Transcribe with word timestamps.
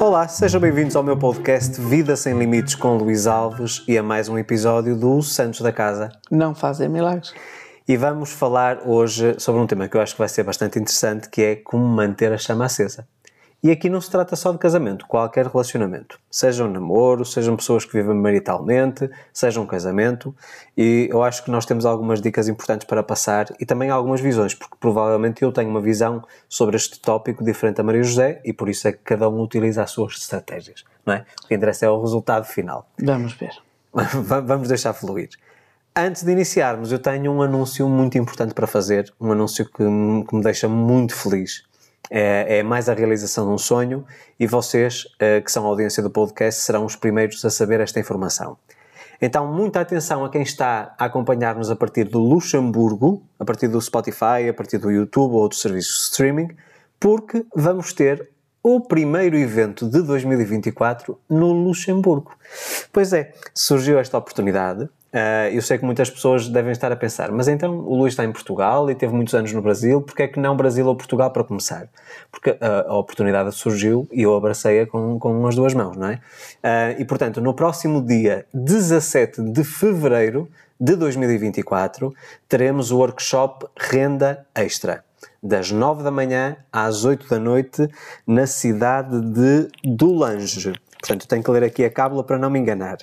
Olá, 0.00 0.26
sejam 0.26 0.60
bem-vindos 0.60 0.96
ao 0.96 1.02
meu 1.02 1.16
podcast 1.16 1.80
Vida 1.80 2.16
Sem 2.16 2.36
Limites 2.38 2.74
com 2.74 2.96
Luís 2.96 3.26
Alves 3.26 3.84
e 3.86 3.96
a 3.96 4.02
mais 4.02 4.28
um 4.28 4.36
episódio 4.36 4.96
do 4.96 5.22
Santos 5.22 5.60
da 5.60 5.70
Casa. 5.70 6.10
Não 6.30 6.54
fazem 6.54 6.88
milagres. 6.88 7.32
E 7.86 7.96
vamos 7.96 8.32
falar 8.32 8.80
hoje 8.86 9.34
sobre 9.38 9.60
um 9.60 9.66
tema 9.66 9.88
que 9.88 9.96
eu 9.96 10.00
acho 10.00 10.14
que 10.14 10.18
vai 10.18 10.28
ser 10.28 10.42
bastante 10.42 10.78
interessante, 10.78 11.28
que 11.28 11.42
é 11.42 11.56
como 11.56 11.84
manter 11.84 12.32
a 12.32 12.38
chama 12.38 12.64
acesa. 12.64 13.06
E 13.62 13.70
aqui 13.70 13.90
não 13.90 14.00
se 14.00 14.10
trata 14.10 14.34
só 14.36 14.52
de 14.52 14.58
casamento, 14.58 15.06
qualquer 15.06 15.46
relacionamento. 15.46 16.18
Seja 16.30 16.64
um 16.64 16.70
namoro, 16.70 17.26
sejam 17.26 17.56
pessoas 17.56 17.84
que 17.84 17.92
vivem 17.92 18.14
maritalmente, 18.14 19.10
seja 19.34 19.60
um 19.60 19.66
casamento. 19.66 20.34
E 20.74 21.08
eu 21.10 21.22
acho 21.22 21.44
que 21.44 21.50
nós 21.50 21.66
temos 21.66 21.84
algumas 21.84 22.22
dicas 22.22 22.48
importantes 22.48 22.86
para 22.86 23.02
passar 23.02 23.48
e 23.60 23.66
também 23.66 23.90
algumas 23.90 24.22
visões, 24.22 24.54
porque 24.54 24.76
provavelmente 24.80 25.42
eu 25.42 25.52
tenho 25.52 25.68
uma 25.68 25.80
visão 25.80 26.22
sobre 26.48 26.76
este 26.76 26.98
tópico 26.98 27.44
diferente 27.44 27.76
da 27.76 27.82
Maria 27.82 28.02
José 28.02 28.40
e 28.46 28.52
por 28.52 28.66
isso 28.68 28.88
é 28.88 28.92
que 28.92 29.00
cada 29.04 29.28
um 29.28 29.42
utiliza 29.42 29.82
as 29.82 29.90
suas 29.90 30.14
estratégias, 30.14 30.82
não 31.04 31.12
é? 31.12 31.26
O 31.44 31.48
que 31.48 31.54
interessa 31.54 31.84
é 31.84 31.90
o 31.90 32.00
resultado 32.00 32.46
final. 32.46 32.88
Vamos 32.98 33.34
ver. 33.34 33.52
Vamos 34.46 34.68
deixar 34.68 34.94
fluir. 34.94 35.28
Antes 35.94 36.22
de 36.22 36.32
iniciarmos, 36.32 36.92
eu 36.92 36.98
tenho 36.98 37.30
um 37.30 37.42
anúncio 37.42 37.86
muito 37.88 38.16
importante 38.16 38.54
para 38.54 38.66
fazer, 38.66 39.12
um 39.20 39.32
anúncio 39.32 39.66
que 39.66 39.84
que 40.28 40.34
me 40.34 40.42
deixa 40.42 40.66
muito 40.66 41.14
feliz 41.14 41.68
é, 42.10 42.58
é, 42.58 42.62
mais 42.62 42.88
a 42.88 42.94
realização 42.94 43.46
de 43.46 43.52
um 43.52 43.58
sonho 43.58 44.04
e 44.38 44.46
vocês, 44.46 45.06
eh, 45.20 45.40
que 45.40 45.50
são 45.50 45.64
a 45.64 45.68
audiência 45.68 46.02
do 46.02 46.10
podcast, 46.10 46.62
serão 46.62 46.84
os 46.84 46.96
primeiros 46.96 47.44
a 47.44 47.50
saber 47.50 47.78
esta 47.80 48.00
informação. 48.00 48.58
Então, 49.22 49.46
muita 49.46 49.80
atenção 49.80 50.24
a 50.24 50.30
quem 50.30 50.42
está 50.42 50.94
a 50.98 51.04
acompanhar-nos 51.04 51.70
a 51.70 51.76
partir 51.76 52.04
do 52.04 52.18
Luxemburgo, 52.18 53.22
a 53.38 53.44
partir 53.44 53.68
do 53.68 53.80
Spotify, 53.80 54.48
a 54.48 54.54
partir 54.54 54.78
do 54.78 54.90
YouTube 54.90 55.32
ou 55.34 55.42
outros 55.42 55.60
serviços 55.60 55.94
de 55.94 56.04
streaming, 56.04 56.48
porque 56.98 57.44
vamos 57.54 57.92
ter 57.92 58.30
o 58.62 58.80
primeiro 58.80 59.36
evento 59.36 59.88
de 59.88 60.02
2024 60.02 61.18
no 61.28 61.52
Luxemburgo. 61.52 62.32
Pois 62.92 63.12
é, 63.12 63.32
surgiu 63.54 63.98
esta 63.98 64.18
oportunidade 64.18 64.88
Uh, 65.12 65.50
eu 65.52 65.60
sei 65.60 65.76
que 65.76 65.84
muitas 65.84 66.08
pessoas 66.08 66.48
devem 66.48 66.70
estar 66.70 66.92
a 66.92 66.96
pensar, 66.96 67.32
mas 67.32 67.48
então 67.48 67.80
o 67.80 67.96
Luís 67.96 68.12
está 68.12 68.24
em 68.24 68.30
Portugal 68.30 68.88
e 68.88 68.94
teve 68.94 69.12
muitos 69.12 69.34
anos 69.34 69.52
no 69.52 69.60
Brasil, 69.60 70.00
porque 70.00 70.22
é 70.22 70.28
que 70.28 70.38
não 70.38 70.56
Brasil 70.56 70.86
ou 70.86 70.94
Portugal 70.94 71.32
para 71.32 71.42
começar? 71.42 71.88
Porque 72.30 72.50
uh, 72.50 72.56
a 72.86 72.96
oportunidade 72.96 73.52
surgiu 73.52 74.08
e 74.12 74.22
eu 74.22 74.36
abracei-a 74.36 74.86
com, 74.86 75.18
com 75.18 75.46
as 75.48 75.56
duas 75.56 75.74
mãos, 75.74 75.96
não 75.96 76.08
é? 76.08 76.14
Uh, 76.62 77.00
e 77.00 77.04
portanto, 77.04 77.40
no 77.40 77.52
próximo 77.52 78.00
dia 78.00 78.46
17 78.54 79.42
de 79.50 79.64
fevereiro 79.64 80.48
de 80.80 80.94
2024, 80.94 82.14
teremos 82.48 82.92
o 82.92 82.98
workshop 82.98 83.66
Renda 83.76 84.46
Extra, 84.54 85.04
das 85.42 85.72
9 85.72 86.04
da 86.04 86.12
manhã 86.12 86.56
às 86.72 87.04
8 87.04 87.28
da 87.28 87.38
noite, 87.40 87.88
na 88.24 88.46
cidade 88.46 89.20
de 89.20 89.68
Dulange. 89.84 90.72
Portanto, 91.00 91.26
tenho 91.26 91.42
que 91.42 91.50
ler 91.50 91.64
aqui 91.64 91.84
a 91.84 91.90
cábula 91.90 92.22
para 92.22 92.38
não 92.38 92.48
me 92.48 92.60
enganar. 92.60 92.98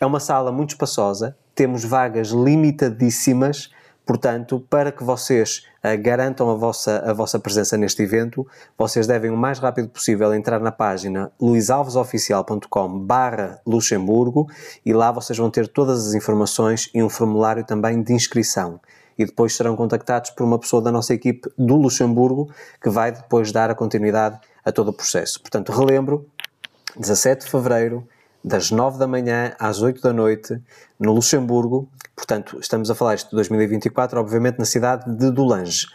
É 0.00 0.04
uma 0.04 0.18
sala 0.18 0.50
muito 0.50 0.70
espaçosa, 0.70 1.36
temos 1.54 1.84
vagas 1.84 2.28
limitadíssimas, 2.28 3.70
portanto, 4.04 4.64
para 4.68 4.92
que 4.92 5.04
vocês 5.04 5.66
uh, 5.82 6.00
garantam 6.02 6.50
a 6.50 6.54
vossa, 6.54 6.98
a 7.06 7.12
vossa 7.12 7.38
presença 7.38 7.76
neste 7.76 8.02
evento, 8.02 8.46
vocês 8.76 9.06
devem 9.06 9.30
o 9.30 9.36
mais 9.36 9.58
rápido 9.58 9.88
possível 9.88 10.34
entrar 10.34 10.60
na 10.60 10.72
página 10.72 11.30
luisalvesoficial.com 11.40 12.98
barra 12.98 13.60
Luxemburgo 13.66 14.48
e 14.84 14.92
lá 14.92 15.10
vocês 15.10 15.38
vão 15.38 15.50
ter 15.50 15.68
todas 15.68 16.06
as 16.06 16.14
informações 16.14 16.90
e 16.94 17.02
um 17.02 17.08
formulário 17.08 17.64
também 17.64 18.02
de 18.02 18.12
inscrição. 18.12 18.80
E 19.16 19.24
depois 19.24 19.54
serão 19.54 19.76
contactados 19.76 20.30
por 20.30 20.42
uma 20.42 20.58
pessoa 20.58 20.82
da 20.82 20.90
nossa 20.90 21.14
equipe 21.14 21.48
do 21.56 21.76
Luxemburgo 21.76 22.50
que 22.82 22.90
vai 22.90 23.12
depois 23.12 23.52
dar 23.52 23.70
a 23.70 23.74
continuidade 23.74 24.40
a 24.64 24.72
todo 24.72 24.88
o 24.88 24.92
processo. 24.92 25.40
Portanto, 25.40 25.70
relembro, 25.70 26.26
17 26.96 27.44
de 27.44 27.50
Fevereiro, 27.50 28.06
das 28.44 28.70
9 28.70 28.98
da 28.98 29.06
manhã 29.06 29.54
às 29.58 29.80
8 29.80 30.02
da 30.02 30.12
noite, 30.12 30.60
no 31.00 31.12
Luxemburgo. 31.12 31.88
Portanto, 32.14 32.58
estamos 32.60 32.90
a 32.90 32.94
falar 32.94 33.14
isto 33.14 33.30
de 33.30 33.36
2024, 33.36 34.20
obviamente 34.20 34.58
na 34.58 34.66
cidade 34.66 35.10
de 35.16 35.30
Dulange. 35.30 35.86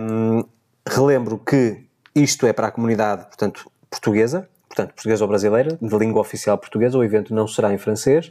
Um, 0.00 0.44
relembro 0.86 1.38
que 1.38 1.84
isto 2.14 2.46
é 2.46 2.52
para 2.52 2.68
a 2.68 2.70
comunidade, 2.70 3.24
portanto, 3.24 3.70
portuguesa, 3.90 4.48
portanto, 4.68 4.94
portuguesa 4.94 5.24
ou 5.24 5.28
brasileira, 5.28 5.76
de 5.80 5.98
língua 5.98 6.20
oficial 6.20 6.56
portuguesa, 6.56 6.96
o 6.96 7.02
evento 7.02 7.34
não 7.34 7.48
será 7.48 7.72
em 7.74 7.78
francês. 7.78 8.30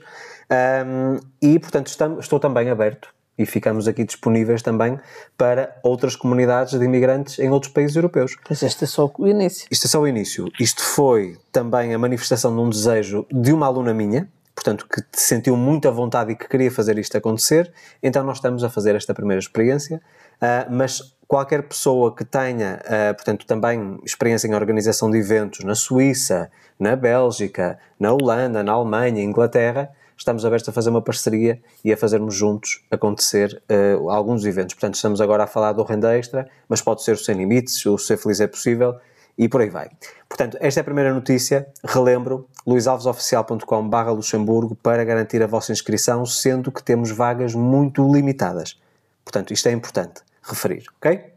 Um, 0.85 1.19
e, 1.41 1.59
portanto, 1.59 1.88
estamos, 1.88 2.19
estou 2.25 2.39
também 2.39 2.69
aberto 2.69 3.13
e 3.41 3.46
ficamos 3.46 3.88
aqui 3.88 4.03
disponíveis 4.03 4.62
também 4.62 5.00
para 5.38 5.75
outras 5.84 6.16
comunidades 6.16 6.78
de 6.78 6.85
imigrantes 6.85 7.40
em 7.40 7.50
outros 7.50 7.72
países 7.72 7.96
europeus. 7.96 8.35
Mas 8.50 8.62
este 8.62 8.84
é 8.84 8.88
só 8.88 9.12
o 9.18 9.28
início. 9.28 9.68
Isto 9.72 9.88
é 9.88 9.90
só 9.90 10.00
o 10.02 10.07
início. 10.07 10.52
Isto 10.59 10.84
foi 10.84 11.38
também 11.51 11.94
a 11.94 11.97
manifestação 11.97 12.53
de 12.53 12.62
um 12.62 12.69
desejo 12.69 13.25
de 13.31 13.51
uma 13.51 13.66
aluna 13.66 13.94
minha, 13.94 14.30
portanto, 14.53 14.85
que 14.88 15.01
sentiu 15.13 15.57
muita 15.57 15.91
vontade 15.91 16.31
e 16.31 16.35
que 16.35 16.47
queria 16.47 16.72
fazer 16.72 16.97
isto 17.00 17.18
acontecer, 17.18 17.72
então 18.01 18.24
nós 18.24 18.38
estamos 18.38 18.63
a 18.63 18.69
fazer 18.69 18.96
esta 18.96 19.13
primeira 19.13 19.40
experiência, 19.40 20.01
uh, 20.41 20.72
mas 20.72 21.01
qualquer 21.28 21.63
pessoa 21.63 22.13
que 22.16 22.24
tenha, 22.24 22.80
uh, 22.85 23.16
portanto, 23.16 23.46
também 23.46 24.00
experiência 24.03 24.47
em 24.47 24.53
organização 24.53 25.09
de 25.09 25.18
eventos 25.18 25.63
na 25.66 25.74
Suíça, 25.74 26.51
na 26.80 26.96
Bélgica, 26.96 27.80
na 28.00 28.12
Holanda, 28.12 28.62
na 28.62 28.74
Alemanha, 28.74 29.24
Inglaterra, 29.24 29.90
estamos 30.21 30.45
abertos 30.45 30.69
a 30.69 30.71
fazer 30.71 30.89
uma 30.89 31.01
parceria 31.01 31.61
e 31.83 31.91
a 31.91 31.97
fazermos 31.97 32.35
juntos 32.35 32.83
acontecer 32.89 33.61
uh, 33.69 34.09
alguns 34.09 34.45
eventos. 34.45 34.75
Portanto, 34.75 34.95
estamos 34.95 35.19
agora 35.19 35.43
a 35.43 35.47
falar 35.47 35.73
do 35.73 35.83
Renda 35.83 36.15
Extra, 36.15 36.47
mas 36.69 36.81
pode 36.81 37.03
ser 37.03 37.13
o 37.13 37.17
Sem 37.17 37.35
Limites, 37.35 37.85
o 37.85 37.97
Ser 37.97 38.17
Feliz 38.17 38.39
é 38.39 38.47
Possível 38.47 38.95
e 39.37 39.49
por 39.49 39.61
aí 39.61 39.69
vai. 39.69 39.89
Portanto, 40.29 40.57
esta 40.61 40.79
é 40.79 40.81
a 40.81 40.83
primeira 40.83 41.13
notícia. 41.13 41.67
Relembro, 41.83 42.47
luisalvesoficial.com 42.67 43.89
barra 43.89 44.11
Luxemburgo 44.11 44.75
para 44.75 45.03
garantir 45.03 45.41
a 45.41 45.47
vossa 45.47 45.71
inscrição, 45.71 46.25
sendo 46.25 46.71
que 46.71 46.83
temos 46.83 47.09
vagas 47.11 47.55
muito 47.55 48.07
limitadas. 48.11 48.79
Portanto, 49.25 49.51
isto 49.51 49.67
é 49.67 49.71
importante 49.71 50.21
referir, 50.43 50.83
ok? 50.97 51.33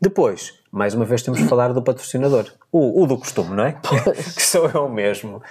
Depois, 0.00 0.54
mais 0.72 0.94
uma 0.94 1.04
vez 1.04 1.22
temos 1.22 1.38
de 1.38 1.46
falar 1.46 1.72
do 1.72 1.82
patrocinador. 1.82 2.50
O, 2.72 3.02
o 3.02 3.06
do 3.06 3.18
costume, 3.18 3.54
não 3.54 3.64
é? 3.64 3.72
que 4.34 4.42
sou 4.42 4.68
eu 4.68 4.88
mesmo. 4.88 5.42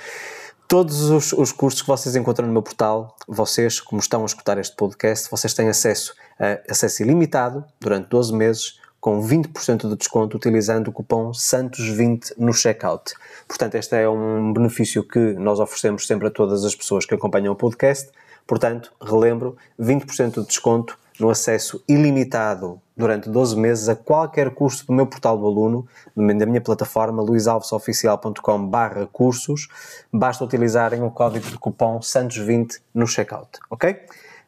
Todos 0.69 1.09
os, 1.09 1.33
os, 1.33 1.51
cursos 1.51 1.81
que 1.81 1.87
vocês 1.87 2.15
encontram 2.15 2.45
no 2.45 2.53
meu 2.53 2.61
portal, 2.61 3.15
vocês, 3.27 3.81
como 3.81 3.99
estão 3.99 4.21
a 4.21 4.25
escutar 4.27 4.55
este 4.59 4.75
podcast, 4.75 5.27
vocês 5.31 5.51
têm 5.51 5.67
acesso 5.67 6.13
a 6.39 6.71
acesso 6.71 7.01
ilimitado 7.01 7.65
durante 7.79 8.07
12 8.07 8.31
meses 8.31 8.79
com 9.01 9.19
20% 9.19 9.89
de 9.89 9.95
desconto 9.95 10.37
utilizando 10.37 10.89
o 10.89 10.91
cupom 10.91 11.31
SANTOS20 11.31 12.33
no 12.37 12.53
checkout. 12.53 13.15
Portanto, 13.47 13.73
este 13.73 13.95
é 13.95 14.07
um 14.07 14.53
benefício 14.53 15.03
que 15.03 15.33
nós 15.33 15.59
oferecemos 15.59 16.05
sempre 16.05 16.27
a 16.27 16.29
todas 16.29 16.63
as 16.63 16.75
pessoas 16.75 17.03
que 17.03 17.15
acompanham 17.15 17.51
o 17.51 17.55
podcast. 17.55 18.11
Portanto, 18.45 18.93
relembro, 19.01 19.57
20% 19.79 20.41
de 20.41 20.45
desconto 20.45 20.98
no 21.19 21.29
acesso 21.29 21.83
ilimitado 21.87 22.81
durante 22.95 23.29
12 23.29 23.57
meses 23.57 23.89
a 23.89 23.95
qualquer 23.95 24.53
curso 24.53 24.85
do 24.85 24.93
meu 24.93 25.05
portal 25.05 25.37
do 25.37 25.45
aluno, 25.45 25.87
da 26.15 26.45
minha 26.45 26.61
plataforma 26.61 27.21
luisalvesoficial.com 27.21 28.67
barra 28.67 29.07
cursos. 29.07 29.67
Basta 30.11 30.43
utilizarem 30.43 31.03
o 31.03 31.11
código 31.11 31.49
de 31.49 31.57
cupom 31.57 31.99
SANTOS20 31.99 32.79
no 32.93 33.07
checkout, 33.07 33.59
ok? 33.69 33.99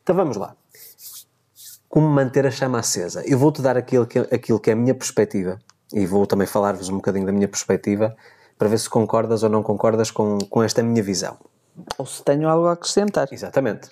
Então 0.04 0.16
vamos 0.16 0.38
lá. 0.38 0.56
Como 1.88 2.08
manter 2.08 2.48
a 2.48 2.52
chama 2.52 2.80
acesa? 2.80 3.22
Eu 3.26 3.38
vou-te 3.38 3.62
dar 3.62 3.76
aquilo 3.76 4.06
que, 4.06 4.20
aquilo 4.20 4.60
que 4.60 4.70
é 4.70 4.74
a 4.74 4.76
minha 4.76 4.96
perspectiva 4.96 5.60
e 5.94 6.06
vou 6.06 6.26
também 6.26 6.48
falar-vos 6.48 6.90
um 6.90 6.96
bocadinho 6.96 7.26
da 7.26 7.32
minha 7.32 7.48
perspectiva 7.48 8.16
para 8.58 8.70
ver 8.70 8.80
se 8.80 8.90
concordas 8.90 9.44
ou 9.44 9.50
não 9.50 9.62
concordas 9.62 10.10
com, 10.10 10.38
com 10.38 10.64
esta 10.64 10.82
minha 10.82 11.04
visão. 11.04 11.38
Ou 11.98 12.06
se 12.06 12.24
tenho 12.24 12.48
algo 12.48 12.68
a 12.68 12.74
acrescentar. 12.74 13.28
Exatamente. 13.32 13.90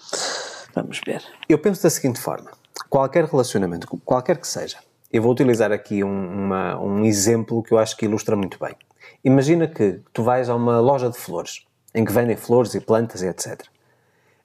Vamos 0.74 1.02
ver. 1.06 1.24
Eu 1.48 1.60
penso 1.60 1.84
da 1.84 1.90
seguinte 1.90 2.20
forma: 2.20 2.52
qualquer 2.90 3.26
relacionamento, 3.26 3.88
qualquer 4.06 4.38
que 4.38 4.48
seja, 4.48 4.78
eu 5.12 5.22
vou 5.22 5.32
utilizar 5.32 5.72
aqui 5.72 6.04
um, 6.04 6.46
uma, 6.46 6.80
um 6.80 7.04
exemplo 7.04 7.64
que 7.64 7.74
eu 7.74 7.80
acho 7.80 7.98
que 7.98 8.06
ilustra 8.06 8.36
muito 8.36 8.60
bem. 8.60 8.76
Imagina 9.24 9.68
que 9.68 10.02
tu 10.14 10.24
vais 10.24 10.50
a 10.50 10.56
uma 10.56 10.80
loja 10.80 11.10
de 11.10 11.18
flores, 11.18 11.66
em 11.94 12.06
que 12.06 12.12
vendem 12.12 12.36
flores 12.36 12.76
e 12.76 12.80
plantas 12.80 13.22
e 13.22 13.28
etc. 13.28 13.62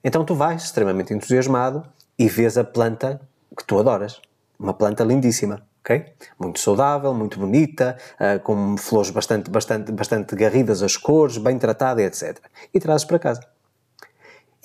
Então 0.03 0.25
tu 0.25 0.33
vais 0.33 0.63
extremamente 0.63 1.13
entusiasmado 1.13 1.85
e 2.17 2.27
vês 2.27 2.57
a 2.57 2.63
planta 2.63 3.21
que 3.55 3.63
tu 3.63 3.79
adoras. 3.79 4.19
Uma 4.57 4.73
planta 4.73 5.03
lindíssima, 5.03 5.65
ok? 5.81 6.05
Muito 6.39 6.59
saudável, 6.59 7.13
muito 7.13 7.39
bonita, 7.39 7.97
uh, 8.19 8.39
com 8.39 8.77
flores 8.77 9.11
bastante, 9.11 9.49
bastante, 9.49 9.91
bastante 9.91 10.35
garridas 10.35 10.81
as 10.81 10.97
cores, 10.97 11.37
bem 11.37 11.57
tratada 11.59 12.01
e 12.01 12.05
etc. 12.05 12.39
E 12.73 12.79
trazes 12.79 13.05
para 13.05 13.19
casa. 13.19 13.54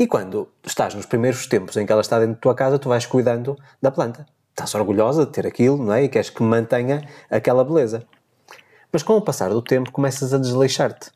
E 0.01 0.07
quando 0.07 0.49
estás 0.65 0.95
nos 0.95 1.05
primeiros 1.05 1.47
tempos 1.47 1.77
em 1.77 1.85
que 1.85 1.93
ela 1.93 2.01
está 2.01 2.19
dentro 2.19 2.37
da 2.37 2.41
tua 2.41 2.55
casa, 2.55 2.79
tu 2.79 2.89
vais 2.89 3.05
cuidando 3.05 3.55
da 3.83 3.91
planta. 3.91 4.25
Estás 4.49 4.75
orgulhosa 4.75 5.27
de 5.27 5.33
ter 5.33 5.47
aquilo, 5.47 5.77
não 5.77 5.93
é? 5.93 6.05
E 6.05 6.09
queres 6.09 6.31
que 6.31 6.43
mantenha 6.43 7.07
aquela 7.29 7.63
beleza. 7.63 8.03
Mas 8.91 9.03
com 9.03 9.19
o 9.19 9.21
passar 9.21 9.51
do 9.51 9.61
tempo 9.61 9.93
começas 9.93 10.33
a 10.33 10.39
desleixar-te. 10.39 11.11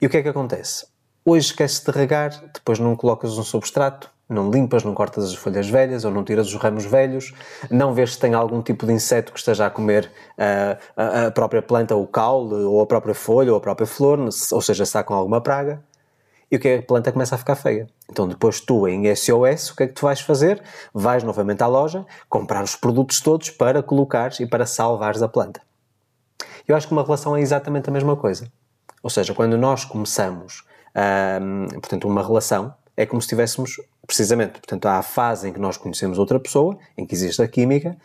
E 0.00 0.06
o 0.06 0.08
que 0.08 0.16
é 0.16 0.22
que 0.22 0.30
acontece? 0.30 0.86
Hoje 1.26 1.48
esqueces 1.48 1.84
de 1.84 1.90
regar, 1.90 2.42
depois 2.54 2.78
não 2.78 2.96
colocas 2.96 3.36
um 3.36 3.42
substrato, 3.42 4.10
não 4.26 4.50
limpas, 4.50 4.82
não 4.82 4.94
cortas 4.94 5.24
as 5.24 5.34
folhas 5.34 5.68
velhas 5.68 6.06
ou 6.06 6.10
não 6.10 6.24
tiras 6.24 6.46
os 6.46 6.54
ramos 6.54 6.86
velhos, 6.86 7.34
não 7.70 7.92
vês 7.92 8.14
se 8.14 8.18
tem 8.18 8.32
algum 8.32 8.62
tipo 8.62 8.86
de 8.86 8.94
inseto 8.94 9.30
que 9.30 9.38
esteja 9.38 9.66
a 9.66 9.70
comer 9.70 10.10
uh, 10.38 10.78
a, 10.96 11.26
a, 11.26 11.30
própria 11.30 11.60
planta, 11.60 11.94
o 11.94 12.06
caule, 12.06 12.64
ou 12.64 12.80
a 12.80 12.86
própria 12.86 13.14
folha, 13.14 13.52
ou 13.52 13.58
a 13.58 13.60
própria 13.60 13.86
flor, 13.86 14.18
ou 14.20 14.62
seja, 14.62 14.86
se 14.86 14.88
está 14.88 15.04
com 15.04 15.12
alguma 15.12 15.42
praga. 15.42 15.82
E 16.50 16.56
o 16.56 16.60
que 16.60 16.68
é 16.68 16.78
a 16.78 16.82
planta 16.82 17.12
começa 17.12 17.34
a 17.34 17.38
ficar 17.38 17.56
feia? 17.56 17.86
Então 18.10 18.26
depois 18.26 18.60
tu 18.60 18.88
em 18.88 19.14
SOS, 19.14 19.70
o 19.70 19.76
que 19.76 19.82
é 19.82 19.86
que 19.86 19.92
tu 19.92 20.02
vais 20.02 20.20
fazer? 20.20 20.62
Vais 20.94 21.22
novamente 21.22 21.62
à 21.62 21.66
loja, 21.66 22.06
comprar 22.28 22.64
os 22.64 22.74
produtos 22.74 23.20
todos 23.20 23.50
para 23.50 23.82
colocares 23.82 24.40
e 24.40 24.46
para 24.46 24.64
salvares 24.64 25.20
a 25.22 25.28
planta. 25.28 25.60
Eu 26.66 26.76
acho 26.76 26.86
que 26.86 26.92
uma 26.92 27.02
relação 27.02 27.36
é 27.36 27.40
exatamente 27.40 27.88
a 27.88 27.92
mesma 27.92 28.16
coisa. 28.16 28.50
Ou 29.02 29.10
seja, 29.10 29.34
quando 29.34 29.56
nós 29.56 29.84
começamos 29.84 30.64
portanto, 31.80 32.08
uma 32.08 32.22
relação 32.22 32.74
é 32.96 33.06
como 33.06 33.22
se 33.22 33.26
estivéssemos, 33.26 33.80
precisamente, 34.06 34.54
portanto, 34.54 34.86
há 34.86 34.98
a 34.98 35.02
fase 35.02 35.48
em 35.48 35.52
que 35.52 35.60
nós 35.60 35.76
conhecemos 35.76 36.18
outra 36.18 36.40
pessoa, 36.40 36.76
em 36.96 37.06
que 37.06 37.14
existe 37.14 37.40
a 37.40 37.46
química, 37.46 37.96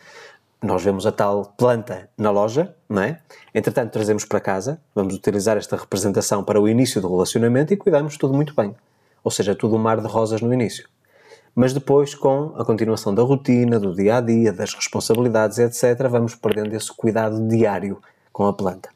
nós 0.64 0.82
vemos 0.82 1.06
a 1.06 1.12
tal 1.12 1.54
planta 1.56 2.08
na 2.16 2.30
loja, 2.30 2.74
não 2.88 3.02
é? 3.02 3.20
Entretanto, 3.54 3.92
trazemos 3.92 4.24
para 4.24 4.40
casa, 4.40 4.80
vamos 4.94 5.14
utilizar 5.14 5.56
esta 5.56 5.76
representação 5.76 6.42
para 6.42 6.60
o 6.60 6.68
início 6.68 7.00
do 7.00 7.08
relacionamento 7.08 7.72
e 7.72 7.76
cuidamos 7.76 8.16
tudo 8.16 8.34
muito 8.34 8.54
bem. 8.54 8.74
Ou 9.22 9.30
seja, 9.30 9.54
tudo 9.54 9.76
um 9.76 9.78
mar 9.78 10.00
de 10.00 10.06
rosas 10.06 10.40
no 10.40 10.52
início. 10.52 10.88
Mas 11.54 11.72
depois, 11.72 12.14
com 12.14 12.52
a 12.56 12.64
continuação 12.64 13.14
da 13.14 13.22
rotina, 13.22 13.78
do 13.78 13.94
dia 13.94 14.16
a 14.16 14.20
dia, 14.20 14.52
das 14.52 14.74
responsabilidades, 14.74 15.58
etc., 15.58 16.08
vamos 16.08 16.34
perdendo 16.34 16.74
esse 16.74 16.92
cuidado 16.92 17.46
diário 17.46 18.00
com 18.32 18.46
a 18.46 18.52
planta. 18.52 18.88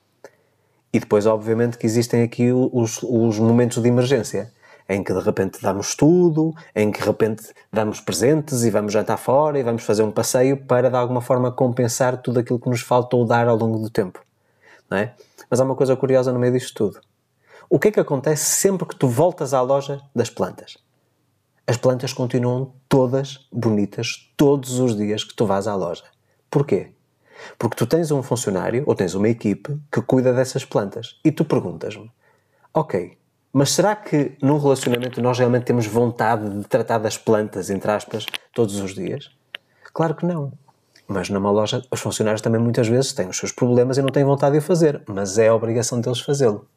E 0.92 0.98
depois, 0.98 1.26
obviamente, 1.26 1.78
que 1.78 1.86
existem 1.86 2.22
aqui 2.22 2.50
os, 2.50 3.00
os 3.02 3.38
momentos 3.38 3.80
de 3.80 3.88
emergência, 3.88 4.50
em 4.88 5.04
que 5.04 5.12
de 5.12 5.20
repente 5.20 5.60
damos 5.60 5.94
tudo, 5.94 6.54
em 6.74 6.90
que 6.90 7.00
de 7.00 7.06
repente 7.06 7.52
damos 7.72 8.00
presentes 8.00 8.64
e 8.64 8.70
vamos 8.70 8.92
jantar 8.92 9.18
fora 9.18 9.58
e 9.58 9.62
vamos 9.62 9.82
fazer 9.82 10.02
um 10.02 10.10
passeio 10.10 10.56
para 10.56 10.88
de 10.88 10.96
alguma 10.96 11.20
forma 11.20 11.52
compensar 11.52 12.22
tudo 12.22 12.40
aquilo 12.40 12.58
que 12.58 12.70
nos 12.70 12.80
faltou 12.80 13.24
dar 13.26 13.46
ao 13.48 13.56
longo 13.56 13.78
do 13.78 13.90
tempo. 13.90 14.20
Não 14.90 14.96
é? 14.96 15.14
Mas 15.50 15.60
há 15.60 15.64
uma 15.64 15.76
coisa 15.76 15.94
curiosa 15.94 16.32
no 16.32 16.38
meio 16.38 16.52
disto 16.52 16.74
tudo. 16.74 17.00
O 17.68 17.78
que 17.78 17.88
é 17.88 17.90
que 17.92 18.00
acontece 18.00 18.44
sempre 18.44 18.88
que 18.88 18.96
tu 18.96 19.06
voltas 19.08 19.52
à 19.52 19.60
loja 19.60 20.00
das 20.14 20.30
plantas? 20.30 20.78
As 21.66 21.76
plantas 21.76 22.14
continuam 22.14 22.72
todas 22.88 23.46
bonitas 23.52 24.32
todos 24.38 24.78
os 24.78 24.96
dias 24.96 25.22
que 25.22 25.34
tu 25.34 25.44
vais 25.44 25.66
à 25.66 25.74
loja. 25.74 26.04
Porquê? 26.50 26.92
Porque 27.58 27.76
tu 27.76 27.86
tens 27.86 28.10
um 28.10 28.22
funcionário 28.22 28.84
ou 28.86 28.94
tens 28.94 29.14
uma 29.14 29.28
equipe 29.28 29.78
que 29.92 30.00
cuida 30.00 30.32
dessas 30.32 30.64
plantas 30.64 31.20
e 31.22 31.30
tu 31.30 31.44
perguntas-me: 31.44 32.10
Ok, 32.72 33.18
mas 33.52 33.72
será 33.72 33.96
que 33.96 34.36
num 34.42 34.58
relacionamento 34.58 35.20
nós 35.22 35.38
realmente 35.38 35.64
temos 35.64 35.86
vontade 35.86 36.48
de 36.48 36.64
tratar 36.64 36.98
das 36.98 37.16
plantas, 37.16 37.70
entre 37.70 37.90
aspas, 37.90 38.26
todos 38.54 38.78
os 38.78 38.94
dias? 38.94 39.30
Claro 39.92 40.14
que 40.14 40.26
não. 40.26 40.52
Mas 41.06 41.30
numa 41.30 41.50
loja, 41.50 41.82
os 41.90 42.00
funcionários 42.00 42.42
também 42.42 42.60
muitas 42.60 42.86
vezes 42.86 43.12
têm 43.12 43.28
os 43.28 43.38
seus 43.38 43.50
problemas 43.50 43.96
e 43.96 44.02
não 44.02 44.10
têm 44.10 44.24
vontade 44.24 44.52
de 44.52 44.58
o 44.58 44.62
fazer, 44.62 45.02
mas 45.06 45.38
é 45.38 45.48
a 45.48 45.54
obrigação 45.54 46.00
deles 46.00 46.20
fazê-lo. 46.20 46.68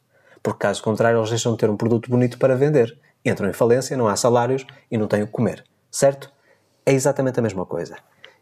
Porque 0.42 0.60
caso 0.60 0.82
contrário, 0.82 1.20
eles 1.20 1.30
deixam 1.30 1.52
de 1.52 1.58
ter 1.58 1.70
um 1.70 1.76
produto 1.76 2.10
bonito 2.10 2.40
para 2.40 2.56
vender. 2.56 2.98
Entram 3.24 3.50
em 3.50 3.54
falência, 3.54 3.96
não 3.98 4.08
há 4.08 4.16
salários 4.16 4.66
e 4.90 4.98
não 4.98 5.08
têm 5.08 5.24
o 5.24 5.28
que 5.28 5.34
comer. 5.34 5.64
Certo? 5.92 6.32
É 6.86 6.94
exatamente 6.94 7.40
a 7.40 7.44
mesma 7.44 7.66
coisa. 7.66 7.98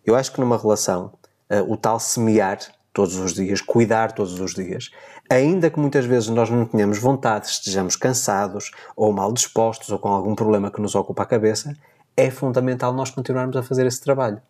Eu 0.05 0.15
acho 0.15 0.31
que 0.31 0.39
numa 0.39 0.57
relação 0.57 1.11
uh, 1.49 1.71
o 1.71 1.75
tal 1.75 1.99
semear 1.99 2.59
todos 2.93 3.17
os 3.17 3.33
dias, 3.33 3.59
cuidar 3.59 4.11
todos 4.11 4.39
os 4.39 4.53
dias, 4.53 4.91
ainda 5.29 5.69
que 5.69 5.79
muitas 5.79 6.05
vezes 6.05 6.29
nós 6.29 6.49
não 6.49 6.65
tenhamos 6.65 6.97
vontade, 6.97 7.47
estejamos 7.47 7.95
cansados 7.95 8.71
ou 8.95 9.13
mal 9.13 9.31
dispostos 9.31 9.89
ou 9.89 9.99
com 9.99 10.09
algum 10.09 10.33
problema 10.33 10.71
que 10.71 10.81
nos 10.81 10.95
ocupa 10.95 11.23
a 11.23 11.25
cabeça, 11.25 11.75
é 12.17 12.31
fundamental 12.31 12.91
nós 12.91 13.11
continuarmos 13.11 13.55
a 13.55 13.63
fazer 13.63 13.85
esse 13.85 14.01
trabalho, 14.01 14.41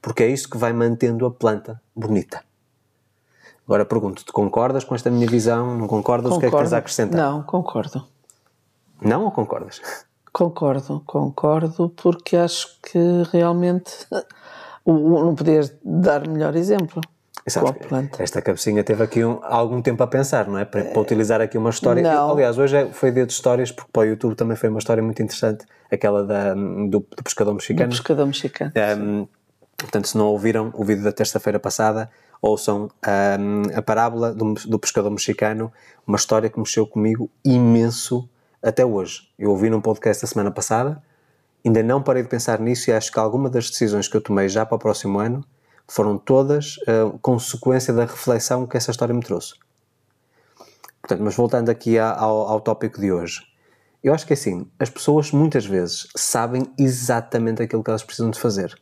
porque 0.00 0.22
é 0.22 0.28
isso 0.28 0.48
que 0.48 0.56
vai 0.56 0.72
mantendo 0.72 1.26
a 1.26 1.30
planta 1.30 1.80
bonita. 1.94 2.42
Agora 3.66 3.84
pergunto-te, 3.84 4.32
concordas 4.32 4.84
com 4.84 4.94
esta 4.94 5.10
minha 5.10 5.26
visão? 5.26 5.76
Não 5.76 5.86
concordas? 5.86 6.30
Concordo. 6.30 6.36
O 6.36 6.40
que 6.40 6.46
é 6.46 6.50
que 6.50 6.56
tens 6.56 6.72
a 6.72 6.78
acrescentar? 6.78 7.20
Não, 7.20 7.42
concordo. 7.42 8.06
Não 9.02 9.24
ou 9.24 9.30
concordas? 9.30 9.80
Concordo, 10.32 11.02
concordo, 11.04 11.90
porque 11.90 12.36
acho 12.36 12.78
que 12.80 12.98
realmente 13.30 14.06
não 14.86 15.34
podias 15.34 15.74
dar 15.84 16.26
melhor 16.26 16.56
exemplo. 16.56 17.02
Esta 18.18 18.42
cabecinha 18.42 18.82
teve 18.84 19.02
aqui 19.02 19.24
um, 19.24 19.40
algum 19.42 19.80
tempo 19.82 20.02
a 20.02 20.06
pensar, 20.06 20.46
não 20.46 20.58
é? 20.58 20.64
Para, 20.64 20.84
para 20.84 21.00
utilizar 21.00 21.40
aqui 21.40 21.56
uma 21.56 21.70
história. 21.70 22.00
Eu, 22.00 22.30
aliás, 22.30 22.58
hoje 22.58 22.76
é, 22.76 22.86
foi 22.86 23.10
dia 23.10 23.26
de 23.26 23.32
histórias, 23.32 23.70
porque 23.72 23.90
para 23.92 24.02
o 24.02 24.04
YouTube 24.04 24.34
também 24.34 24.56
foi 24.56 24.68
uma 24.68 24.78
história 24.78 25.02
muito 25.02 25.22
interessante, 25.22 25.64
aquela 25.90 26.24
da, 26.24 26.54
do, 26.54 26.88
do 26.88 27.22
pescador 27.22 27.54
mexicano. 27.54 27.88
Do 27.88 27.96
pescador 27.96 28.26
mexicano. 28.26 28.72
Um, 28.98 29.28
portanto, 29.76 30.08
se 30.08 30.16
não 30.16 30.26
ouviram 30.26 30.72
o 30.74 30.84
vídeo 30.84 31.04
da 31.04 31.12
terça-feira 31.12 31.58
passada, 31.58 32.10
ouçam 32.40 32.90
um, 33.38 33.62
a 33.76 33.82
parábola 33.82 34.32
do, 34.32 34.54
do 34.54 34.78
pescador 34.78 35.10
mexicano, 35.10 35.72
uma 36.06 36.16
história 36.16 36.48
que 36.48 36.58
mexeu 36.58 36.86
comigo 36.86 37.30
imenso 37.44 38.28
até 38.62 38.84
hoje. 38.84 39.28
Eu 39.38 39.50
ouvi 39.50 39.70
num 39.70 39.80
podcast 39.80 40.22
da 40.22 40.28
semana 40.28 40.50
passada 40.50 41.02
Ainda 41.64 41.82
não 41.82 42.02
parei 42.02 42.22
de 42.22 42.28
pensar 42.28 42.60
nisso 42.60 42.90
e 42.90 42.92
acho 42.92 43.12
que 43.12 43.18
alguma 43.18 43.50
das 43.50 43.68
decisões 43.68 44.08
que 44.08 44.16
eu 44.16 44.20
tomei 44.20 44.48
já 44.48 44.64
para 44.64 44.76
o 44.76 44.78
próximo 44.78 45.18
ano 45.18 45.44
foram 45.88 46.18
todas 46.18 46.76
uh, 46.78 47.18
consequência 47.20 47.92
da 47.94 48.02
reflexão 48.02 48.66
que 48.66 48.76
essa 48.76 48.90
história 48.90 49.14
me 49.14 49.22
trouxe. 49.22 49.54
Portanto, 51.00 51.22
mas 51.22 51.34
voltando 51.34 51.70
aqui 51.70 51.98
ao, 51.98 52.48
ao 52.48 52.60
tópico 52.60 53.00
de 53.00 53.10
hoje, 53.10 53.40
eu 54.02 54.12
acho 54.12 54.26
que 54.26 54.34
assim, 54.34 54.70
as 54.78 54.90
pessoas 54.90 55.32
muitas 55.32 55.64
vezes 55.64 56.06
sabem 56.14 56.62
exatamente 56.78 57.62
aquilo 57.62 57.82
que 57.82 57.90
elas 57.90 58.04
precisam 58.04 58.30
de 58.30 58.38
fazer, 58.38 58.78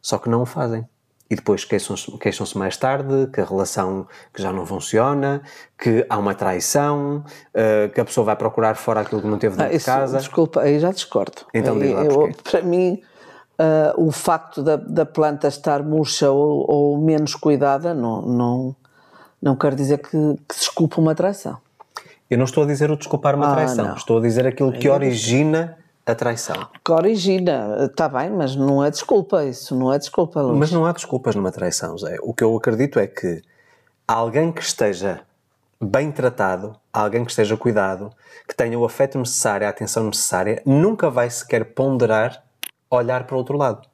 só 0.00 0.18
que 0.18 0.28
não 0.28 0.42
o 0.42 0.46
fazem 0.46 0.88
e 1.30 1.36
depois 1.36 1.64
queixam-se 1.64 2.10
queixam 2.18 2.46
mais 2.54 2.76
tarde 2.76 3.28
que 3.32 3.40
a 3.40 3.44
relação 3.44 4.06
que 4.32 4.40
já 4.40 4.52
não 4.52 4.64
funciona, 4.64 5.42
que 5.78 6.06
há 6.08 6.16
uma 6.16 6.34
traição, 6.34 7.22
uh, 7.54 7.92
que 7.92 8.00
a 8.00 8.04
pessoa 8.04 8.24
vai 8.24 8.36
procurar 8.36 8.76
fora 8.76 9.00
aquilo 9.00 9.20
que 9.20 9.26
não 9.26 9.38
teve 9.38 9.56
dentro 9.56 9.72
ah, 9.72 9.76
isso, 9.76 9.84
de 9.84 9.84
casa. 9.84 10.18
Desculpa, 10.18 10.62
aí 10.62 10.80
já 10.80 10.90
discordo. 10.90 11.42
Então 11.52 11.76
aí, 11.76 11.92
lá 11.92 12.04
eu, 12.04 12.30
Para 12.42 12.62
mim, 12.62 13.02
uh, 13.58 14.06
o 14.06 14.10
facto 14.10 14.62
da, 14.62 14.76
da 14.76 15.04
planta 15.04 15.48
estar 15.48 15.82
murcha 15.82 16.30
ou, 16.30 16.64
ou, 16.70 16.98
menos 16.98 17.34
cuidada 17.34 17.92
não, 17.92 18.22
não, 18.22 18.76
não 19.40 19.56
quer 19.56 19.74
dizer 19.74 19.98
que, 19.98 20.10
que 20.10 20.54
desculpa 20.54 21.00
uma 21.00 21.14
traição. 21.14 21.58
Eu 22.30 22.38
não 22.38 22.44
estou 22.44 22.64
a 22.64 22.66
dizer 22.66 22.90
o 22.90 22.96
desculpar 22.96 23.34
uma 23.34 23.50
ah, 23.50 23.54
traição, 23.54 23.94
estou 23.94 24.18
a 24.18 24.20
dizer 24.20 24.46
aquilo 24.46 24.72
que 24.72 24.88
origina 24.88 25.78
a 26.04 26.14
traição. 26.14 26.68
Que 26.84 26.92
origina, 26.92 27.86
está 27.86 28.08
bem, 28.08 28.30
mas 28.30 28.54
não 28.54 28.84
é 28.84 28.90
desculpa 28.90 29.44
isso, 29.44 29.74
não 29.74 29.92
é 29.92 29.98
desculpa, 29.98 30.40
Luís. 30.40 30.58
Mas 30.58 30.72
não 30.72 30.86
há 30.86 30.92
desculpas 30.92 31.34
numa 31.34 31.50
traição, 31.50 31.96
Zé. 31.96 32.16
O 32.22 32.34
que 32.34 32.44
eu 32.44 32.54
acredito 32.56 32.98
é 32.98 33.06
que 33.06 33.42
alguém 34.06 34.52
que 34.52 34.62
esteja 34.62 35.20
bem 35.80 36.10
tratado, 36.10 36.76
alguém 36.92 37.24
que 37.24 37.30
esteja 37.30 37.56
cuidado, 37.56 38.10
que 38.46 38.54
tenha 38.54 38.78
o 38.78 38.84
afeto 38.84 39.18
necessário, 39.18 39.66
a 39.66 39.70
atenção 39.70 40.04
necessária, 40.04 40.62
nunca 40.66 41.08
vai 41.08 41.30
sequer 41.30 41.64
ponderar 41.74 42.42
olhar 42.90 43.24
para 43.24 43.34
o 43.34 43.38
outro 43.38 43.56
lado. 43.56 43.86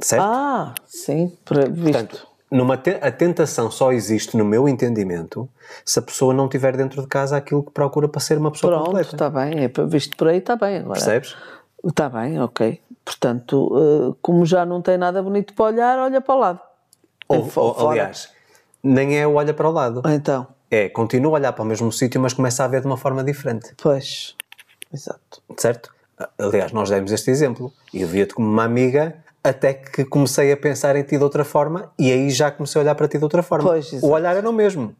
Certo? 0.00 0.22
Ah, 0.22 0.74
sim, 0.86 1.36
visto. 1.70 1.82
Portanto, 1.82 2.28
numa 2.50 2.76
te 2.76 2.98
a 3.00 3.10
tentação 3.10 3.70
só 3.70 3.92
existe, 3.92 4.36
no 4.36 4.44
meu 4.44 4.68
entendimento, 4.68 5.48
se 5.84 5.98
a 5.98 6.02
pessoa 6.02 6.32
não 6.32 6.48
tiver 6.48 6.76
dentro 6.76 7.02
de 7.02 7.08
casa 7.08 7.36
aquilo 7.36 7.62
que 7.62 7.72
procura 7.72 8.08
para 8.08 8.20
ser 8.20 8.38
uma 8.38 8.50
pessoa 8.50 8.72
Pronto, 8.72 8.86
completa. 8.86 9.14
está 9.14 9.30
bem, 9.30 9.64
é, 9.64 9.86
visto 9.86 10.16
por 10.16 10.28
aí 10.28 10.38
está 10.38 10.56
bem. 10.56 10.78
Agora, 10.78 10.94
Percebes? 10.94 11.36
Está 11.84 12.08
bem, 12.08 12.40
ok. 12.40 12.80
Portanto, 13.04 13.68
uh, 13.74 14.16
como 14.20 14.44
já 14.44 14.64
não 14.64 14.82
tem 14.82 14.98
nada 14.98 15.22
bonito 15.22 15.54
para 15.54 15.64
olhar, 15.66 15.98
olha 15.98 16.20
para 16.20 16.34
o 16.34 16.38
lado. 16.38 16.60
Ou, 17.28 17.50
ou 17.56 17.90
aliás, 17.90 18.30
nem 18.82 19.18
é 19.18 19.26
o 19.26 19.34
olha 19.34 19.52
para 19.52 19.68
o 19.68 19.72
lado. 19.72 20.02
Então. 20.06 20.46
É, 20.70 20.88
continua 20.88 21.32
a 21.32 21.34
olhar 21.34 21.52
para 21.52 21.62
o 21.62 21.66
mesmo 21.66 21.90
sítio, 21.90 22.20
mas 22.20 22.34
começa 22.34 22.64
a 22.64 22.68
ver 22.68 22.82
de 22.82 22.86
uma 22.86 22.96
forma 22.96 23.24
diferente. 23.24 23.72
Pois, 23.82 24.34
exato. 24.92 25.42
Certo? 25.56 25.97
Aliás, 26.38 26.72
nós 26.72 26.90
demos 26.90 27.12
este 27.12 27.30
exemplo. 27.30 27.72
Eu 27.92 28.08
via-te 28.08 28.34
como 28.34 28.48
uma 28.48 28.64
amiga 28.64 29.16
até 29.42 29.72
que 29.74 30.04
comecei 30.04 30.52
a 30.52 30.56
pensar 30.56 30.96
em 30.96 31.02
ti 31.02 31.16
de 31.16 31.22
outra 31.22 31.44
forma 31.44 31.92
e 31.98 32.10
aí 32.10 32.30
já 32.30 32.50
comecei 32.50 32.80
a 32.80 32.82
olhar 32.82 32.94
para 32.94 33.08
ti 33.08 33.18
de 33.18 33.24
outra 33.24 33.42
forma. 33.42 33.68
Pois, 33.68 33.92
o 34.02 34.08
olhar 34.08 34.36
era 34.36 34.48
o 34.48 34.52
mesmo. 34.52 34.94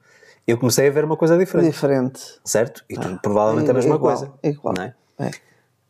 Eu 0.47 0.57
comecei 0.57 0.89
a 0.89 0.91
ver 0.91 1.05
uma 1.05 1.17
coisa 1.17 1.37
diferente. 1.37 1.71
Diferente. 1.71 2.21
Certo? 2.45 2.85
E 2.89 2.95
tu, 2.95 3.07
ah, 3.07 3.19
provavelmente 3.21 3.71
a 3.71 3.75
mesma 3.75 3.97
igual, 3.97 4.17
coisa. 4.17 4.33
Igual. 4.43 4.75
Não 4.77 4.85
é? 4.85 4.95
é? 5.19 5.31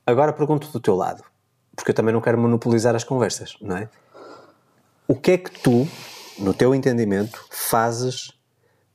Agora 0.04 0.32
pergunto 0.32 0.68
do 0.68 0.80
teu 0.80 0.96
lado, 0.96 1.22
porque 1.76 1.90
eu 1.90 1.94
também 1.94 2.12
não 2.12 2.20
quero 2.20 2.38
monopolizar 2.38 2.96
as 2.96 3.04
conversas, 3.04 3.56
não 3.60 3.76
é? 3.76 3.88
O 5.06 5.14
que 5.14 5.32
é 5.32 5.38
que 5.38 5.50
tu, 5.60 5.86
no 6.38 6.52
teu 6.52 6.74
entendimento, 6.74 7.46
fazes 7.50 8.32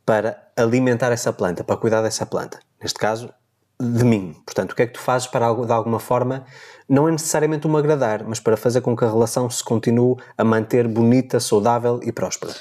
para 0.05 0.51
alimentar 0.55 1.11
essa 1.11 1.31
planta, 1.31 1.63
para 1.63 1.77
cuidar 1.77 2.01
dessa 2.01 2.25
planta? 2.25 2.59
Neste 2.81 2.99
caso, 2.99 3.33
de 3.79 4.03
mim. 4.03 4.35
Portanto, 4.45 4.71
o 4.71 4.75
que 4.75 4.83
é 4.83 4.87
que 4.87 4.93
tu 4.93 4.99
fazes 4.99 5.27
para, 5.27 5.53
de 5.53 5.71
alguma 5.71 5.99
forma, 5.99 6.45
não 6.87 7.07
é 7.07 7.11
necessariamente 7.11 7.67
um 7.67 7.75
agradar, 7.75 8.23
mas 8.23 8.39
para 8.39 8.55
fazer 8.55 8.81
com 8.81 8.95
que 8.95 9.03
a 9.03 9.09
relação 9.09 9.49
se 9.49 9.63
continue 9.63 10.15
a 10.37 10.43
manter 10.43 10.87
bonita, 10.87 11.39
saudável 11.39 11.99
e 12.03 12.11
próspera? 12.11 12.53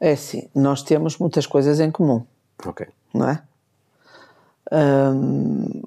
É 0.00 0.12
assim, 0.12 0.48
nós 0.54 0.82
temos 0.82 1.18
muitas 1.18 1.46
coisas 1.46 1.80
em 1.80 1.90
comum. 1.90 2.24
Ok. 2.64 2.86
Não 3.14 3.28
é? 3.28 3.42
Hum, 4.72 5.82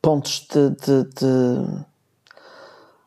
pontos 0.00 0.46
de. 0.50 0.70
de, 0.70 1.04
de 1.14 1.84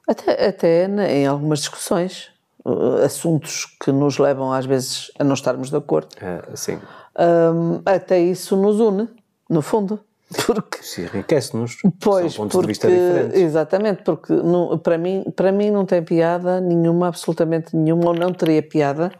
até, 0.07 0.47
até 0.47 0.85
em 0.85 1.27
algumas 1.27 1.59
discussões, 1.59 2.31
uh, 2.65 3.03
assuntos 3.03 3.65
que 3.65 3.91
nos 3.91 4.17
levam 4.17 4.51
às 4.51 4.65
vezes 4.65 5.11
a 5.19 5.23
não 5.23 5.33
estarmos 5.33 5.69
de 5.69 5.75
acordo. 5.75 6.09
Uh, 6.15 6.57
sim. 6.57 6.79
Um, 7.17 7.81
até 7.85 8.19
isso 8.19 8.55
nos 8.55 8.79
une, 8.79 9.07
no 9.49 9.61
fundo. 9.61 9.99
Porque, 10.45 10.83
Se 10.83 11.01
enriquece-nos. 11.01 11.77
Pois, 11.99 12.33
São 12.33 12.43
pontos 12.43 12.53
porque, 12.53 12.61
de 12.61 12.67
vista 12.67 12.87
diferentes. 12.87 13.39
exatamente, 13.41 14.03
porque 14.03 14.31
não, 14.31 14.77
para, 14.77 14.95
mim, 14.95 15.23
para 15.35 15.51
mim 15.51 15.71
não 15.71 15.85
tem 15.85 16.03
piada 16.03 16.61
nenhuma, 16.61 17.07
absolutamente 17.07 17.75
nenhuma, 17.75 18.09
ou 18.09 18.13
não 18.13 18.31
teria 18.31 18.61
piada 18.61 19.11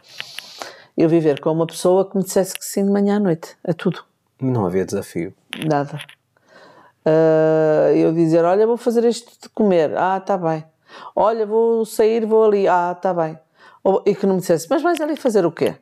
eu 0.96 1.08
viver 1.08 1.40
com 1.40 1.50
uma 1.50 1.66
pessoa 1.66 2.08
que 2.08 2.16
me 2.16 2.22
dissesse 2.22 2.54
que 2.56 2.64
sim 2.64 2.84
de 2.84 2.92
manhã 2.92 3.16
à 3.16 3.18
noite, 3.18 3.56
a 3.66 3.72
tudo. 3.72 4.04
Não 4.40 4.64
havia 4.66 4.84
desafio. 4.84 5.34
Nada. 5.66 5.98
Uh, 7.04 7.92
eu 7.96 8.12
dizer, 8.12 8.44
olha, 8.44 8.66
vou 8.66 8.76
fazer 8.76 9.04
isto 9.04 9.32
de 9.42 9.48
comer. 9.48 9.96
Ah, 9.96 10.18
está 10.18 10.36
bem. 10.36 10.64
Olha, 11.16 11.46
vou 11.46 11.84
sair, 11.84 12.24
vou 12.26 12.44
ali. 12.44 12.68
Ah, 12.68 12.94
está 12.96 13.12
bem. 13.14 13.38
Ou, 13.82 14.02
e 14.06 14.14
que 14.14 14.26
não 14.26 14.34
me 14.34 14.40
dissesse, 14.40 14.66
mas 14.68 14.82
vais 14.82 15.00
ali 15.00 15.16
fazer 15.16 15.46
o 15.46 15.50
quê? 15.52 15.74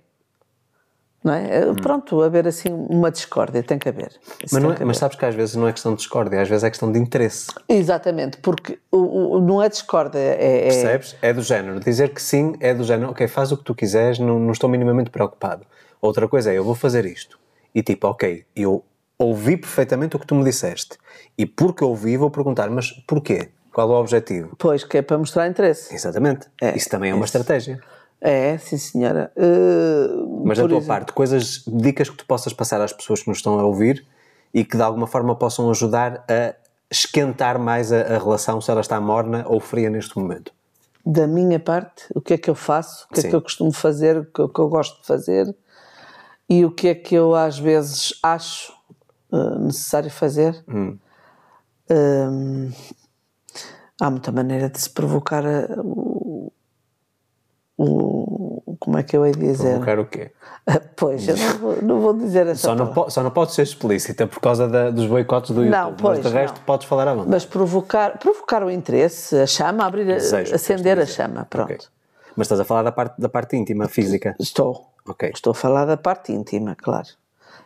Não 1.23 1.35
é? 1.35 1.67
Hum. 1.69 1.75
Pronto, 1.75 2.23
haver 2.23 2.47
assim 2.47 2.69
uma 2.71 3.11
discórdia, 3.11 3.63
tem 3.63 3.79
que 3.79 3.89
haver. 3.89 4.13
Mas, 4.53 4.55
é- 4.55 4.61
que 4.61 4.67
mas 4.67 4.81
haver. 4.81 4.95
sabes 4.95 5.17
que 5.19 5.25
às 5.25 5.35
vezes 5.35 5.57
não 5.57 5.67
é 5.67 5.73
questão 5.73 5.93
de 5.93 5.99
discórdia, 5.99 6.41
às 6.41 6.49
vezes 6.49 6.63
é 6.65 6.71
questão 6.71 6.91
de 6.93 6.99
interesse. 6.99 7.49
Exatamente, 7.69 8.39
porque 8.39 8.79
o, 8.93 9.37
o- 9.37 9.41
não 9.41 9.63
é 9.63 9.69
discórdia, 9.69 10.19
é, 10.19 10.59
é- 10.59 10.63
Percebes? 10.65 11.17
É 11.21 11.33
do 11.33 11.43
género. 11.43 11.81
Dizer 11.81 12.11
que 12.15 12.23
sim 12.23 12.55
é 12.61 12.73
do 12.73 12.85
género, 12.85 13.11
ok, 13.11 13.27
faz 13.27 13.51
o 13.51 13.57
que 13.57 13.65
tu 13.65 13.75
quiseres, 13.75 14.19
não, 14.19 14.39
não 14.39 14.53
estou 14.53 14.71
minimamente 14.71 15.11
preocupado. 15.11 15.67
Outra 16.01 16.29
coisa 16.29 16.53
é, 16.53 16.59
eu 16.59 16.65
vou 16.65 16.75
fazer 16.77 17.05
isto. 17.05 17.39
E 17.75 17.83
tipo, 17.83 18.07
ok, 18.07 18.45
eu 18.55 18.85
ouvi 19.19 19.57
perfeitamente 19.57 20.15
o 20.15 20.19
que 20.21 20.27
tu 20.27 20.35
me 20.37 20.45
disseste. 20.45 20.97
E 21.37 21.45
porque 21.45 21.83
ouvi, 21.83 22.17
vou 22.17 22.31
perguntar, 22.31 22.71
mas 22.71 22.93
porquê? 23.07 23.49
Qual 23.73 23.91
é 23.91 23.95
o 23.95 23.97
objetivo? 24.01 24.55
Pois, 24.57 24.83
que 24.85 24.99
é 24.99 25.03
para 25.03 25.19
mostrar 25.19 25.47
interesse. 25.49 25.93
Exatamente. 25.95 26.47
É, 26.61 26.77
isso 26.77 26.89
também 26.89 27.11
é 27.11 27.15
uma 27.15 27.25
estratégia. 27.25 27.81
É, 28.21 28.59
sim 28.59 28.77
senhora. 28.77 29.33
Uh, 29.37 30.43
Mas 30.45 30.59
da 30.59 30.65
tua 30.67 30.79
exemplo- 30.79 30.87
parte, 30.89 31.13
coisas, 31.13 31.63
dicas 31.67 32.11
que 32.11 32.17
tu 32.17 32.27
possas 32.27 32.53
passar 32.53 32.81
às 32.81 32.93
pessoas 32.93 33.23
que 33.23 33.29
nos 33.29 33.39
estão 33.39 33.59
a 33.59 33.65
ouvir 33.65 34.05
e 34.53 34.65
que 34.65 34.77
de 34.77 34.83
alguma 34.83 35.07
forma 35.07 35.37
possam 35.37 35.71
ajudar 35.71 36.25
a 36.29 36.55
esquentar 36.91 37.59
mais 37.59 37.93
a, 37.93 38.01
a 38.01 38.19
relação 38.19 38.61
se 38.61 38.71
ela 38.71 38.81
está 38.81 39.01
morna 39.01 39.45
ou 39.47 39.61
fria 39.61 39.89
neste 39.91 40.19
momento. 40.19 40.53
da 41.07 41.27
minha 41.27 41.61
parte, 41.61 42.07
o 42.15 42.21
que 42.21 42.35
é 42.35 42.39
que 42.39 42.51
eu 42.51 42.55
faço, 42.55 43.07
o 43.11 43.15
que 43.15 43.21
Sim. 43.21 43.27
é 43.27 43.31
que 43.31 43.37
eu 43.37 43.43
costumo 43.43 43.73
fazer, 43.73 44.17
o 44.19 44.25
que, 44.25 44.43
o 44.43 44.49
que 44.49 44.59
eu 44.61 44.69
gosto 44.69 45.01
de 45.01 45.07
fazer 45.07 45.55
e 46.49 46.65
o 46.65 46.71
que 46.71 46.89
é 46.89 46.95
que 46.95 47.15
eu 47.15 47.35
às 47.35 47.59
vezes 47.59 48.15
acho 48.23 48.73
eh, 49.33 49.59
necessário 49.61 50.11
fazer. 50.11 50.65
Hum. 50.69 50.99
Hum, 51.91 52.71
há 54.01 54.11
muita 54.11 54.33
maneira 54.33 54.69
de 54.69 54.81
se 54.81 54.91
provocar 54.91 55.45
o, 57.79 58.77
como 58.81 58.99
é 58.99 59.03
que 59.03 59.17
eu 59.17 59.25
hei 59.25 59.33
de 59.33 59.41
dizer? 59.41 59.71
Provocar 59.71 59.99
o 60.01 60.07
quê? 60.07 60.31
Pois, 60.97 61.27
eu 61.27 61.35
não 61.37 61.59
vou, 61.59 61.83
não 61.83 62.01
vou 62.01 62.13
dizer 62.15 62.47
essa 62.47 62.61
Só 62.69 62.75
não, 62.75 62.89
palavra. 62.89 63.11
só 63.11 63.23
não 63.23 63.31
pode 63.31 63.53
ser 63.53 63.63
explícita 63.63 64.27
por 64.27 64.39
causa 64.41 64.69
da- 64.69 64.91
dos 64.91 65.07
boicotes 65.07 65.53
do 65.53 65.63
YouTube. 65.65 65.71
Não, 65.81 65.95
pois, 65.95 66.19
mas 66.19 66.27
de 66.27 66.33
resto 66.39 66.57
não. 66.59 66.65
podes 66.65 66.87
falar 66.87 67.09
à 67.09 67.13
vontade. 67.15 67.31
Mas 67.31 67.45
provocar, 67.47 68.19
provocar 68.19 68.63
o 68.63 68.71
interesse, 68.71 69.35
a 69.37 69.47
chama, 69.47 69.87
abrir, 69.87 70.05
Desejo, 70.05 70.55
acender 70.55 70.99
a 70.99 71.07
chama, 71.07 71.47
pronto. 71.49 71.73
Ok. 71.73 71.87
Mas 72.37 72.45
estás 72.47 72.61
a 72.61 72.65
falar 72.65 72.83
da 72.83 72.93
parte, 72.93 73.19
da 73.19 73.29
parte 73.31 73.57
íntima, 73.57 73.89
física. 73.89 74.37
Estou. 74.39 74.87
Ok. 75.09 75.31
Estou 75.33 75.53
a 75.53 75.55
falar 75.55 75.87
da 75.87 75.97
parte 75.97 76.33
íntima, 76.33 76.75
claro. 76.77 77.09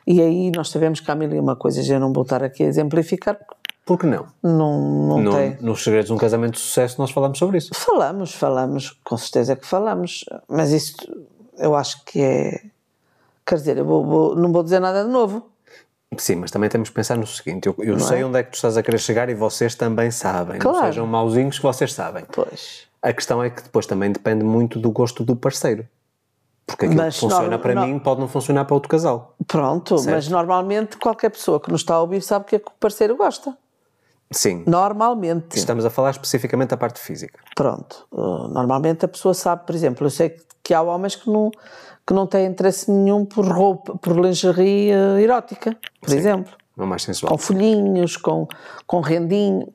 E 0.07 0.21
aí 0.21 0.51
nós 0.55 0.69
sabemos 0.71 1.01
que 1.01 1.11
há 1.11 1.15
mil 1.15 1.33
e 1.33 1.41
uma 1.41 1.57
coisas, 1.57 1.89
eu 1.89 1.99
não 1.99 2.13
vou 2.13 2.23
estar 2.23 2.43
aqui 2.45 2.63
a 2.63 2.67
exemplificar, 2.67 3.35
porque 3.37 3.55
Por 3.85 3.99
que 3.99 4.07
não? 4.07 4.27
não, 4.43 4.81
não 4.81 5.19
No- 5.19 5.33
tem. 5.37 5.57
nos 5.61 5.83
segredos 5.83 6.07
de 6.07 6.13
um 6.13 6.17
casamento 6.17 6.55
de 6.55 6.61
sucesso 6.61 7.01
nós 7.01 7.11
falamos 7.11 7.39
sobre 7.39 7.59
isso. 7.59 7.71
Falamos, 7.75 8.33
falamos, 8.33 8.91
com 9.05 9.17
certeza 9.17 9.57
que 9.57 9.67
falamos, 9.67 10.25
mas 10.49 10.71
isso 10.71 10.95
eu 11.59 11.75
acho 11.75 12.05
que 12.05 12.21
é. 12.21 12.63
Quer 13.45 13.57
dizer, 13.57 13.77
eu 13.79 13.85
vou- 13.85 14.05
vou- 14.05 14.37
não 14.37 14.53
vou 14.53 14.63
dizer 14.63 14.79
nada 14.81 15.05
de 15.05 15.11
novo. 15.11 15.49
Sim, 16.17 16.37
mas 16.37 16.51
também 16.51 16.69
temos 16.71 16.91
que 16.91 16.95
pensar 16.95 17.17
no 17.17 17.27
seguinte: 17.27 17.67
eu, 17.67 17.75
eu 17.79 17.99
sei 17.99 18.23
onde 18.23 18.39
é 18.39 18.43
que 18.45 18.51
tu 18.53 18.55
estás 18.55 18.77
a 18.77 18.83
querer 18.83 18.99
chegar 18.99 19.29
e 19.29 19.35
vocês 19.35 19.75
também 19.75 20.11
sabem. 20.13 20.59
Não 20.59 20.71
Claro. 20.73 20.87
sejam 20.87 21.07
mauzinhos 21.07 21.57
que 21.59 21.63
vocês 21.65 21.93
sabem. 21.93 22.25
Pois. 22.31 22.83
A 23.03 23.13
questão 23.13 23.43
é 23.43 23.51
que 23.51 23.63
depois 23.63 23.85
também 23.87 24.13
depende 24.13 24.45
muito 24.45 24.79
do 24.79 24.93
gosto 24.93 25.25
do 25.25 25.35
parceiro. 25.35 25.89
Porque 26.65 26.85
aquilo 26.87 27.03
Mas 27.03 27.15
que 27.15 27.21
funciona 27.21 27.49
não- 27.49 27.59
para 27.59 27.75
não- 27.75 27.87
mim 27.89 27.99
pode 27.99 28.21
não 28.21 28.29
funcionar 28.29 28.65
para 28.65 28.75
outro 28.75 28.89
casal. 28.89 29.35
Pronto, 29.49 29.97
mas 30.05 30.29
normalmente 30.29 30.97
qualquer 30.97 31.31
pessoa 31.31 31.59
que 31.59 31.69
nos 31.73 31.81
está 31.81 31.95
a 31.95 32.01
ouvir 32.01 32.23
sabe 32.23 32.45
que 32.45 32.55
é 32.57 32.59
que 32.61 32.69
o 32.69 32.75
parceiro 32.79 33.17
gosta. 33.17 33.57
Sim. 34.33 34.65
Normalmente. 34.67 35.57
Estamos 35.57 35.85
a 35.85 35.91
falar 35.91 36.11
especificamente 36.11 36.71
da 36.71 36.77
parte 36.77 36.99
física. 37.01 37.39
Pronto. 37.55 38.07
Uh, 38.11 38.49
Normalmente 38.49 39.05
a 39.05 39.09
pessoa 39.09 39.35
sabe, 39.35 39.65
por 39.67 39.75
exemplo, 39.75 40.07
eu 40.07 40.11
sei 40.11 40.37
que- 40.63 40.75
há 40.75 40.81
homens 40.83 41.15
que 41.17 41.29
não, 41.31 41.51
que 42.07 42.13
não 42.15 42.27
têm 42.27 42.47
interesse 42.47 42.91
nenhum 42.91 43.25
por 43.25 43.45
roupa, 43.47 43.97
por 43.99 44.19
lingerie 44.19 44.93
uh, 44.93 45.19
erótica, 45.19 45.77
por 46.01 46.13
exemplo. 46.15 46.53
Não 46.77 46.87
mais 46.87 47.03
sensual. 47.03 47.31
Com 47.33 47.39
folhinhos, 47.39 48.17
com, 48.17 48.47
com 48.87 49.01
rendinho. 49.01 49.73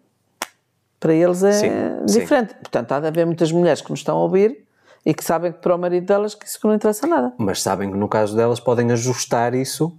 Para 0.99 1.13
eles 1.13 1.43
é 1.43 1.51
Sim, 1.51 1.69
sim. 2.07 2.19
diferente. 2.19 2.55
Portanto, 2.55 2.91
há 2.91 2.99
de 2.99 3.07
haver 3.07 3.25
muitas 3.25 3.51
mulheres 3.51 3.81
que 3.81 3.91
nos 3.91 3.99
estão 3.99 4.17
a 4.17 4.21
ouvir 4.23 4.65
e 5.05 5.13
que 5.13 5.23
sabem 5.23 5.51
que 5.51 5.59
para 5.59 5.75
o 5.75 5.77
marido 5.77 6.07
delas 6.07 6.33
que 6.33 6.45
isso 6.47 6.57
não 6.63 6.73
interessa 6.73 7.05
nada. 7.05 7.31
Mas 7.37 7.61
sabem 7.61 7.91
que 7.91 7.97
no 7.97 8.07
caso 8.09 8.35
delas 8.35 8.59
podem 8.59 8.91
ajustar 8.91 9.53
isso 9.53 9.95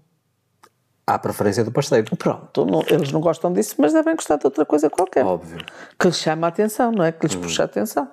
à 1.14 1.18
preferência 1.18 1.64
do 1.64 1.72
parceiro. 1.72 2.16
Pronto, 2.16 2.64
não- 2.66 2.82
eles 2.88 3.10
não 3.12 3.20
gostam 3.20 3.52
disso, 3.52 3.74
mas 3.78 3.92
devem 3.92 4.14
gostar 4.14 4.36
de 4.36 4.46
outra 4.46 4.64
coisa 4.66 4.90
qualquer. 4.90 5.24
Óbvio. 5.24 5.58
Que 5.98 6.06
lhes 6.08 6.18
chama 6.18 6.46
a 6.46 6.50
atenção, 6.50 6.92
não 6.92 7.04
é? 7.04 7.12
Que 7.12 7.26
lhes 7.26 7.36
Hum. 7.36 7.40
puxa 7.40 7.62
a 7.62 7.64
atenção. 7.66 8.08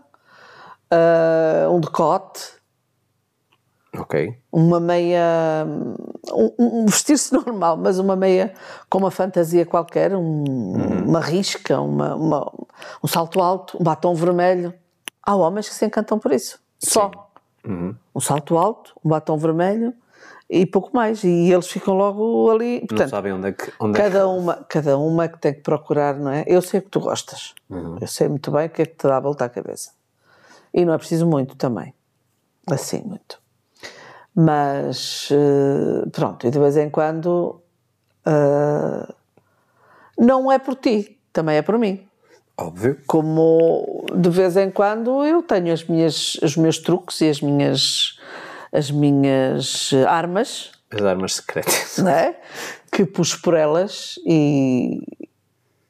Ah, 0.92 1.68
um 1.70 1.80
decote, 1.80 2.42
Ok. 3.98 4.38
uma 4.52 4.80
meia. 4.80 5.66
Um, 6.32 6.54
um 6.58 6.86
vestir-se 6.86 7.34
normal, 7.34 7.78
mas 7.78 7.98
uma 8.00 8.16
meia 8.16 8.54
com 8.90 8.98
uma 9.00 9.12
fantasia 9.12 9.66
qualquer, 9.66 10.14
um- 10.16 11.04
uma 11.06 11.20
risca, 11.20 11.80
uma, 11.80 12.16
uma- 12.16 12.52
um 13.04 13.08
salto 13.08 13.42
alto, 13.42 13.78
um 13.80 13.84
batom 13.84 14.14
vermelho. 14.16 14.74
Há 15.24 15.36
homens 15.36 15.68
que 15.70 15.76
se 15.76 15.86
encantam 15.86 16.20
por 16.20 16.32
isso. 16.32 16.60
Só. 16.80 17.10
Um 17.68 18.20
salto 18.20 18.58
alto, 18.58 18.94
um 19.04 19.10
batom 19.10 19.38
vermelho 19.38 19.92
e 20.50 20.66
pouco 20.66 20.92
mais. 20.94 21.24
E 21.24 21.52
eles 21.52 21.68
ficam 21.68 21.94
logo 21.96 22.50
ali. 22.52 22.80
Não 22.82 22.88
Portanto, 22.88 23.10
sabem 23.10 23.34
onde 23.34 23.48
é 23.48 23.52
que. 23.52 23.72
Onde 23.80 24.00
é 24.00 24.04
que- 24.04 24.10
Cada 24.10 24.28
uma, 24.28 24.54
cada 24.70 24.98
uma 24.98 25.24
é 25.26 25.28
que 25.28 25.40
tem 25.40 25.54
que 25.54 25.62
procurar, 25.62 26.16
não 26.18 26.32
é? 26.32 26.44
Eu 26.48 26.62
sei 26.62 26.82
que 26.82 26.90
tu 26.90 27.00
gostas. 27.00 27.54
Uhum. 27.70 27.98
Eu 28.00 28.08
sei 28.08 28.28
muito 28.28 28.52
bem 28.52 28.68
o 28.68 28.70
que 28.70 28.82
é 28.82 28.86
que 28.86 28.96
te 28.96 29.08
dá 29.08 29.18
a 29.18 29.20
volta 29.20 29.46
à 29.46 29.50
cabeça. 29.50 29.92
E 30.74 30.84
não 30.86 30.94
é 30.94 30.98
preciso 30.98 31.26
muito 31.26 31.56
também. 31.56 31.94
Assim, 32.70 33.02
muito. 33.04 33.40
Mas, 34.36 35.30
eh, 35.32 36.10
pronto, 36.12 36.46
e 36.46 36.52
de 36.52 36.60
vez 36.60 36.76
em 36.78 36.90
quando. 36.90 37.62
eh, 38.26 39.14
não 40.18 40.52
é 40.52 40.58
por 40.60 40.76
ti, 40.76 41.18
também 41.32 41.58
é 41.58 41.62
por 41.62 41.78
mim. 41.78 42.06
Óbvio. 42.58 43.00
Como 43.06 44.06
de 44.16 44.30
vez 44.30 44.56
em 44.58 44.72
quando 44.72 45.24
eu 45.26 45.44
tenho 45.44 45.72
as 45.74 45.84
minhas, 45.84 46.36
os 46.42 46.56
meus 46.58 46.80
truques 46.80 47.20
e 47.22 47.30
as 47.30 47.42
minhas, 47.42 48.18
as 48.76 48.92
minhas 48.92 49.92
eh, 49.94 50.04
armas 50.06 50.72
As 50.92 51.02
armas 51.02 51.36
secretas. 51.36 51.98
não 52.00 52.10
é? 52.12 52.36
Que 52.92 53.06
puxo 53.06 53.42
por 53.42 53.54
elas 53.54 54.16
e, 54.26 55.02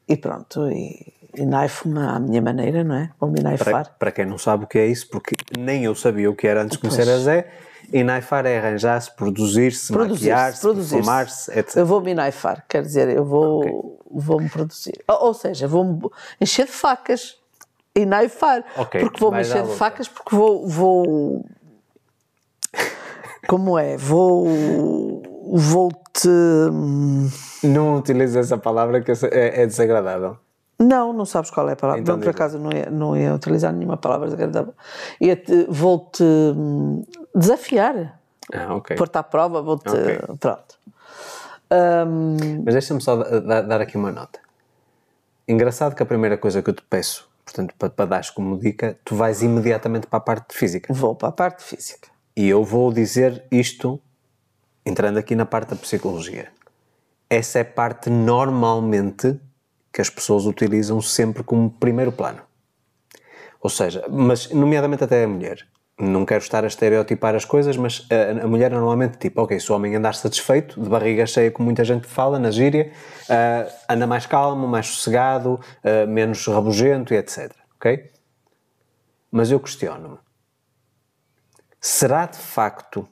e 0.08 0.16
pronto, 0.16 0.68
e, 0.70 1.12
e 1.34 1.44
naifo-me 1.46 1.98
à 2.00 2.18
minha 2.18 2.40
maneira, 2.42 2.82
não 2.82 2.94
é? 2.96 3.10
Vou 3.20 3.30
me 3.30 3.40
Para, 3.40 3.50
naifar. 3.50 3.96
para 3.98 4.10
quem 4.12 4.24
não 4.26 4.38
sabe 4.38 4.64
o 4.64 4.66
que 4.66 4.78
é 4.78 4.86
isso, 4.86 5.08
porque 5.08 5.34
nem 5.58 5.84
eu 5.84 5.94
sabia 5.94 6.30
o 6.30 6.34
que 6.34 6.46
era 6.46 6.62
antes 6.62 6.76
de 6.76 6.80
conhecer 6.80 7.08
a 7.08 7.18
Zé, 7.18 7.48
e 7.92 8.02
naifar 8.02 8.44
é 8.46 8.58
arranjar-se, 8.58 9.14
produzir-se, 9.14 9.92
Produzir-se, 9.92 10.28
maquiar-se, 10.30 10.60
produzir-se. 10.60 10.94
perfumar-se, 10.94 11.58
etc. 11.58 11.76
Eu 11.76 11.86
vou 11.86 12.00
me 12.00 12.14
naifar, 12.14 12.64
quer 12.68 12.82
dizer, 12.82 13.08
eu 13.08 13.24
vou, 13.24 14.00
vou 14.10 14.40
me 14.40 14.48
produzir. 14.48 14.98
Ou, 15.06 15.26
ou 15.28 15.34
seja, 15.34 15.68
vou-me 15.68 16.00
encher 16.40 16.66
de 16.66 16.72
facas 16.72 17.36
e 17.94 18.04
naifar. 18.04 18.64
Ok, 18.76 19.00
porque 19.00 19.20
vou 19.20 19.30
me 19.30 19.36
vais 19.36 19.52
à 19.52 19.58
encher 19.60 19.70
de 19.70 19.76
facas 19.78 20.08
porque 20.08 20.34
vou, 20.34 20.66
vou. 20.66 21.46
Como 23.48 23.78
é? 23.78 23.96
Vou. 23.96 25.22
Vou-te. 25.52 26.28
Não 27.62 27.96
utilizo 27.96 28.38
essa 28.38 28.58
palavra 28.58 29.00
que 29.00 29.10
é, 29.12 29.62
é 29.62 29.66
desagradável. 29.66 30.36
Não, 30.78 31.12
não 31.12 31.24
sabes 31.24 31.50
qual 31.50 31.68
é 31.68 31.72
a 31.72 31.76
palavra. 31.76 32.02
Então 32.02 32.16
não, 32.16 32.22
por 32.22 32.30
acaso 32.30 32.58
não 32.58 32.70
ia, 32.72 32.90
não 32.90 33.16
ia 33.16 33.34
utilizar 33.34 33.72
nenhuma 33.72 33.96
palavra 33.96 34.26
desagradável. 34.26 34.74
Vou-te 35.68 36.22
hum, 36.22 37.02
desafiar, 37.34 38.20
Ah, 38.52 38.74
ok. 38.74 38.94
pôr-te 38.96 39.16
à 39.16 39.22
prova, 39.22 39.62
vou-te. 39.62 39.88
Ok. 39.88 40.18
Pronto. 40.38 40.78
Hum, 41.70 42.62
Mas 42.64 42.74
deixa-me 42.74 43.00
só 43.00 43.16
da- 43.16 43.40
da- 43.40 43.62
dar 43.62 43.80
aqui 43.80 43.96
uma 43.96 44.12
nota. 44.12 44.38
Engraçado 45.48 45.94
que 45.94 46.02
a 46.02 46.06
primeira 46.06 46.36
coisa 46.36 46.60
que 46.62 46.70
eu 46.70 46.74
te 46.74 46.82
peço, 46.82 47.28
portanto, 47.44 47.74
para, 47.78 47.88
para 47.90 48.04
dares 48.04 48.30
como 48.30 48.58
dica, 48.58 48.98
tu 49.04 49.14
vais 49.14 49.42
imediatamente 49.42 50.06
para 50.06 50.18
a 50.18 50.20
parte 50.20 50.54
física. 50.56 50.92
vou 50.92 51.14
para 51.14 51.28
a 51.28 51.32
parte 51.32 51.62
física. 51.62 52.08
E 52.36 52.48
eu 52.48 52.62
vou 52.62 52.92
dizer 52.92 53.44
isto, 53.50 53.98
entrando 54.84 55.18
aqui 55.18 55.34
na 55.34 55.46
parte 55.46 55.70
da 55.70 55.76
psicologia. 55.76 56.48
Essa 57.30 57.60
é 57.60 57.62
a 57.62 57.64
parte 57.64 58.10
normalmente 58.10 59.40
que 59.90 60.02
as 60.02 60.10
pessoas 60.10 60.44
utilizam 60.44 61.00
sempre 61.00 61.42
como 61.42 61.70
primeiro 61.70 62.12
plano. 62.12 62.42
Ou 63.58 63.70
seja, 63.70 64.04
mas 64.10 64.50
nomeadamente 64.50 65.02
até 65.02 65.24
a 65.24 65.28
mulher. 65.28 65.66
Não 65.98 66.26
quero 66.26 66.42
estar 66.44 66.62
a 66.62 66.66
estereotipar 66.66 67.34
as 67.34 67.46
coisas, 67.46 67.74
mas 67.74 68.06
a, 68.10 68.44
a 68.44 68.46
mulher 68.46 68.70
normalmente 68.70 69.16
tipo, 69.16 69.40
ok, 69.40 69.58
se 69.58 69.72
o 69.72 69.74
homem 69.74 69.96
andar 69.96 70.14
satisfeito, 70.14 70.78
de 70.78 70.90
barriga 70.90 71.24
cheia, 71.26 71.50
como 71.50 71.64
muita 71.64 71.84
gente 71.84 72.06
fala 72.06 72.38
na 72.38 72.50
gíria, 72.50 72.92
uh, 73.30 73.72
anda 73.88 74.06
mais 74.06 74.26
calmo, 74.26 74.68
mais 74.68 74.88
sossegado, 74.88 75.54
uh, 75.54 76.06
menos 76.06 76.46
rabugento 76.46 77.14
e 77.14 77.16
etc. 77.16 77.50
Ok? 77.76 78.10
Mas 79.32 79.50
eu 79.50 79.58
questiono-me. 79.58 80.25
Será 81.80 82.26
de 82.26 82.38
facto 82.38 83.08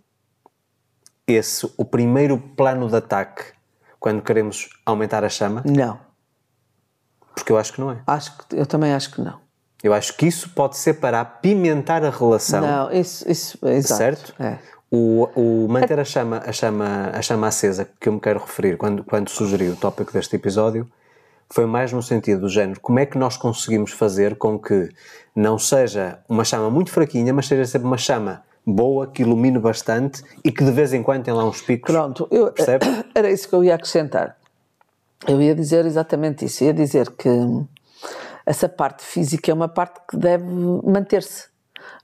esse 1.26 1.71
o 1.76 1.85
primeiro 1.85 2.38
plano 2.38 2.88
de 2.88 2.97
ataque 2.97 3.44
quando 3.99 4.23
queremos 4.23 4.68
aumentar 4.85 5.25
a 5.25 5.28
chama? 5.28 5.62
Não. 5.64 5.99
Porque 7.35 7.50
eu 7.50 7.59
acho 7.59 7.73
que 7.73 7.80
não 7.80 7.90
é. 7.90 8.02
Acho 8.06 8.37
que, 8.37 8.56
eu 8.56 8.66
também 8.66 8.92
acho 8.92 9.11
que 9.11 9.21
não. 9.21 9.40
Eu 9.83 9.92
acho 9.92 10.16
que 10.16 10.26
isso 10.26 10.50
pode 10.50 10.76
ser 10.76 10.94
para 10.94 11.21
apimentar 11.21 12.04
a 12.04 12.11
relação. 12.11 12.61
Não, 12.61 12.92
isso, 12.92 13.30
isso 13.30 13.59
exato. 13.66 13.99
Certo? 13.99 14.35
É. 14.42 14.59
O, 14.90 15.28
o 15.35 15.68
manter 15.68 15.99
a 15.99 16.04
chama, 16.04 16.42
a, 16.44 16.52
chama, 16.52 17.11
a 17.12 17.21
chama 17.21 17.49
acesa, 17.49 17.88
que 18.00 18.09
eu 18.09 18.12
me 18.12 18.21
quero 18.21 18.38
referir 18.40 18.76
quando, 18.76 19.02
quando 19.02 19.28
sugeri 19.28 19.68
o 19.68 19.76
tópico 19.76 20.12
deste 20.12 20.37
episódio, 20.37 20.88
foi 21.50 21.66
mais 21.66 21.92
no 21.92 22.02
sentido 22.02 22.42
do 22.42 22.49
género: 22.49 22.80
como 22.80 22.99
é 22.99 23.06
que 23.06 23.18
nós 23.18 23.37
conseguimos 23.37 23.90
fazer 23.90 24.37
com 24.37 24.59
que 24.59 24.88
não 25.35 25.59
seja 25.59 26.18
uma 26.28 26.44
chama 26.44 26.71
muito 26.71 26.90
fraquinha, 26.90 27.33
mas 27.33 27.47
seja 27.47 27.64
sempre 27.64 27.87
uma 27.87 27.99
chama 27.99 28.42
boa, 28.66 29.06
que 29.06 29.23
ilumine 29.23 29.59
bastante 29.59 30.23
e 30.42 30.50
que 30.50 30.64
de 30.64 30.71
vez 30.71 30.92
em 30.92 31.02
quando 31.02 31.25
tem 31.25 31.35
lá 31.35 31.44
uns 31.44 31.61
picos. 31.61 31.92
Pronto, 31.92 32.26
eu, 32.30 32.50
Percebe? 32.52 32.87
era 33.14 33.30
isso 33.30 33.49
que 33.49 33.54
eu 33.54 33.62
ia 33.62 33.75
acrescentar. 33.75 34.37
Eu 35.26 35.40
ia 35.40 35.54
dizer 35.54 35.85
exatamente 35.87 36.44
isso. 36.44 36.64
Ia 36.64 36.75
dizer 36.75 37.11
que 37.12 37.28
essa 38.44 38.68
parte 38.68 39.02
física 39.02 39.50
é 39.50 39.54
uma 39.54 39.68
parte 39.68 40.00
que 40.09 40.16
deve 40.16 40.44
manter-se. 40.85 41.49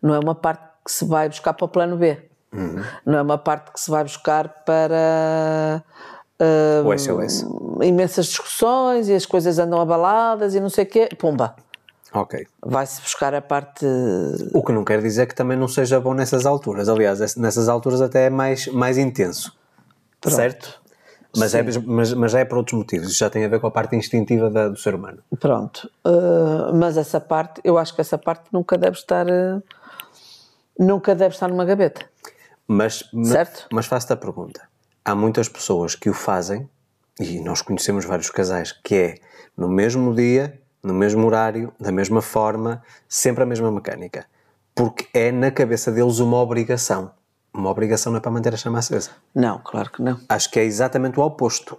Não 0.02 0.14
é 0.14 0.18
uma 0.18 0.34
parte 0.34 0.62
que 0.84 0.92
se 0.92 1.04
vai 1.04 1.28
buscar 1.28 1.52
para 1.52 1.64
o 1.64 1.68
plano 1.68 1.96
B. 1.96 2.18
Uhum. 2.52 2.82
Não 3.04 3.18
é 3.18 3.22
uma 3.22 3.38
parte 3.38 3.72
que 3.72 3.80
se 3.80 3.90
vai 3.90 4.02
buscar 4.02 4.48
para 4.64 5.84
SOS. 6.98 7.44
imensas 7.82 8.26
discussões 8.26 9.08
e 9.08 9.14
as 9.14 9.26
coisas 9.26 9.58
andam 9.58 9.80
abaladas 9.80 10.54
e 10.54 10.60
não 10.60 10.70
sei 10.70 10.84
o 10.84 10.88
quê. 10.88 11.08
Pumba! 11.18 11.54
Ok. 12.12 12.46
Vai-se 12.62 13.00
buscar 13.00 13.34
a 13.34 13.40
parte. 13.40 13.86
O 14.52 14.62
que 14.64 14.72
não 14.72 14.84
quer 14.84 15.00
dizer 15.00 15.26
que 15.26 15.34
também 15.34 15.56
não 15.56 15.68
seja 15.68 16.00
bom 16.00 16.12
nessas 16.14 16.44
alturas. 16.46 16.88
Aliás, 16.88 17.36
nessas 17.36 17.68
alturas 17.68 18.00
até 18.00 18.26
é 18.26 18.30
mais, 18.30 18.66
mais 18.68 18.98
intenso. 18.98 19.56
Certo? 20.26 20.80
Mas 21.36 21.54
é, 21.54 21.62
mas, 21.86 22.12
mas 22.12 22.34
é 22.34 22.44
por 22.44 22.58
outros 22.58 22.76
motivos. 22.76 23.16
Já 23.16 23.30
tem 23.30 23.44
a 23.44 23.48
ver 23.48 23.60
com 23.60 23.68
a 23.68 23.70
parte 23.70 23.94
instintiva 23.94 24.50
da- 24.50 24.68
do 24.68 24.76
ser 24.76 24.94
humano. 24.96 25.18
Pronto. 25.38 25.88
Ah, 26.04 26.72
mas 26.74 26.96
essa 26.96 27.20
parte, 27.20 27.60
eu 27.62 27.78
acho 27.78 27.94
que 27.94 28.00
essa 28.00 28.18
parte 28.18 28.44
nunca 28.52 28.76
deve 28.76 28.96
estar. 28.96 29.26
ah, 29.30 29.62
nunca 30.78 31.14
deve 31.14 31.34
estar 31.34 31.48
numa 31.48 31.64
gaveta. 31.64 32.04
Mas, 32.66 33.04
ma- 33.12 33.24
Certo. 33.24 33.66
mas 33.72 33.86
faço-te 33.86 34.12
a 34.12 34.16
pergunta. 34.16 34.62
Há 35.04 35.14
muitas 35.14 35.48
pessoas 35.48 35.94
que 35.94 36.10
o 36.10 36.14
fazem, 36.14 36.68
e 37.20 37.40
nós 37.40 37.62
conhecemos 37.62 38.04
vários 38.04 38.30
casais, 38.30 38.72
que 38.72 38.94
é 38.94 39.14
no 39.56 39.68
mesmo 39.68 40.14
dia, 40.14 40.59
no 40.82 40.94
mesmo 40.94 41.26
horário, 41.26 41.72
da 41.78 41.92
mesma 41.92 42.22
forma, 42.22 42.82
sempre 43.08 43.42
a 43.42 43.46
mesma 43.46 43.70
mecânica. 43.70 44.26
Porque 44.74 45.06
é 45.12 45.30
na 45.30 45.50
cabeça 45.50 45.92
deles 45.92 46.18
uma 46.18 46.38
obrigação. 46.38 47.12
Uma 47.52 47.70
obrigação 47.70 48.12
não 48.12 48.18
é 48.18 48.20
para 48.20 48.30
manter 48.30 48.54
a 48.54 48.56
chama 48.56 48.78
acesa. 48.78 49.10
Não, 49.34 49.58
claro 49.58 49.90
que 49.90 50.02
não. 50.02 50.18
Acho 50.28 50.50
que 50.50 50.60
é 50.60 50.64
exatamente 50.64 51.18
o 51.18 51.22
oposto. 51.22 51.78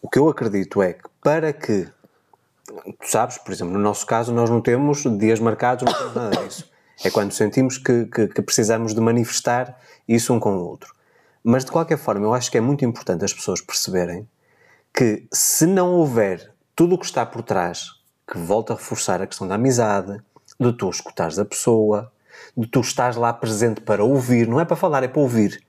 O 0.00 0.08
que 0.08 0.18
eu 0.18 0.28
acredito 0.28 0.82
é 0.82 0.92
que 0.92 1.08
para 1.22 1.52
que, 1.52 1.88
tu 2.66 3.08
sabes, 3.08 3.38
por 3.38 3.52
exemplo, 3.52 3.74
no 3.74 3.80
nosso 3.80 4.06
caso, 4.06 4.32
nós 4.32 4.48
não 4.48 4.60
temos 4.60 5.02
dias 5.18 5.40
marcados, 5.40 5.84
não 5.84 5.92
temos 5.92 6.14
nada 6.14 6.36
disso. 6.44 6.70
É 7.04 7.10
quando 7.10 7.32
sentimos 7.32 7.78
que, 7.78 8.06
que, 8.06 8.28
que 8.28 8.42
precisamos 8.42 8.94
de 8.94 9.00
manifestar 9.00 9.80
isso 10.06 10.32
um 10.32 10.38
com 10.38 10.56
o 10.56 10.64
outro. 10.64 10.94
Mas 11.42 11.64
de 11.64 11.70
qualquer 11.70 11.96
forma, 11.96 12.26
eu 12.26 12.34
acho 12.34 12.50
que 12.50 12.58
é 12.58 12.60
muito 12.60 12.84
importante 12.84 13.24
as 13.24 13.32
pessoas 13.32 13.60
perceberem 13.60 14.28
que 14.92 15.26
se 15.32 15.64
não 15.66 15.92
houver 15.92 16.52
tudo 16.78 16.94
o 16.94 16.98
que 16.98 17.06
está 17.06 17.26
por 17.26 17.42
trás, 17.42 17.90
que 18.24 18.38
volta 18.38 18.72
a 18.72 18.76
reforçar 18.76 19.20
a 19.20 19.26
questão 19.26 19.48
da 19.48 19.56
amizade, 19.56 20.22
de 20.60 20.72
tu 20.72 20.88
escutares 20.88 21.36
a 21.36 21.44
pessoa, 21.44 22.12
de 22.56 22.68
tu 22.68 22.78
estás 22.78 23.16
lá 23.16 23.32
presente 23.32 23.80
para 23.80 24.04
ouvir, 24.04 24.46
não 24.46 24.60
é 24.60 24.64
para 24.64 24.76
falar, 24.76 25.02
é 25.02 25.08
para 25.08 25.20
ouvir 25.20 25.60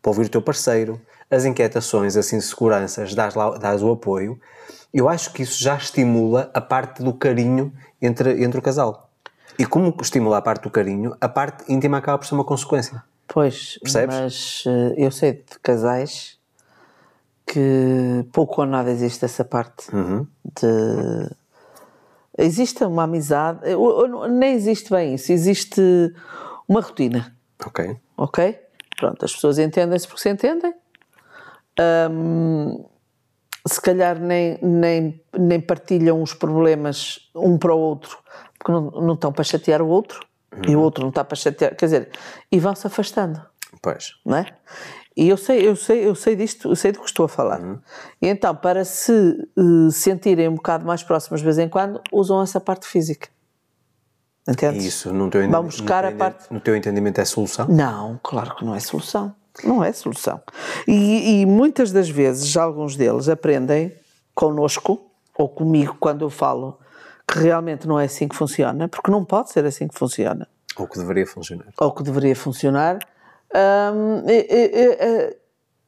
para 0.00 0.08
ouvir 0.08 0.24
o 0.24 0.28
teu 0.30 0.40
parceiro, 0.40 0.98
as 1.30 1.44
inquietações, 1.44 2.16
as 2.16 2.32
inseguranças, 2.32 3.14
dás, 3.14 3.34
lá, 3.34 3.50
dás 3.58 3.82
o 3.82 3.92
apoio, 3.92 4.40
eu 4.94 5.10
acho 5.10 5.30
que 5.30 5.42
isso 5.42 5.62
já 5.62 5.76
estimula 5.76 6.50
a 6.54 6.60
parte 6.62 7.02
do 7.02 7.12
carinho 7.12 7.70
entre, 8.00 8.42
entre 8.42 8.58
o 8.58 8.62
casal. 8.62 9.10
E 9.58 9.66
como 9.66 9.94
estimula 10.00 10.38
a 10.38 10.42
parte 10.42 10.62
do 10.62 10.70
carinho, 10.70 11.14
a 11.20 11.28
parte 11.28 11.70
íntima 11.70 11.98
acaba 11.98 12.16
por 12.16 12.26
ser 12.26 12.34
uma 12.34 12.44
consequência. 12.44 13.04
Pois, 13.28 13.78
Percebes? 13.82 14.16
mas 14.16 14.64
eh, 14.66 14.94
eu 14.96 15.10
sei 15.10 15.34
de 15.34 15.58
casais 15.62 16.39
que 17.52 18.24
pouco 18.32 18.60
ou 18.60 18.66
nada 18.66 18.90
existe 18.90 19.24
essa 19.24 19.44
parte 19.44 19.94
Uhum. 19.94 20.26
de 20.60 21.30
existe 22.38 22.84
uma 22.84 23.02
amizade, 23.04 23.60
nem 24.30 24.54
existe 24.54 24.90
bem 24.90 25.14
isso, 25.14 25.32
existe 25.32 25.80
uma 26.68 26.80
rotina, 26.80 27.34
Ok? 27.66 27.96
ok? 28.16 28.58
Pronto, 28.96 29.24
as 29.24 29.32
pessoas 29.32 29.58
entendem-se 29.58 30.06
porque 30.06 30.22
se 30.22 30.30
entendem. 30.30 30.72
Hum, 32.10 32.84
se 33.66 33.80
calhar 33.80 34.18
nem, 34.18 34.58
nem, 34.62 35.22
nem 35.36 35.60
partilham 35.60 36.22
os 36.22 36.32
problemas 36.34 37.30
um 37.34 37.58
para 37.58 37.74
o 37.74 37.78
outro, 37.78 38.18
porque 38.58 38.70
não, 38.72 38.90
não 38.90 39.14
estão 39.14 39.32
para 39.32 39.44
chatear 39.44 39.82
o 39.82 39.88
outro, 39.88 40.20
e 40.66 40.74
o 40.76 40.80
outro 40.80 41.02
não 41.02 41.10
está 41.10 41.24
para 41.24 41.36
chatear, 41.36 41.74
quer 41.74 41.86
dizer, 41.86 42.10
e 42.50 42.58
vão-se 42.58 42.86
afastando 42.86 43.40
Pois. 43.82 44.14
não 44.24 44.36
é? 44.38 44.46
E 45.20 45.28
eu 45.28 45.36
sei, 45.36 45.68
eu 45.68 45.76
sei, 45.76 46.06
eu 46.08 46.14
sei 46.14 46.34
disto, 46.34 46.70
eu 46.70 46.74
sei 46.74 46.92
do 46.92 47.00
que 47.00 47.04
estou 47.04 47.26
a 47.26 47.28
falar. 47.28 47.60
E 48.22 48.26
então, 48.26 48.56
para 48.56 48.86
se 48.86 49.12
eh, 49.12 49.90
sentirem 49.90 50.48
um 50.48 50.54
bocado 50.54 50.86
mais 50.86 51.02
próximos 51.02 51.40
de 51.40 51.44
vez 51.44 51.58
em 51.58 51.68
quando, 51.68 52.00
usam 52.10 52.40
essa 52.40 52.58
parte 52.58 52.86
física. 52.86 53.28
Entendes? 54.48 54.82
Isso, 54.82 55.12
no 55.12 55.28
teu, 55.28 55.46
Vamos 55.50 55.76
buscar 55.76 56.06
a 56.06 56.12
parte- 56.12 56.50
no 56.50 56.58
teu 56.58 56.74
entendimento, 56.74 57.20
é 57.20 57.24
solução? 57.26 57.68
Não, 57.68 58.18
claro 58.22 58.56
que 58.56 58.64
não 58.64 58.74
é 58.74 58.80
solução. 58.80 59.34
Não 59.62 59.84
é 59.84 59.92
solução. 59.92 60.40
E, 60.88 61.42
e 61.42 61.46
muitas 61.46 61.92
das 61.92 62.08
vezes, 62.08 62.56
alguns 62.56 62.96
deles 62.96 63.28
aprendem 63.28 63.92
connosco, 64.34 65.04
ou 65.36 65.50
comigo, 65.50 65.98
quando 66.00 66.22
eu 66.24 66.30
falo 66.30 66.78
que 67.30 67.38
realmente 67.40 67.86
não 67.86 68.00
é 68.00 68.06
assim 68.06 68.26
que 68.26 68.34
funciona, 68.34 68.88
porque 68.88 69.10
não 69.10 69.22
pode 69.22 69.50
ser 69.50 69.66
assim 69.66 69.86
que 69.86 69.98
funciona. 69.98 70.48
Ou 70.78 70.86
que 70.86 70.98
deveria 70.98 71.26
funcionar? 71.26 71.66
ou 71.78 71.92
que 71.92 72.02
deveria 72.02 72.34
funcionar, 72.34 72.98
e- 74.26 74.46
e- 74.50 74.96
e- 75.00 75.36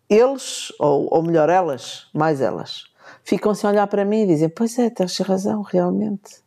eles, 0.09 0.73
ou, 0.79 1.09
ou 1.11 1.23
melhor, 1.23 1.49
elas, 1.49 2.07
mais 2.13 2.41
elas, 2.41 2.85
ficam-se 3.25 3.67
a 3.67 3.71
olhar 3.71 3.87
para 3.87 4.05
mim 4.05 4.23
e 4.23 4.27
dizem: 4.27 4.49
Pois 4.49 4.79
é, 4.79 4.91
tens 4.91 5.17
razão, 5.21 5.63
realmente. 5.63 6.43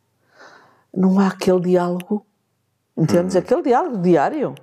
Não 0.94 1.18
há 1.18 1.28
aquele 1.28 1.60
diálogo, 1.60 2.24
entendes? 2.96 3.36
Aquele 3.36 3.62
diálogo 3.62 3.98
diário. 3.98 4.54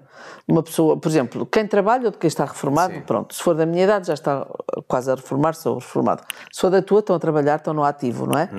Uma 0.47 0.63
pessoa, 0.63 0.97
por 0.97 1.09
exemplo, 1.09 1.45
quem 1.45 1.67
trabalha 1.67 2.05
ou 2.05 2.11
de 2.11 2.17
quem 2.17 2.27
está 2.27 2.45
reformado, 2.45 2.93
pronto, 3.01 3.33
se 3.35 3.43
for 3.43 3.53
da 3.55 3.65
minha 3.65 3.83
idade 3.83 4.07
já 4.07 4.13
está 4.13 4.47
quase 4.87 5.11
a 5.11 5.15
reformar-se 5.15 5.67
ou 5.67 5.75
reformado. 5.75 6.23
Se 6.51 6.61
for 6.61 6.69
da 6.69 6.81
tua, 6.81 6.99
estão 6.99 7.15
a 7.15 7.19
trabalhar, 7.19 7.57
estão 7.57 7.73
no 7.73 7.83
ativo, 7.83 8.25
não 8.25 8.39
é? 8.39 8.49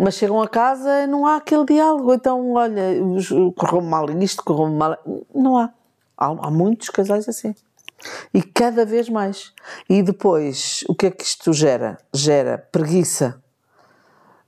Mas 0.00 0.14
chegam 0.14 0.40
a 0.40 0.46
casa 0.48 1.06
não 1.08 1.26
há 1.26 1.36
aquele 1.36 1.64
diálogo. 1.64 2.14
Então, 2.14 2.52
olha, 2.52 2.82
correu 3.56 3.80
mal 3.80 4.08
isto, 4.20 4.44
correu 4.44 4.68
mal. 4.68 4.96
Não 5.34 5.58
há. 5.58 5.70
Há. 6.18 6.26
Há 6.26 6.50
muitos 6.50 6.90
casais 6.90 7.28
assim. 7.28 7.54
E 8.34 8.42
cada 8.42 8.84
vez 8.84 9.08
mais. 9.08 9.52
E 9.88 10.02
depois, 10.02 10.84
o 10.88 10.94
que 10.94 11.06
é 11.06 11.10
que 11.10 11.24
isto 11.24 11.52
gera? 11.52 11.98
Gera 12.12 12.58
preguiça. 12.70 13.42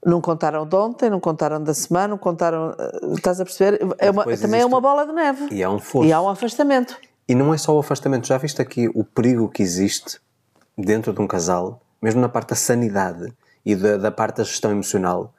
Não 0.05 0.21
contaram 0.21 0.67
de 0.67 0.75
ontem, 0.77 1.11
não 1.11 1.21
contaram 1.21 1.63
da 1.63 1.75
semana, 1.75 2.09
não 2.09 2.19
contaram. 2.19 2.75
eh, 2.79 3.01
Estás 3.15 3.41
a 3.41 3.45
perceber? 3.45 3.81
É 3.99 4.11
uma- 4.11 4.23
também 4.25 4.33
é 4.33 4.35
existe- 4.47 4.65
uma 4.65 4.81
bola 4.81 5.05
de 5.07 5.13
neve. 5.13 5.49
E 5.53 5.63
há 5.63 5.71
um 5.71 5.79
fosso. 5.79 6.07
E 6.07 6.13
há 6.13 6.21
um 6.23 6.29
afastamento. 6.29 6.97
E 7.29 7.35
não 7.35 7.53
é 7.53 7.59
só 7.59 7.75
o 7.77 7.79
afastamento, 7.81 8.27
já 8.27 8.39
viste 8.39 8.63
aqui 8.63 8.89
o 8.95 9.05
perigo 9.05 9.49
que 9.49 9.63
existe 9.63 10.19
dentro 10.77 11.13
de 11.13 11.21
um 11.21 11.27
casal, 11.27 11.83
mesmo 12.01 12.21
na 12.21 12.29
parte 12.29 12.51
da 12.51 12.57
sanidade 12.57 13.33
e 13.65 13.77
da, 13.77 13.97
da 13.99 14.11
parte 14.11 14.39
da 14.39 14.45
gestão 14.45 14.71
emocional. 14.71 15.35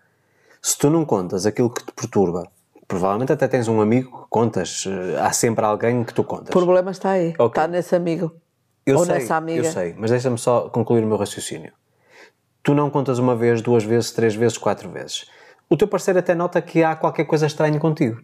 Se 0.62 0.78
tu 0.78 0.90
não 0.92 1.04
contas 1.06 1.46
aquilo 1.48 1.70
que 1.70 1.84
te 1.84 1.92
perturba, 1.92 2.48
provavelmente 2.92 3.32
até 3.32 3.48
tens 3.48 3.70
um 3.70 3.80
amigo 3.80 4.24
que 4.24 4.30
contas, 4.30 4.84
eh, 4.86 5.18
há 5.22 5.32
sempre 5.32 5.64
alguém 5.64 6.04
que 6.04 6.14
tu 6.14 6.26
contas. 6.26 6.50
O 6.50 6.52
problema 6.52 6.92
está 6.92 7.12
aí. 7.12 7.34
Ok. 7.40 7.48
Está 7.48 7.66
nesse 7.66 7.96
amigo. 7.96 8.34
eu 8.86 8.98
ou 8.98 9.06
sei, 9.06 9.16
nessa 9.16 9.38
amiga. 9.38 9.66
Eu 9.66 9.72
sei, 9.72 9.96
mas 9.98 10.12
deixa-me 10.12 10.38
só 10.38 10.68
concluir 10.68 11.02
o 11.02 11.08
meu 11.08 11.16
raciocínio. 11.16 11.72
Tu 12.62 12.74
não 12.74 12.90
contas 12.90 13.18
uma 13.18 13.34
vez, 13.34 13.62
duas 13.62 13.86
vezes, 13.86 14.12
três 14.12 14.36
vezes, 14.36 14.58
quatro 14.58 14.90
vezes. 14.90 15.26
O 15.70 15.78
teu 15.78 15.88
parceiro 15.88 16.20
até 16.20 16.36
nota 16.36 16.62
que 16.62 16.84
há 16.84 16.94
qualquer 16.94 17.24
coisa 17.24 17.46
estranha 17.46 17.80
contigo. 17.80 18.22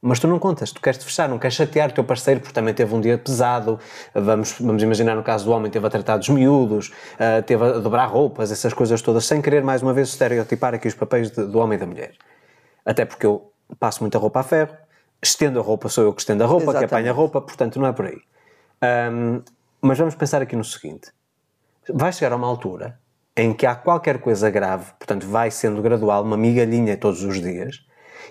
Mas 0.00 0.20
tu 0.20 0.28
não 0.28 0.38
contas, 0.38 0.70
tu 0.70 0.80
queres 0.80 0.96
te 0.96 1.04
fechar, 1.04 1.28
não 1.28 1.40
queres 1.40 1.56
chatear 1.56 1.90
o 1.90 1.92
teu 1.92 2.04
parceiro 2.04 2.38
porque 2.38 2.54
também 2.54 2.72
teve 2.72 2.94
um 2.94 3.00
dia 3.00 3.18
pesado. 3.18 3.80
Vamos, 4.14 4.54
vamos 4.60 4.80
imaginar 4.80 5.16
no 5.16 5.24
caso 5.24 5.44
do 5.44 5.50
homem, 5.50 5.72
teve 5.72 5.84
a 5.84 5.90
tratar 5.90 6.18
dos 6.18 6.28
miúdos, 6.28 6.92
uh, 7.14 7.42
teve 7.44 7.64
a 7.64 7.72
dobrar 7.72 8.06
roupas, 8.06 8.52
essas 8.52 8.72
coisas 8.72 9.02
todas, 9.02 9.26
sem 9.26 9.42
querer 9.42 9.64
mais 9.64 9.82
uma 9.82 9.92
vez 9.92 10.10
estereotipar 10.10 10.72
aqui 10.72 10.86
os 10.86 10.94
papéis 10.94 11.32
de, 11.32 11.44
do 11.44 11.58
homem 11.58 11.76
e 11.76 11.80
da 11.80 11.86
mulher. 11.86 12.12
Até 12.86 13.04
porque 13.04 13.26
eu 13.26 13.50
passo 13.76 14.02
muita 14.02 14.18
roupa 14.18 14.40
a 14.40 14.42
ferro, 14.42 14.76
estendo 15.22 15.58
a 15.58 15.62
roupa, 15.62 15.88
sou 15.88 16.04
eu 16.04 16.12
que 16.12 16.20
estendo 16.20 16.44
a 16.44 16.46
roupa, 16.46 16.64
Exatamente. 16.64 16.88
que 16.88 16.94
apanha 16.94 17.10
a 17.10 17.14
roupa, 17.14 17.40
portanto 17.40 17.78
não 17.78 17.86
é 17.86 17.92
por 17.92 18.06
aí. 18.06 18.20
Um, 19.12 19.42
mas 19.80 19.98
vamos 19.98 20.14
pensar 20.14 20.42
aqui 20.42 20.56
no 20.56 20.64
seguinte: 20.64 21.10
vai 21.92 22.12
chegar 22.12 22.32
a 22.32 22.36
uma 22.36 22.46
altura 22.46 22.98
em 23.36 23.52
que 23.52 23.66
há 23.66 23.74
qualquer 23.74 24.20
coisa 24.20 24.50
grave, 24.50 24.92
portanto 24.98 25.26
vai 25.26 25.50
sendo 25.50 25.80
gradual, 25.82 26.22
uma 26.22 26.36
migalhinha 26.36 26.96
todos 26.96 27.22
os 27.22 27.40
dias, 27.40 27.84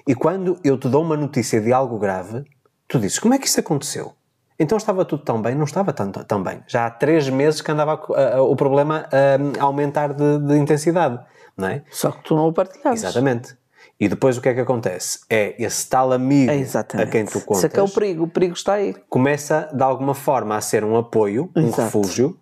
e 0.08 0.16
quando 0.16 0.60
eu 0.64 0.78
te 0.78 0.90
dou 0.90 1.02
uma 1.02 1.18
notícia 1.18 1.62
de 1.62 1.72
algo 1.72 1.98
grave, 1.98 2.44
tu 2.88 3.00
dizes: 3.00 3.20
como 3.20 3.34
é 3.34 3.40
que 3.40 3.48
isso 3.48 3.60
aconteceu? 3.60 4.14
Então 4.60 4.78
estava 4.78 5.06
tudo 5.06 5.24
tão 5.24 5.42
bem? 5.42 5.54
Não 5.54 5.66
estava 5.66 5.94
tão, 5.94 6.12
tão 6.12 6.42
bem. 6.42 6.64
Já 6.68 6.88
há 6.88 6.92
três 6.92 7.30
meses 7.30 7.62
que 7.62 7.72
andava 7.72 7.94
a, 7.94 8.38
a, 8.38 8.42
o 8.42 8.56
problema 8.56 9.08
a, 9.12 9.62
a 9.62 9.64
aumentar 9.64 10.14
de, 10.14 10.40
de, 10.40 10.58
intensidade, 10.58 11.20
não 11.56 11.68
é? 11.68 11.84
Só 11.92 12.12
que 12.12 12.24
tu 12.24 12.36
não 12.36 12.48
o 12.48 12.54
partilhavas. 12.54 13.04
Exatamente. 13.04 13.56
E 14.00 14.08
depois 14.08 14.38
o 14.38 14.42
que 14.42 14.50
é 14.50 14.54
que 14.54 14.60
acontece? 14.60 15.20
É 15.30 15.56
esse 15.62 15.90
tal 15.90 16.12
amigo 16.12 16.52
é 16.52 17.02
a 17.02 17.08
quem 17.08 17.26
tu 17.26 17.42
contas. 17.42 17.58
Isso 17.58 17.66
é 17.66 17.70
que 17.70 17.80
é 17.80 17.84
o 17.84 17.90
perigo, 17.90 18.24
o 18.26 18.28
perigo 18.28 18.54
está 18.54 18.74
aí. 18.74 18.96
Começa 19.10 19.70
de 19.74 19.82
alguma 19.82 20.14
forma 20.14 20.56
a 20.56 20.62
ser 20.62 20.84
um 20.84 20.96
apoio, 20.96 21.50
Exato. 21.56 21.82
um 21.82 21.84
refúgio, 21.84 22.40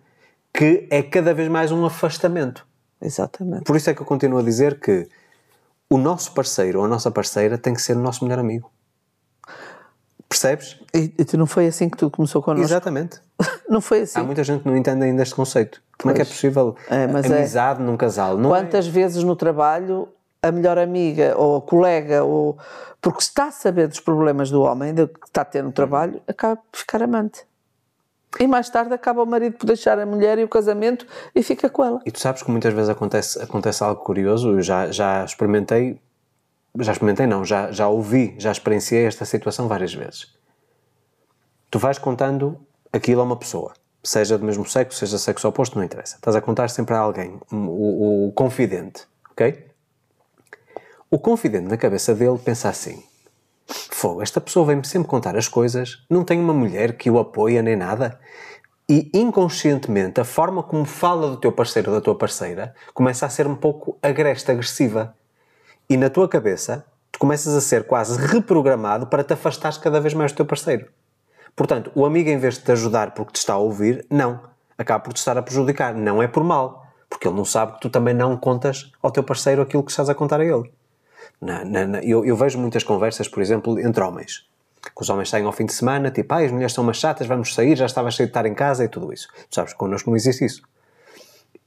que 0.54 0.86
é 0.92 1.02
cada 1.02 1.34
vez 1.34 1.48
mais 1.48 1.72
um 1.72 1.86
afastamento. 1.86 2.68
Exatamente. 3.02 3.64
Por 3.64 3.76
isso 3.76 3.90
é 3.90 3.94
que 3.94 4.02
eu 4.02 4.06
continuo 4.06 4.40
a 4.40 4.44
dizer 4.44 4.80
que 4.80 5.08
o 5.90 5.98
nosso 5.98 6.34
parceiro 6.34 6.80
ou 6.80 6.86
a 6.86 6.88
nossa 6.88 7.10
parceira 7.10 7.58
tem 7.58 7.74
que 7.74 7.82
ser 7.82 7.96
o 7.96 8.00
nosso 8.00 8.26
melhor 8.26 8.40
amigo. 8.40 8.70
Percebes? 10.28 10.78
E, 10.94 11.14
e 11.18 11.38
não 11.38 11.46
foi 11.46 11.68
assim 11.68 11.88
que 11.88 11.98
tu 11.98 12.10
começou 12.10 12.42
connosco? 12.42 12.66
Exatamente. 12.66 13.22
não 13.70 13.80
foi 13.80 14.02
assim. 14.02 14.20
Há 14.20 14.24
muita 14.24 14.44
gente 14.44 14.64
que 14.64 14.68
não 14.68 14.76
entende 14.76 15.06
ainda 15.06 15.22
este 15.24 15.36
conceito. 15.36 15.82
Como 15.98 16.14
pois. 16.14 16.16
é 16.16 16.16
que 16.16 16.22
é 16.22 16.26
possível 16.34 16.76
é, 16.90 17.04
amizade 17.06 17.82
é. 17.82 17.86
num 17.86 17.96
casal? 17.96 18.38
Não 18.38 18.50
Quantas 18.50 18.88
é? 18.88 18.90
vezes 18.90 19.24
no 19.24 19.36
trabalho 19.36 20.10
a 20.46 20.52
melhor 20.52 20.78
amiga 20.78 21.34
ou 21.38 21.58
a 21.58 21.62
colega, 21.62 22.24
ou 22.24 22.58
porque 23.02 23.22
está 23.22 23.46
a 23.46 23.52
saber 23.52 23.88
dos 23.88 24.00
problemas 24.00 24.50
do 24.50 24.62
homem, 24.62 24.94
de 24.94 25.08
que 25.08 25.28
está 25.28 25.42
a 25.42 25.46
ter 25.46 25.64
no 25.64 25.72
trabalho, 25.72 26.22
acaba 26.28 26.56
por 26.56 26.78
ficar 26.78 27.02
amante. 27.02 27.46
E 28.40 28.48
mais 28.48 28.70
tarde 28.70 28.94
acaba 28.94 29.24
o 29.24 29.26
marido 29.26 29.58
por 29.58 29.66
deixar 29.66 29.98
a 29.98 30.06
mulher 30.06 30.38
e 30.38 30.44
o 30.44 30.48
casamento 30.48 31.08
e 31.34 31.42
fica 31.42 31.70
com 31.70 31.84
ela. 31.84 32.02
E 32.06 32.12
tu 32.12 32.20
sabes 32.20 32.44
que 32.44 32.52
muitas 32.52 32.74
vezes 32.74 32.90
acontece, 32.90 33.42
acontece 33.42 33.84
algo 33.84 34.04
curioso, 34.04 34.52
eu 34.52 34.62
já, 34.62 34.92
já 34.92 35.24
experimentei, 35.24 36.00
já 36.80 36.92
experimentei 36.92 37.26
não, 37.26 37.46
já, 37.46 37.72
já 37.72 37.88
ouvi, 37.88 38.36
já 38.38 38.52
experienciei 38.52 39.06
esta 39.06 39.24
situação 39.24 39.68
várias 39.68 39.94
vezes. 39.94 40.36
Tu 41.72 41.80
vais 41.80 41.98
contando 41.98 42.60
aquilo 42.92 43.22
a 43.22 43.24
uma 43.24 43.38
pessoa, 43.38 43.74
seja 44.04 44.38
do 44.38 44.46
mesmo 44.46 44.66
sexo, 44.66 45.00
seja 45.00 45.18
sexo 45.18 45.48
oposto, 45.48 45.78
não 45.78 45.84
interessa. 45.84 46.18
Estás 46.18 46.36
a 46.36 46.42
contar 46.42 46.70
sempre 46.70 46.94
a 46.94 47.00
alguém, 47.00 47.40
o, 47.52 47.56
o, 47.56 48.28
o 48.28 48.32
confidente, 48.34 49.08
ok? 49.32 49.75
O 51.10 51.20
confidente 51.20 51.68
na 51.68 51.78
cabeça 51.78 52.16
dele 52.16 52.40
pensa 52.44 52.68
assim: 52.68 53.04
Fogo, 53.68 54.24
esta 54.24 54.42
pessoa 54.42 54.66
vem-me 54.66 54.86
sempre 54.86 55.08
contar 55.08 55.38
as 55.38 55.48
coisas, 55.48 56.04
não 56.10 56.24
tem 56.24 56.40
uma 56.40 56.54
mulher 56.54 56.98
que 56.98 57.12
o 57.12 57.20
apoia 57.20 57.62
nem 57.62 57.76
nada. 57.76 58.20
E 58.90 59.10
inconscientemente, 59.14 60.20
a 60.20 60.24
forma 60.24 60.64
como 60.64 60.84
fala 60.84 61.30
do 61.30 61.38
teu 61.38 61.52
parceiro 61.52 61.92
ou 61.92 61.98
da 61.98 62.02
tua 62.02 62.16
parceira 62.16 62.74
começa 62.94 63.26
a 63.26 63.30
ser 63.30 63.46
um 63.46 63.56
pouco 63.56 63.98
agreste, 64.02 64.50
agressiva. 64.50 65.16
E 65.88 65.96
na 65.96 66.10
tua 66.10 66.28
cabeça, 66.28 66.86
tu 67.12 67.20
começas 67.20 67.56
a 67.56 67.62
ser 67.62 67.86
quase 67.86 68.20
reprogramado 68.20 69.06
para 69.06 69.24
te 69.24 69.34
afastares 69.34 69.78
cada 69.78 70.02
vez 70.02 70.14
mais 70.14 70.32
do 70.32 70.38
teu 70.38 70.46
parceiro. 70.46 70.88
Portanto, 71.56 71.92
o 71.96 72.04
amigo, 72.04 72.30
em 72.30 72.38
vez 72.38 72.56
de 72.56 72.62
te 72.62 72.72
ajudar 72.72 73.14
porque 73.14 73.34
te 73.34 73.38
está 73.38 73.54
a 73.54 73.58
ouvir, 73.58 74.06
não. 74.10 74.42
Acaba 74.78 75.04
por 75.04 75.14
te 75.14 75.18
estar 75.18 75.38
a 75.38 75.44
prejudicar. 75.44 75.94
Não 75.94 76.22
é 76.22 76.28
por 76.28 76.44
mal, 76.44 76.88
porque 77.10 77.28
ele 77.28 77.38
não 77.38 77.46
sabe 77.46 77.74
que 77.74 77.82
tu 77.82 77.90
também 77.90 78.14
não 78.14 78.36
contas 78.36 78.92
ao 79.02 79.12
teu 79.12 79.24
parceiro 79.24 79.62
aquilo 79.62 79.84
que 79.84 79.92
estás 79.92 80.10
a 80.10 80.16
contar 80.16 80.42
a 80.42 80.46
ele. 80.46 80.70
Na, 81.42 81.64
na, 81.66 81.88
na, 81.88 82.04
eu, 82.04 82.26
eu, 82.26 82.36
vejo 82.36 82.58
muitas 82.58 82.84
conversas, 82.84 83.28
por 83.28 83.42
exemplo, 83.42 83.80
entre 83.80 84.04
homens. 84.04 84.48
Que 84.82 85.02
os 85.02 85.10
homens 85.10 85.30
saem 85.30 85.46
ao 85.46 85.52
fim 85.52 85.66
de 85.66 85.74
semana, 85.74 86.12
tipo, 86.12 86.34
ah, 86.34 86.40
as 86.40 86.52
mulheres 86.52 86.74
são 86.74 86.84
umas 86.84 86.98
chatas, 86.98 87.28
vamos 87.28 87.54
sair, 87.54 87.76
já 87.76 87.86
estava 87.86 88.12
cheio 88.12 88.28
de 88.28 88.32
estar 88.32 88.46
em 88.46 88.54
casa 88.54 88.84
e 88.84 88.88
tudo 88.88 89.12
isso. 89.12 89.28
Tu 89.50 89.56
sabes, 89.56 89.74
connosco 89.74 90.10
não 90.10 90.18
existe 90.18 90.46
isso. 90.46 90.62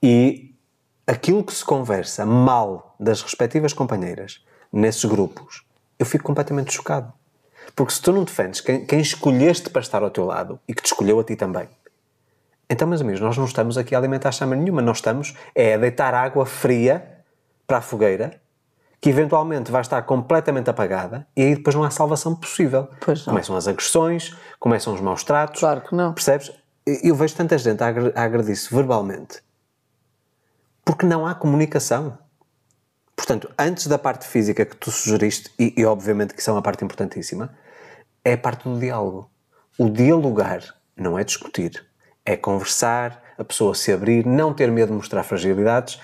E 0.02 0.54
aquilo 1.06 1.42
que 1.42 1.52
se 1.52 1.64
conversa 1.64 2.24
mal 2.24 2.94
das 2.98 3.22
respectivas 3.22 3.72
companheiras 3.72 4.44
nesses 4.72 5.04
grupos, 5.04 5.64
eu 5.98 6.06
fico 6.06 6.24
completamente 6.24 6.72
chocado. 6.72 7.12
Porque 7.74 7.92
se 7.92 8.00
tu 8.00 8.12
não 8.12 8.24
defendes 8.24 8.60
quem, 8.60 8.86
quem 8.86 9.00
escolheste 9.00 9.70
para 9.70 9.82
estar 9.82 10.02
ao 10.02 10.10
teu 10.10 10.24
lado 10.24 10.58
e 10.66 10.74
que 10.74 10.82
te 10.82 10.86
escolheu 10.86 11.18
a 11.20 11.24
ti 11.24 11.36
também, 11.36 11.68
então, 12.70 12.86
meus 12.86 13.00
amigos, 13.00 13.20
nós 13.20 13.36
não 13.38 13.46
estamos 13.46 13.78
aqui 13.78 13.94
a 13.94 13.98
alimentar 13.98 14.30
chama 14.30 14.54
nenhuma, 14.54 14.82
nós 14.82 14.98
estamos 14.98 15.34
é 15.54 15.74
a 15.74 15.78
deitar 15.78 16.12
água 16.12 16.44
fria 16.44 17.24
para 17.66 17.78
a 17.78 17.80
fogueira 17.80 18.38
que 19.00 19.10
eventualmente 19.10 19.70
vai 19.70 19.80
estar 19.80 20.02
completamente 20.02 20.68
apagada 20.68 21.26
e 21.36 21.42
aí 21.42 21.54
depois 21.54 21.74
não 21.74 21.84
há 21.84 21.90
salvação 21.90 22.34
possível. 22.34 22.88
Começam 23.30 23.56
as 23.56 23.68
agressões, 23.68 24.36
começam 24.58 24.94
os 24.94 25.00
maus 25.00 25.22
tratos. 25.22 25.60
Claro 25.60 25.82
que 25.82 25.94
não. 25.94 26.12
Percebes? 26.12 26.52
Eu 26.84 27.14
vejo 27.14 27.36
tanta 27.36 27.56
gente 27.58 27.82
a 27.82 28.22
agredir-se 28.22 28.74
verbalmente 28.74 29.42
porque 30.88 31.04
não 31.04 31.26
há 31.26 31.34
comunicação. 31.34 32.16
Portanto, 33.14 33.52
antes 33.58 33.86
da 33.88 33.98
parte 33.98 34.26
física 34.26 34.64
que 34.64 34.74
tu 34.74 34.90
sugeriste, 34.90 35.52
e, 35.58 35.74
e 35.76 35.84
obviamente 35.84 36.32
que 36.32 36.40
isso 36.40 36.48
é 36.48 36.52
uma 36.54 36.62
parte 36.62 36.82
importantíssima, 36.82 37.54
é 38.24 38.32
a 38.32 38.38
parte 38.38 38.66
do 38.66 38.78
diálogo. 38.80 39.30
O 39.78 39.90
dialogar 39.90 40.62
não 40.96 41.18
é 41.18 41.24
discutir, 41.24 41.86
é 42.24 42.38
conversar, 42.38 43.22
a 43.36 43.44
pessoa 43.44 43.74
se 43.74 43.92
abrir, 43.92 44.24
não 44.24 44.54
ter 44.54 44.72
medo 44.72 44.88
de 44.88 44.94
mostrar 44.94 45.22
fragilidades. 45.24 46.00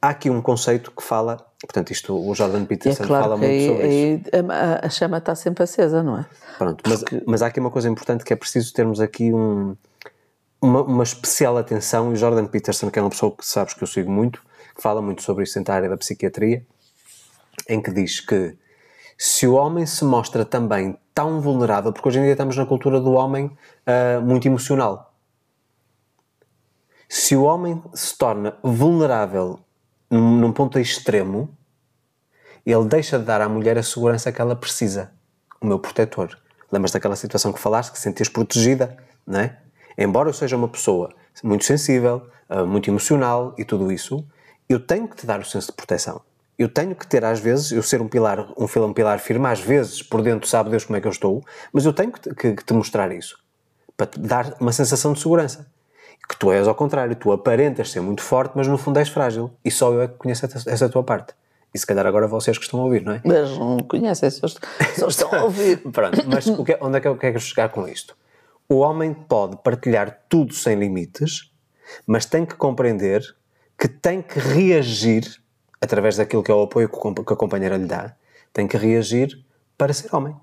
Há 0.00 0.10
aqui 0.10 0.30
um 0.30 0.40
conceito 0.40 0.92
que 0.92 1.02
fala 1.02 1.44
Portanto, 1.60 1.90
isto 1.90 2.14
o 2.14 2.34
Jordan 2.34 2.64
Peterson 2.64 3.02
é 3.02 3.06
claro 3.06 3.24
fala 3.24 3.36
muito 3.36 3.66
sobre 3.66 3.82
aí 3.82 4.14
isso. 4.14 4.30
A, 4.52 4.86
a, 4.86 4.90
chama 4.90 5.18
está 5.18 5.34
sempre 5.34 5.64
acesa, 5.64 6.02
não 6.04 6.18
é? 6.18 6.26
Pronto, 6.56 6.84
mas, 6.86 7.00
Porque... 7.00 7.22
mas 7.26 7.42
há 7.42 7.48
aqui 7.48 7.58
uma 7.58 7.70
coisa 7.70 7.88
importante 7.88 8.24
que 8.24 8.32
é 8.32 8.36
preciso 8.36 8.72
termos 8.72 9.00
aqui 9.00 9.32
um, 9.32 9.76
uma, 10.62 10.82
uma, 10.82 11.02
especial 11.02 11.58
atenção. 11.58 12.10
E 12.10 12.12
o 12.12 12.16
Jordan 12.16 12.46
Peterson, 12.46 12.90
que 12.90 12.98
é 12.98 13.02
uma 13.02 13.10
pessoa 13.10 13.34
que 13.34 13.44
sabes 13.44 13.74
que 13.74 13.82
eu 13.82 13.88
sigo 13.88 14.10
muito, 14.10 14.40
que 14.74 14.80
fala 14.80 15.02
muito 15.02 15.22
sobre 15.22 15.42
isso 15.42 15.54
dentro 15.54 15.72
da 15.72 15.74
área 15.74 15.88
da 15.88 15.96
psiquiatria, 15.96 16.64
em 17.68 17.82
que 17.82 17.90
diz 17.90 18.20
que 18.20 18.56
se 19.16 19.44
o 19.44 19.54
homem 19.54 19.84
se 19.84 20.04
mostra 20.04 20.44
também 20.44 20.96
tão 21.12 21.40
vulnerável, 21.40 21.92
porque 21.92 22.08
hoje 22.08 22.20
em 22.20 22.22
dia 22.22 22.32
estamos 22.32 22.56
na 22.56 22.66
cultura 22.66 23.00
do 23.00 23.14
homem 23.14 23.46
uh, 23.46 24.22
muito 24.22 24.46
emocional. 24.46 25.12
Se 27.08 27.34
o 27.34 27.42
homem 27.42 27.82
se 27.94 28.16
torna 28.16 28.56
vulnerável 28.62 29.58
num, 30.10 30.52
ponto 30.52 30.78
extremo, 30.78 31.48
ele 32.64 32.84
deixa 32.86 33.18
de 33.18 33.24
dar 33.24 33.40
à 33.40 33.48
mulher 33.48 33.78
a 33.78 33.82
segurança 33.82 34.32
que 34.32 34.40
ela 34.40 34.56
precisa, 34.56 35.12
o 35.60 35.66
meu 35.66 35.78
protetor. 35.78 36.38
Lembras 36.70 36.92
daquela 36.92 37.16
situação 37.16 37.52
que 37.52 37.60
falaste, 37.60 37.92
que 37.92 37.98
sentias 37.98 38.28
protegida, 38.28 38.96
não 39.26 39.40
é? 39.40 39.58
Embora 39.96 40.28
eu 40.28 40.32
seja 40.32 40.56
uma 40.56 40.68
pessoa 40.68 41.12
muito 41.42 41.64
sensível, 41.64 42.28
ah, 42.48 42.64
muito 42.64 42.88
emocional 42.90 43.54
e 43.58 43.64
tudo 43.64 43.90
isso, 43.90 44.24
eu 44.68 44.78
tenho 44.78 45.08
que 45.08 45.16
te 45.16 45.26
dar 45.26 45.40
o 45.40 45.44
senso 45.44 45.68
de 45.68 45.72
proteção. 45.72 46.20
Eu 46.58 46.68
tenho 46.68 46.94
que 46.94 47.06
ter, 47.06 47.24
às 47.24 47.40
vezes, 47.40 47.72
eu 47.72 47.82
ser 47.82 48.02
um 48.02 48.08
pilar, 48.08 48.40
um, 48.58 48.84
um 48.84 48.92
pilar 48.92 49.18
firme, 49.18 49.46
às 49.46 49.60
vezes, 49.60 50.02
por 50.02 50.22
dentro, 50.22 50.48
sabe 50.48 50.70
Deus 50.70 50.84
como 50.84 50.96
é 50.96 51.00
que 51.00 51.06
eu 51.06 51.12
estou, 51.12 51.42
mas 51.72 51.84
eu 51.84 51.92
tenho 51.92 52.12
que 52.12 52.20
te, 52.20 52.34
que, 52.34 52.54
que 52.54 52.64
te 52.64 52.72
mostrar 52.74 53.12
isso. 53.12 53.38
Para 53.96 54.06
te 54.06 54.18
dar 54.20 54.54
uma 54.60 54.72
sensação 54.72 55.12
de 55.12 55.20
segurança 55.20 55.66
que 56.28 56.36
tu 56.36 56.52
és 56.52 56.68
ao 56.68 56.74
contrário, 56.74 57.16
tu 57.16 57.32
aparentas 57.32 57.90
ser 57.90 58.00
muito 58.00 58.22
forte, 58.22 58.52
mas 58.54 58.68
no 58.68 58.76
fundo 58.76 58.98
és 58.98 59.08
frágil. 59.08 59.50
E 59.64 59.70
só 59.70 59.92
eu 59.92 60.02
é 60.02 60.08
que 60.08 60.14
conheço 60.14 60.44
essa 60.44 60.88
tua 60.88 61.02
parte. 61.02 61.32
E 61.72 61.78
se 61.78 61.86
calhar 61.86 62.06
agora 62.06 62.26
vocês 62.26 62.58
que 62.58 62.64
estão 62.64 62.80
a 62.80 62.84
ouvir, 62.84 63.02
não 63.02 63.12
é? 63.12 63.20
Mas 63.24 63.50
não 63.56 63.78
conhecem, 63.78 64.28
só, 64.30 64.46
só 64.48 65.08
estão 65.08 65.34
a 65.34 65.44
ouvir. 65.44 65.78
Pronto, 65.90 66.22
mas 66.26 66.46
o 66.46 66.64
que, 66.64 66.72
é, 66.72 66.78
onde 66.80 66.98
é 66.98 67.00
que 67.00 67.08
eu 67.08 67.16
quero 67.16 67.40
chegar 67.40 67.70
com 67.70 67.88
isto? 67.88 68.16
O 68.68 68.76
homem 68.76 69.14
pode 69.14 69.56
partilhar 69.62 70.24
tudo 70.28 70.52
sem 70.52 70.78
limites, 70.78 71.50
mas 72.06 72.26
tem 72.26 72.44
que 72.44 72.54
compreender 72.54 73.22
que 73.78 73.88
tem 73.88 74.20
que 74.20 74.38
reagir 74.38 75.24
através 75.80 76.16
daquilo 76.16 76.42
que 76.42 76.50
é 76.50 76.54
o 76.54 76.62
apoio 76.62 76.88
que 76.88 77.32
a 77.32 77.36
companheira 77.36 77.76
lhe 77.76 77.86
dá, 77.86 78.14
tem 78.52 78.66
que 78.66 78.76
reagir 78.76 79.38
para 79.76 79.92
ser 79.92 80.14
homem. 80.14 80.34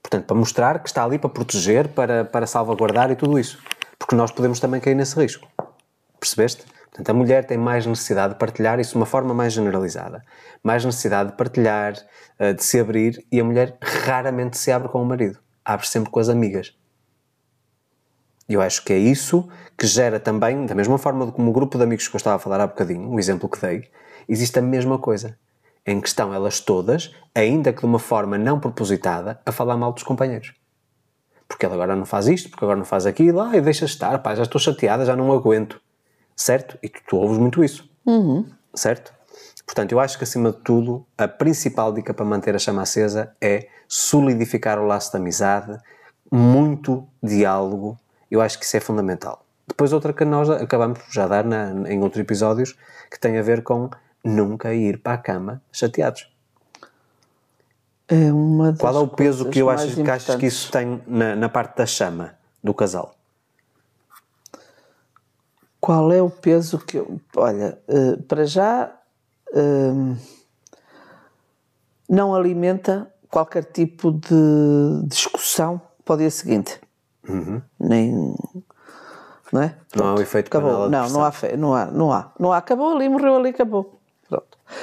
Portanto, 0.00 0.26
para 0.26 0.36
mostrar 0.36 0.80
que 0.80 0.88
está 0.88 1.04
ali 1.04 1.18
para 1.18 1.30
proteger, 1.30 1.88
para, 1.88 2.24
para 2.24 2.46
salvaguardar 2.46 3.10
e 3.10 3.16
tudo 3.16 3.38
isso 3.38 3.58
porque 4.02 4.16
nós 4.16 4.32
podemos 4.32 4.58
também 4.58 4.80
cair 4.80 4.96
nesse 4.96 5.14
risco. 5.14 5.46
Percebeste? 6.18 6.64
Portanto, 6.90 7.08
a 7.08 7.14
mulher 7.14 7.46
tem 7.46 7.56
mais 7.56 7.86
necessidade 7.86 8.32
de 8.32 8.38
partilhar 8.38 8.80
isso 8.80 8.90
de 8.90 8.96
uma 8.96 9.06
forma 9.06 9.32
mais 9.32 9.52
generalizada. 9.52 10.24
Mais 10.60 10.84
necessidade 10.84 11.30
de 11.30 11.36
partilhar, 11.36 11.94
eh, 12.36 12.52
de 12.52 12.64
se 12.64 12.80
abrir, 12.80 13.24
e 13.30 13.38
a 13.38 13.44
mulher 13.44 13.78
raramente 13.80 14.58
se 14.58 14.72
abre 14.72 14.88
com 14.88 15.00
o 15.00 15.06
marido. 15.06 15.38
Abre 15.64 15.86
sempre 15.86 16.10
com 16.10 16.18
as 16.18 16.28
amigas. 16.28 16.76
E 18.48 18.54
eu 18.54 18.60
acho 18.60 18.84
que 18.84 18.92
é 18.92 18.98
isso 18.98 19.48
que 19.78 19.86
gera 19.86 20.18
também, 20.18 20.66
da 20.66 20.74
mesma 20.74 20.98
forma 20.98 21.30
como 21.30 21.50
o 21.50 21.52
grupo 21.52 21.78
de 21.78 21.84
amigos 21.84 22.08
que 22.08 22.16
eu 22.16 22.18
estava 22.18 22.36
a 22.36 22.40
falar 22.40 22.60
há 22.60 22.66
bocadinho, 22.66 23.08
o 23.08 23.20
exemplo 23.20 23.48
que 23.48 23.60
dei, 23.60 23.88
existe 24.28 24.58
a 24.58 24.62
mesma 24.62 24.98
coisa. 24.98 25.38
em 25.84 26.00
que 26.00 26.08
estão 26.08 26.32
elas 26.32 26.60
todas, 26.60 27.12
ainda 27.34 27.72
que 27.72 27.80
de 27.80 27.86
uma 27.86 27.98
forma 27.98 28.38
não 28.38 28.60
propositada, 28.60 29.40
a 29.44 29.50
falar 29.50 29.76
mal 29.76 29.92
dos 29.92 30.04
companheiros. 30.04 30.54
Porque 31.52 31.66
ele 31.66 31.74
agora 31.74 31.94
não 31.94 32.06
faz 32.06 32.28
isto, 32.28 32.48
porque 32.48 32.64
agora 32.64 32.78
não 32.78 32.84
faz 32.86 33.04
aquilo, 33.04 33.38
ai, 33.38 33.60
deixa 33.60 33.84
estar, 33.84 34.18
pá, 34.20 34.34
já 34.34 34.42
estou 34.42 34.58
chateada, 34.58 35.04
já 35.04 35.14
não 35.14 35.30
aguento. 35.30 35.78
Certo? 36.34 36.78
E 36.82 36.88
tu, 36.88 37.02
tu 37.06 37.16
ouves 37.18 37.36
muito 37.36 37.62
isso. 37.62 37.86
Certo? 38.74 39.12
Portanto, 39.66 39.92
eu 39.92 40.00
acho 40.00 40.16
que 40.16 40.24
acima 40.24 40.50
de 40.50 40.58
tudo, 40.60 41.06
a 41.16 41.28
principal 41.28 41.92
dica 41.92 42.14
para 42.14 42.24
manter 42.24 42.54
a 42.54 42.58
chama 42.58 42.80
acesa 42.80 43.36
é 43.38 43.68
solidificar 43.86 44.78
o 44.78 44.86
laço 44.86 45.10
de 45.10 45.18
amizade, 45.18 45.78
muito 46.30 47.06
diálogo, 47.22 47.98
eu 48.30 48.40
acho 48.40 48.58
que 48.58 48.64
isso 48.64 48.78
é 48.78 48.80
fundamental. 48.80 49.44
Depois 49.68 49.92
outra 49.92 50.14
que 50.14 50.24
nós 50.24 50.48
acabamos 50.48 51.00
por 51.00 51.12
já 51.12 51.26
dar 51.26 51.44
na, 51.44 51.70
em 51.90 52.02
outros 52.02 52.20
episódios, 52.20 52.78
que 53.10 53.20
tem 53.20 53.38
a 53.38 53.42
ver 53.42 53.62
com 53.62 53.90
nunca 54.24 54.72
ir 54.72 55.02
para 55.02 55.12
a 55.12 55.18
cama 55.18 55.62
chateados. 55.70 56.31
É 58.08 58.32
uma 58.32 58.74
Qual 58.76 58.94
é 58.94 58.98
o 58.98 59.08
peso 59.08 59.48
que 59.48 59.58
eu 59.60 59.70
acho 59.70 59.94
que, 59.94 60.10
achas 60.10 60.36
que 60.36 60.46
isso 60.46 60.70
tem 60.70 61.02
na, 61.06 61.34
na 61.36 61.48
parte 61.48 61.76
da 61.76 61.86
chama 61.86 62.34
do 62.62 62.74
casal? 62.74 63.14
Qual 65.80 66.12
é 66.12 66.20
o 66.22 66.30
peso 66.30 66.78
que 66.78 66.98
eu. 66.98 67.20
Olha, 67.36 67.78
eh, 67.88 68.16
para 68.28 68.44
já. 68.44 68.92
eh, 69.52 70.16
não 72.08 72.34
alimenta 72.34 73.10
qualquer 73.30 73.64
tipo 73.64 74.12
de 74.12 75.02
discussão 75.06 75.80
para 76.04 76.14
o 76.14 76.18
dia 76.18 76.30
seguinte. 76.30 76.78
Nem. 77.80 78.34
Não 79.52 79.62
é? 79.62 79.76
Não 79.96 80.06
há 80.08 80.14
o 80.14 80.20
efeito 80.20 80.48
Acabou. 80.48 80.88
Não, 80.88 81.08
não 81.08 81.24
há, 81.24 81.32
fe- 81.32 81.56
não 81.56 81.74
há, 81.74 81.86
não 81.86 82.12
há. 82.12 82.32
Não 82.38 82.52
há. 82.52 82.58
Acabou 82.58 82.94
ali, 82.94 83.08
morreu 83.08 83.36
ali, 83.36 83.50
acabou. 83.50 84.00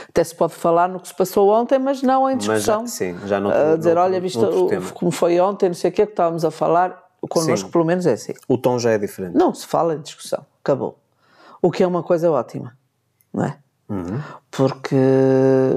Até 0.09 0.23
se 0.23 0.35
pode 0.35 0.53
falar 0.53 0.87
no 0.89 0.99
que 0.99 1.07
se 1.07 1.13
passou 1.15 1.49
ontem, 1.49 1.77
mas 1.79 2.01
não 2.01 2.29
em 2.29 2.35
Mas 2.35 2.43
já- 2.45 2.53
discussão. 2.55 2.87
sim, 2.87 3.17
já 3.25 3.39
noutro- 3.39 3.59
a 3.59 3.75
dizer, 3.77 3.95
noutro- 3.95 4.11
olha, 4.11 4.21
visto 4.21 4.43
o- 4.43 4.93
como 4.93 5.11
foi 5.11 5.39
ontem, 5.39 5.69
não 5.69 5.75
sei 5.75 5.89
o 5.89 5.93
que, 5.93 6.05
que 6.05 6.11
estávamos 6.11 6.43
a 6.45 6.51
falar, 6.51 7.07
connosco 7.29 7.67
Sim. 7.67 7.71
pelo 7.71 7.83
menos 7.85 8.05
é 8.05 8.13
assim. 8.13 8.33
O 8.47 8.57
tom 8.57 8.79
já 8.79 8.91
é 8.91 8.97
diferente. 8.97 9.35
Não 9.35 9.53
se 9.53 9.67
fala 9.67 9.95
em 9.95 10.01
discussão, 10.01 10.45
acabou. 10.63 10.97
O 11.61 11.69
que 11.69 11.83
é 11.83 11.87
uma 11.87 12.01
coisa 12.01 12.31
ótima, 12.31 12.77
não 13.33 13.43
é? 13.43 13.57
Porque 14.51 14.95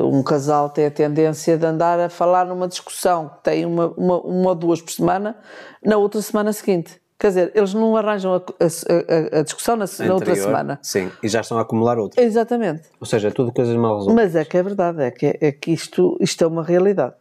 um 0.05 0.23
casal 0.23 0.71
tem 0.71 0.87
a 0.87 0.91
tendência 0.91 1.57
de 1.59 1.67
andar 1.67 1.99
a 1.99 2.09
falar 2.09 2.47
numa 2.47 2.69
discussão 2.69 3.29
que 3.31 3.43
tem 3.43 3.65
uma, 3.67 3.89
uma, 3.97 4.21
uma 4.21 4.49
ou 4.51 4.55
duas 4.55 4.81
por 4.81 4.93
semana, 4.93 5.37
na 5.85 5.97
outra 5.97 6.23
semana 6.23 6.53
seguinte. 6.53 7.02
Quer 7.23 7.29
dizer, 7.29 7.53
eles 7.55 7.73
não 7.73 7.97
arranjam 7.97 8.35
a, 8.35 8.39
a- 8.39 9.39
a- 9.39 9.43
discussão 9.45 9.77
na, 9.77 9.85
na 9.85 10.13
outra 10.13 10.33
Anterior, 10.33 10.45
semana. 10.45 10.81
Sim, 10.83 11.09
e 11.23 11.29
já 11.29 11.41
estão 11.41 11.57
a 11.57 11.61
acumular 11.61 11.97
outras. 11.97 12.27
Exatamente. 12.27 12.89
Ou 12.99 13.07
seja, 13.07 13.29
é 13.29 13.31
tudo 13.31 13.53
coisas 13.53 13.77
mal 13.77 13.95
resolvidas. 13.99 14.25
Mas 14.25 14.35
é 14.35 14.45
que 14.45 14.57
é 14.57 14.63
verdade, 14.65 15.03
é 15.05 15.11
que, 15.13 15.39
é 15.41 15.53
que 15.53 15.71
isto, 15.71 16.17
isto 16.21 16.43
é 16.43 16.47
uma 16.49 16.65
realidade. 16.65 17.15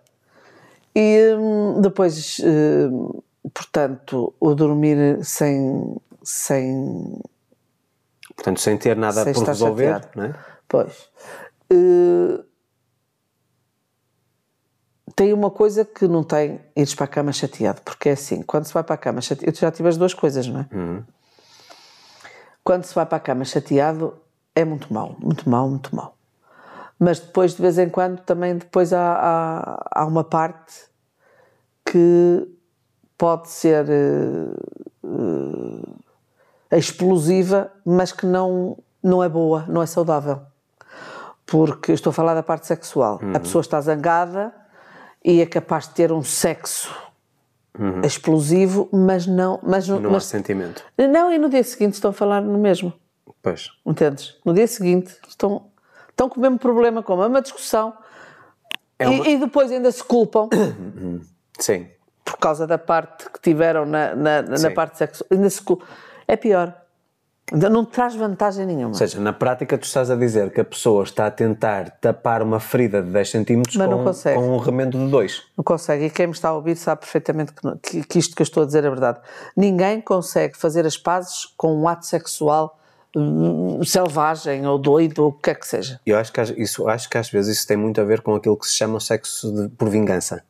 E 0.95 1.35
hum, 1.37 1.81
depois, 1.81 2.41
hum, 2.43 3.11
portanto, 3.53 4.33
o 4.39 4.55
dormir 4.55 5.23
sem, 5.23 5.95
sem 6.23 7.19
Portanto, 8.35 8.59
sem 8.59 8.77
ter 8.79 8.97
nada 8.97 9.23
Sem 9.23 9.33
por 9.33 9.43
resolver, 9.43 9.85
chateado. 10.01 10.07
não 10.15 10.23
é? 10.23 10.33
Pois. 10.67 11.09
Eh, 11.69 12.39
tem 15.21 15.33
uma 15.33 15.51
coisa 15.51 15.85
que 15.85 16.07
não 16.07 16.23
tem 16.23 16.59
ires 16.75 16.95
para 16.95 17.05
a 17.05 17.07
cama 17.07 17.31
chateado, 17.31 17.79
porque 17.83 18.09
é 18.09 18.13
assim, 18.13 18.41
quando 18.41 18.65
se 18.65 18.73
vai 18.73 18.83
para 18.83 18.95
a 18.95 18.97
cama 18.97 19.21
chateado, 19.21 19.55
eu 19.55 19.55
já 19.55 19.69
tive 19.69 19.87
as 19.87 19.95
duas 19.95 20.15
coisas, 20.15 20.47
não 20.47 20.61
é? 20.61 20.65
Quando 22.63 22.85
se 22.85 22.95
vai 22.95 23.05
para 23.05 23.17
a 23.17 23.19
cama 23.19 23.45
chateado, 23.45 24.15
é 24.55 24.65
muito 24.65 24.91
mau, 24.91 25.15
muito 25.19 25.47
mau, 25.47 25.69
muito 25.69 25.95
mau. 25.95 26.15
Mas 26.97 27.19
depois, 27.19 27.53
de 27.53 27.61
vez 27.61 27.77
em 27.77 27.87
quando, 27.87 28.19
também 28.21 28.57
depois 28.57 28.91
há, 28.93 29.13
há, 29.13 30.01
há 30.01 30.05
uma 30.07 30.23
parte 30.23 30.73
que 31.85 32.47
pode 33.15 33.47
ser 33.47 33.85
eh, 33.87 34.55
eh, 36.71 36.79
explosiva, 36.79 37.71
mas 37.85 38.11
que 38.11 38.25
não, 38.25 38.75
não 39.03 39.23
é 39.23 39.29
boa, 39.29 39.65
não 39.67 39.83
é 39.83 39.85
saudável. 39.85 40.41
Porque 41.45 41.91
estou 41.91 42.09
a 42.09 42.13
falar 42.13 42.33
da 42.33 42.41
parte 42.41 42.65
sexual. 42.65 43.19
A 43.35 43.39
pessoa 43.39 43.61
está 43.61 43.79
zangada 43.81 44.60
e 45.23 45.41
é 45.41 45.45
capaz 45.45 45.87
de 45.87 45.93
ter 45.95 46.11
um 46.11 46.23
sexo 46.23 46.89
explosivo, 48.03 48.89
mas 48.91 49.25
não. 49.25 49.59
Mas, 49.63 49.87
Não 49.87 49.97
há 49.97 50.11
mas, 50.13 50.25
sentimento. 50.25 50.83
não, 50.97 51.31
e 51.31 51.37
no 51.37 51.49
dia 51.49 51.63
seguinte 51.63 51.93
estão 51.93 52.11
a 52.11 52.13
falar 52.13 52.41
no 52.41 52.57
mesmo. 52.57 52.93
Pois. 53.41 53.69
Entendes? 53.85 54.37
No 54.45 54.53
dia 54.53 54.67
seguinte 54.67 55.15
estão, 55.27 55.67
estão 56.09 56.29
com 56.29 56.37
o 56.39 56.41
mesmo 56.41 56.59
problema, 56.59 57.01
com 57.01 57.13
a 57.13 57.17
mesma 57.17 57.41
discussão 57.41 57.93
É 58.99 59.05
e, 59.05 59.07
uma- 59.07 59.27
e 59.27 59.37
depois 59.37 59.71
ainda 59.71 59.91
se 59.91 60.03
culpam 60.03 60.47
Sim. 61.57 61.87
por 62.23 62.37
causa 62.37 62.67
da 62.67 62.77
parte 62.77 63.29
que 63.31 63.39
tiveram 63.41 63.85
na, 63.85 64.13
na, 64.15 64.41
na 64.43 64.71
parte 64.71 64.97
sexual. 64.97 65.27
Ainda 65.31 65.49
se 65.49 65.61
culpam. 65.61 65.85
É 66.27 66.35
pior. 66.35 66.75
Ainda 67.51 67.69
Não 67.69 67.83
traz 67.83 68.15
vantagem 68.15 68.65
nenhuma. 68.65 68.89
Ou 68.89 68.93
seja, 68.93 69.19
na 69.19 69.33
prática 69.33 69.77
tu 69.77 69.83
estás 69.83 70.09
a 70.09 70.15
dizer 70.15 70.51
que 70.51 70.61
a 70.61 70.65
pessoa 70.65 71.03
está 71.03 71.27
a 71.27 71.31
tentar 71.31 71.91
tapar 72.01 72.41
uma 72.41 72.59
ferida 72.59 73.01
de 73.01 73.09
10 73.09 73.29
centímetros 73.29 73.75
Mas 73.75 73.89
não 73.89 74.03
com, 74.05 74.13
com 74.13 74.55
um 74.55 74.57
remendo 74.57 74.97
de 74.97 75.09
2. 75.11 75.43
Não 75.57 75.63
consegue. 75.63 76.05
E 76.05 76.09
quem 76.09 76.27
me 76.27 76.33
está 76.33 76.49
a 76.49 76.53
ouvir 76.53 76.75
sabe 76.77 77.01
perfeitamente 77.01 77.51
que, 77.53 77.63
não- 77.65 77.77
que- 77.77 78.03
que 78.03 78.19
isto 78.19 78.35
que 78.35 78.41
eu 78.41 78.45
estou 78.45 78.63
a 78.63 78.65
dizer 78.65 78.85
é 78.85 78.89
verdade. 78.89 79.19
Ninguém 79.55 79.99
consegue 79.99 80.57
fazer 80.57 80.85
as 80.85 80.97
pazes 80.97 81.45
com 81.57 81.75
um 81.75 81.87
ato 81.87 82.05
sexual 82.05 82.77
hum, 83.13 83.83
selvagem 83.83 84.65
ou 84.65 84.77
doido 84.79 85.19
ou 85.23 85.29
o 85.29 85.33
que 85.33 85.41
quer 85.43 85.55
que 85.55 85.67
seja. 85.67 85.99
Eu 86.05 86.17
acho 86.17 86.31
que, 86.31 86.41
isso, 86.61 86.87
acho 86.87 87.09
que 87.09 87.17
às 87.17 87.29
vezes 87.29 87.57
isso 87.57 87.67
tem 87.67 87.75
muito 87.75 87.99
a 87.99 88.05
ver 88.05 88.21
com 88.21 88.33
aquilo 88.33 88.55
que 88.57 88.65
se 88.65 88.75
chama 88.75 88.97
sexo 89.01 89.53
de- 89.53 89.67
por 89.75 89.89
vingança. 89.89 90.41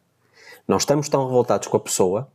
Nós 0.67 0.83
estamos 0.83 1.09
tão 1.09 1.25
revoltados 1.25 1.67
com 1.67 1.77
a 1.77 1.79
pessoa 1.79 2.27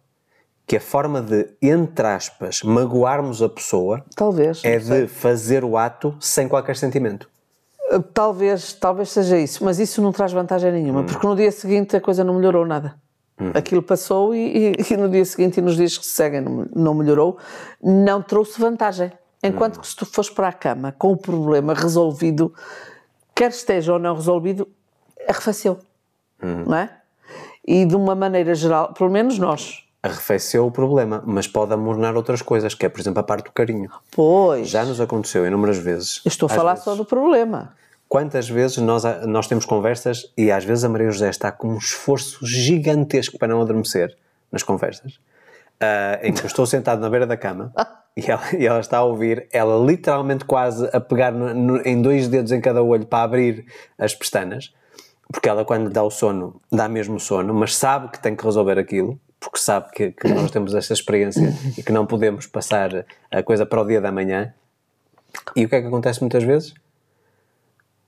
que 0.67 0.77
a 0.77 0.81
forma 0.81 1.23
de, 1.23 1.49
entre 1.63 2.07
aspas, 2.07 2.63
magoarmos 2.63 3.41
a 3.43 3.49
pessoa 3.49 4.05
Talvez. 4.17 4.63
é 4.65 4.79
não 4.79 4.85
sei. 4.87 5.03
de 5.03 5.09
fazer 5.09 5.65
o 5.65 5.77
ato 5.77 6.17
sem 6.21 6.49
qualquer 6.49 6.77
sentimento. 6.77 7.29
Uh, 7.93 8.03
Talvez, 8.03 8.73
talvez 8.73 9.11
seja 9.11 9.39
isso, 9.39 9.65
mas 9.65 9.79
isso 9.79 10.03
não 10.03 10.11
traz 10.11 10.33
vantagem 10.33 10.73
nenhuma, 10.73 11.05
porque 11.05 11.25
no 11.27 11.37
dia 11.37 11.53
seguinte 11.53 11.95
a 11.97 12.01
coisa 12.01 12.25
não 12.25 12.35
melhorou 12.35 12.67
nada. 12.67 12.97
Aquilo 13.55 13.83
passou 13.83 14.35
e, 14.35 14.73
e- 14.73 14.75
e 14.93 14.97
no 14.97 15.09
dia 15.11 15.25
seguinte 15.25 15.59
e 15.59 15.61
nos 15.61 15.77
dias 15.77 15.97
que 15.97 16.05
se 16.07 16.13
seguem 16.13 16.41
não, 16.41 16.67
não 16.75 16.95
melhorou, 16.95 17.37
não 17.83 18.21
trouxe 18.23 18.59
vantagem. 18.61 19.13
Enquanto 19.43 19.79
que 19.79 19.87
se 19.87 19.95
tu 19.95 20.05
fores 20.07 20.31
para 20.31 20.49
a 20.49 20.53
cama 20.53 20.93
com 20.99 21.13
o 21.13 21.17
problema 21.17 21.75
resolvido, 21.75 22.53
quer 23.35 23.51
esteja 23.51 23.93
ou 23.93 23.99
não 23.99 24.15
resolvido, 24.17 24.67
arrefeceu. 25.29 25.79
Não 26.43 26.75
é? 26.77 26.91
E 27.65 27.85
de 27.85 27.95
uma 27.95 28.15
maneira 28.17 28.55
geral, 28.55 28.93
pelo 28.95 29.11
menos 29.11 29.39
nós. 29.39 29.86
Arrefeceu 30.07 30.67
o 30.67 30.71
problema, 30.71 31.23
mas 31.27 31.47
pode 31.49 31.73
amornar 31.73 32.15
outras 32.17 32.41
coisas, 32.43 32.75
que 32.75 32.87
é, 32.87 32.89
por 32.89 33.01
exemplo, 33.01 33.21
a 33.21 33.23
parte 33.23 33.45
do 33.47 33.53
carinho. 33.53 33.91
Pois, 34.11 34.69
Já 34.69 34.85
nos 34.85 35.01
aconteceu 35.01 35.47
inúmeras 35.47 35.79
vezes. 35.79 36.21
estou 36.25 36.47
a 36.47 36.51
falar 36.51 36.73
vezes- 36.73 36.85
só 36.85 36.95
do 36.95 37.05
problema. 37.05 37.75
Quantas 38.09 38.49
vezes 38.49 38.77
nós, 38.79 39.03
nós 39.27 39.49
temos 39.49 39.65
conversas 39.65 40.31
e 40.37 40.51
às 40.51 40.65
vezes 40.65 40.85
a 40.85 40.89
Maria 40.89 41.11
José 41.11 41.29
está 41.29 41.51
com 41.51 41.69
um 41.71 41.79
esforço 41.79 42.47
gigantesco 42.47 43.37
para 43.37 43.49
não 43.49 43.61
adormecer 43.61 44.17
nas 44.53 44.63
conversas, 44.63 45.19
ah, 45.81 46.21
em 46.23 46.33
que 46.33 46.43
eu 46.43 46.47
estou 46.47 46.65
sentado 46.67 47.01
na 47.01 47.11
beira 47.11 47.27
da 47.27 47.37
cama 47.37 47.73
e 48.17 48.31
ela, 48.31 48.43
e 48.57 48.65
ela 48.65 48.79
está 48.79 48.99
a 48.99 49.03
ouvir, 49.03 49.49
ela 49.53 49.85
literalmente 49.85 50.45
quase 50.45 50.89
a 50.93 51.01
pegar 51.01 51.33
no- 51.33 51.53
no- 51.53 51.83
em 51.85 52.01
dois 52.01 52.29
dedos 52.29 52.53
em 52.53 52.61
cada 52.61 52.81
olho 52.81 53.05
para 53.07 53.25
abrir 53.25 53.67
as 53.99 54.15
pestanas, 54.15 54.73
porque 55.33 55.49
ela 55.49 55.65
quando 55.65 55.91
dá 55.91 56.05
o 56.05 56.11
sono, 56.11 56.61
dá 56.71 56.89
mesmo 56.89 57.19
sono, 57.19 57.53
mas 57.53 57.75
sabe 57.75 58.09
que 58.13 58.21
tem 58.23 58.37
que 58.37 58.45
resolver 58.45 58.79
aquilo, 58.79 59.19
porque 59.41 59.59
sabe 59.59 59.91
que, 59.93 60.13
que 60.13 60.29
nós 60.29 60.51
temos 60.51 60.75
esta 60.75 60.93
experiência 60.93 61.53
e 61.77 61.83
que 61.83 61.93
não 61.93 62.07
podemos 62.07 62.47
passar 62.47 63.05
a 63.31 63.43
coisa 63.43 63.65
para 63.67 63.81
o 63.81 63.85
dia 63.85 64.01
da 64.01 64.11
manhã. 64.11 64.53
E 65.55 65.65
o 65.65 65.69
que 65.69 65.77
é 65.77 65.81
que 65.81 65.87
acontece 65.87 66.21
muitas 66.21 66.43
vezes? 66.43 66.75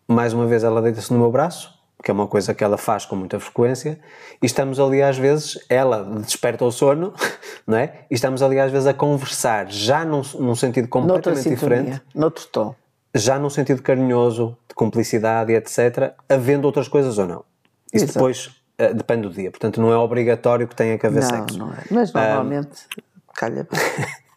mais 0.08 0.32
uma 0.32 0.46
vez 0.46 0.64
ela 0.64 0.80
deita-se 0.80 1.12
no 1.12 1.18
meu 1.18 1.30
braço, 1.30 1.78
que 2.02 2.10
é 2.10 2.14
uma 2.14 2.26
coisa 2.26 2.54
que 2.54 2.64
ela 2.64 2.78
faz 2.78 3.04
com 3.04 3.14
muita 3.14 3.38
frequência, 3.38 4.00
e 4.42 4.46
estamos 4.46 4.80
ali 4.80 5.02
às 5.02 5.18
vezes, 5.18 5.58
ela 5.68 6.02
desperta 6.02 6.64
o 6.64 6.72
sono, 6.72 7.12
não 7.66 7.76
é? 7.76 8.06
E 8.10 8.14
estamos 8.14 8.42
ali 8.42 8.58
às 8.58 8.72
vezes 8.72 8.86
a 8.86 8.94
conversar, 8.94 9.70
já 9.70 10.04
num, 10.04 10.22
num 10.38 10.54
sentido 10.54 10.88
completamente 10.88 11.42
sintonia, 11.42 11.82
diferente, 11.82 12.02
noutro 12.14 12.46
tom. 12.46 12.74
já 13.14 13.38
num 13.38 13.50
sentido 13.50 13.82
carinhoso, 13.82 14.56
de 14.66 14.74
cumplicidade 14.74 15.52
e 15.52 15.56
etc., 15.56 16.14
havendo 16.28 16.64
outras 16.64 16.88
coisas 16.88 17.18
ou 17.18 17.26
não. 17.26 17.44
Exato. 17.92 18.12
depois 18.14 18.50
eh, 18.78 18.94
depende 18.94 19.28
do 19.28 19.34
dia, 19.34 19.50
portanto 19.50 19.80
não 19.80 19.92
é 19.92 19.96
obrigatório 19.96 20.66
que 20.68 20.74
tenha 20.76 20.96
que 20.96 21.06
haver 21.06 21.22
Não, 21.22 21.28
sexo. 21.28 21.58
não 21.58 21.72
é. 21.72 21.78
Mas 21.90 22.12
normalmente 22.12 22.86
calha 23.34 23.66
bem. 23.70 24.06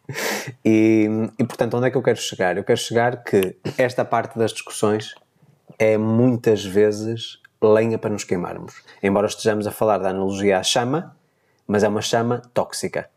E, 0.62 1.08
e, 1.38 1.44
portanto, 1.44 1.74
onde 1.76 1.86
é 1.86 1.90
que 1.90 1.96
eu 1.96 2.02
quero 2.02 2.18
chegar? 2.18 2.56
Eu 2.58 2.64
quero 2.64 2.78
chegar 2.78 3.22
que 3.22 3.56
esta 3.78 4.04
parte 4.04 4.38
das 4.38 4.52
discussões 4.52 5.14
é 5.78 5.96
muitas 5.96 6.62
vezes 6.64 7.38
lenha 7.62 7.96
para 7.96 8.10
nos 8.10 8.24
queimarmos. 8.24 8.74
Embora 9.02 9.26
estejamos 9.26 9.66
a 9.66 9.70
falar 9.70 9.98
da 9.98 10.10
analogia 10.10 10.58
à 10.58 10.62
chama, 10.62 11.16
mas 11.66 11.82
é 11.82 11.88
uma 11.88 12.02
chama 12.02 12.42
tóxica. 12.52 13.08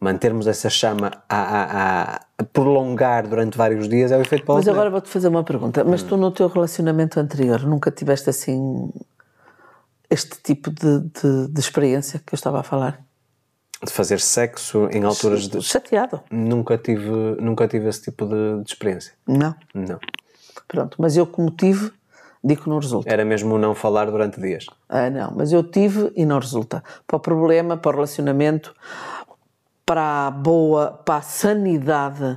mantermos 0.00 0.46
essa 0.46 0.68
chama 0.68 1.10
a, 1.28 1.38
a, 1.38 2.20
a 2.36 2.44
prolongar 2.52 3.26
durante 3.26 3.56
vários 3.56 3.88
dias 3.88 4.12
é 4.12 4.18
o 4.18 4.20
efeito 4.20 4.44
Paulo 4.44 4.60
Mas 4.60 4.68
agora 4.68 4.90
vou-te 4.90 5.08
fazer 5.08 5.28
uma 5.28 5.44
pergunta. 5.44 5.82
Mas 5.84 6.02
tu 6.02 6.16
no 6.16 6.30
teu 6.30 6.48
relacionamento 6.48 7.18
anterior 7.18 7.62
nunca 7.62 7.90
tiveste 7.90 8.28
assim 8.28 8.92
este 10.10 10.40
tipo 10.42 10.70
de, 10.70 11.00
de, 11.00 11.48
de 11.48 11.60
experiência 11.60 12.18
que 12.24 12.32
eu 12.34 12.36
estava 12.36 12.60
a 12.60 12.62
falar? 12.62 13.04
de 13.84 13.92
fazer 13.92 14.18
sexo 14.20 14.88
em 14.90 15.04
alturas 15.04 15.46
de 15.46 15.62
Chateado? 15.62 16.20
nunca 16.32 16.76
tive 16.76 17.10
nunca 17.40 17.68
tive 17.68 17.88
esse 17.88 18.02
tipo 18.02 18.26
de, 18.26 18.62
de 18.64 18.72
experiência 18.72 19.14
Não. 19.26 19.54
não 19.72 20.00
Pronto. 20.66 20.96
Mas 21.00 21.16
eu 21.16 21.24
como 21.26 21.50
tive, 21.52 21.92
digo 22.42 22.64
que 22.64 22.68
não 22.68 22.78
resulta. 22.80 23.08
era 23.08 23.24
mesmo 23.24 23.56
não 23.56 23.74
falar 23.76 24.10
durante 24.10 24.40
dias 24.40 24.66
Ah, 24.88 25.08
não, 25.08 25.32
mas 25.36 25.52
eu 25.52 25.62
tive 25.62 26.12
e 26.16 26.26
não 26.26 26.40
resulta. 26.40 26.82
Para 27.06 27.16
o 27.16 27.20
problema, 27.20 27.76
para 27.76 27.90
o 27.90 27.94
relacionamento, 27.94 28.74
para 29.86 30.26
a 30.26 30.30
boa, 30.32 30.90
para 30.90 31.16
a 31.18 31.22
sanidade 31.22 32.36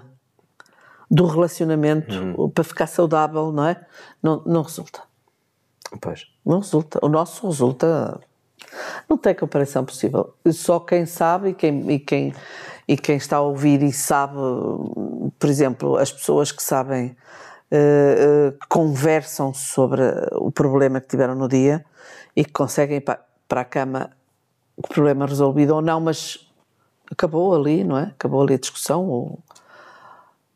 do 1.10 1.26
relacionamento, 1.26 2.52
para 2.54 2.64
ficar 2.64 2.88
saudável, 2.88 3.52
não 3.52 3.66
é? 3.66 3.84
Não, 4.24 4.42
não 4.46 4.62
resulta. 4.62 5.02
pois 6.00 6.31
Não 6.46 6.60
resulta. 6.60 7.00
O 7.02 7.10
nosso 7.10 7.48
resulta. 7.48 8.20
Não 9.10 9.18
tem 9.18 9.36
comparação 9.36 9.86
possível. 9.86 10.34
Só 10.52 10.80
quem 10.80 11.06
sabe 11.06 11.50
e 11.50 11.54
quem, 11.54 11.92
e 11.92 12.00
quem, 12.00 12.34
e 12.88 12.98
quem 12.98 13.18
está 13.18 13.38
a 13.38 13.42
ouvir 13.42 13.82
e 13.84 13.92
sabe, 13.92 14.36
por 15.40 15.50
exemplo, 15.50 15.98
as 15.98 16.12
pessoas 16.12 16.52
que 16.52 16.64
sabem, 16.64 17.16
eh, 17.70 18.54
que 18.60 18.68
conversam 18.68 19.54
sobre 19.54 20.02
o 20.34 20.52
problema 20.52 21.02
que 21.02 21.08
tiveram 21.08 21.36
no 21.36 21.48
dia 21.48 21.84
e 22.36 22.46
que 22.46 22.52
conseguem 22.52 22.98
ir 22.98 23.02
para, 23.02 23.20
para 23.48 23.62
a 23.62 23.66
cama 23.66 24.12
o 24.78 24.88
problema 24.88 25.26
resolvido 25.26 25.76
ou 25.76 25.82
não, 25.82 26.00
mas 26.00 26.50
acabou 27.12 27.54
ali, 27.54 27.84
não 27.84 27.98
é? 27.98 28.04
Acabou 28.04 28.42
ali 28.42 28.54
a 28.56 28.60
discussão. 28.60 29.08
Ou... 29.08 29.40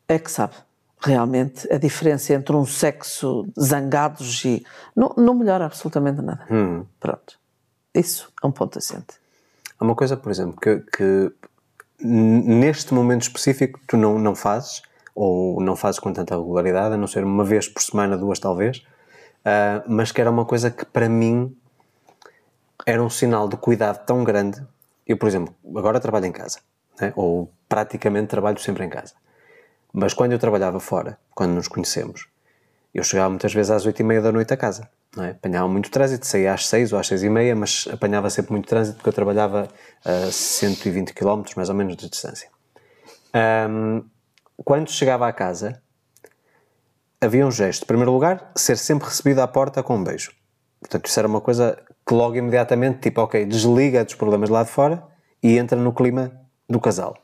É 0.08 0.18
que 0.18 0.30
sabe 0.30 0.54
realmente 1.06 1.70
a 1.72 1.78
diferença 1.78 2.34
entre 2.34 2.54
um 2.54 2.66
sexo 2.66 3.46
zangados 3.58 4.44
e. 4.44 4.64
Não, 4.94 5.12
não 5.16 5.34
melhora 5.34 5.66
absolutamente 5.66 6.20
nada. 6.22 6.46
Pronto. 7.00 7.38
Isso 7.94 8.32
é 8.42 8.46
um 8.46 8.52
ponto 8.52 8.78
assente. 8.78 9.14
há 9.78 9.84
uma 9.84 9.94
coisa 9.94 10.16
por 10.16 10.30
exemplo 10.30 10.60
que, 10.60 10.80
que 10.96 11.32
neste 11.98 12.92
momento 12.92 13.22
específico 13.22 13.80
tu 13.86 13.96
não 13.96 14.18
não 14.18 14.34
fazes 14.34 14.82
ou 15.14 15.62
não 15.62 15.74
fazes 15.74 15.98
com 15.98 16.12
tanta 16.12 16.36
regularidade 16.36 16.94
a 16.94 16.98
não 16.98 17.06
ser 17.06 17.24
uma 17.24 17.42
vez 17.42 17.66
por 17.66 17.80
semana 17.82 18.18
duas 18.18 18.38
talvez 18.38 18.82
ah, 19.46 19.84
mas 19.86 20.10
que 20.10 20.20
era 20.20 20.28
uma 20.28 20.44
coisa 20.44 20.72
que 20.72 20.84
para 20.84 21.08
mim 21.08 21.56
era 22.84 23.00
um 23.00 23.08
sinal 23.08 23.48
de 23.48 23.56
cuidado 23.56 24.04
tão 24.04 24.24
grande. 24.24 24.60
Eu, 25.06 25.16
por 25.16 25.28
exemplo, 25.28 25.54
agora 25.76 26.00
trabalho 26.00 26.26
em 26.26 26.32
casa, 26.32 26.58
né? 27.00 27.12
ou 27.14 27.48
praticamente 27.68 28.26
trabalho 28.26 28.58
sempre 28.58 28.84
em 28.84 28.88
casa. 28.88 29.14
Mas 29.98 30.12
quando 30.12 30.32
eu 30.32 30.38
trabalhava 30.38 30.78
fora, 30.78 31.18
quando 31.34 31.52
nos 31.52 31.68
conhecemos, 31.68 32.28
eu 32.92 33.02
chegava 33.02 33.30
muitas 33.30 33.54
vezes 33.54 33.70
às 33.70 33.86
oito 33.86 33.98
e 33.98 34.04
meia 34.04 34.20
da 34.20 34.30
noite 34.30 34.52
a 34.52 34.56
casa. 34.56 34.90
Não 35.16 35.24
é? 35.24 35.30
Apanhava 35.30 35.66
muito 35.68 35.90
trânsito, 35.90 36.26
saía 36.26 36.52
às 36.52 36.68
seis 36.68 36.92
ou 36.92 36.98
às 36.98 37.06
seis 37.06 37.22
e 37.22 37.30
meia, 37.30 37.56
mas 37.56 37.88
apanhava 37.90 38.28
sempre 38.28 38.52
muito 38.52 38.68
trânsito 38.68 38.98
porque 38.98 39.08
eu 39.08 39.12
trabalhava 39.14 39.68
a 40.04 40.30
120 40.30 41.14
km 41.14 41.44
mais 41.56 41.70
ou 41.70 41.74
menos 41.74 41.96
de 41.96 42.10
distância. 42.10 42.50
Ahm, 43.32 44.02
quando 44.58 44.90
chegava 44.90 45.26
à 45.26 45.32
casa, 45.32 45.80
havia 47.18 47.46
um 47.46 47.50
gesto. 47.50 47.84
Em 47.84 47.86
primeiro 47.86 48.12
lugar, 48.12 48.52
ser 48.54 48.76
sempre 48.76 49.08
recebido 49.08 49.40
à 49.40 49.48
porta 49.48 49.82
com 49.82 49.96
um 49.96 50.04
beijo. 50.04 50.30
Portanto, 50.78 51.06
isso 51.06 51.18
era 51.18 51.26
uma 51.26 51.40
coisa 51.40 51.82
que 52.06 52.12
logo 52.12 52.36
imediatamente, 52.36 52.98
tipo, 52.98 53.22
ok, 53.22 53.46
desliga 53.46 54.04
dos 54.04 54.14
problemas 54.14 54.50
lá 54.50 54.62
de 54.62 54.68
fora 54.68 55.02
e 55.42 55.56
entra 55.56 55.80
no 55.80 55.94
clima 55.94 56.38
do 56.68 56.78
casal. 56.78 57.16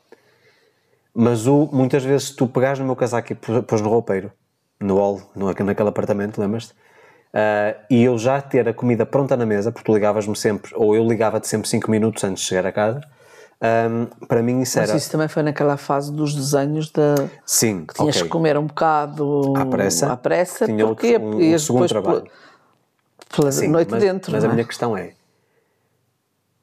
Mas 1.13 1.45
o, 1.47 1.69
muitas 1.71 2.03
vezes 2.03 2.31
tu 2.31 2.47
pegares 2.47 2.79
no 2.79 2.85
meu 2.85 2.95
casaco 2.95 3.31
e 3.33 3.35
pôs 3.35 3.81
no 3.81 3.89
roupeiro, 3.89 4.31
no 4.79 4.97
hall, 4.97 5.21
no, 5.35 5.45
naquele 5.47 5.89
apartamento, 5.89 6.39
lembras-te? 6.41 6.73
Ah, 7.33 7.75
e 7.89 8.03
eu 8.03 8.17
já 8.17 8.41
ter 8.41 8.67
a 8.67 8.73
comida 8.73 9.05
pronta 9.05 9.35
na 9.37 9.45
mesa, 9.45 9.71
porque 9.71 9.85
tu 9.85 9.93
ligavas-me 9.93 10.35
sempre, 10.35 10.71
ou 10.75 10.95
eu 10.95 11.07
ligava-te 11.07 11.47
sempre 11.47 11.67
5 11.67 11.89
minutos 11.89 12.23
antes 12.23 12.43
de 12.43 12.49
chegar 12.49 12.65
a 12.65 12.71
casa, 12.71 13.01
ahm, 13.61 14.05
para 14.27 14.41
mim 14.41 14.61
isso 14.61 14.77
Mas 14.79 14.89
era. 14.89 14.97
isso 14.97 15.11
também 15.11 15.27
foi 15.27 15.43
naquela 15.43 15.77
fase 15.77 16.11
dos 16.11 16.33
desenhos 16.35 16.91
da. 16.91 17.15
Sim, 17.45 17.85
Tinhas 17.93 18.15
ok. 18.17 18.23
que 18.23 18.29
comer 18.29 18.57
um 18.57 18.65
bocado 18.67 19.53
À 19.55 19.65
pressa. 19.65 20.11
à 20.11 20.17
pressa 20.17 20.65
Tinha 20.65 20.85
porque 20.85 21.15
outro- 21.15 21.37
um- 21.37 21.53
um 21.53 21.59
segundo 21.59 21.87
depois 21.87 21.91
trabalho. 21.91 22.23
pela, 23.35 23.51
Sim, 23.51 23.67
noite 23.69 23.91
mas, 23.91 24.03
dentro. 24.03 24.31
Mas 24.31 24.43
não 24.43 24.49
a 24.49 24.53
é? 24.53 24.55
minha 24.55 24.65
questão 24.67 24.97
é: 24.97 25.13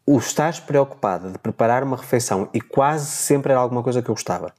o 0.07 0.19
estás 0.19 0.59
preocupada 0.59 1.31
de 1.31 1.39
preparar 1.39 1.83
uma 1.85 1.97
refeição 1.97 2.49
e 2.53 2.61
quase 2.61 3.07
sempre 3.07 3.53
era 3.53 3.61
alguma 3.61 3.83
coisa 3.83 4.03
que 4.03 4.09
eu 4.11 4.15
gostava. 4.15 4.53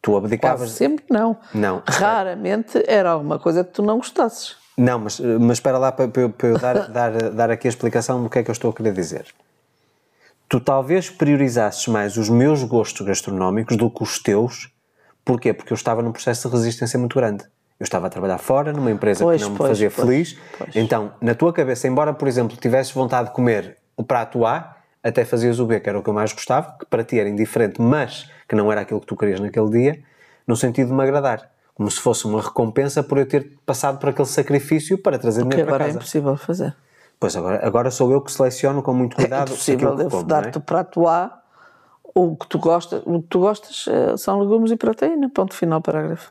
Tu 0.00 0.16
abdicavas. 0.16 0.60
Quase 0.60 0.72
sempre 0.74 1.04
não. 1.10 1.36
Não. 1.54 1.82
Raramente 1.86 2.82
era 2.86 3.10
alguma 3.10 3.38
coisa 3.38 3.62
que 3.64 3.70
tu 3.72 3.82
não 3.82 3.96
gostasses. 3.98 4.56
Não, 4.76 4.98
mas, 4.98 5.20
mas 5.20 5.58
espera 5.58 5.78
lá 5.78 5.92
para, 5.92 6.08
para 6.08 6.22
eu- 6.22 6.30
para 6.30 6.48
eu 6.48 6.58
dar, 6.58 6.74
dar, 6.90 7.30
dar 7.30 7.50
aqui 7.50 7.68
a 7.68 7.70
explicação 7.70 8.22
do 8.22 8.28
que 8.30 8.38
é 8.38 8.42
que 8.42 8.50
eu 8.50 8.52
estou 8.52 8.70
a 8.70 8.74
querer 8.74 8.92
dizer. 8.92 9.26
Tu 10.48 10.60
talvez 10.60 11.08
priorizasses 11.08 11.86
mais 11.86 12.16
os 12.16 12.28
meus 12.28 12.62
gostos 12.64 13.06
gastronómicos 13.06 13.76
do 13.76 13.90
que 13.90 14.02
os 14.02 14.18
teus. 14.18 14.70
Porquê? 15.24 15.52
Porque 15.52 15.72
eu 15.72 15.76
estava 15.76 16.02
num 16.02 16.12
processo 16.12 16.48
de 16.48 16.54
resistência 16.56 16.98
muito 16.98 17.14
grande. 17.16 17.44
Eu 17.78 17.84
estava 17.84 18.06
a 18.06 18.10
trabalhar 18.10 18.38
fora, 18.38 18.72
numa 18.72 18.90
empresa 18.90 19.24
Pois, 19.24 19.40
que 19.40 19.44
não 19.44 19.52
me 19.52 19.58
pois, 19.58 19.70
fazia 19.70 19.90
pois, 19.90 20.06
feliz. 20.08 20.38
Então, 20.74 21.12
na 21.20 21.34
tua 21.34 21.52
cabeça, 21.52 21.88
embora, 21.88 22.12
por 22.12 22.28
exemplo, 22.28 22.56
tivesses 22.56 22.92
vontade 22.92 23.28
de 23.28 23.34
comer 23.34 23.78
o 23.96 24.04
prato 24.04 24.44
A, 24.44 24.76
até 25.02 25.24
fazias 25.24 25.58
o 25.58 25.66
B, 25.66 25.80
que 25.80 25.88
era 25.88 25.98
o 25.98 26.02
que 26.02 26.08
eu 26.08 26.14
mais 26.14 26.32
gostava, 26.32 26.76
que 26.78 26.86
para 26.86 27.02
ti 27.02 27.18
era 27.18 27.28
indiferente, 27.28 27.80
mas 27.80 28.30
que 28.48 28.54
não 28.54 28.70
era 28.70 28.82
aquilo 28.82 29.00
que 29.00 29.06
tu 29.06 29.16
querias 29.16 29.40
naquele 29.40 29.70
dia, 29.70 30.02
no 30.46 30.56
sentido 30.56 30.88
de 30.88 30.94
me 30.94 31.02
agradar. 31.02 31.50
Como 31.74 31.90
se 31.90 32.00
fosse 32.00 32.26
uma 32.26 32.40
recompensa 32.40 33.02
por 33.02 33.18
eu 33.18 33.26
ter 33.26 33.58
passado 33.64 33.98
por 33.98 34.10
aquele 34.10 34.28
sacrifício 34.28 34.98
para 34.98 35.18
trazer 35.18 35.42
dinheiro 35.42 35.64
para 35.64 35.74
agora 35.74 35.84
é 35.84 35.86
casa. 35.86 35.98
impossível 35.98 36.36
fazer. 36.36 36.76
Pois 37.18 37.34
agora, 37.34 37.66
agora 37.66 37.90
sou 37.90 38.12
eu 38.12 38.20
que 38.20 38.30
seleciono 38.30 38.82
com 38.82 38.92
muito 38.92 39.14
É 39.18 39.22
cuidado 39.22 39.48
impossível 39.48 39.96
que 39.96 40.02
eu 40.02 40.10
como, 40.10 40.24
dar-te 40.24 40.58
o 40.58 40.60
prato 40.60 41.08
A. 41.08 41.40
O 42.14 42.36
que 42.36 42.46
tu 42.46 42.58
gostas, 42.58 43.02
o 43.06 43.22
que 43.22 43.28
tu 43.28 43.40
gostas 43.40 43.86
eh, 43.88 44.16
são 44.18 44.38
legumes 44.38 44.70
e 44.70 44.76
proteína. 44.76 45.30
Ponto 45.30 45.54
final, 45.54 45.80
parágrafo. 45.80 46.30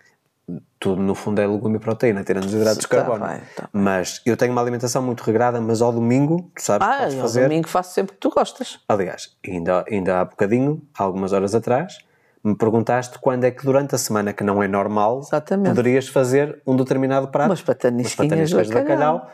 Tudo 0.79 1.01
no 1.01 1.15
fundo 1.15 1.39
é 1.39 1.47
legume 1.47 1.77
e 1.77 1.79
proteína, 1.79 2.23
tirando 2.23 2.45
os 2.45 2.53
hidratos 2.53 2.79
de 2.79 2.87
Tá 2.87 2.97
carbono. 2.97 3.25
bem, 3.25 3.39
tá 3.55 3.69
Mas 3.71 4.21
eu 4.25 4.35
tenho 4.35 4.51
uma 4.51 4.61
alimentação 4.61 5.01
muito 5.01 5.21
regrada, 5.21 5.61
mas 5.61 5.81
ao 5.81 5.93
domingo, 5.93 6.51
tu 6.55 6.61
sabes, 6.61 6.85
Ah, 6.87 6.97
podes 6.99 7.15
ao 7.15 7.21
fazer. 7.21 7.43
domingo 7.43 7.67
faço 7.69 7.93
sempre 7.93 8.11
o 8.11 8.15
que 8.15 8.19
tu 8.19 8.29
gostas. 8.31 8.79
Aliás, 8.89 9.35
ainda, 9.47 9.85
ainda 9.89 10.19
há 10.19 10.25
bocadinho, 10.25 10.81
algumas 10.97 11.31
horas 11.31 11.55
atrás, 11.55 11.99
me 12.43 12.55
perguntaste 12.55 13.17
quando 13.19 13.43
é 13.45 13.51
que 13.51 13.63
durante 13.63 13.93
a 13.95 13.97
semana, 13.97 14.33
que 14.33 14.43
não 14.43 14.61
é 14.61 14.67
normal, 14.67 15.19
Exatamente. 15.19 15.69
poderias 15.69 16.07
fazer 16.07 16.59
um 16.65 16.75
determinado 16.75 17.27
prato. 17.29 17.49
Umas 17.49 17.61
patanisquinhas 17.61 18.49
de 18.49 18.73
bacalhau. 18.73 19.29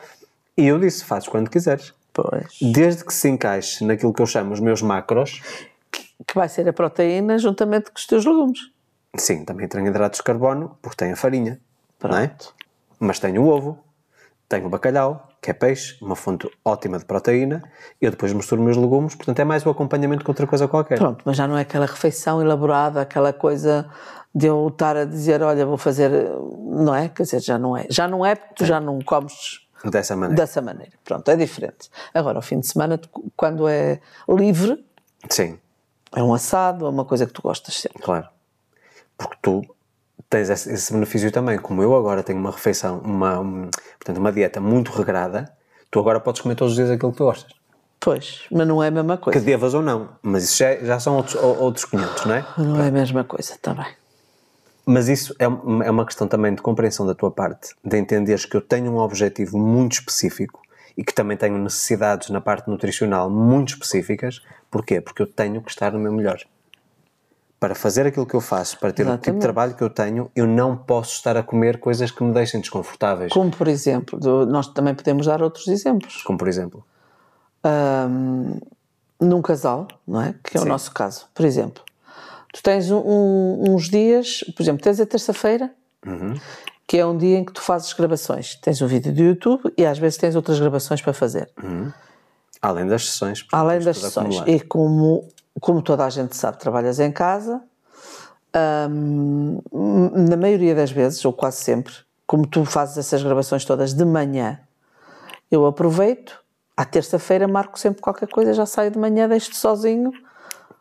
E 0.58 0.67
eu 0.67 0.78
disse, 0.78 1.04
fazes 1.06 1.28
quando 1.30 1.50
quiseres. 1.50 1.93
Pois. 2.13 2.58
Desde 2.62 3.06
que 3.06 3.13
se 3.13 3.30
encaixe 3.30 3.84
naquilo 3.86 4.13
que 4.13 4.22
eu 4.22 4.26
chamo 4.26 4.52
os 4.54 4.60
meus 4.60 4.82
macros, 4.82 5.41
Que 6.28 6.34
vai 6.36 6.50
ser 6.50 6.67
a 6.67 6.74
proteína 6.74 7.38
juntamente 7.38 7.91
com 7.91 7.98
os 7.98 8.06
teus 8.06 8.26
legumes. 8.26 8.60
Sim, 9.15 9.46
também 9.46 9.67
tenho 9.67 9.88
hidratos 9.88 10.17
de 10.20 10.24
carbono, 10.24 10.78
porque 10.82 10.98
tem 10.98 11.12
a 11.12 11.15
farinha, 11.15 11.60
não 12.04 12.17
é? 12.17 12.28
Pronto. 12.28 12.54
Mas 13.00 13.20
tenho 13.20 13.43
o 13.43 13.48
ovo, 13.48 13.80
tenho 14.50 14.65
o 14.65 14.70
bacalhau, 14.70 15.28
que 15.41 15.52
é 15.52 15.54
peixe, 15.54 15.98
uma 16.02 16.15
fonte 16.15 16.50
ótima 16.65 16.98
de 16.98 17.06
proteína, 17.06 17.62
e 18.02 18.06
eu 18.06 18.12
depois 18.12 18.34
misturo 18.34 18.62
meus 18.62 18.76
legumes, 18.78 19.15
portanto 19.15 19.39
é 19.39 19.43
mais 19.43 19.65
o 19.65 19.70
acompanhamento 19.70 20.24
que 20.24 20.30
outra 20.32 20.48
coisa 20.48 20.67
qualquer. 20.67 20.98
Pronto, 20.98 21.22
mas 21.26 21.38
já 21.38 21.48
não 21.48 21.58
é 21.58 21.62
aquela 21.62 21.86
refeição 21.86 22.41
elaborada, 22.41 23.02
aquela 23.02 23.32
coisa 23.32 23.89
de 24.34 24.48
eu 24.48 24.67
estar 24.67 24.96
a 24.98 25.06
dizer, 25.06 25.41
olha, 25.41 25.65
vou 25.65 25.78
fazer, 25.78 26.12
não 26.65 26.93
é? 26.93 27.10
Quer 27.10 27.24
dizer, 27.24 27.39
já 27.41 27.58
não 27.58 27.76
é. 27.78 27.86
Já 27.89 28.08
não 28.08 28.26
é 28.26 28.36
porque 28.36 28.54
tu 28.56 28.65
já 28.65 28.80
não 28.80 29.00
comes 29.02 29.62
Dessa 29.86 30.15
maneira. 30.15 30.41
dessa 30.41 30.62
maneira. 30.62 30.91
Pronto, 31.04 31.30
é 31.30 31.36
diferente. 31.36 31.89
Agora, 32.13 32.38
ao 32.39 32.41
fim 32.41 32.60
de 32.60 32.67
semana, 32.67 33.00
quando 33.36 33.67
é 33.67 34.00
livre, 34.28 34.84
Sim, 35.30 35.60
é 36.15 36.22
um 36.24 36.34
assado, 36.34 36.86
é 36.86 36.89
uma 36.89 37.06
coisa 37.06 37.26
que 37.26 37.34
tu 37.34 37.41
gostas 37.43 37.76
sempre. 37.76 38.02
claro. 38.02 38.28
Porque 39.18 39.38
tu 39.42 39.62
tens 40.30 40.50
esse, 40.50 40.94
benefício 40.94 41.32
também. 41.32 41.58
Como 41.58 41.82
eu 41.82 41.96
agora 41.96 42.22
tenho 42.24 42.40
uma 42.40 42.52
refeição, 42.52 43.00
uma, 43.00 43.40
um- 43.40 43.70
portanto, 43.98 44.18
uma 44.18 44.32
dieta 44.32 44.60
muito 44.60 44.92
regrada, 44.92 45.52
tu 45.90 46.00
agora 46.00 46.20
podes 46.20 46.42
comer 46.42 46.56
todos 46.56 46.74
os 46.74 46.78
dias 46.78 46.90
aquilo 46.92 47.12
que 47.12 47.18
tu 47.18 47.24
gostas. 47.26 47.52
Pois, 48.00 48.44
mas 48.52 48.68
não 48.68 48.84
é 48.84 48.88
a 48.88 48.92
mesma 48.92 49.18
Que 49.18 49.24
coisa. 49.24 49.40
devas 49.42 49.74
ou 49.74 49.82
não, 49.82 50.10
mas 50.22 50.44
isso 50.44 50.58
já, 50.58 50.76
já 50.78 51.00
são 51.00 51.18
outros, 51.18 51.36
ou- 51.36 51.58
outros 51.60 51.86
500, 51.86 52.26
não 52.26 52.36
é? 52.36 52.46
Não 52.58 52.82
é 52.82 52.88
a 52.88 52.92
mesma 52.92 53.24
coisa, 53.24 53.54
está 53.54 53.74
bem. 53.74 53.88
Mas 54.86 55.10
isso 55.10 55.36
é, 55.40 55.46
é 55.46 55.92
uma 55.92 56.06
questão 56.06 56.28
também 56.28 56.54
de 56.54 56.62
compreensão 56.62 57.06
da 57.06 57.13
tua 57.15 57.32
parte, 57.32 57.74
de 57.84 57.98
entenderes 57.98 58.46
que 58.46 58.56
eu 58.56 58.62
tenho 58.62 58.92
um 58.92 58.98
objetivo 59.00 59.58
muito 59.58 59.94
específico 59.94 60.62
e 60.96 61.04
que 61.04 61.13
também 61.13 61.36
tenho 61.36 61.58
necessidades 61.58 62.30
na 62.30 62.40
parte 62.40 62.70
nutricional 62.70 63.30
muito 63.30 63.70
específicas. 63.74 64.42
Porquê? 64.72 65.02
Porque 65.02 65.22
eu 65.22 65.28
tenho 65.28 65.62
que 65.62 65.70
estar 65.72 65.92
no 65.92 66.00
meu 66.00 66.12
melhor. 66.13 66.40
Para 67.60 67.74
fazer 67.74 68.06
aquilo 68.06 68.26
que 68.28 68.36
eu 68.36 68.42
faço, 68.42 68.78
para 68.80 68.94
ter 68.94 69.02
o 69.02 69.06
tipo 69.06 69.10
de 69.10 69.14
Exatamente. 69.22 69.42
trabalho 69.42 69.74
que 69.74 69.84
eu 69.84 69.90
tenho, 69.90 70.30
eu 70.36 70.46
não 70.46 70.78
posso 70.78 71.14
estar 71.16 71.36
a 71.36 71.42
comer 71.42 71.80
coisas 71.80 72.12
que 72.12 72.24
me 72.24 72.32
deixem 72.32 72.62
desconfortáveis. 72.62 73.34
Como, 73.34 73.50
por 73.50 73.68
exemplo, 73.68 74.20
do- 74.20 74.46
nós 74.46 74.68
também 74.68 74.94
podemos 74.94 75.26
dar 75.26 75.42
outros 75.42 75.68
exemplos. 75.68 76.22
Como 76.24 76.38
por 76.38 76.48
exemplo, 76.48 76.84
Ahm, 77.64 78.60
num 79.20 79.42
casal, 79.42 79.88
não 80.08 80.22
é? 80.22 80.36
Que 80.44 80.58
é 80.58 80.60
o 80.60 80.64
Sim. 80.64 80.70
nosso 80.70 80.92
caso, 80.94 81.26
por 81.34 81.46
exemplo. 81.46 81.84
Tu 82.54 82.62
tens 82.64 82.90
um- 82.92 83.00
um- 83.00 83.74
uns 83.74 83.90
dias, 83.90 84.44
por 84.56 84.62
exemplo, 84.62 84.82
tens 84.84 85.00
a 85.00 85.06
terça-feira, 85.06 85.72
que 86.88 86.98
é 86.98 87.06
um 87.06 87.18
dia 87.18 87.40
em 87.40 87.44
que 87.44 87.52
tu 87.52 87.62
fazes 87.62 87.92
gravações. 87.94 88.56
Tens 88.62 88.82
um 88.82 88.88
vídeo 88.88 89.12
do 89.12 89.22
YouTube 89.22 89.74
e 89.76 89.86
às 89.86 89.98
vezes 89.98 90.18
tens 90.18 90.36
outras 90.36 90.60
gravações 90.60 91.02
para 91.02 91.12
fazer. 91.14 91.50
Além 92.62 92.88
das 92.88 93.06
sessões. 93.10 93.46
Além 93.52 93.80
das 93.80 93.98
sessões. 93.98 94.36
acumulado. 94.38 94.50
E 94.50 94.60
como, 94.62 95.28
como 95.60 95.82
toda 95.82 96.06
a 96.06 96.10
gente 96.10 96.36
sabe, 96.36 96.58
trabalhas 96.60 97.00
em 97.00 97.12
casa, 97.12 97.62
hum, 98.90 99.60
na 100.28 100.38
maioria 100.38 100.76
das 100.76 100.92
vezes, 100.92 101.24
ou 101.26 101.34
quase 101.34 101.58
sempre, 101.58 101.94
como 102.26 102.46
tu 102.46 102.66
fazes 102.66 102.98
essas 102.98 103.24
gravações 103.24 103.64
todas 103.66 103.94
de 103.94 104.06
manhã, 104.06 104.60
eu 105.52 105.66
aproveito, 105.66 106.40
à 106.76 106.84
terça-feira 106.86 107.48
marco 107.48 107.80
sempre 107.80 108.02
qualquer 108.02 108.28
coisa, 108.28 108.54
já 108.54 108.66
saio 108.66 108.92
de 108.92 109.00
manhã, 109.00 109.28
deixo-te 109.28 109.58
sozinho, 109.58 110.12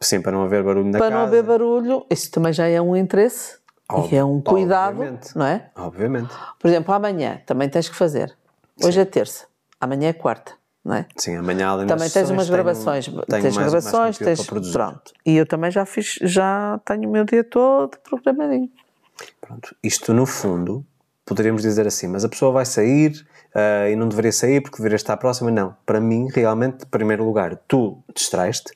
Sim, 0.01 0.21
para 0.21 0.33
não 0.33 0.43
haver 0.43 0.63
barulho 0.63 0.85
na 0.91 0.99
para 0.99 1.09
casa. 1.09 1.15
não 1.15 1.27
haver 1.27 1.43
barulho. 1.43 2.05
Isso 2.11 2.31
também 2.31 2.53
já 2.53 2.67
é 2.69 2.79
um 2.83 2.95
interesse 2.95 3.55
e 3.91 3.95
Óbvio, 3.95 4.19
é 4.19 4.25
um 4.25 4.43
cuidado, 4.43 4.99
obviamente. 5.01 5.35
não 5.35 5.47
é? 5.47 5.71
Obviamente. 5.75 6.35
Por 6.59 6.69
exemplo, 6.69 6.93
amanhã 6.93 7.41
também 7.47 7.67
tens 7.67 7.89
que 7.89 7.95
fazer. 7.97 8.37
Hoje 8.85 9.01
é 9.01 9.07
terça, 9.07 9.47
amanhã 9.81 10.11
é 10.11 10.13
quarta, 10.13 10.53
não 10.87 10.95
é? 10.95 11.07
Sim, 11.17 11.37
amanhã 11.37 11.69
além 11.69 11.87
Também 11.87 12.09
tens 12.09 12.31
umas 12.31 12.49
gravações, 12.49 13.07
tenho 13.07 13.25
tens 13.27 13.43
mais- 13.43 13.57
mais 13.57 13.71
gravações, 13.73 14.19
conteúdo 14.19 14.63
tens. 14.63 14.73
Pronto. 14.73 15.13
E 15.27 15.37
eu 15.37 15.45
também 15.45 15.71
já 15.71 15.85
fiz, 15.85 16.15
já 16.23 16.81
tenho 16.85 17.09
o 17.09 17.13
meu 17.13 17.25
dia 17.25 17.43
todo 17.43 17.99
programadinho. 18.09 18.71
Pronto. 19.41 19.75
Isto, 19.83 20.15
no 20.15 20.27
fundo, 20.27 20.85
poderíamos 21.25 21.63
dizer 21.63 21.87
assim, 21.87 22.07
mas 22.07 22.25
a 22.25 22.29
pessoa 22.29 22.53
vai 22.53 22.65
sair 22.65 23.27
ah, 23.55 23.89
e 23.91 23.97
não 23.97 24.09
deveria 24.09 24.33
sair 24.33 24.61
porque 24.61 24.77
deveria 24.77 24.97
estar 24.97 25.17
próxima. 25.17 25.51
Não. 25.51 25.75
Para 25.85 26.01
mim, 26.01 26.29
realmente, 26.33 26.85
em 26.85 26.89
primeiro 26.89 27.25
lugar, 27.25 27.57
tu 27.67 27.99
distrais-te, 28.15 28.76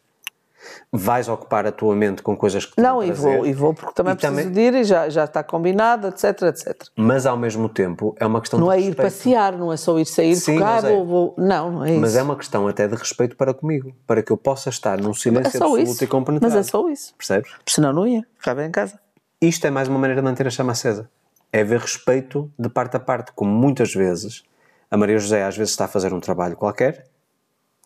vais 0.92 1.28
ocupar 1.28 1.66
a 1.66 1.72
tua 1.72 1.94
mente 1.94 2.22
com 2.22 2.36
coisas 2.36 2.64
que 2.66 2.74
te 2.76 2.80
Não, 2.82 3.02
e 3.02 3.12
vou, 3.12 3.46
e 3.46 3.52
vou 3.52 3.72
porque 3.72 3.94
também 3.94 4.12
E 4.12 4.16
preciso 4.16 4.36
também- 4.40 4.52
de 4.52 4.60
ir 4.60 4.74
e 4.74 4.84
já, 4.84 5.08
já 5.08 5.24
está 5.24 5.42
combinado, 5.44 6.08
etc, 6.08 6.42
etc. 6.42 6.82
mas 6.96 7.26
ao 7.26 7.36
mesmo 7.36 7.68
tempo 7.68 8.14
é 8.18 8.26
uma 8.26 8.40
questão 8.40 8.58
Não 8.58 8.68
de 8.68 8.74
é 8.74 8.80
ir 8.80 8.94
passear, 8.96 9.56
não 9.56 9.72
é 9.72 9.76
só 9.76 9.98
ir 9.98 10.04
sair, 10.06 10.34
Sim, 10.36 10.56
ah, 10.58 10.60
mas 10.60 10.84
é. 10.84 10.90
vou, 10.90 11.06
vou. 11.06 11.34
Não, 11.38 11.70
não 11.70 11.84
é 11.84 11.90
isso. 11.92 12.00
Mas 12.00 12.16
é 12.16 12.22
uma 12.22 12.36
questão 12.36 12.66
até 12.66 12.88
de 12.88 12.94
respeito 12.96 13.36
para 13.36 13.54
comigo, 13.54 13.92
para 14.06 14.22
que 14.22 14.32
eu 14.32 14.36
possa 14.36 14.68
estar 14.70 14.98
num 15.00 15.10
É 15.10 15.14
silêncio 15.14 15.58
só 15.58 15.64
absoluto 15.66 15.90
isso. 15.90 16.04
e 16.04 16.06
compenetrado. 16.06 16.54
Mas 16.54 16.66
é 16.66 16.70
só 16.70 16.88
isso. 16.88 17.14
Percebes? 17.16 17.50
Senão 17.66 17.92
não 17.92 18.06
ia, 18.06 18.24
ficava 18.38 18.64
em 18.64 18.70
casa. 18.70 18.98
Isto 19.40 19.66
é 19.66 19.70
mais 19.70 19.88
uma 19.88 19.98
maneira 19.98 20.20
de 20.20 20.24
manter 20.26 20.46
a 20.46 20.50
chama 20.50 20.72
acesa. 20.72 21.08
É 21.52 21.64
ver 21.64 21.80
respeito 21.80 22.50
de 22.58 22.68
parte 22.68 22.96
a 22.96 23.00
parte, 23.00 23.32
como 23.34 23.50
muitas 23.50 23.92
vezes 23.94 24.42
a 24.90 24.96
Maria 24.96 25.18
José 25.18 25.44
às 25.44 25.56
vezes 25.56 25.70
está 25.72 25.84
a 25.84 25.88
fazer 25.88 26.12
um 26.12 26.20
trabalho 26.20 26.56
qualquer, 26.56 27.06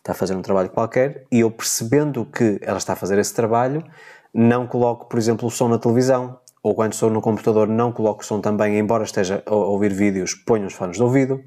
está 0.05 0.11
a 0.11 0.15
fazer 0.15 0.35
um 0.35 0.41
trabalho 0.43 0.69
qualquer, 0.69 1.25
e 1.31 1.39
eu 1.39 1.49
percebendo 1.49 2.25
que 2.25 2.59
ela 2.61 2.77
está 2.77 2.93
a 2.93 2.95
fazer 2.95 3.17
esse 3.17 3.33
trabalho, 3.33 3.83
não 4.31 4.67
coloco, 4.67 5.07
por 5.09 5.17
exemplo, 5.17 5.47
o 5.47 5.51
som 5.51 5.67
na 5.67 5.79
televisão, 5.79 6.37
ou 6.61 6.75
quando 6.75 6.93
estou 6.93 7.09
no 7.09 7.21
computador 7.21 7.67
não 7.67 7.91
coloco 7.91 8.21
o 8.21 8.25
som 8.25 8.39
também, 8.39 8.77
embora 8.77 9.03
esteja 9.03 9.41
a 9.47 9.55
ouvir 9.55 9.91
vídeos, 9.91 10.35
ponho 10.35 10.67
os 10.67 10.73
fones 10.73 10.97
de 10.97 11.03
ouvido. 11.03 11.43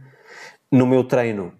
No 0.73 0.89
meu 0.89 1.05
treino, 1.05 1.53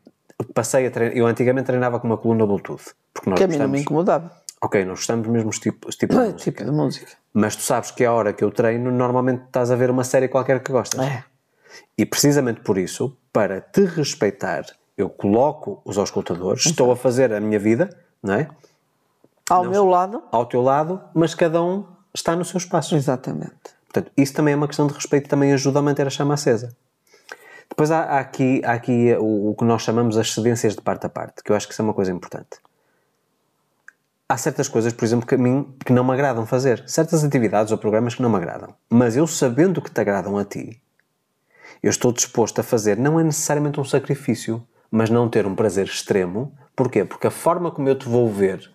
passei 0.53 0.87
a 0.89 0.91
treinar, 0.91 1.17
eu 1.17 1.25
antigamente 1.29 1.67
treinava 1.67 2.01
com 2.01 2.09
uma 2.09 2.19
coluna 2.19 2.45
Bluetooth, 2.45 2.93
porque 3.15 3.31
nós 3.31 3.39
Que 3.39 3.45
a 3.45 3.47
mim 3.47 3.59
não 3.59 3.69
me 3.69 3.79
gostamos, 3.79 3.81
incomodava. 3.83 4.33
ok, 4.61 4.85
nós 4.85 4.99
gostamos 4.99 5.25
do 5.25 5.33
mesmo 5.33 5.51
tipo, 5.51 5.91
tipo 5.95 6.15
de 6.15 6.21
música. 6.21 6.39
Tipo 6.39 6.65
de 6.65 6.71
música. 6.73 7.13
Mas 7.33 7.55
tu 7.55 7.63
sabes 7.63 7.93
que 7.93 8.05
a 8.05 8.13
hora 8.13 8.33
que 8.33 8.43
eu 8.43 8.51
treino, 8.51 8.91
normalmente 8.91 9.45
estás 9.45 9.71
a 9.71 9.77
ver 9.77 9.89
uma 9.89 10.03
série 10.03 10.27
qualquer 10.27 10.61
que 10.65 10.73
gostas. 10.73 11.01
É. 11.01 11.25
E 11.97 12.05
precisamente 12.05 12.61
por 12.63 12.77
isso, 12.77 13.17
para 13.33 13.61
te 13.61 13.85
respeitar, 13.85 14.65
eu 14.99 15.09
coloco 15.09 15.81
os 15.85 15.97
auscultadores, 15.97 16.67
estou 16.67 16.91
a 16.91 16.97
fazer 16.97 17.33
a 17.33 17.41
minha 17.41 17.59
vida, 17.59 17.89
não 18.21 18.35
é? 18.35 18.49
Ao 19.49 19.65
meu 19.65 19.87
lado, 19.87 20.23
Ao 20.33 20.45
teu 20.45 20.61
lado, 20.61 21.01
mas 21.15 21.35
cada 21.35 21.63
um 21.63 21.87
está 22.13 22.35
no 22.35 22.45
seu 22.45 22.59
espaço. 22.59 22.97
exatamente. 22.97 23.79
Portanto, 23.85 24.13
isso 24.17 24.35
também 24.35 24.53
é 24.53 24.57
uma 24.57 24.67
questão 24.67 24.87
de 24.89 24.93
respeito 24.93 25.27
e 25.27 25.29
também 25.29 25.53
ajuda 25.53 25.79
a 25.79 25.83
manter 25.83 26.07
a 26.07 26.11
chama 26.11 26.35
acesa. 26.35 26.77
Depois 27.71 27.91
há, 27.91 28.01
há 28.01 28.19
aqui, 28.19 28.61
há 28.65 28.73
aqui 28.73 29.15
o, 29.15 29.51
o 29.51 29.55
que 29.55 29.65
nós 29.65 29.83
chamamos 29.83 30.19
as 30.19 30.35
cedências 30.35 30.75
de 30.75 30.83
parte 30.83 31.07
a 31.07 31.09
parte, 31.09 31.43
que 31.45 31.53
eu 31.53 31.57
acho 31.57 31.67
que 31.67 31.73
isso 31.73 31.81
é 31.81 31.85
uma 31.85 31.95
coisa 31.95 32.11
importante. 32.13 32.59
Há 34.29 34.37
certas 34.37 34.69
coisas, 34.69 34.93
por 34.93 35.05
exemplo, 35.05 35.27
que 35.27 35.37
a 35.37 35.39
mim 35.39 35.75
que 35.87 35.93
não 35.93 36.05
me 36.05 36.13
agradam 36.13 36.45
fazer. 36.45 36.83
Certas 36.87 37.25
atividades 37.25 37.73
ou 37.73 37.79
programas 37.79 38.15
que 38.15 38.21
não 38.21 38.29
me 38.29 38.37
agradam. 38.37 38.75
Mas 38.91 39.17
eu 39.17 39.27
sabendo 39.27 39.81
que 39.81 39.91
te 39.91 40.01
agradam 40.01 40.37
a 40.37 40.45
ti, 40.45 40.83
eu 41.83 41.89
estou 41.89 42.13
disposto 42.13 42.59
a 42.59 42.63
fazer, 42.65 42.99
não 42.99 43.19
é 43.19 43.23
necessariamente 43.23 43.81
um 43.81 43.85
sacrifício, 43.85 44.67
mas 44.91 45.11
não 45.11 45.29
ter 45.29 45.47
um 45.47 45.55
prazer 45.55 45.87
extremo. 45.87 46.53
Porquê? 46.75 47.05
Porque 47.05 47.27
a 47.27 47.31
forma 47.31 47.71
como 47.71 47.89
eu 47.89 47.97
te 47.99 48.09
vou 48.09 48.31
ver, 48.31 48.71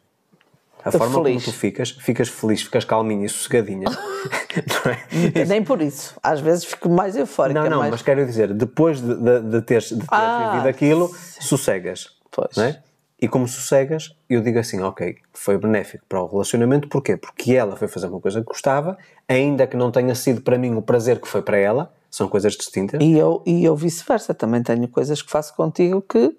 a 0.84 0.91
Tô 0.91 0.97
forma 0.97 1.24
feliz. 1.24 1.43
como 1.43 1.53
tu 1.53 1.57
ficas, 1.57 1.91
ficas 1.91 2.28
feliz, 2.28 2.61
ficas 2.61 2.84
calminha 2.84 3.26
e 3.26 3.30
sossegadinha. 3.30 3.88
não 4.86 4.91
é? 4.91 5.45
Nem 5.45 5.64
por 5.64 5.82
isso. 5.82 6.16
Às 6.22 6.39
vezes 6.39 6.66
fico 6.66 6.89
mais 6.89 7.16
eufórica. 7.16 7.61
Não, 7.61 7.70
não, 7.70 7.80
mais... 7.80 7.91
mas 7.91 8.01
quero 8.01 8.26
dizer, 8.26 8.53
depois 8.53 9.01
de, 9.01 9.16
de, 9.16 9.41
de 9.41 9.61
teres, 9.61 9.89
de 9.89 9.95
teres 9.95 10.07
Ah, 10.09 10.51
vivido 10.51 10.68
aquilo, 10.68 11.11
sossegas. 11.39 12.09
Pois. 12.30 12.57
É? 12.57 12.82
E 13.22 13.28
como 13.28 13.47
sossegas, 13.47 14.14
eu 14.30 14.41
digo 14.41 14.59
assim, 14.59 14.82
ok, 14.82 15.16
foi 15.32 15.57
benéfico 15.57 16.03
para 16.09 16.22
o 16.22 16.28
relacionamento, 16.28 16.89
porquê? 16.89 17.16
Porque 17.16 17.53
ela 17.53 17.78
foi 17.78 17.88
fazer 17.88 18.07
uma 18.07 18.20
coisa 18.20 18.41
que 18.41 18.45
gostava, 18.45 18.97
ainda 19.30 19.66
que 19.66 19.78
não 19.78 19.91
tenha 19.91 20.14
sido 20.14 20.41
para 20.41 20.57
mim 20.57 20.76
o 20.76 20.82
prazer 20.82 21.22
que 21.22 21.28
foi 21.28 21.41
para 21.41 21.57
ela, 21.57 21.93
são 22.14 22.28
coisas 22.28 22.53
distintas. 22.53 23.01
E 23.01 23.18
eu, 23.18 23.41
e 23.43 23.66
eu 23.66 23.76
vice-versa. 23.76 24.36
Também 24.36 24.61
tenho 24.61 24.88
coisas 24.88 25.20
que 25.20 25.32
faço 25.32 25.55
contigo 25.55 25.99
que 25.99 26.38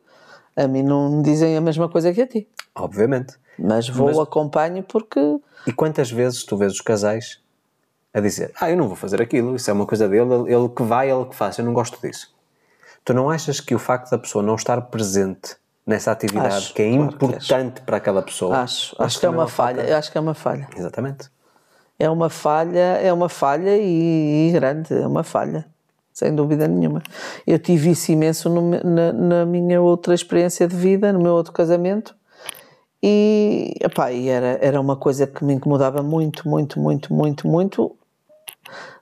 a 0.54 0.68
mim 0.68 0.84
não 0.84 1.16
me 1.16 1.22
dizem 1.24 1.56
a 1.56 1.60
mesma 1.60 1.88
coisa 1.88 2.12
que 2.14 2.22
a 2.22 2.26
ti. 2.28 2.48
Obviamente. 2.76 3.34
Mas 3.58 3.88
vou, 3.88 4.06
Mas- 4.06 4.18
acompanho 4.20 4.84
porque. 4.84 5.18
E 5.66 5.72
quantas 5.72 6.12
vezes 6.12 6.44
tu 6.44 6.56
vês 6.56 6.74
os 6.74 6.80
casais 6.80 7.40
a 8.12 8.20
dizer, 8.20 8.52
ah, 8.60 8.70
eu 8.70 8.76
não 8.76 8.86
vou 8.86 8.94
fazer 8.94 9.20
aquilo, 9.20 9.56
isso 9.56 9.68
é 9.68 9.72
uma 9.72 9.84
coisa 9.84 10.08
dele, 10.08 10.32
ele 10.46 10.68
que 10.68 10.84
vai, 10.84 11.10
ele 11.10 11.24
que 11.24 11.34
faz, 11.34 11.58
eu 11.58 11.64
não 11.64 11.72
gosto 11.72 12.00
disso. 12.00 12.32
Tu 13.04 13.12
não 13.12 13.28
achas 13.28 13.58
que 13.58 13.74
o 13.74 13.78
facto 13.80 14.10
da 14.12 14.18
pessoa 14.18 14.44
não 14.44 14.54
estar 14.54 14.80
presente 14.82 15.56
nessa 15.84 16.12
atividade 16.12 16.54
Acho, 16.54 16.74
que 16.74 16.82
é 16.82 16.94
claro 16.94 17.08
que 17.08 17.24
importante 17.26 17.80
para 17.80 17.96
aquela 17.96 18.22
pessoa? 18.22 18.58
Acho, 18.58 18.94
acho 18.96 19.18
que 19.18 19.26
é 19.26 19.28
também 19.28 19.40
uma 19.42 19.48
falha. 19.48 19.76
falta- 19.78 19.90
Eu 19.90 19.96
acho 19.96 20.12
que 20.12 20.18
é 20.18 20.20
uma 20.20 20.34
falha. 20.34 20.68
Exatamente. 20.76 21.28
É 21.98 22.10
uma 22.10 22.28
falha, 22.28 22.98
é 23.00 23.12
uma 23.12 23.28
falha 23.28 23.76
e, 23.76 24.48
e 24.48 24.52
grande, 24.52 24.92
é 24.92 25.06
uma 25.06 25.22
falha, 25.22 25.64
sem 26.12 26.34
dúvida 26.34 26.66
nenhuma. 26.66 27.02
Eu 27.46 27.58
tive 27.58 27.90
isso 27.90 28.10
imenso 28.10 28.48
no 28.50 28.70
na, 28.82 29.12
na 29.12 29.46
minha 29.46 29.80
outra 29.80 30.14
experiência 30.14 30.66
de 30.66 30.74
vida, 30.74 31.12
no 31.12 31.20
meu 31.20 31.32
outro 31.32 31.52
casamento, 31.52 32.14
e, 33.06 33.74
epá, 33.80 34.10
e 34.10 34.28
era, 34.28 34.58
era 34.62 34.80
uma 34.80 34.96
coisa 34.96 35.26
que 35.26 35.44
me 35.44 35.52
incomodava 35.52 36.02
muito, 36.02 36.48
muito, 36.48 36.80
muito, 36.80 37.12
muito, 37.12 37.46
muito, 37.46 37.96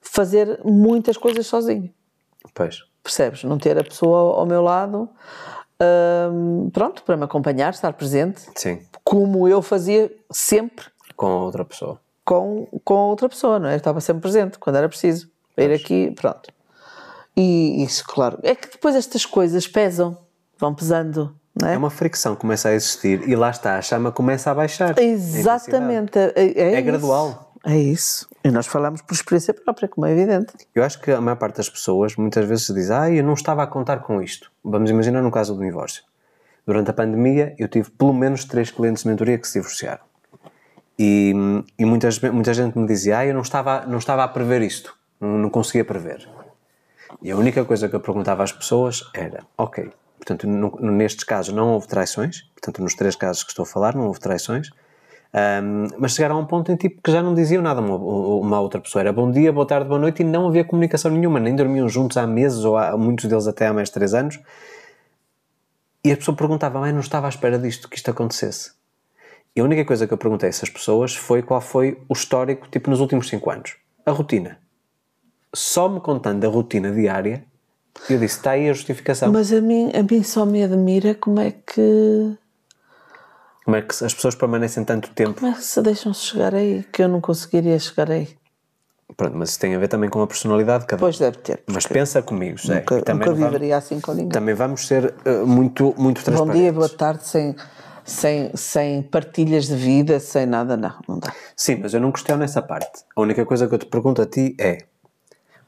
fazer 0.01 0.61
muitas 0.65 1.17
coisas 1.17 1.47
sozinho, 1.47 1.89
Pois. 2.53 2.83
percebes? 3.03 3.45
Não 3.45 3.59
ter 3.59 3.79
a 3.79 3.85
pessoa 3.85 4.41
ao, 4.41 4.45
meu 4.45 4.61
lado, 4.61 5.09
hum, 6.33 6.69
pronto, 6.73 7.05
para 7.05 7.17
me 7.17 7.25
acompanhar, 7.25 7.73
estar 7.73 7.93
presente, 7.93 8.43
Sim. 8.57 8.81
como 9.05 9.47
eu 9.47 9.63
fazia 9.63 10.13
sempre 10.31 10.87
Com 11.17 11.27
a 11.27 11.45
outra 11.45 11.65
pessoa. 11.65 12.01
Com, 12.25 12.67
com 12.85 12.95
outra 12.95 13.29
pessoa, 13.29 13.59
não 13.59 13.69
é? 13.69 13.75
Eu 13.75 13.79
estava 13.79 14.01
sempre 14.01 14.23
presente 14.23 14.59
quando 14.59 14.77
era 14.77 14.89
preciso. 14.89 15.31
Para 15.55 15.65
ir 15.65 15.73
aqui, 15.73 16.11
pronto. 16.13 16.51
E 17.37 17.83
isso, 17.83 18.05
claro. 18.07 18.39
É 18.43 18.55
que 18.55 18.71
depois 18.71 18.95
estas 18.95 19.25
coisas 19.27 19.67
pesam, 19.67 20.17
vão 20.59 20.75
pesando, 20.75 21.35
não 21.61 21.69
é? 21.69 21.75
É 21.75 21.79
uma 21.79 21.91
fricção 21.91 22.35
que 22.35 22.41
começa 22.41 22.69
a 22.69 22.73
existir 22.73 23.29
e 23.29 23.35
lá 23.37 23.51
está, 23.51 23.77
a 23.77 23.83
chama 23.83 24.13
começa 24.13 24.51
a 24.51 24.55
baixar. 24.55 24.89
a 24.89 24.93
intensidade. 24.93 25.39
Exatamente. 25.41 26.19
É, 26.19 26.33
é 26.37 26.61
É 26.61 26.75
isso. 26.75 26.83
gradual. 26.85 27.53
É 27.65 27.77
isso. 27.79 28.29
E 28.43 28.51
nós 28.51 28.67
falamos 28.67 29.03
por 29.03 29.15
experiência 29.15 29.55
própria, 29.55 29.87
como 29.89 30.05
é 30.07 30.13
evidente. 30.13 30.53
Eu 30.75 30.83
acho 30.83 31.01
que 31.01 31.13
a 31.13 31.21
maior 31.21 31.37
parte 31.37 31.59
das 31.59 31.69
pessoas 31.71 32.17
muitas 32.17 32.45
vezes 32.45 32.67
diz, 32.75 32.91
ah, 32.91 33.09
eu 33.11 33.23
não 33.23 33.35
estava 33.35 33.63
a 33.63 33.67
contar 33.67 33.99
com 34.01 34.21
isto. 34.21 34.51
Vamos 34.65 34.91
imaginar 34.91 35.23
no 35.23 35.31
caso 35.31 35.55
do 35.55 35.61
divórcio. 35.61 36.03
Durante 36.67 36.91
a 36.91 36.93
pandemia 36.93 37.55
eu 37.59 37.69
tive 37.69 37.91
pelo 37.91 38.13
menos 38.13 38.45
três 38.45 38.71
clientes 38.71 39.05
de 39.05 39.09
mentoria 39.09 39.39
que 39.39 39.47
se 39.47 39.55
divorciaram. 39.61 40.03
E, 40.99 41.33
e 41.79 41.85
muitas, 41.85 42.21
muita 42.21 42.53
gente 42.55 42.79
me 42.79 42.87
dizia, 42.87 43.19
ah, 43.19 43.27
eu 43.27 43.35
não 43.35 43.43
estava, 43.43 43.85
não 43.87 43.99
estava 43.99 44.25
a 44.25 44.29
prever 44.29 44.63
isto. 44.63 44.95
Não, 45.21 45.39
não 45.39 45.51
conseguia 45.51 45.85
prever. 45.85 46.29
E 47.23 47.31
a 47.31 47.37
única 47.37 47.65
coisa 47.65 47.89
que 47.89 47.95
eu 47.97 48.01
perguntava 48.01 48.43
às 48.43 48.53
pessoas 48.53 49.03
era, 49.15 49.45
ok, 49.57 49.91
portanto, 50.19 50.47
no- 50.47 50.79
nestes 50.93 51.25
casos 51.25 51.55
não 51.55 51.73
houve 51.73 51.87
traições, 51.89 52.43
portanto, 52.55 52.83
nos 52.83 52.95
três 52.95 53.15
casos 53.17 53.43
que 53.43 53.51
estou 53.51 53.65
a 53.65 53.67
falar 53.67 53.95
não 53.95 54.07
houve 54.07 54.21
traições, 54.21 54.71
Ahm, 55.35 55.89
mas 55.99 56.13
chegaram 56.13 56.37
a 56.37 56.41
um 56.41 56.45
ponto 56.45 56.71
em 56.71 56.77
tipo 56.77 57.01
que 57.03 57.11
já 57.11 57.23
não 57.23 57.35
diziam 57.35 57.63
nada 57.63 57.81
uma, 57.81 57.97
uma 57.97 58.61
outra 58.61 58.79
pessoa. 58.79 59.01
Era 59.01 59.15
bom 59.15 59.31
dia, 59.31 59.51
boa 59.51 59.67
tarde, 59.67 59.89
boa 59.89 59.99
noite 59.99 60.21
e 60.21 60.25
não 60.27 60.47
havia 60.47 60.63
comunicação 60.63 61.11
nenhuma, 61.11 61.41
nem 61.41 61.57
dormiam 61.57 61.89
juntos 61.89 62.19
há 62.19 62.27
meses 62.27 62.63
ou 62.67 62.77
há, 62.77 62.95
muitos 62.99 63.25
deles 63.25 63.47
até 63.47 63.67
há 63.67 63.73
mais 63.73 63.89
de 63.89 63.95
três 63.95 64.13
anos. 64.13 64.39
E 66.05 66.13
a 66.13 66.17
pessoa 66.19 66.37
perguntava, 66.37 66.79
mas 66.81 66.93
não 66.93 67.01
estava 67.01 67.29
à 67.29 67.31
espera 67.31 67.59
disto, 67.59 67.89
que 67.89 67.97
isto 67.97 68.11
acontecesse. 68.11 68.73
E 69.55 69.61
a 69.61 69.65
única 69.65 69.85
coisa 69.85 70.07
que 70.07 70.13
eu 70.15 70.19
perguntei 70.19 70.49
a 70.49 70.51
essas 70.51 70.71
pessoas 70.71 71.15
foi 71.15 71.43
qual 71.43 71.61
foi 71.61 71.99
o 72.09 72.13
histórico, 72.15 72.67
tipo, 72.71 72.89
nos 72.91 73.01
últimos 73.01 73.29
cinco 73.29 73.51
anos. 73.51 73.77
A 74.07 74.11
rotina. 74.11 74.59
Só 75.55 75.89
me 75.89 76.01
contando 76.01 76.45
a 76.45 76.49
rotina 76.49 76.91
diária, 76.91 77.45
eu 78.09 78.19
disse, 78.19 78.39
está 78.39 78.53
aí 78.53 78.71
a 78.71 78.73
justificação. 78.73 79.31
Mas 79.31 79.53
a 79.53 79.61
mim, 79.61 79.93
a 79.95 80.03
mim 80.03 80.23
só 80.23 80.47
me 80.47 80.65
admira 80.65 81.15
como 81.15 81.39
é 81.41 81.51
que 81.51 82.35
Como 83.65 83.77
é 83.77 83.83
que 83.83 83.93
as 84.03 84.15
pessoas 84.15 84.35
permanecem 84.35 84.83
tanto 84.85 85.11
tempo? 85.11 85.35
Como 85.41 85.53
é 85.53 85.55
que 85.55 85.63
se 85.63 85.81
deixam 85.83 86.15
chegar 86.15 86.55
aí? 86.55 86.83
Que 86.91 87.03
eu 87.03 87.09
não 87.09 87.21
conseguiria 87.21 87.79
chegar 87.79 88.11
aí. 88.11 88.29
Pronto, 89.15 89.37
mas 89.37 89.51
isso 89.51 89.61
tem 89.61 89.75
a 89.75 89.79
ver 89.79 89.89
também 89.89 90.09
com 90.09 90.23
a 90.23 90.27
personalidade 90.27 90.85
de 90.85 90.87
cada 90.87 91.01
um. 91.01 91.05
Pois 91.05 91.19
deve 91.19 91.37
ter. 91.37 91.63
Mas 91.67 91.87
pensa 91.87 92.23
comigo, 92.23 92.59
Zé, 92.59 92.77
Nunca, 92.77 92.95
nunca 92.97 93.13
não 93.15 93.21
vamos, 93.21 93.39
viveria 93.45 93.77
assim 93.77 94.01
com 94.01 94.13
ninguém. 94.13 94.31
também 94.31 94.55
vamos 94.55 94.87
ser 94.87 95.13
eh, 95.27 95.43
muito, 95.45 95.95
muito 95.99 96.21
Bom 96.21 96.25
transparentes. 96.25 96.61
dia, 96.63 96.73
boa 96.73 96.89
tarde, 96.89 97.27
sem, 97.27 97.55
sem, 98.05 98.51
sem 98.57 99.03
partilhas 99.03 99.67
de 99.67 99.75
vida, 99.77 100.19
sem 100.21 100.47
nada, 100.47 100.77
não, 100.77 100.95
não 101.09 101.19
dá. 101.19 101.33
Sim, 101.57 101.77
mas 101.83 101.95
eu 101.95 102.01
não 102.01 102.13
questiono 102.13 102.43
essa 102.43 102.61
parte. 102.63 103.05
A 103.17 103.21
única 103.21 103.45
coisa 103.47 103.67
que 103.69 103.75
eu 103.75 103.79
te 103.79 103.87
pergunto 103.87 104.21
a 104.23 104.27
ti 104.27 104.55
é: 104.59 104.79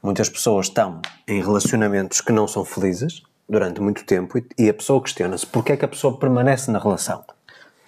muitas 0.01 0.29
pessoas 0.29 0.67
estão 0.67 1.01
em 1.27 1.41
relacionamentos 1.41 2.21
que 2.21 2.31
não 2.31 2.47
são 2.47 2.63
felizes 2.65 3.23
durante 3.47 3.79
muito 3.81 4.03
tempo 4.05 4.37
e- 4.37 4.45
e 4.57 4.69
a 4.69 4.73
pessoa 4.73 5.01
questiona-se 5.01 5.45
porque 5.45 5.71
é 5.73 5.77
que 5.77 5.85
a 5.85 5.87
pessoa 5.87 6.17
permanece 6.19 6.71
na 6.71 6.79
relação. 6.79 7.23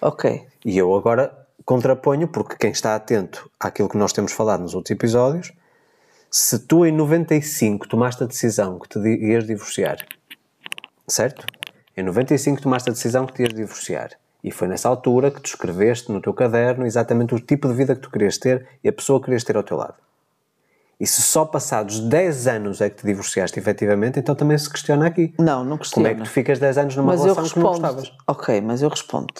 Ok. 0.00 0.46
E 0.64 0.78
eu 0.78 0.94
agora 0.94 1.36
contraponho, 1.64 2.28
porque 2.28 2.56
quem 2.56 2.70
está 2.70 2.94
atento 2.94 3.50
àquilo 3.60 3.88
que 3.88 3.96
nós 3.98 4.12
temos 4.12 4.32
falado 4.32 4.60
nos 4.60 4.74
outros 4.74 4.90
episódios, 4.92 5.52
se 6.30 6.58
tu 6.60 6.86
em 6.86 6.92
95 6.92 7.88
tomaste 7.88 8.22
a 8.22 8.26
decisão 8.26 8.78
que 8.78 8.88
te 8.88 8.98
ias 8.98 9.46
divorciar, 9.46 9.98
certo? 11.06 11.44
Em 11.96 12.02
95 12.02 12.62
tomaste 12.62 12.88
a 12.90 12.92
decisão 12.92 13.26
que 13.26 13.34
te 13.34 13.42
ias 13.42 13.52
divorciar. 13.54 14.10
E 14.48 14.50
foi 14.50 14.66
nessa 14.66 14.88
altura 14.88 15.30
que 15.30 15.42
tu 15.42 15.44
escreveste 15.44 16.10
no 16.10 16.22
teu 16.22 16.32
caderno 16.32 16.86
exatamente 16.86 17.34
o 17.34 17.38
tipo 17.38 17.68
de 17.68 17.74
vida 17.74 17.94
que 17.94 18.00
tu 18.00 18.10
querias 18.10 18.38
ter 18.38 18.66
e 18.82 18.88
a 18.88 18.92
pessoa 18.92 19.20
que 19.20 19.26
querias 19.26 19.44
ter 19.44 19.58
ao 19.58 19.62
teu 19.62 19.76
lado. 19.76 19.96
E 20.98 21.06
se 21.06 21.20
só 21.20 21.44
passados 21.44 22.00
10 22.00 22.46
anos 22.46 22.80
é 22.80 22.88
que 22.88 22.96
te 22.96 23.06
divorciaste 23.06 23.58
efetivamente, 23.58 24.18
então 24.18 24.34
também 24.34 24.56
se 24.56 24.70
questiona 24.70 25.06
aqui. 25.06 25.34
Não, 25.38 25.62
não 25.62 25.76
Como 25.76 25.80
questiona. 25.80 26.08
é 26.08 26.14
que 26.14 26.22
tu 26.22 26.30
ficas 26.30 26.58
10 26.58 26.78
anos 26.78 26.96
numa 26.96 27.12
Mas 27.12 27.20
eu 27.26 27.34
relação 27.34 27.52
que 27.52 27.58
não 27.58 27.66
gostavas? 27.66 28.10
Ok, 28.26 28.58
mas 28.62 28.80
eu 28.80 28.88
respondo. 28.88 29.34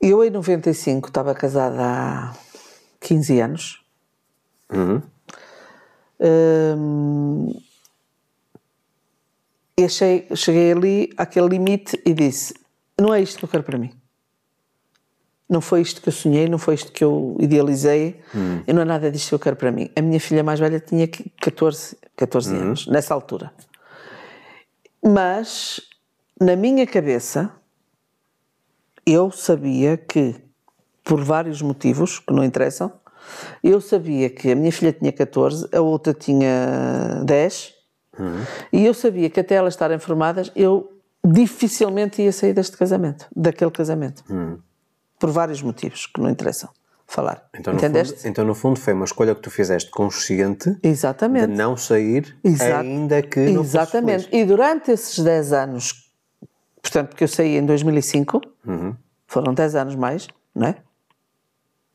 Eu 0.00 0.24
em 0.24 0.30
95 0.30 1.06
estava 1.06 1.32
casada 1.32 1.76
há 1.80 2.34
15 3.00 3.40
anos. 3.40 3.84
Uhum. 4.72 5.00
Hum, 6.18 7.54
e 9.78 9.84
achei, 9.84 10.26
cheguei 10.34 10.72
ali 10.72 11.12
àquele 11.16 11.48
limite 11.48 11.98
e 12.04 12.12
disse: 12.12 12.54
não 13.00 13.14
é 13.14 13.20
isto 13.20 13.38
que 13.38 13.44
eu 13.44 13.48
quero 13.48 13.62
para 13.62 13.78
mim. 13.78 13.90
Não 15.48 15.60
foi 15.60 15.80
isto 15.80 16.00
que 16.00 16.08
eu 16.08 16.12
sonhei, 16.12 16.48
não 16.48 16.58
foi 16.58 16.74
isto 16.74 16.92
que 16.92 17.02
eu 17.02 17.36
idealizei, 17.40 18.20
e 18.68 18.72
não 18.72 18.82
é 18.82 18.84
nada 18.84 19.10
disto 19.10 19.30
que 19.30 19.34
eu 19.34 19.38
quero 19.38 19.56
para 19.56 19.72
mim. 19.72 19.90
A 19.96 20.00
minha 20.00 20.20
filha 20.20 20.44
mais 20.44 20.60
velha 20.60 20.78
tinha 20.78 21.08
14, 21.08 21.96
14 22.16 22.54
anos, 22.54 22.86
nessa 22.86 23.12
altura. 23.12 23.52
Mas, 25.02 25.80
na 26.40 26.54
minha 26.54 26.86
cabeça, 26.86 27.52
eu 29.04 29.32
sabia 29.32 29.96
que, 29.96 30.36
por 31.02 31.24
vários 31.24 31.60
motivos 31.60 32.20
que 32.20 32.32
não 32.32 32.44
interessam, 32.44 32.92
eu 33.62 33.80
sabia 33.80 34.30
que 34.30 34.52
a 34.52 34.54
minha 34.54 34.70
filha 34.70 34.92
tinha 34.92 35.12
14, 35.12 35.68
a 35.72 35.80
outra 35.80 36.14
tinha 36.14 37.22
10, 37.24 37.74
e 38.72 38.86
eu 38.86 38.94
sabia 38.94 39.28
que 39.30 39.40
até 39.40 39.56
elas 39.56 39.74
estarem 39.74 39.98
formadas, 39.98 40.52
eu 40.54 40.99
dificilmente 41.24 42.22
ia 42.22 42.32
sair 42.32 42.52
deste 42.52 42.76
casamento, 42.76 43.26
daquele 43.34 43.70
casamento. 43.70 44.24
Por 45.18 45.30
vários 45.30 45.62
motivos 45.62 46.06
que 46.06 46.20
não 46.20 46.30
interessam 46.30 46.70
falar. 47.06 47.44
Então 47.54 47.72
no, 47.72 47.78
Entendeste? 47.78 48.14
fundo, 48.18 48.28
então, 48.28 48.44
no 48.44 48.54
fundo, 48.54 48.78
foi 48.80 48.92
uma 48.92 49.04
escolha 49.04 49.34
que 49.34 49.40
tu 49.42 49.50
fizeste 49.50 49.90
consciente 49.90 50.70
de 50.80 50.88
Exatamente. 50.88 51.48
não 51.52 51.76
sair, 51.76 52.36
ainda 52.72 53.20
que 53.20 53.40
não 53.50 53.62
Exatamente. 53.62 54.28
E 54.32 54.44
durante 54.44 54.92
esses 54.92 55.18
10 55.18 55.52
anos, 55.52 56.08
portanto, 56.80 57.08
porque 57.08 57.24
eu 57.24 57.28
saí 57.28 57.56
em 57.56 57.66
2005, 57.66 58.40
Uhum. 58.66 58.94
foram 59.26 59.52
10 59.52 59.74
anos 59.74 59.94
mais, 59.96 60.28
não 60.54 60.68
é? 60.68 60.76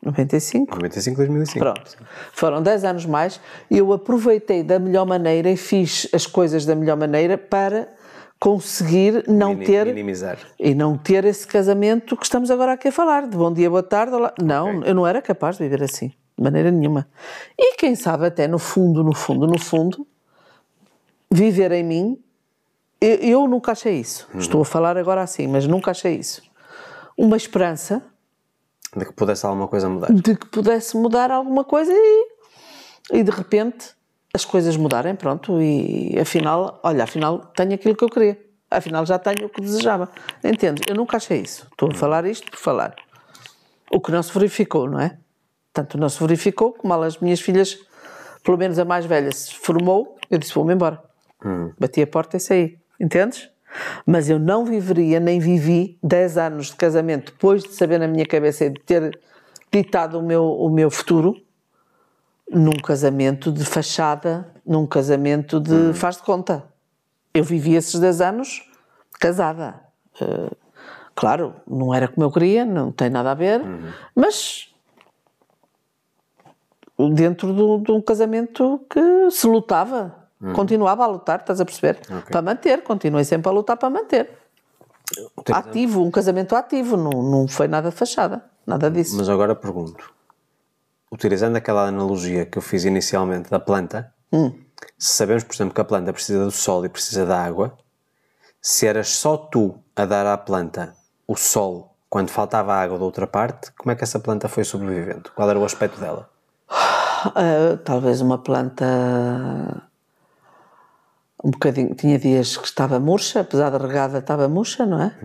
95. 0.04 0.76
95, 0.76 1.18
2005. 1.18 1.60
Pronto. 1.60 1.98
Foram 2.34 2.62
10 2.62 2.84
anos 2.84 3.06
mais 3.06 3.40
e 3.72 3.78
eu 3.78 3.92
aproveitei 3.92 4.62
da 4.62 4.78
melhor 4.78 5.06
maneira 5.06 5.50
e 5.50 5.58
fiz 5.58 6.08
as 6.14 6.28
coisas 6.28 6.64
da 6.66 6.76
melhor 6.76 6.96
maneira 6.98 7.38
para 7.38 7.88
conseguir 8.56 9.24
não 9.28 9.56
Mini- 9.56 9.66
ter 9.66 9.86
Minimizar. 9.88 10.38
e 10.60 10.76
não 10.76 10.96
ter 10.96 11.26
esse 11.26 11.48
casamento 11.48 12.16
que 12.16 12.24
estamos 12.26 12.52
agora 12.52 12.74
aqui 12.74 12.90
a 12.90 12.92
falar, 12.92 13.28
de 13.28 13.36
bom 13.36 13.52
dia, 13.52 13.68
boa 13.68 13.82
tarde. 13.82 14.14
Olá. 14.14 14.32
Não, 14.40 14.84
eu 14.84 14.94
não 14.94 15.08
era 15.08 15.20
capaz 15.20 15.58
de 15.58 15.64
viver 15.64 15.82
assim, 15.82 16.10
de 16.38 16.44
maneira 16.44 16.70
nenhuma. 16.70 17.08
E 17.58 17.76
quem 17.76 17.96
sabe 17.96 18.28
até 18.28 18.48
no 18.48 18.60
fundo, 18.60 19.04
no 19.04 19.16
fundo, 19.16 19.48
no 19.48 19.58
fundo, 19.58 20.06
viver 21.32 21.72
em 21.72 21.84
mim, 21.84 22.24
eu, 23.02 23.16
eu 23.16 23.48
nunca 23.48 23.72
achei 23.72 24.00
isso. 24.00 24.28
Estou 24.36 24.62
a 24.62 24.66
falar 24.66 24.96
agora 24.96 25.24
assim, 25.24 25.48
mas 25.48 25.66
nunca 25.66 25.90
achei 25.90 26.14
isso. 26.16 26.44
Uma 27.18 27.38
esperança 27.38 28.04
De 28.96 29.06
que 29.06 29.14
pudesse 29.14 29.44
alguma 29.44 29.68
coisa 29.68 29.90
mudar. 29.90 30.14
de 30.14 30.36
que 30.36 30.46
pudesse 30.50 30.96
mudar 30.96 31.32
alguma 31.32 31.64
coisa 31.64 31.92
e, 31.92 32.28
e 33.12 33.24
de 33.24 33.32
repente 33.32 33.96
as 34.36 34.44
coisas 34.44 34.76
mudarem, 34.76 35.16
pronto, 35.16 35.62
e 35.62 36.14
afinal, 36.20 36.78
olha, 36.84 37.06
afinal 37.06 37.40
tenho 37.56 37.74
aquilo 37.74 37.96
que 37.96 38.04
eu 38.04 38.10
queria, 38.10 38.38
afinal 38.70 39.06
já 39.06 39.18
tenho 39.18 39.46
o 39.46 39.50
que 39.50 39.62
desejava. 39.62 40.10
Entendes? 40.44 40.84
Eu 40.90 40.96
nunca 40.96 41.16
achei 41.16 41.40
isso. 41.40 41.66
Estou 41.72 41.90
a 41.90 41.96
falar 41.96 42.26
isto 42.26 42.52
por 42.52 42.60
falar. 42.60 42.94
O 43.90 44.02
que 44.02 44.12
não 44.12 44.22
se 44.22 44.34
verificou, 44.34 44.90
não 44.90 45.00
é? 45.00 45.18
Tanto 45.72 45.98
não 45.98 46.10
se 46.10 46.20
verificou 46.20 46.74
como 46.74 46.94
as 46.96 47.18
minhas 47.18 47.40
filhas, 47.40 47.80
pelo 48.44 48.58
menos 48.58 48.78
a 48.78 48.84
mais 48.84 49.06
velha, 49.06 49.32
se 49.32 49.54
formou, 49.54 50.18
eu 50.30 50.38
disse: 50.38 50.54
vou-me 50.54 50.74
embora. 50.74 51.02
Bati 51.80 52.02
a 52.02 52.08
porta 52.08 52.36
e 52.36 52.40
saí. 52.42 52.78
Entendes? 53.00 53.50
Mas 54.06 54.30
eu 54.30 54.38
não 54.38 54.66
viveria, 54.66 55.18
nem 55.18 55.40
vivi 55.40 55.98
10 56.04 56.38
anos 56.38 56.68
de 56.68 56.76
casamento 56.76 57.32
depois 57.32 57.64
de 57.64 57.74
saber 57.74 58.00
na 58.00 58.08
minha 58.08 58.26
cabeça 58.26 58.66
e 58.66 58.70
de 58.70 58.82
ter 58.82 59.18
ditado 59.72 60.20
o 60.20 60.24
meu, 60.24 60.46
o 60.46 60.70
meu 60.70 60.92
futuro 60.92 61.45
num 62.50 62.72
casamento 62.74 63.52
de 63.52 63.66
fachada, 63.66 64.52
num 64.66 64.86
casamento 64.86 65.60
de 65.60 65.94
faz 65.94 66.18
de 66.18 66.24
conta. 66.24 66.64
Eu 67.34 67.44
vivi 67.44 67.76
esses 67.76 68.00
10 68.00 68.22
anos 68.22 68.64
casada. 69.20 69.82
Eh, 70.22 70.50
claro, 71.16 71.56
não 71.68 71.94
era 71.94 72.08
como 72.08 72.26
eu 72.26 72.32
queria, 72.32 72.64
não 72.64 72.92
tem 72.92 73.10
nada 73.10 73.32
a 73.32 73.34
ver, 73.34 73.62
mas 74.16 74.74
dentro 77.14 77.54
do- 77.54 77.78
de 77.80 77.92
um 77.92 78.02
casamento 78.02 78.80
que 78.90 79.32
se 79.32 79.48
lutava. 79.48 80.24
Continuava 80.54 81.04
a 81.04 81.08
lutar, 81.08 81.40
estás 81.40 81.60
a 81.60 81.66
perceber? 81.66 82.00
Para 82.32 82.42
manter, 82.42 82.84
continuei 82.84 83.24
sempre 83.24 83.50
a 83.50 83.52
lutar 83.52 83.78
para 83.78 83.90
manter. 83.90 84.30
Ativo, 85.70 86.04
um 86.04 86.12
casamento 86.12 86.56
ativo, 86.56 86.96
não, 86.98 87.10
não 87.24 87.48
foi 87.48 87.68
nada 87.68 87.90
de 87.90 87.96
fachada, 87.96 88.44
nada 88.66 88.90
disso. 88.92 89.16
Mas 89.18 89.28
agora 89.30 89.56
pergunto: 89.56 90.14
utilizando 91.12 91.56
aquela 91.56 91.88
analogia 91.88 92.46
que 92.46 92.58
eu 92.58 92.62
fiz 92.62 92.84
inicialmente 92.86 93.50
da 93.50 93.60
planta, 93.60 94.12
Hum. 94.34 94.52
se 94.98 95.14
sabemos, 95.14 95.44
por 95.44 95.54
exemplo, 95.54 95.74
que 95.74 95.82
a 95.82 95.86
planta 95.86 96.12
precisa 96.12 96.44
do 96.44 96.52
sol 96.52 96.86
e 96.86 96.90
precisa 96.90 97.26
da 97.26 97.42
água, 97.42 97.78
se 98.62 98.86
eras 98.88 99.10
só 99.10 99.38
tu 99.38 99.78
a 99.96 100.06
dar 100.06 100.26
à 100.26 100.38
planta 100.38 100.94
o 101.28 101.36
sol 101.36 101.96
quando 102.10 102.30
faltava 102.30 102.74
água 102.74 102.98
da 102.98 103.06
outra 103.06 103.28
parte, 103.28 103.72
como 103.78 103.92
é 103.92 103.96
que 103.96 104.04
essa 104.04 104.20
planta 104.20 104.48
foi 104.48 104.64
sobrevivendo? 104.64 105.32
Qual 105.36 105.50
era 105.50 105.60
o 105.60 105.66
aspecto 105.66 106.00
dela? 106.00 106.30
Ah, 106.70 107.78
talvez 107.84 108.22
uma 108.22 108.38
planta 108.38 108.86
um 111.44 111.52
bocadinho, 111.52 111.94
tinha 111.94 112.18
dias 112.18 112.58
que 112.58 112.66
estava 112.66 113.00
murcha, 113.00 113.42
apesar 113.42 113.70
da 113.70 113.78
regada 113.78 114.18
estava 114.18 114.48
murcha, 114.48 114.86
não 114.86 115.02
é? 115.02 115.16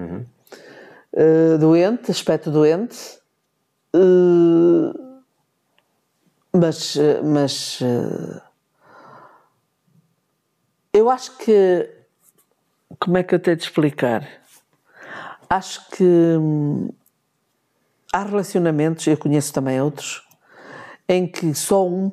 Ah, 1.16 1.56
doente, 1.58 2.10
aspecto 2.10 2.50
doente, 2.50 3.18
Ah, 3.94 5.09
mas, 6.52 6.96
ah, 6.96 7.22
mas 7.22 7.78
ah, 7.82 8.42
eu 10.92 11.08
acho 11.10 11.36
que 11.38 11.88
como 12.98 13.16
é 13.18 13.22
que 13.22 13.34
eu 13.34 13.38
tenho 13.38 13.56
de 13.56 13.62
explicar? 13.62 14.26
Acho 15.48 15.88
que 15.90 16.04
hum, 16.04 16.90
há 18.12 18.22
relacionamentos, 18.22 19.06
eu 19.06 19.16
conheço 19.16 19.52
também 19.52 19.80
outros, 19.80 20.22
em 21.08 21.26
que 21.26 21.54
só 21.54 21.86
um. 21.86 22.12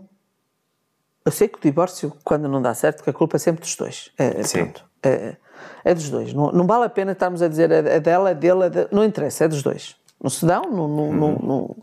Eu 1.26 1.32
sei 1.32 1.48
que 1.48 1.58
o 1.58 1.62
divórcio, 1.62 2.16
quando 2.24 2.48
não 2.48 2.62
dá 2.62 2.74
certo, 2.74 3.04
que 3.04 3.10
a 3.10 3.14
culpa 3.14 3.36
é 3.36 3.40
sempre 3.40 3.62
dos 3.62 3.76
dois. 3.76 4.12
É, 4.18 4.40
é 4.40 4.44
Sim. 4.44 4.64
pronto. 4.66 4.86
É, 5.04 5.36
é 5.84 5.94
dos 5.94 6.10
dois. 6.10 6.34
Não, 6.34 6.52
não 6.52 6.66
vale 6.66 6.86
a 6.86 6.90
pena 6.90 7.12
estarmos 7.12 7.42
a 7.42 7.48
dizer 7.48 7.70
é, 7.72 7.96
é 7.96 8.00
dela, 8.00 8.30
é 8.30 8.36
dele, 8.36 8.64
é 8.66 8.70
de- 8.70 8.88
não 8.92 9.04
interessa, 9.04 9.46
é 9.46 9.48
dos 9.48 9.62
dois. 9.62 9.96
Não 10.22 10.30
se 10.30 10.46
dão, 10.46 10.64
não. 10.64 10.88
não, 10.88 11.12
não, 11.14 11.40
não. 11.40 11.76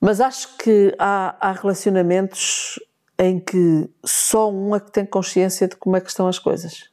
Mas 0.00 0.20
acho 0.20 0.56
que 0.56 0.94
há, 0.98 1.36
há 1.40 1.52
relacionamentos 1.52 2.78
em 3.18 3.38
que 3.38 3.88
só 4.02 4.50
um 4.50 4.74
é 4.74 4.80
que 4.80 4.90
tem 4.90 5.04
consciência 5.04 5.68
de 5.68 5.76
como 5.76 5.96
é 5.96 6.00
que 6.00 6.08
estão 6.08 6.26
as 6.26 6.38
coisas. 6.38 6.88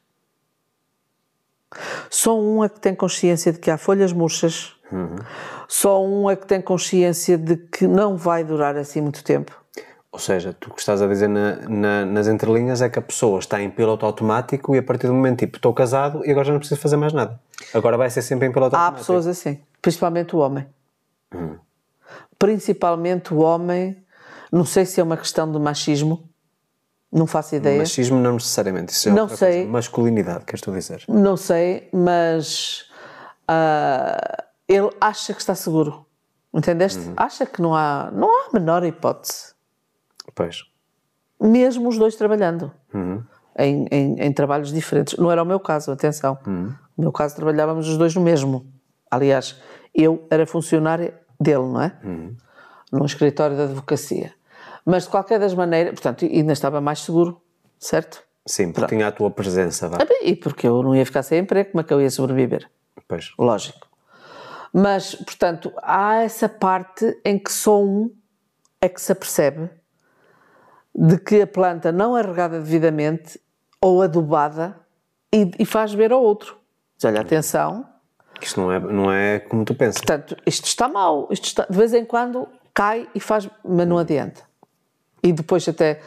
Só 2.10 2.38
um 2.38 2.62
é 2.64 2.68
que 2.68 2.80
tem 2.80 2.94
consciência 2.94 3.52
de 3.52 3.58
que 3.58 3.70
há 3.70 3.78
folhas 3.78 4.12
murchas. 4.12 4.74
Só 5.66 6.02
um 6.04 6.30
é 6.30 6.36
que 6.36 6.46
tem 6.46 6.60
consciência 6.60 7.36
de 7.38 7.56
que 7.56 7.86
não 7.86 8.16
vai 8.16 8.42
durar 8.44 8.76
assim 8.76 9.00
muito 9.00 9.22
tempo. 9.24 9.52
Ou 10.10 10.18
seja, 10.18 10.54
tu 10.58 10.70
que 10.72 10.80
estás 10.80 11.02
a 11.02 11.06
dizer 11.06 11.28
na- 11.28 11.56
na- 11.68 12.04
nas 12.06 12.26
entrelinhas 12.26 12.80
é 12.80 12.88
que 12.88 12.98
a 12.98 13.02
pessoa 13.02 13.38
está 13.38 13.60
em 13.60 13.70
piloto 13.70 14.06
automático 14.06 14.74
e 14.74 14.78
a 14.78 14.82
partir 14.82 15.06
do 15.06 15.12
momento 15.14 15.40
tipo, 15.40 15.56
estou 15.56 15.72
casado 15.74 16.24
e 16.26 16.30
agora 16.30 16.46
já 16.46 16.52
não 16.52 16.58
preciso 16.58 16.80
fazer 16.80 16.96
mais 16.96 17.12
nada. 17.12 17.38
Agora 17.74 17.96
vai 17.98 18.08
ser 18.08 18.22
sempre 18.22 18.48
em 18.48 18.52
piloto 18.52 18.74
Há 18.74 18.78
automático. 18.80 19.00
pessoas 19.06 19.26
assim. 19.26 19.60
Principalmente 19.82 20.34
o 20.34 20.38
homem. 20.38 20.66
Principalmente 22.38 23.34
o 23.34 23.38
homem, 23.38 24.02
não 24.52 24.64
sei 24.64 24.84
se 24.86 25.00
é 25.00 25.02
uma 25.02 25.16
questão 25.16 25.50
de 25.50 25.58
machismo, 25.58 26.28
não 27.10 27.26
faço 27.26 27.56
ideia. 27.56 27.78
Machismo 27.78 28.18
não 28.20 28.34
necessariamente, 28.34 28.92
isso 28.92 29.08
é 29.08 29.12
Não 29.12 29.28
sei. 29.28 29.54
coisa. 29.58 29.70
Masculinidade, 29.70 30.44
queres 30.44 30.60
tu 30.60 30.70
dizer? 30.72 31.04
Não 31.08 31.36
sei, 31.36 31.88
mas 31.92 32.84
ah, 33.46 34.44
ele 34.68 34.90
acha 35.00 35.32
que 35.32 35.40
está 35.40 35.54
seguro. 35.54 36.04
Entendeste? 36.52 37.00
Acha 37.16 37.44
que 37.46 37.60
não 37.60 37.74
há, 37.74 38.10
não 38.12 38.28
há 38.28 38.48
a 38.48 38.58
menor 38.58 38.84
hipótese. 38.84 39.54
Pois. 40.34 40.64
Mesmo 41.40 41.88
os 41.88 41.98
dois 41.98 42.16
trabalhando. 42.16 42.72
Em, 43.58 43.86
em, 43.90 44.20
em 44.20 44.32
trabalhos 44.32 44.72
diferentes. 44.72 45.18
Não 45.18 45.30
era 45.30 45.42
o 45.42 45.46
meu 45.46 45.60
caso, 45.60 45.90
atenção. 45.90 46.38
No 46.46 46.76
meu 46.96 47.12
caso, 47.12 47.36
trabalhávamos 47.36 47.88
os 47.88 47.96
dois 47.98 48.14
no 48.14 48.20
mesmo. 48.20 48.66
Aliás, 49.10 49.56
eu 49.94 50.26
era 50.30 50.46
funcionária 50.46 51.14
dele, 51.40 51.64
não 51.64 51.80
é? 51.82 51.92
Num 52.92 53.04
escritório 53.04 53.56
de 53.56 53.62
advocacia. 53.62 54.32
Mas, 54.84 55.04
de 55.04 55.10
qualquer 55.10 55.38
das 55.38 55.54
maneiras, 55.54 55.92
portanto, 55.92 56.24
ainda 56.24 56.52
estava 56.52 56.80
mais 56.80 57.00
seguro, 57.00 57.40
certo? 57.78 58.22
Sim, 58.46 58.72
porque 58.72 58.94
tinha 58.94 59.08
a 59.08 59.12
tua 59.12 59.30
presença, 59.30 59.88
vá. 59.88 59.98
Ah, 60.00 60.06
E 60.24 60.34
porque 60.34 60.66
eu 60.66 60.82
não 60.82 60.96
ia 60.96 61.04
ficar 61.04 61.22
sem 61.22 61.40
emprego, 61.40 61.72
como 61.72 61.82
é 61.82 61.84
que 61.84 61.92
eu 61.92 62.00
ia 62.00 62.10
sobreviver? 62.10 62.68
Pois. 63.06 63.32
Lógico. 63.38 63.86
Mas, 64.72 65.14
portanto, 65.14 65.72
há 65.82 66.16
essa 66.22 66.48
parte 66.48 67.18
em 67.24 67.38
que 67.38 67.52
só 67.52 67.82
um 67.82 68.10
é 68.80 68.88
que 68.88 69.00
se 69.00 69.12
apercebe 69.12 69.70
de 70.94 71.18
que 71.18 71.42
a 71.42 71.46
planta 71.46 71.92
não 71.92 72.16
é 72.16 72.22
regada 72.22 72.58
devidamente 72.58 73.40
ou 73.80 74.02
adubada 74.02 74.78
e, 75.32 75.50
e 75.58 75.64
faz 75.64 75.92
ver 75.92 76.12
ao 76.12 76.22
outro. 76.22 76.56
Diz, 76.96 77.04
olha, 77.04 77.20
atenção, 77.20 77.87
Isto 78.40 78.60
não 78.60 78.72
é, 78.72 78.78
não 78.78 79.12
é 79.12 79.38
como 79.40 79.64
tu 79.64 79.74
pensas. 79.74 80.00
portanto, 80.00 80.36
isto 80.46 80.66
está 80.66 80.88
mal, 80.88 81.28
isto 81.30 81.44
está, 81.44 81.66
de 81.68 81.76
vez 81.76 81.92
em 81.92 82.04
quando 82.04 82.48
cai 82.72 83.08
e 83.14 83.20
faz, 83.20 83.48
mas 83.64 83.86
não 83.86 83.98
adianta. 83.98 84.42
E 85.22 85.32
depois 85.32 85.68
até, 85.68 86.00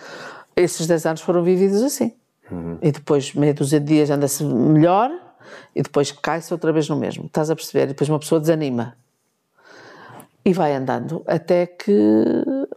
esses 0.55 0.87
10 0.87 1.05
anos 1.05 1.21
foram 1.21 1.43
vividos 1.43 1.81
assim. 1.81 2.13
E 2.81 2.91
depois, 2.91 3.33
meia 3.33 3.53
dúzia 3.53 3.79
de 3.79 3.85
dias, 3.85 4.09
anda-se 4.09 4.43
melhor 4.43 5.09
e 5.73 5.81
depois 5.81 6.11
cai-se 6.11 6.53
outra 6.53 6.71
vez 6.73 6.89
no 6.89 6.97
mesmo. 6.97 7.25
Estás 7.25 7.49
a 7.49 7.55
perceber? 7.55 7.83
E 7.83 7.87
depois 7.87 8.09
uma 8.09 8.19
pessoa 8.19 8.41
desanima. 8.41 8.95
E 10.43 10.51
vai 10.53 10.75
andando 10.75 11.23
até 11.27 11.65
que, 11.65 11.93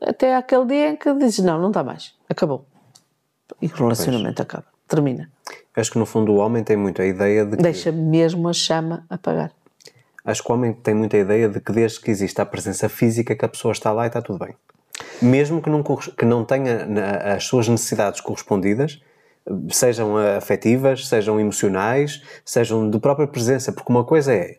até 0.01 0.37
aquele 0.37 0.67
dia 0.67 0.91
em 0.91 0.97
que 0.97 1.13
dizes, 1.15 1.45
não, 1.45 1.59
não 1.59 1.71
dá 1.71 1.83
mais, 1.83 2.15
acabou. 2.29 2.67
E 3.61 3.67
o 3.67 3.75
relacionamento 3.75 4.43
acaba, 4.43 4.67
termina. 4.89 5.31
Acho 5.77 5.93
que 5.93 5.99
no 5.99 6.07
fundo 6.07 6.33
o 6.33 6.37
homem 6.37 6.63
tem 6.63 6.77
muito 6.77 7.03
a 7.03 7.07
ideia 7.07 7.45
de 7.45 7.57
que. 7.57 7.63
Deixa 7.63 7.91
mesmo 7.91 8.49
a 8.49 8.53
chama 8.53 9.05
apagar. 9.09 9.53
Acho 10.25 10.43
que 10.43 10.51
o 10.51 10.55
homem 10.55 10.73
tem 10.73 10.95
muita 10.95 11.19
ideia 11.19 11.49
de 11.49 11.61
que 11.61 11.73
desde 11.73 12.01
que 12.01 12.11
existe 12.11 12.41
a 12.41 12.47
presença 12.47 12.89
física 12.89 13.37
que 13.37 13.45
a 13.45 13.49
pessoa 13.49 13.73
está 13.73 13.93
lá 13.93 14.05
e 14.05 14.07
está 14.07 14.23
tudo 14.23 14.39
bem. 14.39 14.55
Mesmo 15.21 15.61
que 15.61 15.69
não, 15.69 15.83
que 15.83 16.25
não 16.25 16.45
tenha 16.45 16.87
as 17.35 17.45
suas 17.45 17.69
necessidades 17.69 18.21
correspondidas, 18.21 19.03
sejam 19.71 20.17
afetivas, 20.17 21.09
sejam 21.09 21.39
emocionais, 21.39 22.23
sejam 22.45 22.89
de 22.89 22.99
própria 22.99 23.27
presença, 23.27 23.73
porque 23.73 23.93
uma 23.93 24.05
coisa 24.05 24.33
é, 24.33 24.59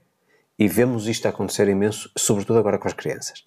e 0.57 0.67
vemos 0.67 1.07
isto 1.07 1.28
acontecer 1.28 1.67
imenso, 1.67 2.11
sobretudo 2.15 2.59
agora 2.59 2.78
com 2.78 2.88
as 2.88 2.93
crianças, 2.93 3.45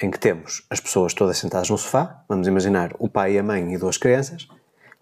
em 0.00 0.10
que 0.10 0.18
temos 0.18 0.66
as 0.68 0.80
pessoas 0.80 1.14
todas 1.14 1.38
sentadas 1.38 1.70
no 1.70 1.78
sofá, 1.78 2.24
vamos 2.28 2.48
imaginar 2.48 2.94
o 2.98 3.08
pai, 3.08 3.38
a 3.38 3.42
mãe 3.42 3.72
e 3.72 3.78
duas 3.78 3.96
crianças, 3.96 4.48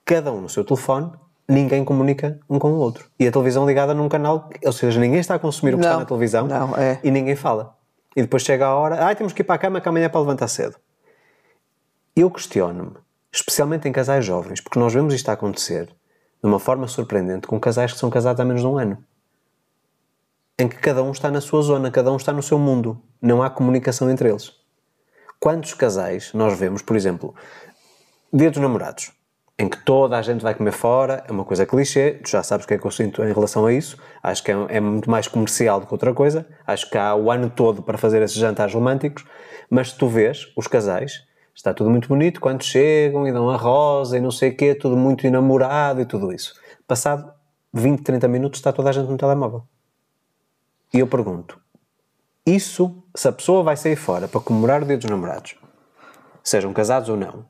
cada 0.06 0.32
um 0.32 0.40
no 0.40 0.48
seu 0.48 0.64
telefone, 0.64 1.10
ninguém 1.48 1.84
comunica 1.84 2.38
um 2.48 2.58
com 2.60 2.72
o 2.72 2.76
outro. 2.76 3.10
E 3.18 3.26
a 3.26 3.32
televisão 3.32 3.66
ligada 3.66 3.92
num 3.92 4.08
canal, 4.08 4.48
ou 4.64 4.72
seja, 4.72 5.00
ninguém 5.00 5.18
está 5.18 5.34
a 5.34 5.38
consumir 5.38 5.74
o 5.74 5.78
que 5.78 5.84
está 5.84 5.94
Não, 5.94 6.00
na 6.00 6.06
televisão 6.06 6.46
não, 6.46 6.76
é. 6.76 7.00
e 7.02 7.10
ninguém 7.10 7.34
fala. 7.34 7.76
E 8.14 8.22
depois 8.22 8.42
chega 8.42 8.66
a 8.66 8.74
hora, 8.74 9.10
ah, 9.10 9.14
temos 9.14 9.32
que 9.32 9.42
ir 9.42 9.44
para 9.44 9.56
a 9.56 9.58
cama 9.58 9.80
que 9.80 9.88
amanhã 9.88 10.06
é 10.06 10.08
para 10.08 10.20
levantar 10.20 10.48
cedo. 10.48 10.76
Eu 12.14 12.30
questiono-me, 12.30 12.96
especialmente 13.32 13.86
em 13.88 13.92
casais 13.92 14.24
jovens, 14.24 14.60
porque 14.60 14.78
nós 14.78 14.94
vemos 14.94 15.12
isto 15.12 15.28
a 15.28 15.32
acontecer 15.32 15.86
de 15.86 16.48
uma 16.48 16.60
forma 16.60 16.86
surpreendente 16.86 17.48
com 17.48 17.58
casais 17.58 17.92
que 17.92 17.98
são 17.98 18.08
casados 18.08 18.40
há 18.40 18.44
menos 18.44 18.62
de 18.62 18.68
um 18.68 18.78
ano. 18.78 19.04
Em 20.58 20.68
que 20.68 20.76
cada 20.76 21.02
um 21.02 21.10
está 21.10 21.30
na 21.30 21.40
sua 21.40 21.60
zona, 21.60 21.90
cada 21.90 22.10
um 22.12 22.16
está 22.16 22.32
no 22.32 22.42
seu 22.42 22.58
mundo. 22.58 23.02
Não 23.20 23.42
há 23.42 23.50
comunicação 23.50 24.08
entre 24.08 24.30
eles. 24.30 24.52
Quantos 25.38 25.74
casais 25.74 26.32
nós 26.32 26.58
vemos, 26.58 26.80
por 26.80 26.96
exemplo, 26.96 27.34
Dia 28.32 28.50
dos 28.50 28.60
Namorados, 28.60 29.12
em 29.58 29.68
que 29.68 29.78
toda 29.78 30.18
a 30.18 30.22
gente 30.22 30.42
vai 30.42 30.54
comer 30.54 30.72
fora, 30.72 31.24
é 31.26 31.32
uma 31.32 31.44
coisa 31.44 31.64
clichê, 31.64 32.20
tu 32.22 32.28
já 32.28 32.42
sabes 32.42 32.64
o 32.64 32.68
que 32.68 32.74
é 32.74 32.78
que 32.78 32.86
eu 32.86 32.90
sinto 32.90 33.22
em 33.24 33.32
relação 33.32 33.64
a 33.64 33.72
isso, 33.72 33.96
acho 34.22 34.42
que 34.42 34.52
é, 34.52 34.66
é 34.68 34.80
muito 34.80 35.10
mais 35.10 35.26
comercial 35.28 35.80
do 35.80 35.86
que 35.86 35.94
outra 35.94 36.12
coisa, 36.12 36.46
acho 36.66 36.90
que 36.90 36.98
há 36.98 37.14
o 37.14 37.30
ano 37.30 37.48
todo 37.48 37.82
para 37.82 37.96
fazer 37.96 38.20
esses 38.20 38.36
jantares 38.36 38.74
românticos, 38.74 39.24
mas 39.70 39.92
tu 39.92 40.08
vês 40.08 40.52
os 40.56 40.66
casais, 40.66 41.24
está 41.54 41.72
tudo 41.72 41.88
muito 41.88 42.06
bonito, 42.06 42.38
quando 42.38 42.62
chegam 42.62 43.26
e 43.26 43.32
dão 43.32 43.48
a 43.48 43.56
rosa 43.56 44.18
e 44.18 44.20
não 44.20 44.30
sei 44.30 44.50
o 44.50 44.56
quê, 44.56 44.74
tudo 44.74 44.94
muito 44.94 45.26
enamorado 45.26 46.02
e 46.02 46.04
tudo 46.04 46.32
isso. 46.32 46.54
Passado 46.86 47.32
20, 47.72 48.02
30 48.02 48.28
minutos 48.28 48.58
está 48.58 48.72
toda 48.72 48.90
a 48.90 48.92
gente 48.92 49.08
no 49.08 49.16
telemóvel. 49.16 49.64
E 50.92 51.00
eu 51.00 51.06
pergunto, 51.06 51.58
isso, 52.44 53.02
se 53.14 53.26
a 53.26 53.32
pessoa 53.32 53.62
vai 53.62 53.76
sair 53.76 53.96
fora 53.96 54.28
para 54.28 54.40
comemorar 54.40 54.82
o 54.82 54.86
Dia 54.86 54.98
dos 54.98 55.10
Namorados, 55.10 55.56
sejam 56.44 56.72
casados 56.72 57.08
ou 57.08 57.16
não, 57.16 57.44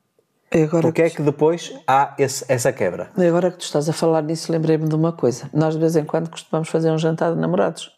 agora, 0.51 0.81
porque 0.81 1.01
é 1.01 1.09
que 1.09 1.21
depois 1.21 1.73
há 1.87 2.13
esse- 2.17 2.45
essa 2.47 2.71
quebra? 2.71 3.09
e 3.17 3.25
agora 3.25 3.51
que 3.51 3.57
tu 3.57 3.65
estás 3.65 3.87
a 3.89 3.93
falar 3.93 4.21
nisso, 4.23 4.51
lembrei-me 4.51 4.87
de 4.87 4.95
uma 4.95 5.11
coisa. 5.11 5.49
Nós, 5.53 5.73
de 5.73 5.79
vez 5.79 5.95
em 5.95 6.05
quando, 6.05 6.29
costumamos 6.29 6.69
fazer 6.69 6.89
um 6.91 6.97
jantar 6.97 7.33
de 7.33 7.39
namorados. 7.39 7.91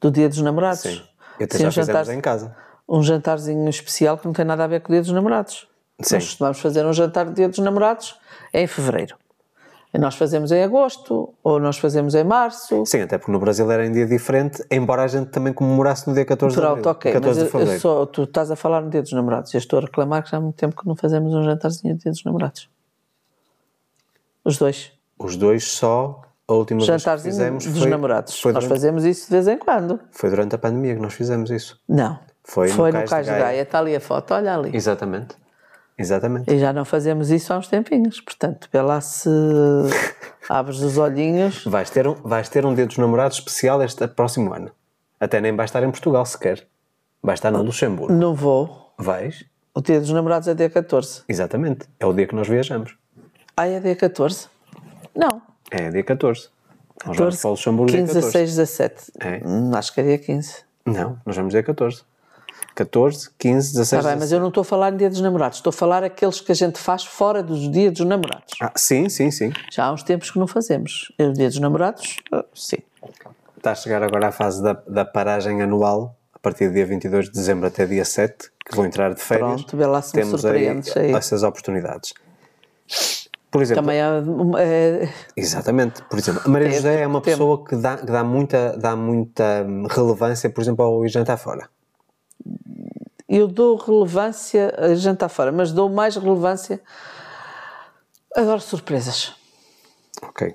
Do 0.00 0.10
dia 0.10 0.28
dos 0.28 0.40
namorados. 0.40 0.80
Sim. 0.82 1.02
E 1.40 1.44
até 1.44 1.56
Sim, 1.56 1.62
já 1.64 1.68
um 1.68 1.72
jantar, 1.72 2.08
em 2.08 2.20
casa. 2.20 2.54
um 2.88 3.02
jantarzinho 3.02 3.68
especial 3.68 4.16
que 4.18 4.26
não 4.26 4.32
tem 4.32 4.44
nada 4.44 4.64
a 4.64 4.66
ver 4.66 4.80
com 4.80 4.88
o 4.90 4.94
dia 4.94 5.02
dos 5.02 5.10
namorados. 5.12 5.66
Sim. 6.00 6.14
Nós 6.16 6.24
costumamos 6.24 6.60
fazer 6.60 6.84
um 6.86 6.92
jantar 6.92 7.26
de 7.26 7.34
dia 7.34 7.48
dos 7.48 7.58
namorados 7.58 8.16
em 8.52 8.66
fevereiro. 8.66 9.16
Nós 9.98 10.16
fazemos 10.16 10.50
em 10.50 10.62
agosto, 10.62 11.32
ou 11.42 11.60
nós 11.60 11.78
fazemos 11.78 12.14
em 12.16 12.24
março. 12.24 12.84
Sim, 12.84 13.02
até 13.02 13.16
porque 13.16 13.30
no 13.30 13.38
Brasil 13.38 13.70
era 13.70 13.86
em 13.86 13.92
dia 13.92 14.06
diferente, 14.06 14.64
embora 14.70 15.02
a 15.04 15.06
gente 15.06 15.28
também 15.30 15.52
comemorasse 15.52 16.08
no 16.08 16.14
dia 16.14 16.24
14 16.24 16.54
de 16.54 16.60
Pronto, 16.60 16.78
abril. 16.88 16.90
ok. 16.90 17.12
14 17.12 17.40
Mas 17.40 17.50
de 17.68 17.74
eu, 17.74 17.80
só, 17.80 18.04
tu 18.06 18.24
estás 18.24 18.50
a 18.50 18.56
falar 18.56 18.80
no 18.82 18.90
dia 18.90 19.00
dos 19.02 19.12
namorados. 19.12 19.54
Eu 19.54 19.58
estou 19.58 19.78
a 19.78 19.82
reclamar 19.82 20.24
que 20.24 20.30
já 20.30 20.38
há 20.38 20.40
muito 20.40 20.56
tempo 20.56 20.74
que 20.80 20.86
não 20.88 20.96
fazemos 20.96 21.32
um 21.32 21.44
jantarzinho 21.44 21.94
de 21.94 22.02
dia 22.02 22.10
dos 22.12 22.24
namorados. 22.24 22.68
Os 24.44 24.58
dois. 24.58 24.92
Os 25.18 25.36
dois 25.36 25.64
só, 25.70 26.22
a 26.48 26.52
última 26.52 26.80
vez 26.80 26.90
que 26.90 26.98
Jantarzinho 26.98 27.32
fizemos 27.32 27.64
dos 27.64 27.78
foi, 27.80 27.88
namorados. 27.90 28.40
foi, 28.40 28.52
Nós 28.52 28.64
durante, 28.64 28.78
fazemos 28.80 29.04
isso 29.04 29.26
de 29.26 29.30
vez 29.30 29.48
em 29.48 29.56
quando. 29.58 30.00
foi 30.10 30.28
durante 30.28 30.54
a 30.56 30.58
pandemia 30.58 30.96
que 30.96 31.00
nós 31.00 31.14
fizemos 31.14 31.50
isso. 31.50 31.80
Não. 31.88 32.18
Foi 32.42 32.68
no 32.68 32.74
Foi 32.74 32.92
no 32.92 32.98
de 32.98 33.04
Cais 33.08 33.24
de 33.26 33.32
Gaia. 33.32 33.44
Gaia. 33.44 33.62
Está 33.62 33.78
ali 33.78 33.96
a 33.96 34.00
foto, 34.00 34.34
olha 34.34 34.54
ali. 34.54 34.70
Exatamente. 34.76 35.36
Exatamente. 35.96 36.52
E 36.52 36.58
já 36.58 36.72
não 36.72 36.84
fazemos 36.84 37.30
isso 37.30 37.52
há 37.52 37.58
uns 37.58 37.68
tempinhos. 37.68 38.20
Portanto, 38.20 38.68
lá 38.72 39.00
se 39.00 39.28
abres 40.48 40.80
os 40.80 40.98
olhinhos. 40.98 41.64
Vais 41.64 41.88
ter, 41.90 42.06
um, 42.06 42.14
vais 42.14 42.48
ter 42.48 42.66
um 42.66 42.74
dia 42.74 42.86
dos 42.86 42.98
namorados 42.98 43.38
especial 43.38 43.82
este 43.82 44.06
próximo 44.08 44.52
ano. 44.52 44.70
Até 45.20 45.40
nem 45.40 45.54
vais 45.54 45.68
estar 45.68 45.82
em 45.82 45.90
Portugal 45.90 46.26
sequer. 46.26 46.66
Vais 47.22 47.38
estar 47.38 47.50
no 47.50 47.62
Luxemburgo. 47.62 48.12
Não 48.12 48.34
vou. 48.34 48.92
Vais? 48.98 49.44
O 49.72 49.80
dia 49.80 50.00
dos 50.00 50.10
namorados 50.10 50.46
é 50.46 50.54
dia 50.54 50.68
14. 50.68 51.22
Exatamente. 51.28 51.88
É 51.98 52.06
o 52.06 52.12
dia 52.12 52.26
que 52.26 52.34
nós 52.34 52.46
viajamos. 52.46 52.96
Ah, 53.56 53.66
é 53.66 53.80
dia 53.80 53.96
14? 53.96 54.48
Não. 55.14 55.40
É 55.70 55.90
dia 55.90 56.04
14. 56.04 56.48
Nós 57.06 57.16
14, 57.16 57.18
vamos 57.18 57.40
para 57.40 57.48
o 57.48 57.50
Luxemburgo 57.52 57.92
dia 57.92 58.00
15, 58.00 58.14
14. 58.14 58.38
16, 58.38 58.56
17. 58.56 59.12
É. 59.20 59.48
Hum, 59.48 59.70
acho 59.74 59.92
que 59.92 60.00
é 60.00 60.04
dia 60.04 60.18
15. 60.18 60.64
Não, 60.86 61.18
nós 61.24 61.36
vamos 61.36 61.52
dia 61.52 61.62
14. 61.62 62.04
14, 62.74 63.30
15, 63.38 63.72
16, 63.72 63.92
Está 64.00 64.10
bem, 64.10 64.18
mas 64.18 64.32
eu 64.32 64.40
não 64.40 64.48
estou 64.48 64.62
a 64.62 64.64
falar 64.64 64.92
em 64.92 64.96
dia 64.96 65.08
dos 65.08 65.20
namorados. 65.20 65.58
Estou 65.58 65.70
a 65.70 65.72
falar 65.72 66.02
aqueles 66.02 66.40
que 66.40 66.50
a 66.50 66.54
gente 66.54 66.78
faz 66.78 67.04
fora 67.04 67.42
dos 67.42 67.70
dias 67.70 67.92
dos 67.92 68.06
namorados. 68.06 68.54
Ah, 68.60 68.72
sim, 68.74 69.08
sim, 69.08 69.30
sim. 69.30 69.52
Já 69.70 69.86
há 69.86 69.92
uns 69.92 70.02
tempos 70.02 70.30
que 70.30 70.38
não 70.38 70.46
fazemos. 70.46 71.12
O 71.20 71.32
dia 71.32 71.48
dos 71.48 71.58
namorados, 71.60 72.16
ah, 72.32 72.44
sim. 72.54 72.78
Está 73.56 73.72
a 73.72 73.74
chegar 73.74 74.02
agora 74.02 74.28
à 74.28 74.32
fase 74.32 74.62
da, 74.62 74.74
da 74.86 75.04
paragem 75.04 75.62
anual, 75.62 76.16
a 76.34 76.38
partir 76.38 76.68
do 76.68 76.74
dia 76.74 76.84
22 76.84 77.26
de 77.26 77.32
dezembro 77.32 77.66
até 77.66 77.86
dia 77.86 78.04
7, 78.04 78.50
que 78.66 78.76
vou 78.76 78.84
entrar 78.84 79.14
de 79.14 79.20
férias. 79.20 79.62
Pronto, 79.62 79.76
vê 79.76 79.86
lá 79.86 80.02
se 80.02 80.14
me 80.16 80.22
Temos 80.22 80.40
surpreendes 80.40 80.96
aí. 80.96 81.12
essas 81.12 81.42
oportunidades. 81.42 82.12
Por 83.50 83.62
exemplo, 83.62 83.84
Também 83.84 84.00
é, 84.00 85.04
é- 85.04 85.08
exatamente, 85.36 86.02
por 86.10 86.18
exemplo, 86.18 86.42
a 86.44 86.48
Maria 86.48 86.72
José 86.72 87.02
é 87.02 87.06
uma 87.06 87.20
pessoa 87.20 87.64
que 87.64 87.76
dá, 87.76 87.96
que 87.96 88.06
dá, 88.06 88.24
muita, 88.24 88.76
dá 88.76 88.96
muita 88.96 89.64
hum, 89.64 89.86
relevância, 89.88 90.50
por 90.50 90.60
exemplo, 90.60 90.84
ao 90.84 91.06
ir 91.06 91.08
jantar 91.08 91.36
fora. 91.36 91.68
Eu 93.28 93.48
dou 93.48 93.76
relevância 93.76 94.74
a 94.78 94.94
jantar 94.94 95.28
fora, 95.28 95.50
mas 95.50 95.72
dou 95.72 95.88
mais 95.88 96.16
relevância. 96.16 96.80
Adoro 98.36 98.60
surpresas. 98.60 99.32
Ok. 100.22 100.54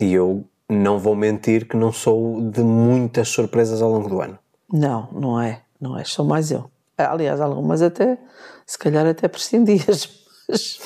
E 0.00 0.12
eu 0.12 0.44
não 0.68 0.98
vou 0.98 1.14
mentir 1.14 1.66
que 1.66 1.76
não 1.76 1.92
sou 1.92 2.40
de 2.40 2.62
muitas 2.62 3.28
surpresas 3.28 3.82
ao 3.82 3.90
longo 3.90 4.08
do 4.08 4.20
ano. 4.20 4.38
Não, 4.72 5.08
não 5.12 5.40
é. 5.40 5.62
Não 5.80 5.98
é. 5.98 6.04
Sou 6.04 6.24
mais 6.24 6.50
eu. 6.50 6.70
Aliás, 6.96 7.40
algumas 7.40 7.80
até, 7.80 8.18
se 8.66 8.78
calhar 8.78 9.06
até 9.06 9.26
prescindias. 9.26 10.08
Mas, 10.48 10.78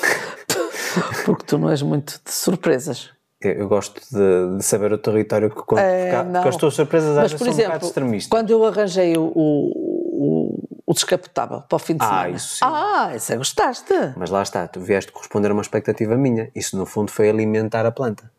porque 1.25 1.43
tu 1.45 1.57
não 1.57 1.69
és 1.69 1.81
muito 1.81 2.19
de 2.23 2.31
surpresas. 2.31 3.09
Eu, 3.41 3.51
eu 3.51 3.67
gosto 3.67 4.01
de, 4.11 4.57
de 4.57 4.63
saber 4.63 4.93
o 4.93 4.97
território 4.97 5.49
que 5.49 5.57
conto, 5.57 5.79
É, 5.79 6.15
porque, 6.15 6.31
porque 6.31 6.49
as 6.49 6.55
tuas 6.55 6.73
surpresas 6.73 7.17
às 7.17 7.31
Mas, 7.31 7.31
vezes 7.33 7.39
são 7.39 7.47
um 7.47 7.51
bocado 7.51 7.71
exemplo, 7.71 7.87
extremistas. 7.87 8.29
quando 8.29 8.49
eu 8.49 8.65
arranjei 8.65 9.17
o, 9.17 9.31
o, 9.35 9.94
o 10.17 10.93
descapotável 10.93 11.61
para 11.61 11.75
o 11.75 11.79
fim 11.79 11.95
de 11.97 12.03
Ah, 12.03 12.07
semana. 12.07 12.29
isso 12.37 12.55
sim. 12.55 12.65
Ah, 12.65 13.11
isso 13.15 13.33
é 13.33 13.37
gostaste. 13.37 13.93
Mas 14.15 14.29
lá 14.29 14.41
está, 14.43 14.67
tu 14.67 14.79
vieste 14.79 15.11
corresponder 15.11 15.49
a 15.51 15.53
uma 15.53 15.61
expectativa 15.61 16.15
minha. 16.15 16.49
Isso 16.55 16.77
no 16.77 16.85
fundo 16.85 17.11
foi 17.11 17.29
alimentar 17.29 17.85
a 17.85 17.91
planta, 17.91 18.31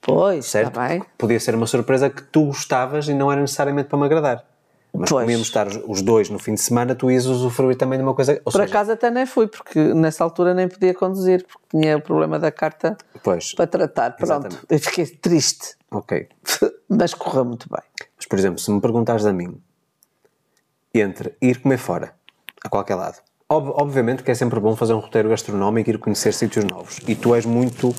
Pois, 0.00 0.46
certo? 0.46 0.68
está 0.68 0.88
bem. 0.88 0.98
Porque 1.00 1.12
Podia 1.18 1.40
ser 1.40 1.54
uma 1.54 1.66
surpresa 1.66 2.10
que 2.10 2.22
tu 2.22 2.46
gostavas 2.46 3.08
e 3.08 3.14
não 3.14 3.30
era 3.32 3.40
necessariamente 3.40 3.88
para 3.88 3.98
me 3.98 4.04
agradar. 4.04 4.44
Mas 4.96 5.10
Pois. 5.10 5.22
como 5.22 5.30
íamos 5.32 5.48
estar 5.48 5.66
os- 5.66 5.80
os 5.88 6.02
dois 6.02 6.30
no 6.30 6.38
fim 6.38 6.54
de 6.54 6.60
semana, 6.60 6.94
tu 6.94 7.10
ias 7.10 7.26
usufruir 7.26 7.76
também 7.76 7.98
de 7.98 8.04
uma 8.04 8.14
coisa. 8.14 8.34
Ou 8.44 8.52
Por 8.52 8.60
seja, 8.60 8.64
acaso 8.64 8.92
até 8.92 9.10
nem 9.10 9.26
fui, 9.26 9.48
porque 9.48 9.78
nessa 9.92 10.22
altura 10.22 10.54
nem 10.54 10.68
podia 10.68 10.94
conduzir, 10.94 11.44
porque 11.44 11.64
tinha 11.70 11.96
o 11.96 12.00
problema 12.00 12.38
da 12.38 12.52
carta 12.52 12.96
Pois, 13.22 13.54
para 13.54 13.66
tratar. 13.66 14.10
Pronto, 14.12 14.24
Exatamente. 14.46 14.60
eu 14.70 14.78
fiquei 14.78 15.06
triste, 15.06 15.74
ok. 15.90 16.28
mas 16.88 17.12
correu 17.12 17.44
muito 17.44 17.66
bem. 17.68 17.82
Mas, 18.16 18.26
por 18.26 18.38
exemplo, 18.38 18.60
se 18.60 18.70
me 18.70 18.80
perguntares 18.80 19.26
a 19.26 19.32
mim 19.32 19.60
entre 21.00 21.34
ir 21.40 21.60
comer 21.60 21.78
fora, 21.78 22.14
a 22.64 22.68
qualquer 22.68 22.94
lado, 22.94 23.18
ob- 23.48 23.72
obviamente 23.76 24.22
que 24.22 24.30
é 24.30 24.34
sempre 24.34 24.60
bom 24.60 24.74
fazer 24.76 24.94
um 24.94 24.98
roteiro 25.00 25.28
gastronómico 25.28 25.90
e 25.90 25.92
ir 25.94 25.98
conhecer 25.98 26.32
sítios 26.32 26.64
novos. 26.64 26.98
E 27.08 27.14
tu 27.14 27.34
és 27.34 27.44
muito, 27.44 27.94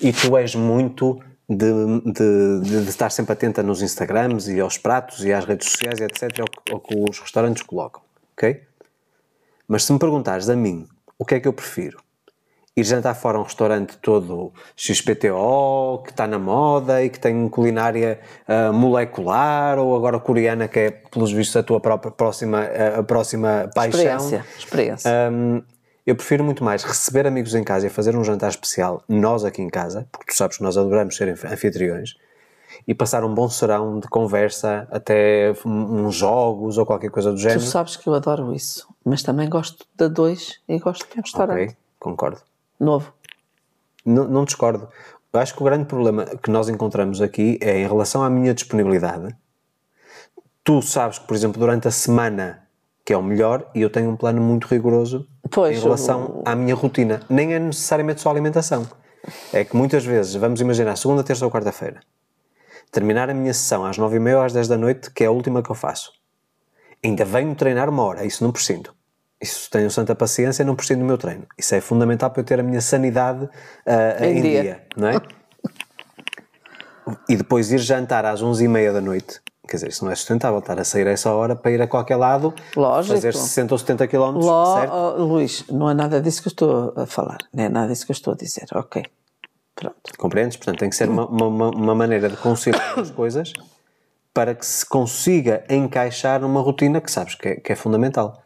e 0.00 0.12
tu 0.12 0.36
és 0.36 0.54
muito 0.54 1.20
de, 1.48 1.72
de, 2.04 2.60
de- 2.84 2.88
estar 2.88 3.10
sempre 3.10 3.32
atenta 3.32 3.62
nos 3.62 3.82
Instagrams 3.82 4.48
e 4.48 4.60
aos 4.60 4.78
pratos 4.78 5.24
e 5.24 5.32
às 5.32 5.44
redes 5.44 5.70
sociais 5.70 6.00
etc. 6.00 6.40
ao, 6.40 6.46
que- 6.46 6.72
ao 6.72 6.80
que 6.80 7.10
os 7.10 7.18
restaurantes 7.18 7.62
colocam, 7.62 8.02
ok? 8.36 8.62
Mas 9.66 9.84
se 9.84 9.92
me 9.92 9.98
perguntares 9.98 10.48
a 10.48 10.56
mim 10.56 10.86
o 11.18 11.24
que 11.24 11.34
é 11.36 11.40
que 11.40 11.48
eu 11.48 11.52
prefiro, 11.52 11.98
ir 12.76 12.82
jantar 12.84 13.14
fora 13.14 13.38
a 13.38 13.40
um 13.40 13.44
restaurante 13.44 13.96
todo 13.98 14.52
XPTO, 14.76 16.02
que 16.04 16.10
está 16.10 16.26
na 16.26 16.38
moda 16.38 17.02
e 17.04 17.08
que 17.10 17.20
tem 17.20 17.48
culinária 17.48 18.18
ah, 18.48 18.72
molecular, 18.72 19.78
ou 19.78 19.94
agora 19.96 20.18
coreana, 20.18 20.66
que 20.66 20.78
é, 20.78 20.90
pelos 20.90 21.30
vistos, 21.32 21.56
a 21.56 21.62
tua 21.62 21.78
própria 21.80 22.10
próxima, 22.10 22.62
ah, 22.62 22.98
a 23.00 23.02
próxima 23.02 23.70
paixão. 23.74 24.00
Experiência, 24.00 24.44
experiência. 24.58 25.10
Hum, 25.32 25.62
eu 26.06 26.16
prefiro 26.16 26.42
muito 26.44 26.64
mais 26.64 26.82
receber 26.82 27.26
amigos 27.26 27.54
em 27.54 27.62
casa 27.62 27.86
e 27.86 27.90
fazer 27.90 28.16
um 28.16 28.24
jantar 28.24 28.50
especial, 28.50 29.02
nós 29.08 29.44
aqui 29.44 29.62
em 29.62 29.70
casa, 29.70 30.08
porque 30.10 30.32
tu 30.32 30.36
sabes 30.36 30.56
que 30.56 30.62
nós 30.62 30.76
adoramos 30.76 31.16
ser 31.16 31.28
anf- 31.28 31.44
anfitriões, 31.44 32.14
e 32.88 32.92
passar 32.94 33.24
um 33.24 33.32
bom 33.32 33.48
serão 33.48 34.00
de 34.00 34.08
conversa, 34.08 34.86
até 34.90 35.54
um- 35.64 36.06
uns 36.06 36.16
jogos 36.16 36.76
ou 36.76 36.84
qualquer 36.84 37.10
coisa 37.10 37.30
do 37.30 37.36
Tu 37.36 37.42
género. 37.42 37.60
sabes 37.62 37.96
que 37.96 38.06
eu 38.08 38.14
adoro 38.14 38.52
isso, 38.52 38.86
mas 39.04 39.22
também 39.22 39.48
gosto 39.48 39.86
de 39.96 40.08
dois 40.08 40.58
e 40.68 40.76
gosto 40.80 41.06
de 41.10 41.18
um 41.18 41.22
restaurante 41.22 41.62
Ok, 41.68 41.76
concordo. 42.00 42.40
Novo. 42.78 43.12
Não, 44.04 44.28
não 44.28 44.44
discordo. 44.44 44.88
Eu 45.32 45.40
acho 45.40 45.54
que 45.54 45.62
o 45.62 45.64
grande 45.64 45.86
problema 45.86 46.24
que 46.24 46.50
nós 46.50 46.68
encontramos 46.68 47.20
aqui 47.20 47.58
é 47.60 47.78
em 47.78 47.86
relação 47.86 48.22
à 48.22 48.30
minha 48.30 48.54
disponibilidade. 48.54 49.34
Tu 50.62 50.80
sabes 50.82 51.18
que, 51.18 51.26
por 51.26 51.34
exemplo, 51.34 51.58
durante 51.58 51.88
a 51.88 51.90
semana 51.90 52.64
que 53.04 53.12
é 53.12 53.16
o 53.16 53.22
melhor 53.22 53.70
e 53.74 53.82
eu 53.82 53.90
tenho 53.90 54.10
um 54.10 54.16
plano 54.16 54.40
muito 54.40 54.66
rigoroso 54.66 55.28
Pois, 55.50 55.76
em 55.76 55.80
relação 55.80 56.42
à 56.44 56.54
minha 56.54 56.74
rotina. 56.74 57.20
Nem 57.28 57.52
é 57.52 57.58
necessariamente 57.58 58.22
só 58.22 58.30
alimentação. 58.30 58.86
É 59.52 59.64
que 59.64 59.76
muitas 59.76 60.04
vezes, 60.04 60.34
vamos 60.34 60.60
imaginar, 60.60 60.96
segunda, 60.96 61.22
terça 61.22 61.44
ou 61.44 61.50
quarta-feira, 61.50 62.00
terminar 62.90 63.28
a 63.28 63.34
minha 63.34 63.52
sessão 63.52 63.84
às 63.84 63.98
nove 63.98 64.16
e 64.16 64.20
meia 64.20 64.38
ou 64.38 64.42
às 64.42 64.52
10 64.52 64.68
da 64.68 64.78
noite, 64.78 65.10
que 65.10 65.24
é 65.24 65.26
a 65.26 65.30
última 65.30 65.62
que 65.62 65.70
eu 65.70 65.74
faço. 65.74 66.12
Ainda 67.04 67.24
venho 67.24 67.54
treinar 67.54 67.88
uma 67.88 68.02
hora, 68.02 68.24
isso 68.24 68.42
não 68.42 68.52
prescindo. 68.52 68.94
Isso 69.44 69.70
tenho 69.70 69.90
santa 69.90 70.14
paciência 70.14 70.62
e 70.62 70.66
não 70.66 70.74
prescindo 70.74 71.00
do 71.00 71.06
meu 71.06 71.18
treino. 71.18 71.46
Isso 71.58 71.74
é 71.74 71.80
fundamental 71.80 72.30
para 72.30 72.40
eu 72.40 72.44
ter 72.44 72.58
a 72.58 72.62
minha 72.62 72.80
sanidade 72.80 73.46
ah, 73.86 74.24
Em 74.26 74.38
em, 74.38 74.42
dia. 74.42 74.62
dia. 74.62 74.82
não 74.96 75.08
é? 75.08 75.20
e 77.28 77.36
depois 77.36 77.70
ir 77.70 77.78
jantar 77.78 78.24
às 78.24 78.40
onze 78.40 78.64
e 78.64 78.68
meia 78.68 78.90
da 78.92 79.00
noite. 79.00 79.40
Quer 79.68 79.76
dizer, 79.76 79.88
isso 79.88 80.04
não 80.04 80.12
é 80.12 80.14
sustentável, 80.14 80.58
estar 80.58 80.78
a 80.78 80.84
sair 80.84 81.06
a 81.06 81.10
essa 81.10 81.30
hora 81.32 81.54
para 81.56 81.70
ir 81.70 81.80
a 81.80 81.86
qualquer 81.86 82.16
lado, 82.16 82.54
Lógico. 82.76 83.14
fazer 83.14 83.34
60 83.34 83.74
ou 83.74 83.78
70 83.78 84.08
km, 84.08 84.18
Ló, 84.36 84.76
certo? 84.78 84.92
oh, 84.92 85.22
Luís, 85.24 85.64
não 85.70 85.88
é 85.90 85.94
nada 85.94 86.20
disso 86.20 86.42
que 86.42 86.48
eu 86.48 86.50
estou 86.50 86.92
a 86.96 87.06
falar, 87.06 87.38
não 87.52 87.64
é 87.64 87.68
nada 87.68 87.88
disso 87.88 88.04
que 88.06 88.12
eu 88.12 88.14
estou 88.14 88.32
a 88.34 88.36
dizer. 88.36 88.66
Ok, 88.74 89.02
pronto. 89.74 89.96
Compreendes? 90.18 90.56
Portanto, 90.58 90.78
tem 90.78 90.88
que 90.90 90.96
ser 90.96 91.08
uma, 91.08 91.26
uma, 91.26 91.70
uma 91.70 91.94
maneira 91.94 92.28
de 92.28 92.36
conciliar 92.36 92.98
as 92.98 93.10
coisas 93.10 93.52
para 94.34 94.54
que 94.54 94.66
se 94.66 94.84
consiga 94.84 95.64
encaixar 95.70 96.40
numa 96.40 96.60
rotina 96.60 97.00
que 97.00 97.10
sabes 97.10 97.34
que 97.34 97.48
é, 97.48 97.56
que 97.56 97.72
é 97.72 97.76
fundamental. 97.76 98.42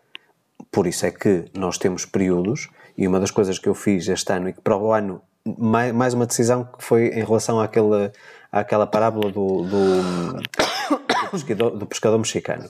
Por 0.70 0.86
isso 0.86 1.06
é 1.06 1.10
que 1.10 1.46
nós 1.54 1.78
temos 1.78 2.04
períodos, 2.04 2.68
e 2.96 3.06
uma 3.06 3.20
das 3.20 3.30
coisas 3.30 3.58
que 3.58 3.68
eu 3.68 3.74
fiz 3.74 4.08
este 4.08 4.32
ano 4.32 4.48
e 4.48 4.52
que 4.52 4.60
para 4.60 4.76
o 4.76 4.92
ano, 4.92 5.22
mais, 5.56 5.92
mais 5.92 6.14
uma 6.14 6.26
decisão 6.26 6.64
que 6.64 6.82
foi 6.82 7.08
em 7.08 7.24
relação 7.24 7.60
àquela, 7.60 8.12
àquela 8.50 8.86
parábola 8.86 9.30
do, 9.30 9.62
do, 9.62 10.02
do 10.02 11.30
pescador, 11.30 11.70
do 11.70 11.86
pescador 11.86 12.18
mexicano, 12.18 12.68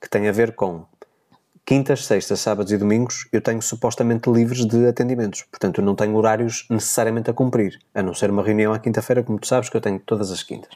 que 0.00 0.10
tem 0.10 0.28
a 0.28 0.32
ver 0.32 0.54
com 0.54 0.84
quintas, 1.64 2.04
sextas, 2.04 2.40
sábados 2.40 2.72
e 2.72 2.76
domingos 2.76 3.28
eu 3.32 3.40
tenho 3.40 3.62
supostamente 3.62 4.28
livres 4.28 4.66
de 4.66 4.86
atendimentos. 4.86 5.42
Portanto, 5.42 5.80
eu 5.80 5.84
não 5.84 5.94
tenho 5.94 6.16
horários 6.16 6.66
necessariamente 6.68 7.30
a 7.30 7.32
cumprir, 7.32 7.78
a 7.94 8.02
não 8.02 8.14
ser 8.14 8.30
uma 8.30 8.42
reunião 8.42 8.72
à 8.72 8.78
quinta-feira, 8.78 9.22
como 9.22 9.38
tu 9.38 9.46
sabes 9.46 9.68
que 9.68 9.76
eu 9.76 9.80
tenho 9.80 10.00
todas 10.00 10.30
as 10.30 10.42
quintas. 10.42 10.70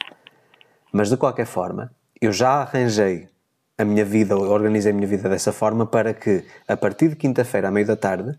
Mas 0.91 1.09
de 1.09 1.17
qualquer 1.17 1.45
forma, 1.45 1.91
eu 2.21 2.31
já 2.31 2.61
arranjei 2.61 3.27
a 3.77 3.85
minha 3.85 4.03
vida, 4.03 4.35
organizei 4.35 4.91
a 4.91 4.95
minha 4.95 5.07
vida 5.07 5.29
dessa 5.29 5.51
forma 5.51 5.85
para 5.85 6.13
que 6.13 6.43
a 6.67 6.75
partir 6.75 7.09
de 7.09 7.15
quinta-feira 7.15 7.67
à 7.67 7.71
meia 7.71 7.85
da 7.85 7.95
tarde, 7.95 8.37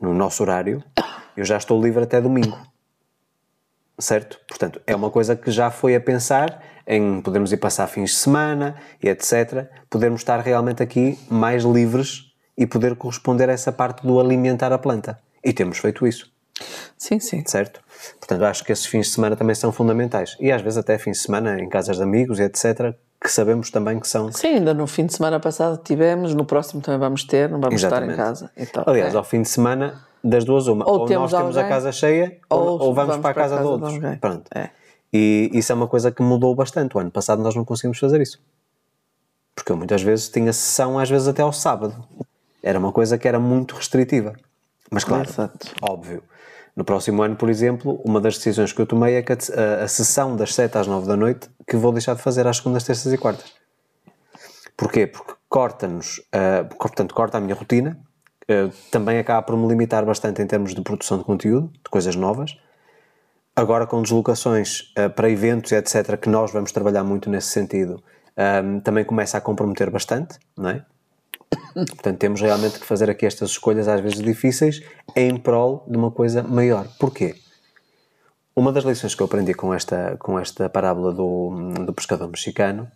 no 0.00 0.12
nosso 0.12 0.42
horário, 0.42 0.82
eu 1.36 1.44
já 1.44 1.56
estou 1.56 1.80
livre 1.80 2.02
até 2.02 2.20
domingo. 2.20 2.58
Certo? 3.98 4.40
Portanto, 4.48 4.80
é 4.86 4.96
uma 4.96 5.08
coisa 5.08 5.36
que 5.36 5.52
já 5.52 5.70
foi 5.70 5.94
a 5.94 6.00
pensar 6.00 6.60
em 6.86 7.20
podermos 7.20 7.52
ir 7.52 7.58
passar 7.58 7.86
fins 7.86 8.10
de 8.10 8.16
semana 8.16 8.76
e 9.00 9.08
etc. 9.08 9.68
Podermos 9.88 10.20
estar 10.20 10.40
realmente 10.40 10.82
aqui 10.82 11.16
mais 11.30 11.62
livres 11.62 12.32
e 12.58 12.66
poder 12.66 12.96
corresponder 12.96 13.48
a 13.48 13.52
essa 13.52 13.70
parte 13.70 14.04
do 14.04 14.18
alimentar 14.18 14.72
a 14.72 14.78
planta. 14.78 15.20
E 15.44 15.52
temos 15.52 15.78
feito 15.78 16.06
isso, 16.06 16.34
Sim, 16.96 17.20
sim. 17.20 17.42
certo? 17.46 17.80
Portanto, 18.18 18.44
acho 18.44 18.64
que 18.64 18.72
esses 18.72 18.86
fins 18.86 19.06
de 19.06 19.12
semana 19.12 19.36
também 19.36 19.54
são 19.54 19.72
fundamentais. 19.72 20.36
E 20.40 20.50
às 20.50 20.62
vezes 20.62 20.78
até 20.78 20.98
fins 20.98 21.18
de 21.18 21.22
semana 21.24 21.60
em 21.60 21.68
casas 21.68 21.96
de 21.96 22.02
amigos 22.02 22.38
e 22.38 22.42
etc. 22.42 22.96
Que 23.24 23.32
sabemos 23.32 23.70
também 23.70 23.98
que 23.98 24.06
são. 24.06 24.30
Sim, 24.30 24.56
ainda 24.56 24.74
no 24.74 24.86
fim 24.86 25.06
de 25.06 25.14
semana 25.14 25.40
passado 25.40 25.80
tivemos, 25.82 26.34
no 26.34 26.44
próximo 26.44 26.82
também 26.82 27.00
vamos 27.00 27.24
ter, 27.24 27.48
não 27.48 27.58
vamos 27.58 27.82
estar 27.82 28.02
em 28.02 28.10
Exatamente. 28.10 28.16
casa. 28.18 28.50
e 28.54 28.66
tal. 28.66 28.84
Aliás, 28.86 29.14
É. 29.14 29.16
ao 29.16 29.24
fim 29.24 29.40
de 29.40 29.48
semana, 29.48 30.04
das 30.22 30.44
duas, 30.44 30.66
uma. 30.66 30.84
Ou 30.86 31.00
Ou, 31.00 31.06
temos 31.06 31.32
nós 31.32 31.40
temos 31.40 31.56
a 31.56 31.60
alguém, 31.60 31.74
casa 31.74 31.90
cheia, 31.90 32.36
ou, 32.50 32.60
ou 32.60 32.80
ou 32.82 32.94
vamos, 32.94 33.16
para 33.16 33.30
a 33.30 33.34
casa, 33.34 33.56
de 33.56 33.62
de 33.62 33.66
outros. 33.68 33.94
alguém. 33.94 34.16
Pronto. 34.18 34.44
É. 34.54 34.68
E 35.10 35.48
isso 35.54 35.72
é 35.72 35.74
uma 35.74 35.86
coisa 35.88 36.12
que 36.12 36.22
mudou 36.22 36.54
bastante. 36.54 36.94
O 36.96 37.00
ano 37.00 37.10
passado 37.10 37.40
nós 37.42 37.54
não 37.54 37.64
conseguimos 37.64 37.98
fazer 37.98 38.20
isso. 38.20 38.38
Porque 39.54 39.72
eu 39.72 39.76
muitas 39.76 40.02
vezes 40.02 40.28
tinha 40.28 40.52
sessão, 40.52 40.98
às 40.98 41.08
vezes 41.08 41.26
até 41.26 41.40
ao 41.40 41.52
sábado. 41.52 41.94
Era 42.62 42.78
uma 42.78 42.92
coisa 42.92 43.16
que 43.16 43.26
era 43.26 43.38
muito 43.38 43.74
restritiva. 43.74 44.34
Mas 44.90 45.02
claro, 45.04 45.28
Exato. 45.28 45.68
óbvio. 45.80 46.22
No 46.76 46.84
próximo 46.84 47.22
ano, 47.22 47.36
por 47.36 47.48
exemplo, 47.48 48.00
uma 48.04 48.20
das 48.20 48.36
decisões 48.36 48.72
que 48.72 48.80
eu 48.80 48.86
tomei 48.86 49.14
é 49.14 49.22
que 49.22 49.32
a, 49.32 49.36
a- 49.84 49.88
sessão 49.88 50.34
das 50.36 50.54
7 50.54 50.76
às 50.78 50.86
9 50.86 51.06
da 51.06 51.16
noite 51.16 51.48
que 51.68 51.76
vou 51.76 51.92
deixar 51.92 52.14
de 52.16 52.22
fazer 52.22 52.46
às 52.46 52.56
segundas, 52.56 52.82
terças 52.84 53.12
e 53.12 53.16
quartas. 53.18 53.52
Porquê? 54.76 55.06
Porque 55.06 55.34
corta-nos, 55.48 56.20
ah, 56.32 56.64
portanto, 56.78 57.14
corta 57.14 57.38
a 57.38 57.40
minha 57.40 57.54
rotina, 57.54 57.96
ah, 58.48 58.70
também 58.90 59.18
acaba 59.18 59.42
por 59.42 59.56
me 59.56 59.68
limitar 59.68 60.04
bastante 60.04 60.42
em 60.42 60.46
termos 60.46 60.74
de 60.74 60.82
produção 60.82 61.18
de 61.18 61.24
conteúdo, 61.24 61.68
de 61.68 61.90
coisas 61.90 62.16
novas. 62.16 62.56
Agora, 63.54 63.86
com 63.86 64.02
deslocações 64.02 64.92
ah, 64.98 65.08
para 65.08 65.30
eventos 65.30 65.70
e 65.70 65.76
etc., 65.76 66.16
que 66.16 66.28
nós 66.28 66.50
vamos 66.52 66.72
trabalhar 66.72 67.04
muito 67.04 67.30
nesse 67.30 67.48
sentido, 67.50 68.02
ah, 68.36 68.62
também 68.82 69.04
começa 69.04 69.38
a 69.38 69.40
comprometer 69.40 69.90
bastante, 69.90 70.38
não 70.56 70.70
é? 70.70 70.84
Portanto, 71.74 72.18
temos 72.18 72.40
realmente 72.40 72.78
que 72.78 72.86
fazer 72.86 73.10
aqui 73.10 73.26
estas 73.26 73.50
escolhas, 73.50 73.88
às 73.88 74.00
vezes 74.00 74.20
difíceis, 74.20 74.82
em 75.14 75.36
prol 75.36 75.84
de 75.88 75.96
uma 75.96 76.10
coisa 76.10 76.42
maior. 76.42 76.86
Porquê? 76.98 77.34
Uma 78.54 78.72
das 78.72 78.84
lições 78.84 79.14
que 79.14 79.22
eu 79.22 79.26
aprendi 79.26 79.52
com 79.52 79.74
esta, 79.74 80.16
com 80.18 80.38
esta 80.38 80.68
parábola 80.68 81.12
do, 81.12 81.72
do 81.84 81.92
pescador 81.92 82.28
mexicano, 82.28 82.88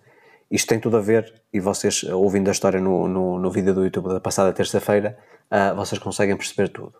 isto 0.50 0.68
tem 0.68 0.78
tudo 0.78 0.96
a 0.96 1.00
ver, 1.00 1.34
e 1.52 1.61
vocês, 1.61 2.04
ouvindo 2.04 2.48
a 2.48 2.52
história 2.52 2.80
no, 2.80 3.09
no, 3.09 3.38
no 3.38 3.50
vídeo 3.50 3.74
do 3.74 3.84
YouTube 3.84 4.09
da 4.09 4.20
passada 4.20 4.52
terça-feira, 4.52 5.18
ah, 5.50 5.74
vocês 5.74 5.98
conseguem 5.98 6.36
perceber 6.36 6.68
tudo. 6.68 6.94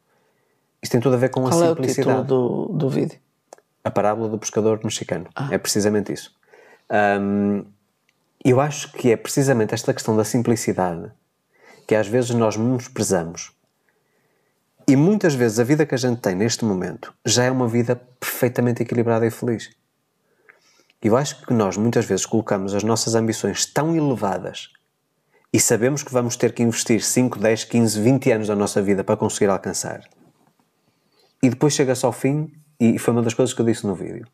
Isto 0.83 0.93
tem 0.93 1.01
tudo 1.01 1.15
a 1.15 1.19
ver 1.19 1.31
com 1.31 1.47
a 1.47 1.51
Qual 1.51 1.63
é 1.63 1.71
o 1.71 1.75
título 1.75 1.89
simplicidade. 1.89 2.29
do, 2.29 2.67
do 2.67 2.89
vídeo? 2.91 3.19
A 3.83 3.91
parábola 3.91 4.29
do 4.29 4.39
pescador 4.39 4.81
mexicano. 4.85 5.27
É 5.51 5.59
precisamente 5.59 6.13
isso. 6.13 6.35
Hum, 7.21 7.65
eu 8.45 8.61
acho 8.61 8.93
que 8.93 9.11
é 9.11 9.17
precisamente 9.17 9.75
esta 9.75 9.93
questão 9.93 10.17
da 10.17 10.25
simplicidade 10.25 11.11
que 11.89 11.95
às 11.95 12.07
vezes 12.07 12.31
nós 12.31 12.55
menosprezamos. 12.55 13.51
E 14.87 14.95
muitas 14.95 15.35
vezes 15.35 15.59
a 15.59 15.65
vida 15.65 15.87
que 15.87 15.95
a 15.95 15.99
gente 15.99 16.21
tem 16.21 16.35
neste 16.35 16.63
momento 16.63 17.15
já 17.25 17.45
é 17.45 17.51
uma 17.51 17.67
vida 17.67 17.97
perfeitamente 18.21 18.83
equilibrada 18.83 19.27
e 19.27 19.31
feliz. 19.31 19.71
Eu 21.03 21.17
acho 21.17 21.47
que 21.47 21.55
nós 21.55 21.79
muitas 21.79 22.05
vezes 22.05 22.27
colocamos 22.27 22.75
as 22.75 22.83
nossas 22.83 23.15
ambições 23.15 23.65
tão 23.65 23.97
elevadas 23.97 24.69
e 25.51 25.59
sabemos 25.59 26.03
que 26.03 26.13
vamos 26.13 26.37
ter 26.37 26.53
que 26.53 26.63
investir 26.63 27.03
5, 27.03 27.39
10, 27.39 27.65
15, 27.65 28.01
20 28.03 28.33
anos 28.33 28.49
da 28.49 28.55
nossa 28.55 28.83
vida 28.83 29.03
para 29.03 29.17
conseguir 29.17 29.49
alcançar. 29.49 30.03
E 31.43 31.49
depois 31.49 31.73
chega-se 31.73 32.05
ao 32.05 32.13
fim 32.13 32.53
e 32.79 32.99
foi 32.99 33.15
uma 33.15 33.23
das 33.23 33.33
coisas 33.33 33.55
que 33.55 33.63
eu 33.63 33.67
disse 33.67 33.87
no 33.87 33.95
vídeo. 33.95 34.27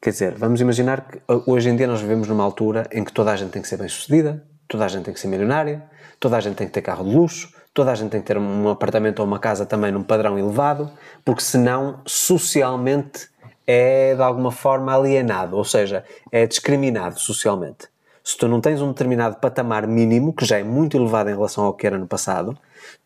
Quer 0.00 0.10
dizer, 0.10 0.34
vamos 0.34 0.60
imaginar 0.60 1.06
que 1.06 1.22
hoje 1.46 1.68
em 1.68 1.76
dia 1.76 1.86
nós 1.86 2.00
vivemos 2.00 2.26
numa 2.26 2.42
altura 2.42 2.88
em 2.90 3.04
que 3.04 3.12
toda 3.12 3.30
a 3.30 3.36
gente 3.36 3.52
tem 3.52 3.62
que 3.62 3.68
ser 3.68 3.76
bem-sucedida, 3.76 4.44
toda 4.72 4.86
a 4.86 4.88
gente 4.88 5.04
tem 5.04 5.12
que 5.12 5.20
ser 5.20 5.28
milionária, 5.28 5.82
toda 6.18 6.38
a 6.38 6.40
gente 6.40 6.56
tem 6.56 6.66
que 6.66 6.72
ter 6.72 6.80
carro 6.80 7.04
de 7.04 7.14
luxo, 7.14 7.52
toda 7.74 7.92
a 7.92 7.94
gente 7.94 8.08
tem 8.08 8.22
que 8.22 8.26
ter 8.26 8.38
um 8.38 8.70
apartamento 8.70 9.20
ou 9.20 9.26
uma 9.26 9.38
casa 9.38 9.66
também 9.66 9.92
num 9.92 10.02
padrão 10.02 10.38
elevado, 10.38 10.90
porque 11.22 11.42
senão 11.42 12.00
socialmente 12.06 13.28
é 13.66 14.14
de 14.14 14.22
alguma 14.22 14.50
forma 14.50 14.94
alienado, 14.94 15.58
ou 15.58 15.64
seja, 15.64 16.06
é 16.30 16.46
discriminado 16.46 17.20
socialmente. 17.20 17.86
Se 18.24 18.34
tu 18.34 18.48
não 18.48 18.62
tens 18.62 18.80
um 18.80 18.88
determinado 18.88 19.36
patamar 19.36 19.86
mínimo, 19.86 20.32
que 20.32 20.46
já 20.46 20.58
é 20.58 20.64
muito 20.64 20.96
elevado 20.96 21.28
em 21.28 21.34
relação 21.34 21.64
ao 21.64 21.74
que 21.74 21.86
era 21.86 21.98
no 21.98 22.06
passado, 22.06 22.56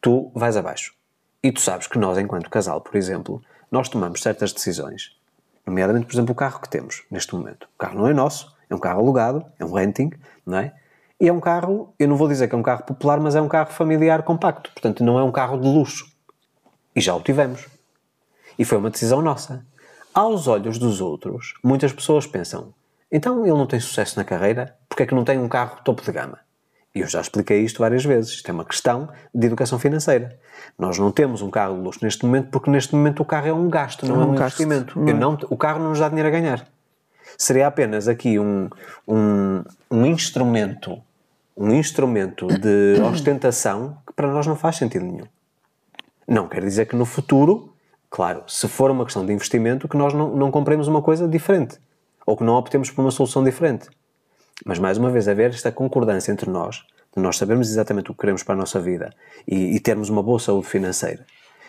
tu 0.00 0.30
vais 0.32 0.56
abaixo. 0.56 0.94
E 1.42 1.50
tu 1.50 1.60
sabes 1.60 1.88
que 1.88 1.98
nós, 1.98 2.16
enquanto 2.16 2.48
casal, 2.48 2.80
por 2.80 2.94
exemplo, 2.94 3.42
nós 3.72 3.88
tomamos 3.88 4.22
certas 4.22 4.52
decisões, 4.52 5.16
nomeadamente, 5.66 6.06
por 6.06 6.14
exemplo, 6.14 6.30
o 6.30 6.36
carro 6.36 6.60
que 6.60 6.68
temos 6.68 7.02
neste 7.10 7.34
momento. 7.34 7.64
O 7.74 7.78
carro 7.78 7.98
não 7.98 8.06
é 8.06 8.14
nosso, 8.14 8.54
é 8.70 8.74
um 8.74 8.78
carro 8.78 9.00
alugado, 9.00 9.44
é 9.58 9.64
um 9.64 9.72
renting, 9.72 10.10
não 10.46 10.58
é? 10.58 10.72
E 11.20 11.28
é 11.28 11.32
um 11.32 11.40
carro, 11.40 11.94
eu 11.98 12.06
não 12.06 12.16
vou 12.16 12.28
dizer 12.28 12.48
que 12.48 12.54
é 12.54 12.58
um 12.58 12.62
carro 12.62 12.84
popular, 12.84 13.18
mas 13.18 13.34
é 13.34 13.40
um 13.40 13.48
carro 13.48 13.70
familiar 13.70 14.22
compacto. 14.22 14.70
Portanto, 14.72 15.02
não 15.02 15.18
é 15.18 15.22
um 15.22 15.32
carro 15.32 15.58
de 15.58 15.66
luxo. 15.66 16.06
E 16.94 17.00
já 17.00 17.14
o 17.14 17.20
tivemos. 17.20 17.66
E 18.58 18.64
foi 18.64 18.78
uma 18.78 18.90
decisão 18.90 19.22
nossa. 19.22 19.64
Aos 20.12 20.46
olhos 20.46 20.78
dos 20.78 21.00
outros, 21.00 21.54
muitas 21.62 21.92
pessoas 21.92 22.26
pensam: 22.26 22.72
então 23.10 23.46
ele 23.46 23.56
não 23.56 23.66
tem 23.66 23.80
sucesso 23.80 24.18
na 24.18 24.24
carreira, 24.24 24.76
porque 24.88 25.02
é 25.02 25.06
que 25.06 25.14
não 25.14 25.24
tem 25.24 25.38
um 25.38 25.48
carro 25.48 25.78
topo 25.84 26.02
de 26.02 26.12
gama? 26.12 26.38
E 26.94 27.00
eu 27.00 27.06
já 27.06 27.20
expliquei 27.20 27.60
isto 27.60 27.80
várias 27.80 28.04
vezes. 28.04 28.30
Isto 28.32 28.48
é 28.48 28.52
uma 28.52 28.64
questão 28.64 29.10
de 29.34 29.46
educação 29.46 29.78
financeira. 29.78 30.38
Nós 30.78 30.98
não 30.98 31.12
temos 31.12 31.42
um 31.42 31.50
carro 31.50 31.76
de 31.76 31.82
luxo 31.82 31.98
neste 32.02 32.24
momento 32.24 32.48
porque 32.50 32.70
neste 32.70 32.94
momento 32.94 33.22
o 33.22 33.24
carro 33.26 33.48
é 33.48 33.52
um 33.52 33.68
gasto, 33.68 34.06
não 34.06 34.22
é, 34.22 34.24
um, 34.24 34.30
um 34.30 34.34
investimento. 34.34 34.98
Não. 34.98 35.14
Não, 35.14 35.38
o 35.50 35.56
carro 35.58 35.78
não 35.78 35.90
nos 35.90 35.98
dá 35.98 36.08
dinheiro 36.08 36.28
a 36.28 36.32
ganhar. 36.32 36.66
Seria 37.36 37.66
apenas 37.66 38.08
aqui 38.08 38.38
um, 38.38 38.68
um, 39.06 39.62
um 39.90 40.06
instrumento 40.06 41.00
um 41.56 41.72
instrumento 41.72 42.46
de 42.46 43.00
ostentação 43.10 43.96
que 44.06 44.12
para 44.12 44.30
nós 44.30 44.46
não 44.46 44.54
faz 44.54 44.76
sentido 44.76 45.06
nenhum. 45.06 45.26
Não 46.28 46.48
quer 46.48 46.62
dizer 46.62 46.86
que 46.86 46.94
no 46.94 47.06
futuro, 47.06 47.72
claro, 48.10 48.42
se 48.46 48.68
for 48.68 48.90
uma 48.90 49.04
questão 49.04 49.24
de 49.24 49.32
investimento, 49.32 49.88
que 49.88 49.96
nós 49.96 50.12
não, 50.12 50.36
não 50.36 50.50
compremos 50.50 50.86
uma 50.86 51.00
coisa 51.00 51.26
diferente 51.26 51.78
ou 52.26 52.36
que 52.36 52.44
não 52.44 52.54
optemos 52.54 52.90
por 52.90 53.00
uma 53.02 53.10
solução 53.10 53.42
diferente. 53.42 53.88
Mas 54.64 54.78
mais 54.78 54.98
uma 54.98 55.10
vez, 55.10 55.28
haver 55.28 55.50
esta 55.50 55.70
concordância 55.70 56.32
entre 56.32 56.50
nós, 56.50 56.84
de 57.14 57.22
nós 57.22 57.36
sabermos 57.36 57.70
exatamente 57.70 58.10
o 58.10 58.14
que 58.14 58.20
queremos 58.20 58.42
para 58.42 58.54
a 58.54 58.58
nossa 58.58 58.80
vida 58.80 59.10
e, 59.46 59.76
e 59.76 59.80
termos 59.80 60.10
uma 60.10 60.22
boa 60.22 60.40
saúde 60.40 60.66
financeira. 60.66 61.24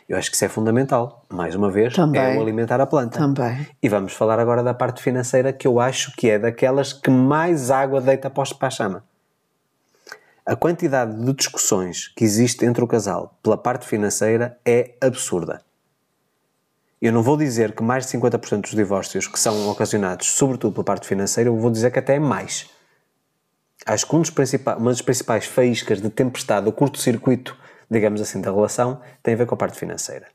Eu 0.08 0.18
acho 0.18 0.30
que 0.30 0.36
isso 0.36 0.46
é 0.46 0.50
fundamental. 0.50 1.26
Mais 1.30 1.54
uma 1.54 1.70
vez, 1.70 1.94
Também. 1.94 2.22
é 2.22 2.38
o 2.38 2.42
alimentar 2.42 2.80
a 2.80 2.86
planta. 2.86 3.20
Também. 3.20 3.68
E 3.84 3.90
vamos 3.90 4.14
falar 4.14 4.40
agora 4.40 4.64
da 4.64 4.74
parte 4.74 5.02
financeira 5.04 5.52
que 5.52 5.68
eu 5.68 5.80
acho 5.80 6.14
que 6.16 6.30
é 6.30 6.40
daquelas 6.40 6.94
que 6.94 7.10
mais 7.10 7.70
água 7.70 8.00
deita 8.00 8.30
para 8.30 8.44
a 8.62 8.70
chama. 8.70 9.04
A 10.46 10.56
quantidade 10.56 11.14
de 11.14 11.34
discussões 11.34 12.08
que 12.08 12.24
existe 12.24 12.66
entre 12.66 12.82
o 12.82 12.88
casal 12.88 13.38
pela 13.44 13.58
parte 13.58 13.86
financeira 13.86 14.58
é 14.66 14.96
absurda. 15.02 15.62
Eu 17.02 17.12
não 17.12 17.22
vou 17.22 17.36
dizer 17.36 17.74
que 17.74 17.84
mais 17.84 18.06
de 18.06 18.18
50% 18.18 18.62
dos 18.62 18.72
divórcios 18.72 19.28
que 19.28 19.38
são 19.38 19.70
ocasionados, 19.70 20.28
sobretudo 20.28 20.72
pela 20.72 20.86
parte 20.86 21.06
financeira, 21.06 21.50
eu 21.50 21.58
vou 21.58 21.70
dizer 21.70 21.92
que 21.92 22.00
até 22.00 22.16
é 22.16 22.20
mais. 22.20 22.70
Acho 23.86 24.08
que 24.08 24.16
um 24.16 24.24
uma 24.80 24.92
das 24.92 25.02
principais 25.02 25.46
faíscas 25.46 26.02
de 26.02 26.10
tempestade 26.10 26.66
ou 26.66 26.72
curto-circuito, 26.72 27.56
digamos 27.90 28.22
assim, 28.22 28.42
da 28.42 28.52
relação, 28.52 29.02
tem 29.22 29.34
a 29.34 29.38
ver 29.38 29.46
com 29.46 29.56
a 29.56 29.58
parte 29.58 29.78
financeira. 29.78 30.28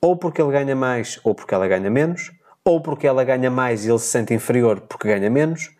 Ou 0.00 0.16
porque 0.16 0.40
ele 0.40 0.52
ganha 0.52 0.76
mais 0.76 1.18
ou 1.24 1.34
porque 1.34 1.54
ela 1.54 1.66
ganha 1.66 1.90
menos, 1.90 2.30
ou 2.64 2.80
porque 2.80 3.06
ela 3.06 3.24
ganha 3.24 3.50
mais 3.50 3.84
e 3.84 3.90
ele 3.90 3.98
se 3.98 4.06
sente 4.06 4.34
inferior 4.34 4.80
porque 4.82 5.08
ganha 5.08 5.30
menos, 5.30 5.70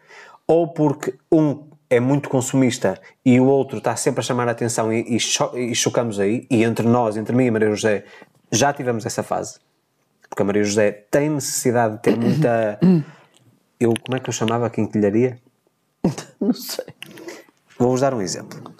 ou 0.46 0.68
porque 0.68 1.14
um 1.30 1.66
é 1.88 2.00
muito 2.00 2.28
consumista 2.28 3.00
e 3.24 3.38
o 3.38 3.46
outro 3.46 3.78
está 3.78 3.94
sempre 3.94 4.20
a 4.20 4.22
chamar 4.22 4.48
a 4.48 4.52
atenção 4.52 4.92
e, 4.92 5.16
e, 5.16 5.20
cho 5.20 5.56
e 5.56 5.74
chocamos 5.74 6.18
aí, 6.18 6.46
e 6.50 6.64
entre 6.64 6.86
nós, 6.86 7.16
entre 7.16 7.34
mim 7.34 7.44
e 7.44 7.50
Maria 7.50 7.70
José, 7.70 8.04
já 8.50 8.72
tivemos 8.72 9.06
essa 9.06 9.22
fase 9.22 9.60
porque 10.36 10.42
a 10.42 10.44
Maria 10.44 10.64
José 10.64 10.92
tem 11.10 11.30
necessidade 11.30 11.96
de 11.96 12.02
ter 12.02 12.16
muita. 12.20 12.78
Eu, 13.80 13.94
como 14.04 14.16
é 14.16 14.20
que 14.20 14.28
eu 14.28 14.32
chamava 14.32 14.66
a 14.66 14.70
quinquilharia? 14.70 15.38
Não 16.38 16.52
sei. 16.52 16.84
Vou-vos 17.78 18.02
dar 18.02 18.12
um 18.12 18.20
exemplo. 18.20 18.74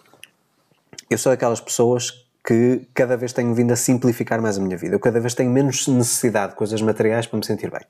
Eu 1.09 1.17
sou 1.17 1.33
daquelas 1.33 1.61
pessoas 1.61 2.26
que 2.47 2.89
cada 2.95 3.17
vez 3.17 3.33
tenho 3.33 3.53
vindo 3.53 3.73
a 3.73 3.77
simplificar 3.77 4.41
mais 4.41 4.57
a 4.57 4.61
minha 4.61 4.77
vida. 4.77 4.95
Eu 4.95 5.01
cada 5.01 5.19
vez 5.19 5.35
tenho 5.35 5.51
menos 5.51 5.89
necessidade 5.89 6.53
de 6.53 6.57
coisas 6.57 6.81
materiais 6.81 7.27
para 7.27 7.41
me 7.41 7.45
sentir 7.45 7.69
bem. 7.73 7.81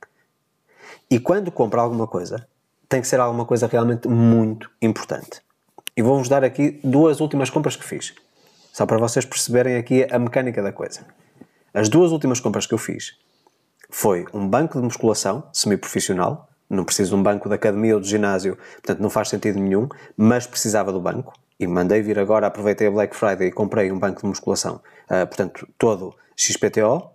E 1.10 1.20
quando 1.20 1.52
compro 1.52 1.78
alguma 1.78 2.06
coisa, 2.06 2.48
tem 2.88 3.02
que 3.02 3.06
ser 3.06 3.20
alguma 3.20 3.44
coisa 3.44 3.66
realmente 3.66 4.08
muito 4.08 4.70
importante. 4.80 5.42
E 5.94 6.00
vou-vos 6.00 6.30
dar 6.30 6.42
aqui 6.42 6.80
duas 6.82 7.20
últimas 7.20 7.50
compras 7.50 7.76
que 7.76 7.84
fiz. 7.84 8.14
Só 8.72 8.86
para 8.86 8.96
vocês 8.96 9.26
perceberem 9.26 9.76
aqui 9.76 10.06
a 10.10 10.18
mecânica 10.18 10.62
da 10.62 10.72
coisa. 10.72 11.00
As 11.74 11.90
duas 11.90 12.10
últimas 12.10 12.40
compras 12.40 12.66
que 12.66 12.72
eu 12.72 12.78
fiz 12.78 13.12
foi 13.90 14.24
um 14.32 14.48
banco 14.48 14.78
de 14.78 14.84
musculação 14.84 15.44
semi-profissional, 15.52 16.48
não 16.68 16.84
preciso 16.84 17.10
de 17.10 17.16
um 17.16 17.22
banco 17.22 17.46
de 17.46 17.54
academia 17.54 17.94
ou 17.94 18.00
de 18.00 18.08
ginásio, 18.08 18.56
portanto 18.76 19.00
não 19.00 19.10
faz 19.10 19.28
sentido 19.28 19.60
nenhum, 19.60 19.86
mas 20.16 20.46
precisava 20.46 20.90
do 20.90 21.00
banco 21.00 21.34
e 21.58 21.66
mandei 21.66 22.02
vir 22.02 22.18
agora, 22.18 22.46
aproveitei 22.46 22.88
a 22.88 22.90
Black 22.90 23.16
Friday 23.16 23.48
e 23.48 23.52
comprei 23.52 23.90
um 23.90 23.98
banco 23.98 24.20
de 24.20 24.26
musculação, 24.26 24.80
uh, 25.10 25.26
portanto 25.26 25.66
todo 25.78 26.14
XPTO, 26.36 27.10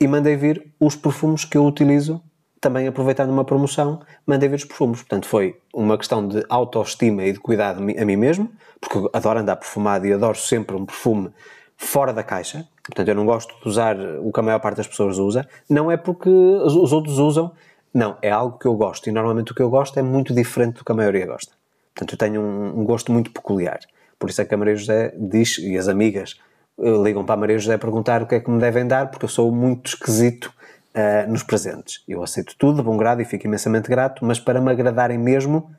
e 0.00 0.06
mandei 0.06 0.36
vir 0.36 0.72
os 0.78 0.94
perfumes 0.96 1.44
que 1.44 1.56
eu 1.56 1.64
utilizo, 1.64 2.22
também 2.60 2.86
aproveitando 2.86 3.30
uma 3.30 3.44
promoção, 3.44 4.00
mandei 4.26 4.48
vir 4.48 4.56
os 4.56 4.64
perfumes. 4.64 5.00
Portanto, 5.00 5.26
foi 5.26 5.58
uma 5.72 5.96
questão 5.96 6.26
de 6.26 6.44
autoestima 6.48 7.24
e 7.24 7.32
de 7.32 7.38
cuidado 7.38 7.78
a 7.78 8.04
mim 8.04 8.16
mesmo, 8.16 8.50
porque 8.80 9.08
adoro 9.12 9.38
andar 9.38 9.56
perfumado 9.56 10.06
e 10.06 10.12
adoro 10.12 10.36
sempre 10.36 10.76
um 10.76 10.84
perfume 10.84 11.30
fora 11.76 12.12
da 12.12 12.22
caixa. 12.22 12.66
Portanto, 12.84 13.08
eu 13.08 13.14
não 13.14 13.24
gosto 13.24 13.54
de 13.62 13.68
usar 13.68 13.96
o 14.20 14.32
que 14.32 14.40
a 14.40 14.42
maior 14.42 14.58
parte 14.58 14.78
das 14.78 14.86
pessoas 14.86 15.18
usa. 15.18 15.48
Não 15.68 15.90
é 15.90 15.96
porque 15.96 16.28
os 16.28 16.92
outros 16.92 17.18
usam, 17.18 17.52
não, 17.92 18.16
é 18.20 18.30
algo 18.30 18.58
que 18.58 18.66
eu 18.66 18.74
gosto. 18.74 19.08
E 19.08 19.12
normalmente 19.12 19.52
o 19.52 19.54
que 19.54 19.62
eu 19.62 19.70
gosto 19.70 19.98
é 19.98 20.02
muito 20.02 20.34
diferente 20.34 20.78
do 20.78 20.84
que 20.84 20.92
a 20.92 20.94
maioria 20.94 21.26
gosta. 21.26 21.52
Portanto, 21.96 22.12
eu 22.12 22.18
tenho 22.18 22.42
um, 22.42 22.80
um 22.80 22.84
gosto 22.84 23.10
muito 23.10 23.30
peculiar. 23.30 23.80
Por 24.18 24.28
isso 24.28 24.42
é 24.42 24.44
que 24.44 24.54
a 24.54 24.58
Maria 24.58 24.76
José 24.76 25.14
diz, 25.16 25.56
e 25.56 25.78
as 25.78 25.88
amigas 25.88 26.38
eh, 26.78 27.02
ligam 27.02 27.24
para 27.24 27.34
a 27.34 27.38
Maria 27.38 27.58
José 27.58 27.78
perguntar 27.78 28.22
o 28.22 28.26
que 28.26 28.34
é 28.34 28.40
que 28.40 28.50
me 28.50 28.60
devem 28.60 28.86
dar, 28.86 29.10
porque 29.10 29.24
eu 29.24 29.28
sou 29.28 29.50
muito 29.50 29.88
esquisito 29.88 30.52
uh, 30.94 31.30
nos 31.30 31.42
presentes. 31.42 32.04
Eu 32.06 32.22
aceito 32.22 32.54
tudo 32.58 32.76
de 32.76 32.82
bom 32.82 32.98
grado 32.98 33.22
e 33.22 33.24
fico 33.24 33.46
imensamente 33.46 33.88
grato, 33.88 34.24
mas 34.24 34.38
para 34.38 34.60
me 34.60 34.70
agradarem 34.70 35.18
mesmo, 35.18 35.70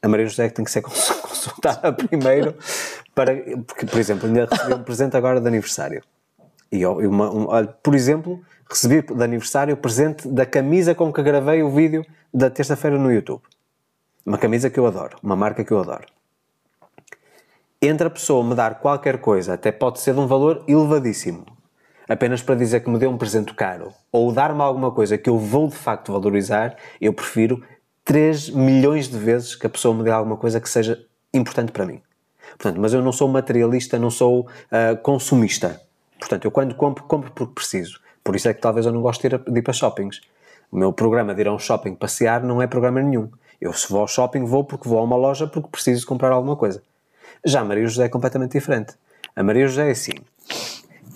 a 0.00 0.08
Maria 0.08 0.26
José 0.26 0.48
tem 0.48 0.64
que 0.64 0.70
ser 0.70 0.80
consultada 0.82 1.92
primeiro 1.92 2.54
para, 3.14 3.34
porque, 3.66 3.84
por 3.84 3.98
exemplo, 3.98 4.26
ainda 4.26 4.48
recebi 4.50 4.74
um 4.74 4.82
presente 4.82 5.14
agora 5.14 5.40
de 5.40 5.46
aniversário. 5.46 6.02
E 6.72 6.86
uma, 6.86 7.30
um, 7.30 7.66
por 7.82 7.94
exemplo, 7.94 8.40
recebi 8.68 9.02
de 9.02 9.22
aniversário 9.22 9.74
o 9.74 9.76
presente 9.76 10.26
da 10.28 10.46
camisa 10.46 10.94
com 10.94 11.12
que 11.12 11.22
gravei 11.22 11.62
o 11.62 11.70
vídeo 11.70 12.06
da 12.32 12.48
terça-feira 12.48 12.96
no 12.96 13.12
YouTube. 13.12 13.42
Uma 14.24 14.38
camisa 14.38 14.68
que 14.68 14.78
eu 14.78 14.86
adoro, 14.86 15.16
uma 15.22 15.36
marca 15.36 15.64
que 15.64 15.72
eu 15.72 15.80
adoro. 15.80 16.06
Entre 17.80 18.06
a 18.06 18.10
pessoa 18.10 18.44
me 18.44 18.54
dar 18.54 18.78
qualquer 18.80 19.18
coisa, 19.18 19.54
até 19.54 19.72
pode 19.72 20.00
ser 20.00 20.12
de 20.12 20.20
um 20.20 20.26
valor 20.26 20.62
elevadíssimo, 20.68 21.46
apenas 22.08 22.42
para 22.42 22.54
dizer 22.54 22.80
que 22.80 22.90
me 22.90 22.98
deu 22.98 23.10
um 23.10 23.16
presente 23.16 23.54
caro, 23.54 23.92
ou 24.12 24.30
dar-me 24.32 24.60
alguma 24.60 24.90
coisa 24.90 25.16
que 25.16 25.30
eu 25.30 25.38
vou 25.38 25.68
de 25.68 25.76
facto 25.76 26.12
valorizar, 26.12 26.76
eu 27.00 27.12
prefiro 27.12 27.62
3 28.04 28.50
milhões 28.50 29.08
de 29.08 29.16
vezes 29.16 29.54
que 29.54 29.66
a 29.66 29.70
pessoa 29.70 29.94
me 29.94 30.02
dê 30.02 30.10
alguma 30.10 30.36
coisa 30.36 30.60
que 30.60 30.68
seja 30.68 31.02
importante 31.32 31.72
para 31.72 31.86
mim. 31.86 32.02
Portanto, 32.58 32.80
mas 32.80 32.92
eu 32.92 33.00
não 33.00 33.12
sou 33.12 33.28
materialista, 33.28 33.98
não 33.98 34.10
sou 34.10 34.40
uh, 34.40 34.96
consumista. 35.02 35.80
Portanto, 36.18 36.44
eu 36.44 36.50
quando 36.50 36.74
compro, 36.74 37.04
compro 37.04 37.30
porque 37.30 37.54
preciso. 37.54 38.00
Por 38.22 38.36
isso 38.36 38.48
é 38.48 38.54
que 38.54 38.60
talvez 38.60 38.84
eu 38.84 38.92
não 38.92 39.00
gosto 39.00 39.26
de 39.26 39.34
ir, 39.34 39.38
de 39.38 39.58
ir 39.58 39.62
para 39.62 39.72
shoppings. 39.72 40.20
O 40.70 40.76
meu 40.76 40.92
programa 40.92 41.34
de 41.34 41.40
ir 41.40 41.48
a 41.48 41.52
um 41.52 41.58
shopping 41.58 41.94
passear 41.94 42.42
não 42.42 42.60
é 42.60 42.66
programa 42.66 43.00
nenhum. 43.00 43.30
Eu, 43.60 43.72
se 43.72 43.88
vou 43.90 44.00
ao 44.00 44.08
shopping, 44.08 44.44
vou 44.44 44.64
porque 44.64 44.88
vou 44.88 44.98
a 44.98 45.02
uma 45.02 45.16
loja 45.16 45.46
porque 45.46 45.68
preciso 45.68 46.06
comprar 46.06 46.32
alguma 46.32 46.56
coisa. 46.56 46.82
Já 47.44 47.60
a 47.60 47.64
Maria 47.64 47.86
José 47.86 48.04
é 48.04 48.08
completamente 48.08 48.52
diferente. 48.52 48.94
A 49.36 49.42
Maria 49.42 49.66
José 49.66 49.88
é 49.88 49.90
assim. 49.90 50.12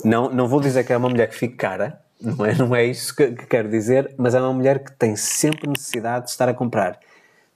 Não, 0.04 0.30
não 0.30 0.46
vou 0.46 0.60
dizer 0.60 0.84
que 0.84 0.92
é 0.92 0.96
uma 0.96 1.08
mulher 1.08 1.28
que 1.28 1.34
fique 1.34 1.56
cara, 1.56 2.00
não 2.20 2.44
é, 2.44 2.54
não 2.54 2.74
é 2.74 2.84
isso 2.84 3.14
que, 3.14 3.32
que 3.32 3.46
quero 3.46 3.68
dizer, 3.68 4.14
mas 4.16 4.34
é 4.34 4.40
uma 4.40 4.52
mulher 4.52 4.82
que 4.82 4.92
tem 4.92 5.16
sempre 5.16 5.68
necessidade 5.68 6.26
de 6.26 6.30
estar 6.30 6.48
a 6.48 6.54
comprar 6.54 6.98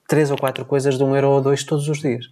três 0.07 0.31
ou 0.31 0.39
quatro 0.39 0.65
coisas 0.65 0.97
de 0.97 1.05
um 1.05 1.15
euro 1.15 1.29
ou 1.31 1.41
dois 1.41 1.63
todos 1.63 1.89
os 1.89 1.99
dias. 1.99 2.31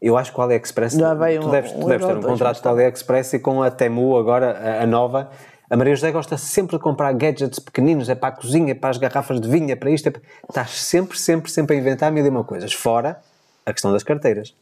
Eu 0.00 0.16
acho 0.16 0.32
que 0.32 0.38
o 0.38 0.42
AliExpress. 0.42 0.94
Já 0.94 1.12
veio 1.12 1.40
tu 1.40 1.50
deves, 1.50 1.72
um, 1.72 1.80
tu 1.80 1.88
deves 1.88 2.06
ter 2.06 2.16
um 2.16 2.22
contrato 2.22 2.62
com 2.62 2.68
o 2.68 2.72
AliExpress 2.72 3.32
e 3.32 3.38
com 3.40 3.62
a 3.62 3.70
Temu, 3.70 4.16
agora 4.16 4.52
a, 4.52 4.84
a, 4.84 4.86
nova. 4.86 5.28
A 5.70 5.76
Maria 5.76 5.94
José 5.94 6.10
gosta 6.10 6.38
sempre 6.38 6.76
de 6.76 6.82
comprar 6.82 7.12
gadgets 7.12 7.58
pequeninos, 7.58 8.08
é 8.08 8.14
para 8.14 8.30
a 8.30 8.32
cozinha, 8.32 8.72
é 8.72 8.74
para 8.74 8.90
as 8.90 8.96
garrafas 8.96 9.38
de 9.40 9.48
vinho, 9.48 9.70
é 9.70 9.76
para 9.76 9.90
isto. 9.90 10.06
É 10.06 10.10
para... 10.10 10.22
Estás 10.48 10.70
sempre, 10.70 11.18
sempre, 11.18 11.50
sempre 11.50 11.76
a 11.76 11.78
inventar 11.78 12.10
mil 12.10 12.24
e 12.24 12.28
uma 12.28 12.42
coisas. 12.42 12.72
Fora 12.72 13.20
a 13.66 13.72
questão 13.72 13.92
das 13.92 14.02
carteiras. 14.02 14.54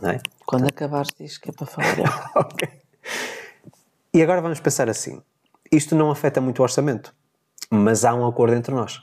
Não 0.00 0.10
é? 0.10 0.20
Quando 0.44 0.62
Portanto... 0.62 0.84
acabares, 0.84 1.10
diz 1.18 1.38
que 1.38 1.50
é 1.50 1.52
para 1.52 1.66
falar. 1.66 2.30
ok. 2.36 2.68
E 4.12 4.22
agora 4.22 4.42
vamos 4.42 4.60
pensar 4.60 4.88
assim. 4.90 5.22
isto 5.72 5.94
não 5.94 6.10
afeta 6.10 6.40
muito 6.40 6.58
o 6.58 6.62
orçamento, 6.62 7.14
mas 7.70 8.04
há 8.04 8.14
um 8.14 8.26
acordo 8.26 8.54
entre 8.54 8.74
nós. 8.74 9.02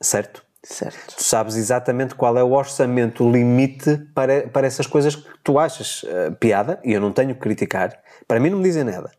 Certo? 0.00 0.44
Certo. 0.62 1.14
Tu 1.16 1.22
sabes 1.22 1.56
exatamente 1.56 2.14
qual 2.14 2.36
é 2.36 2.42
o 2.42 2.52
orçamento 2.52 3.30
limite 3.30 3.98
para, 4.14 4.48
para 4.48 4.66
essas 4.66 4.86
coisas 4.86 5.14
que 5.14 5.28
tu 5.42 5.58
achas 5.58 6.02
uh, 6.02 6.34
piada, 6.40 6.80
e 6.82 6.92
eu 6.92 7.00
não 7.00 7.12
tenho 7.12 7.34
que 7.34 7.40
criticar. 7.40 7.98
Para 8.26 8.40
mim 8.40 8.50
não 8.50 8.58
me 8.58 8.64
dizem 8.64 8.84
nada. 8.84 9.12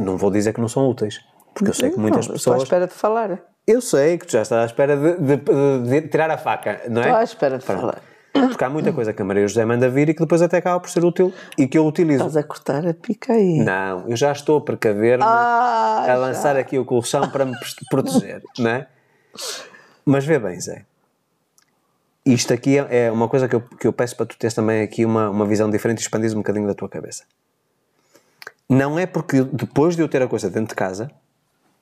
Não 0.00 0.16
vou 0.16 0.30
dizer 0.30 0.52
que 0.52 0.60
não 0.60 0.68
são 0.68 0.88
úteis, 0.88 1.20
porque 1.54 1.70
eu 1.70 1.74
sei 1.74 1.90
que 1.90 1.98
muitas 1.98 2.26
não, 2.26 2.34
pessoas. 2.34 2.40
Estou 2.40 2.54
à 2.54 2.58
espera 2.58 2.86
de 2.86 2.94
falar. 2.94 3.38
Eu 3.66 3.80
sei 3.80 4.18
que 4.18 4.26
tu 4.26 4.32
já 4.32 4.42
estás 4.42 4.62
à 4.62 4.66
espera 4.66 4.96
de, 4.96 5.16
de, 5.18 5.36
de, 5.36 6.00
de 6.00 6.08
tirar 6.08 6.30
a 6.30 6.36
faca, 6.38 6.80
não 6.88 7.00
é? 7.02 7.04
Estou 7.06 7.18
à 7.20 7.24
espera 7.24 7.58
de 7.58 7.64
Pronto. 7.64 7.80
falar. 7.80 8.02
Porque 8.32 8.64
há 8.64 8.70
muita 8.70 8.92
coisa 8.94 9.12
que 9.12 9.20
a 9.20 9.24
Maria 9.26 9.46
José 9.46 9.62
manda 9.64 9.88
vir 9.90 10.08
e 10.08 10.14
que 10.14 10.20
depois 10.20 10.40
até 10.40 10.56
acaba 10.56 10.80
por 10.80 10.88
ser 10.88 11.04
útil 11.04 11.32
e 11.58 11.68
que 11.68 11.76
eu 11.76 11.86
utilizo. 11.86 12.26
Estás 12.26 12.36
a 12.38 12.42
cortar 12.42 12.86
a 12.86 12.94
pica 12.94 13.34
aí. 13.34 13.58
Não, 13.58 14.08
eu 14.08 14.16
já 14.16 14.32
estou 14.32 14.56
a 14.56 14.60
precaver-me 14.62 15.22
Ah, 15.22 16.00
a 16.02 16.06
já. 16.06 16.14
lançar 16.16 16.56
aqui 16.56 16.78
o 16.78 16.84
colchão 16.86 17.28
para 17.30 17.44
me 17.44 17.54
proteger, 17.90 18.42
não 18.58 18.70
é? 18.70 18.86
Mas 20.04 20.24
vê 20.24 20.38
bem, 20.38 20.58
Zé. 20.58 20.86
Isto 22.24 22.54
aqui 22.54 22.78
é 22.78 23.06
é 23.06 23.10
uma 23.12 23.28
coisa 23.28 23.46
que 23.48 23.54
eu, 23.54 23.60
que 23.60 23.86
eu 23.86 23.92
peço 23.92 24.16
para 24.16 24.26
tu 24.26 24.38
teres 24.38 24.54
também 24.54 24.82
aqui 24.82 25.04
uma, 25.04 25.28
uma 25.28 25.44
visão 25.44 25.68
diferente 25.70 25.98
e 25.98 26.02
expandires 26.02 26.32
um 26.34 26.38
bocadinho 26.38 26.66
da 26.66 26.74
tua 26.74 26.88
cabeça. 26.88 27.24
Não 28.72 28.98
é 28.98 29.04
porque 29.04 29.42
depois 29.44 29.96
de 29.96 30.00
eu 30.02 30.08
ter 30.08 30.22
a 30.22 30.26
coisa 30.26 30.48
dentro 30.48 30.70
de 30.70 30.74
casa, 30.74 31.10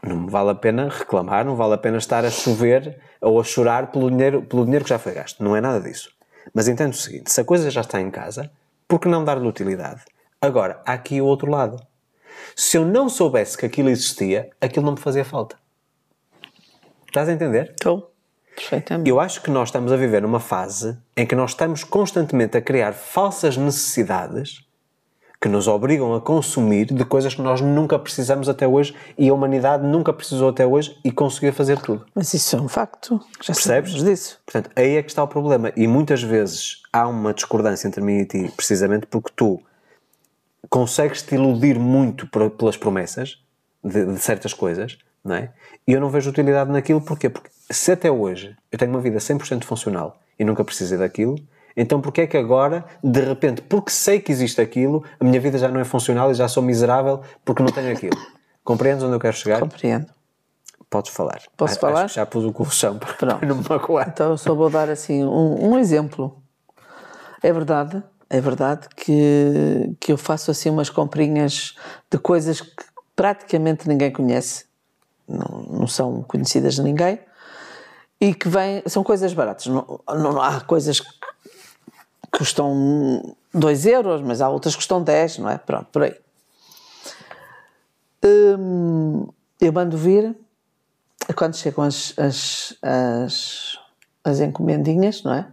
não 0.02 0.22
me 0.22 0.28
vale 0.28 0.50
a 0.50 0.56
pena 0.56 0.88
reclamar, 0.88 1.44
não 1.44 1.54
vale 1.54 1.74
a 1.74 1.78
pena 1.78 1.98
estar 1.98 2.24
a 2.24 2.30
chover 2.30 2.98
ou 3.20 3.40
a 3.40 3.44
chorar 3.44 3.92
pelo 3.92 4.10
dinheiro, 4.10 4.42
pelo 4.42 4.64
dinheiro 4.64 4.84
que 4.84 4.90
já 4.90 4.98
foi 4.98 5.12
gasto. 5.12 5.40
Não 5.44 5.54
é 5.54 5.60
nada 5.60 5.80
disso. 5.80 6.10
Mas 6.52 6.66
entendo 6.66 6.92
o 6.92 6.96
seguinte: 6.96 7.30
se 7.30 7.40
a 7.40 7.44
coisa 7.44 7.70
já 7.70 7.82
está 7.82 8.00
em 8.00 8.10
casa, 8.10 8.50
por 8.88 8.98
que 8.98 9.06
não 9.06 9.24
dar-lhe 9.24 9.46
utilidade? 9.46 10.00
Agora, 10.40 10.82
há 10.84 10.94
aqui 10.94 11.20
o 11.20 11.26
outro 11.26 11.48
lado. 11.48 11.80
Se 12.56 12.76
eu 12.76 12.84
não 12.84 13.08
soubesse 13.08 13.56
que 13.56 13.66
aquilo 13.66 13.88
existia, 13.88 14.50
aquilo 14.60 14.84
não 14.84 14.94
me 14.94 15.00
fazia 15.00 15.24
falta. 15.24 15.54
Estás 17.06 17.28
a 17.28 17.32
entender? 17.32 17.70
Estou. 17.70 18.12
Perfeitamente. 18.56 19.08
Eu 19.08 19.20
acho 19.20 19.40
que 19.42 19.50
nós 19.50 19.68
estamos 19.68 19.92
a 19.92 19.96
viver 19.96 20.22
numa 20.22 20.40
fase 20.40 20.98
em 21.16 21.24
que 21.24 21.36
nós 21.36 21.52
estamos 21.52 21.84
constantemente 21.84 22.56
a 22.56 22.60
criar 22.60 22.94
falsas 22.94 23.56
necessidades 23.56 24.68
que 25.40 25.48
nos 25.48 25.66
obrigam 25.66 26.14
a 26.14 26.20
consumir 26.20 26.86
de 26.86 27.04
coisas 27.04 27.34
que 27.34 27.40
nós 27.40 27.62
nunca 27.62 27.98
precisamos 27.98 28.48
até 28.48 28.68
hoje 28.68 28.94
e 29.16 29.30
a 29.30 29.34
humanidade 29.34 29.86
nunca 29.86 30.12
precisou 30.12 30.50
até 30.50 30.66
hoje 30.66 30.98
e 31.02 31.10
conseguiu 31.10 31.52
fazer 31.52 31.78
tudo. 31.78 32.04
Mas 32.14 32.34
isso 32.34 32.56
é 32.56 32.60
um 32.60 32.68
facto. 32.68 33.18
Já 33.42 33.54
Percebes? 33.54 33.94
disso. 34.04 34.38
Portanto, 34.44 34.70
aí 34.76 34.96
é 34.96 35.02
que 35.02 35.08
está 35.08 35.22
o 35.22 35.28
problema. 35.28 35.72
E 35.74 35.86
muitas 35.86 36.22
vezes 36.22 36.82
há 36.92 37.08
uma 37.08 37.32
discordância 37.32 37.88
entre 37.88 38.02
mim 38.02 38.18
e 38.18 38.26
ti, 38.26 38.52
precisamente 38.54 39.06
porque 39.06 39.30
tu 39.34 39.58
consegues 40.68 41.22
te 41.22 41.34
iludir 41.34 41.78
muito 41.78 42.26
pelas 42.26 42.76
promessas 42.76 43.42
de, 43.82 44.04
de 44.04 44.18
certas 44.18 44.52
coisas, 44.52 44.98
não 45.24 45.34
é? 45.34 45.50
E 45.88 45.92
eu 45.92 46.00
não 46.00 46.10
vejo 46.10 46.28
utilidade 46.28 46.70
naquilo, 46.70 47.00
porquê? 47.00 47.30
Porque 47.30 47.48
se 47.70 47.92
até 47.92 48.10
hoje 48.10 48.54
eu 48.70 48.78
tenho 48.78 48.90
uma 48.90 49.00
vida 49.00 49.18
100% 49.18 49.64
funcional 49.64 50.20
e 50.38 50.44
nunca 50.44 50.62
precisei 50.62 50.98
daquilo, 50.98 51.36
então 51.80 52.00
porquê 52.00 52.22
é 52.22 52.26
que 52.26 52.36
agora, 52.36 52.84
de 53.02 53.20
repente, 53.20 53.62
porque 53.62 53.90
sei 53.90 54.20
que 54.20 54.30
existe 54.30 54.60
aquilo, 54.60 55.04
a 55.18 55.24
minha 55.24 55.40
vida 55.40 55.56
já 55.58 55.68
não 55.68 55.80
é 55.80 55.84
funcional 55.84 56.30
e 56.30 56.34
já 56.34 56.46
sou 56.48 56.62
miserável 56.62 57.20
porque 57.44 57.62
não 57.62 57.70
tenho 57.72 57.92
aquilo? 57.92 58.16
Compreendes 58.64 59.02
onde 59.02 59.14
eu 59.14 59.20
quero 59.20 59.36
chegar? 59.36 59.60
Compreendo. 59.60 60.06
Podes 60.88 61.12
falar. 61.12 61.40
Posso 61.56 61.78
falar? 61.78 62.04
Acho 62.04 62.14
que 62.14 62.20
já 62.20 62.26
pus 62.26 62.44
o 62.44 62.52
colchão 62.52 62.98
para 62.98 63.14
Pronto. 63.14 63.46
não 63.46 63.56
me 63.56 63.64
magoar. 63.68 64.08
Então 64.12 64.30
eu 64.30 64.38
só 64.38 64.54
vou 64.54 64.68
dar 64.68 64.90
assim 64.90 65.24
um, 65.24 65.70
um 65.70 65.78
exemplo. 65.78 66.36
É 67.42 67.52
verdade, 67.52 68.02
é 68.28 68.40
verdade 68.40 68.88
que, 68.96 69.94
que 70.00 70.12
eu 70.12 70.18
faço 70.18 70.50
assim 70.50 70.68
umas 70.68 70.90
comprinhas 70.90 71.74
de 72.10 72.18
coisas 72.18 72.60
que 72.60 72.84
praticamente 73.16 73.88
ninguém 73.88 74.10
conhece, 74.10 74.66
não, 75.28 75.62
não 75.80 75.86
são 75.86 76.22
conhecidas 76.22 76.74
de 76.74 76.82
ninguém, 76.82 77.18
e 78.20 78.34
que 78.34 78.48
vêm, 78.48 78.82
são 78.86 79.02
coisas 79.02 79.32
baratas. 79.32 79.66
Não, 79.66 80.00
não- 80.08 80.40
há 80.42 80.60
coisas 80.60 81.00
que 81.00 81.08
custam 82.30 83.34
2 83.52 83.86
euros, 83.86 84.22
mas 84.22 84.40
há 84.40 84.48
outras 84.48 84.74
que 84.74 84.78
custam 84.78 85.02
10, 85.02 85.38
não 85.38 85.50
é? 85.50 85.58
Pronto, 85.58 85.86
por 85.92 86.02
aí. 86.02 86.14
Hum, 88.24 89.26
eu 89.60 89.72
mando 89.72 89.96
vir, 89.96 90.36
quando 91.34 91.56
chegam 91.56 91.84
as, 91.84 92.14
as, 92.18 92.74
as, 92.82 93.78
as 94.24 94.40
encomendinhas, 94.40 95.22
não 95.22 95.34
é? 95.34 95.46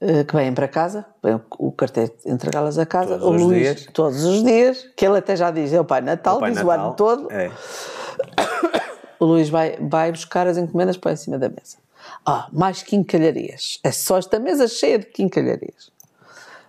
Eh, 0.00 0.24
Que 0.24 0.36
vêm 0.36 0.52
para 0.52 0.68
casa, 0.68 1.06
vem 1.22 1.40
o 1.58 1.72
carteiro 1.72 2.12
entregá-las 2.26 2.78
a 2.78 2.84
casa. 2.84 3.18
Todos 3.18 3.42
o 3.42 3.44
Luís, 3.46 3.60
dias. 3.60 3.86
todos 3.92 4.24
os 4.24 4.44
dias, 4.44 4.86
que 4.96 5.06
ele 5.06 5.18
até 5.18 5.34
já 5.34 5.50
diz, 5.50 5.72
é 5.72 5.80
o 5.80 5.84
Pai 5.84 6.02
Natal, 6.02 6.38
Pai 6.38 6.50
diz 6.50 6.60
o 6.60 6.66
Natal, 6.66 6.86
ano 6.86 6.94
todo. 6.94 7.32
É. 7.32 7.50
O 9.18 9.24
Luís 9.24 9.48
vai, 9.48 9.78
vai 9.80 10.12
buscar 10.12 10.46
as 10.46 10.58
encomendas 10.58 10.98
para 10.98 11.12
em 11.12 11.16
cima 11.16 11.38
da 11.38 11.48
mesa. 11.48 11.78
Ah, 12.26 12.48
mais 12.52 12.82
quincalharias. 12.82 13.78
É 13.84 13.92
só 13.92 14.18
esta 14.18 14.38
mesa 14.40 14.66
cheia 14.66 14.98
de 14.98 15.06
quincalharias. 15.06 15.92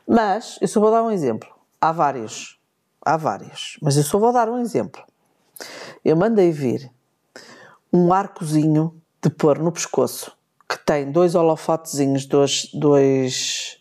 Mas, 0.08 0.60
eu 0.62 0.68
só 0.68 0.80
vou 0.80 0.92
dar 0.92 1.02
um 1.02 1.10
exemplo. 1.10 1.50
Há 1.82 1.92
vários. 1.92 2.60
Há 3.04 3.18
vários. 3.18 3.78
Mas 3.82 3.98
eu 3.98 4.04
só 4.04 4.20
vou 4.20 4.32
dar 4.32 4.48
um 4.50 4.60
exemplo. 4.60 5.04
Eu 6.06 6.16
mandei 6.16 6.52
vir 6.52 6.92
um 7.92 8.14
arcozinho 8.14 9.02
de 9.22 9.30
pôr 9.30 9.58
no 9.58 9.72
pescoço 9.72 10.32
que 10.70 10.78
tem 10.86 11.12
dois 11.12 11.34
holofotezinhos, 11.34 12.26
dois, 12.26 12.70
dois, 12.74 13.80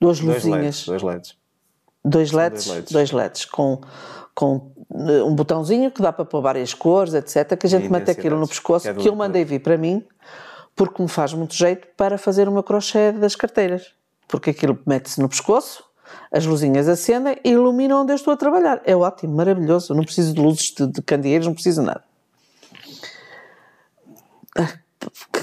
duas 0.00 0.20
Dois 0.20 0.20
luzinhas 0.20 0.86
LEDs, 0.86 0.86
dois 0.86 1.02
LEDs. 1.02 1.36
dois 2.04 2.32
LEDs, 2.32 2.64
dois 2.64 2.76
LEDs. 2.76 2.92
dois 2.92 3.10
LEDs 3.12 3.44
com, 3.44 3.80
com 4.34 4.70
eh, 4.94 5.22
um 5.22 5.34
botãozinho 5.34 5.90
que 5.90 6.00
dá 6.00 6.12
para 6.12 6.24
pôr 6.24 6.40
várias 6.40 6.72
cores, 6.72 7.12
etc. 7.14 7.56
Que 7.58 7.66
a 7.66 7.70
gente 7.70 7.90
mete 7.90 8.10
aquilo 8.10 8.38
no 8.38 8.46
pescoço, 8.46 8.84
que 8.84 8.88
é 8.88 8.94
que 8.94 9.08
eu 9.08 9.16
mandei 9.16 9.44
vir 9.44 9.60
para 9.60 9.76
mim, 9.76 10.04
porque 10.78 11.02
me 11.02 11.08
faz 11.08 11.34
muito 11.34 11.54
jeito 11.54 11.88
para 11.96 12.16
fazer 12.16 12.48
meu 12.50 12.62
crochê 12.62 13.12
das 13.12 13.34
carteiras. 13.36 13.92
Porque 14.26 14.50
aquilo 14.50 14.78
mete-se 14.86 15.20
no 15.20 15.28
pescoço, 15.28 15.82
as 16.32 16.46
luzinhas 16.46 16.88
acendem 16.88 17.36
e 17.44 17.50
iluminam 17.50 18.02
onde 18.02 18.12
eu 18.12 18.16
estou 18.16 18.32
a 18.32 18.36
trabalhar. 18.36 18.80
É 18.84 18.94
ótimo, 18.96 19.34
maravilhoso. 19.34 19.92
Não 19.94 20.04
preciso 20.04 20.32
de 20.32 20.40
luzes 20.40 20.70
de, 20.72 20.86
de 20.86 21.02
candeeiros, 21.02 21.46
não 21.46 21.54
preciso 21.54 21.80
de 21.80 21.86
nada. 21.88 22.04
Ah, 24.56 24.72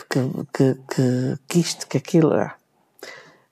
Que, 0.09 0.19
que, 0.53 0.75
que, 0.95 1.37
que, 1.47 1.59
isto, 1.59 1.87
que 1.87 1.97
aquilo. 1.97 2.33
ah. 2.33 2.55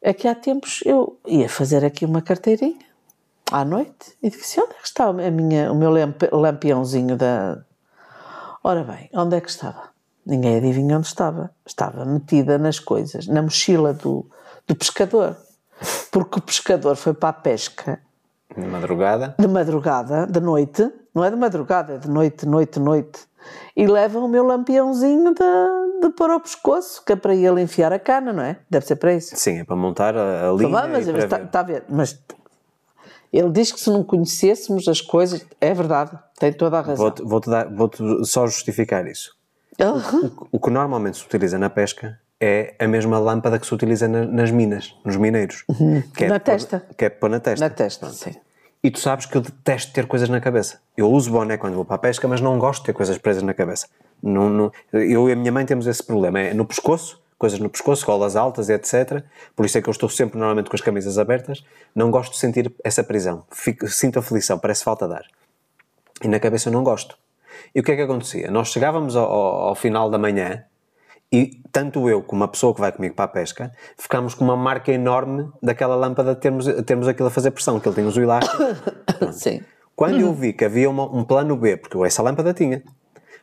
É 0.01 0.13
que 0.13 0.27
há 0.27 0.35
tempos 0.35 0.81
eu 0.85 1.19
ia 1.27 1.47
fazer 1.49 1.83
aqui 1.85 2.05
uma 2.05 2.21
carteirinha 2.21 2.85
à 3.51 3.63
noite 3.65 4.17
e 4.21 4.29
disse: 4.29 4.59
onde 4.61 4.71
é 4.73 4.81
que 4.81 4.87
está 4.87 5.05
a 5.05 5.13
minha, 5.13 5.71
o 5.71 5.75
meu 5.75 5.89
lamp- 5.91 6.31
lampiãozinho 6.31 7.15
da. 7.17 7.63
Ora 8.63 8.83
bem, 8.83 9.09
onde 9.13 9.35
é 9.37 9.41
que 9.41 9.49
estava? 9.49 9.92
Ninguém 10.25 10.57
adivinha 10.57 10.97
onde 10.97 11.07
estava. 11.07 11.51
Estava 11.65 12.05
metida 12.05 12.57
nas 12.57 12.79
coisas, 12.79 13.27
na 13.27 13.41
mochila 13.41 13.93
do, 13.93 14.25
do 14.67 14.75
pescador. 14.75 15.35
Porque 16.11 16.39
o 16.39 16.41
pescador 16.41 16.95
foi 16.95 17.13
para 17.13 17.29
a 17.29 17.33
pesca 17.33 17.99
De 18.55 18.65
madrugada. 18.65 19.35
de 19.37 19.47
madrugada, 19.47 20.25
de 20.27 20.39
noite, 20.39 20.89
não 21.13 21.23
é 21.25 21.29
de 21.29 21.35
madrugada, 21.35 21.93
é 21.95 21.97
de 21.97 22.09
noite, 22.09 22.45
noite, 22.45 22.79
noite, 22.79 23.19
e 23.75 23.85
leva 23.85 24.19
o 24.19 24.27
meu 24.27 24.45
lampiãozinho 24.45 25.33
de, 25.33 25.99
de 26.07 26.09
pôr 26.15 26.29
ao 26.29 26.39
pescoço, 26.39 27.03
que 27.03 27.11
é 27.11 27.15
para 27.15 27.35
ele 27.35 27.61
enfiar 27.61 27.91
a 27.91 27.99
cana, 27.99 28.31
não 28.31 28.43
é? 28.43 28.57
Deve 28.69 28.85
ser 28.85 28.95
para 28.95 29.13
isso. 29.13 29.35
Sim, 29.35 29.59
é 29.59 29.63
para 29.65 29.75
montar 29.75 30.15
a, 30.15 30.49
a 30.49 30.53
linha. 30.53 30.71
Tá 30.71 30.81
bem, 30.83 30.91
mas 30.91 31.07
está, 31.07 31.37
está 31.41 31.59
a 31.59 31.63
ver, 31.63 31.83
mas 31.89 32.17
ele 33.33 33.49
diz 33.49 33.71
que 33.71 33.79
se 33.79 33.89
não 33.89 34.03
conhecêssemos 34.03 34.87
as 34.87 35.01
coisas, 35.01 35.45
é 35.59 35.73
verdade, 35.73 36.17
tem 36.39 36.53
toda 36.53 36.77
a 36.77 36.81
razão. 36.81 37.13
Vou-te 37.23 37.49
dar- 37.49 37.67
vou-te 37.73 38.01
só 38.25 38.45
justificar 38.47 39.05
isso. 39.07 39.35
Ele- 39.77 40.31
O 40.51 40.59
que 40.59 40.69
normalmente 40.69 41.17
se 41.17 41.25
utiliza 41.25 41.57
na 41.57 41.69
pesca 41.69 42.19
é 42.39 42.75
a 42.79 42.87
mesma 42.87 43.17
lâmpada 43.19 43.57
que 43.59 43.65
se 43.65 43.73
utiliza 43.73 44.07
na- 44.07 44.25
nas 44.25 44.51
minas, 44.51 44.95
nos 45.05 45.15
mineiros. 45.15 45.63
Que 46.15 46.25
é 46.25 46.27
Na 46.27 46.39
pôr- 46.39 46.53
testa. 46.53 46.85
Que 46.97 47.05
é 47.05 47.09
pôr 47.09 47.29
na 47.29 47.39
testa. 47.39 47.65
Na 47.67 47.73
testa, 47.73 48.09
sim. 48.09 48.35
E 48.83 48.91
tu 48.91 48.99
sabes 48.99 49.25
que 49.25 49.35
eu 49.37 49.41
detesto 49.41 49.93
ter 49.93 50.05
coisas 50.07 50.27
na 50.27 50.41
cabeça. 50.41 50.79
Eu 50.97 51.09
uso 51.09 51.31
boné 51.31 51.57
quando 51.57 51.75
vou 51.75 51.85
para 51.85 51.95
a 51.95 51.99
pesca, 51.99 52.27
mas 52.27 52.41
não 52.41 52.59
gosto 52.59 52.81
de 52.81 52.87
ter 52.87 52.93
coisas 52.93 53.17
presas 53.17 53.41
na 53.41 53.53
cabeça. 53.53 53.87
Não, 54.21 54.49
não- 54.49 54.71
eu 54.91 55.29
e 55.29 55.31
a 55.31 55.35
minha 55.35 55.51
mãe 55.51 55.65
temos 55.65 55.87
esse 55.87 56.03
problema. 56.03 56.39
É 56.39 56.53
no 56.53 56.65
pescoço, 56.65 57.21
coisas 57.37 57.59
no 57.59 57.69
pescoço, 57.69 58.05
colas 58.05 58.35
altas 58.35 58.69
etc. 58.69 59.23
Por 59.55 59.65
isso 59.65 59.77
é 59.77 59.81
que 59.81 59.87
eu 59.87 59.91
estou 59.91 60.09
sempre 60.09 60.37
normalmente 60.37 60.69
com 60.69 60.75
as 60.75 60.81
camisas 60.81 61.17
abertas. 61.17 61.63
Não 61.95 62.11
gosto 62.11 62.33
de 62.33 62.39
sentir 62.39 62.73
essa 62.83 63.03
prisão. 63.03 63.45
Fico, 63.51 63.87
sinto 63.87 64.19
aflição, 64.19 64.59
parece 64.59 64.83
falta 64.83 65.07
de 65.07 65.13
ar. 65.13 65.25
E 66.21 66.27
na 66.27 66.39
cabeça 66.39 66.67
eu 66.67 66.73
não 66.73 66.83
gosto. 66.83 67.17
E 67.73 67.79
o 67.79 67.83
que 67.83 67.91
é 67.91 67.95
que 67.95 68.01
acontecia? 68.01 68.49
Nós 68.51 68.69
chegávamos 68.69 69.15
ao, 69.15 69.29
ao- 69.31 69.75
final 69.75 70.09
da 70.09 70.17
manhã 70.17 70.63
e 71.31 71.59
tanto 71.71 72.07
eu 72.07 72.21
como 72.21 72.43
a 72.43 72.47
pessoa 72.47 72.73
que 72.73 72.79
vai 72.81 72.91
comigo 72.91 73.15
para 73.15 73.25
a 73.25 73.27
pesca 73.27 73.71
ficámos 73.97 74.35
com 74.35 74.43
uma 74.43 74.55
marca 74.55 74.91
enorme 74.91 75.49
daquela 75.61 75.95
lâmpada 75.95 76.35
de 76.35 76.41
termos, 76.41 76.65
termos 76.85 77.07
aquilo 77.07 77.27
a 77.27 77.31
fazer 77.31 77.51
pressão, 77.51 77.79
que 77.79 77.87
ele 77.87 77.95
tinha 77.95 78.07
os 78.07 78.17
elásticos. 78.17 78.77
sim. 79.33 79.61
Quando 79.95 80.19
eu 80.19 80.33
vi 80.33 80.53
que 80.53 80.65
havia 80.65 80.89
uma- 80.89 81.05
um 81.11 81.23
plano 81.23 81.55
B, 81.55 81.77
porque 81.77 81.97
essa 82.05 82.21
lâmpada 82.23 82.53
tinha, 82.53 82.81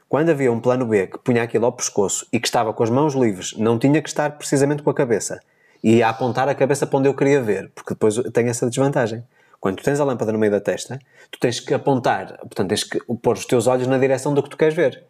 quando 0.09 0.31
havia 0.31 0.51
um 0.51 0.59
plano 0.61 0.85
B 0.87 1.07
que 1.07 1.19
punha 1.19 1.43
aquilo 1.43 1.67
ao 1.67 1.73
pescoço 1.73 2.27
e 2.33 2.41
que 2.41 2.47
estava 2.49 2.73
com 2.73 2.83
as 2.83 2.91
mãos 2.91 3.15
livres, 3.15 3.55
não 3.57 3.79
tinha 3.79 4.03
que 4.03 4.09
estar 4.09 4.31
precisamente 4.33 4.83
com 4.83 4.91
a 4.91 4.95
cabeça 4.95 5.41
e 5.83 6.03
a 6.03 6.09
apontar 6.11 6.49
a 6.49 6.55
cabeça 6.55 6.87
para 6.87 6.99
onde 6.99 7.09
eu 7.09 7.15
queria 7.15 7.41
ver, 7.41 7.71
porque 7.75 7.95
depois 7.95 8.17
tem 8.33 8.49
essa 8.49 8.69
desvantagem. 8.69 9.25
Quando 9.61 9.77
tu 9.77 9.85
tens 9.85 10.01
a 10.01 10.05
lâmpada 10.05 10.33
no 10.33 10.39
meio 10.39 10.51
da 10.51 10.61
testa, 10.61 10.99
tu 11.31 11.39
tens 11.39 11.61
que 11.61 11.75
apontar, 11.75 12.39
portanto, 12.39 12.69
tens 12.69 12.83
que 12.83 12.99
pôr 13.23 13.37
os 13.37 13.45
teus 13.45 13.67
olhos 13.67 13.87
na 13.87 13.99
direção 13.99 14.33
do 14.33 14.43
que 14.43 14.49
tu 14.49 14.57
queres 14.57 14.75
ver. 14.75 15.05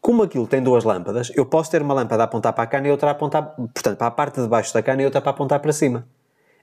Como 0.00 0.22
aquilo 0.22 0.46
tem 0.46 0.62
duas 0.62 0.82
lâmpadas, 0.82 1.30
eu 1.36 1.44
posso 1.44 1.70
ter 1.70 1.82
uma 1.82 1.94
lâmpada 1.94 2.22
a 2.22 2.24
apontar 2.24 2.54
para 2.54 2.64
a 2.64 2.66
cana 2.66 2.88
e 2.88 2.90
outra 2.90 3.08
a 3.08 3.12
apontar, 3.12 3.54
portanto, 3.54 3.98
para 3.98 4.06
a 4.06 4.10
parte 4.10 4.40
de 4.40 4.48
baixo 4.48 4.72
da 4.72 4.82
cana 4.82 5.02
e 5.02 5.04
outra 5.04 5.20
para 5.20 5.30
apontar 5.30 5.60
para 5.60 5.72
cima. 5.72 6.08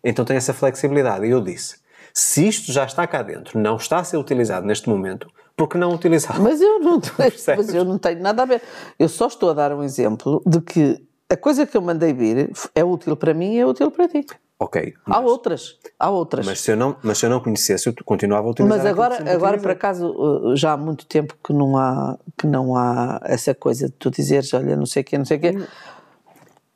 Então 0.03 0.25
tem 0.25 0.35
essa 0.35 0.53
flexibilidade. 0.53 1.25
E 1.25 1.29
eu 1.29 1.39
disse, 1.39 1.77
se 2.13 2.47
isto 2.47 2.71
já 2.71 2.83
está 2.83 3.05
cá 3.05 3.21
dentro, 3.21 3.59
não 3.59 3.75
está 3.77 3.99
a 3.99 4.03
ser 4.03 4.17
utilizado 4.17 4.65
neste 4.65 4.89
momento, 4.89 5.31
por 5.55 5.67
que 5.67 5.77
não 5.77 5.93
utilizar? 5.93 6.41
Mas 6.41 6.59
eu 6.59 6.79
não, 6.79 6.99
mas 7.55 7.73
eu 7.73 7.85
não 7.85 7.97
tenho 7.97 8.21
nada 8.21 8.41
a 8.41 8.45
ver. 8.45 8.61
Eu 8.97 9.07
só 9.07 9.27
estou 9.27 9.51
a 9.51 9.53
dar 9.53 9.73
um 9.73 9.83
exemplo 9.83 10.41
de 10.45 10.61
que 10.61 11.01
a 11.29 11.37
coisa 11.37 11.65
que 11.65 11.77
eu 11.77 11.81
mandei 11.81 12.11
vir 12.11 12.51
é 12.73 12.83
útil 12.83 13.15
para 13.15 13.33
mim 13.33 13.53
e 13.53 13.59
é 13.59 13.65
útil 13.65 13.91
para 13.91 14.07
ti. 14.07 14.25
Ok. 14.61 14.93
Há 15.05 15.19
outras, 15.19 15.77
há 15.97 16.09
outras. 16.09 16.45
Mas 16.45 16.59
se 16.59 16.71
eu 16.71 16.75
não, 16.75 16.97
mas 17.01 17.17
se 17.17 17.25
eu 17.25 17.29
não 17.29 17.39
conhecesse, 17.39 17.87
eu 17.87 17.95
continuava 18.03 18.47
a 18.47 18.51
utilizar 18.51 18.77
Mas 18.77 18.85
agora, 18.85 19.31
agora 19.31 19.57
por 19.57 19.71
acaso, 19.71 20.09
uh, 20.09 20.55
já 20.55 20.73
há 20.73 20.77
muito 20.77 21.05
tempo 21.05 21.37
que 21.41 21.53
não 21.53 21.77
há, 21.77 22.17
que 22.37 22.45
não 22.45 22.75
há 22.75 23.21
essa 23.23 23.55
coisa 23.55 23.87
de 23.87 23.93
tu 23.93 24.11
dizeres, 24.11 24.53
olha, 24.53 24.75
não 24.75 24.85
sei 24.85 25.01
o 25.01 25.05
quê, 25.05 25.17
não 25.17 25.23
sei 25.23 25.37
o 25.37 25.39
quê. 25.39 25.67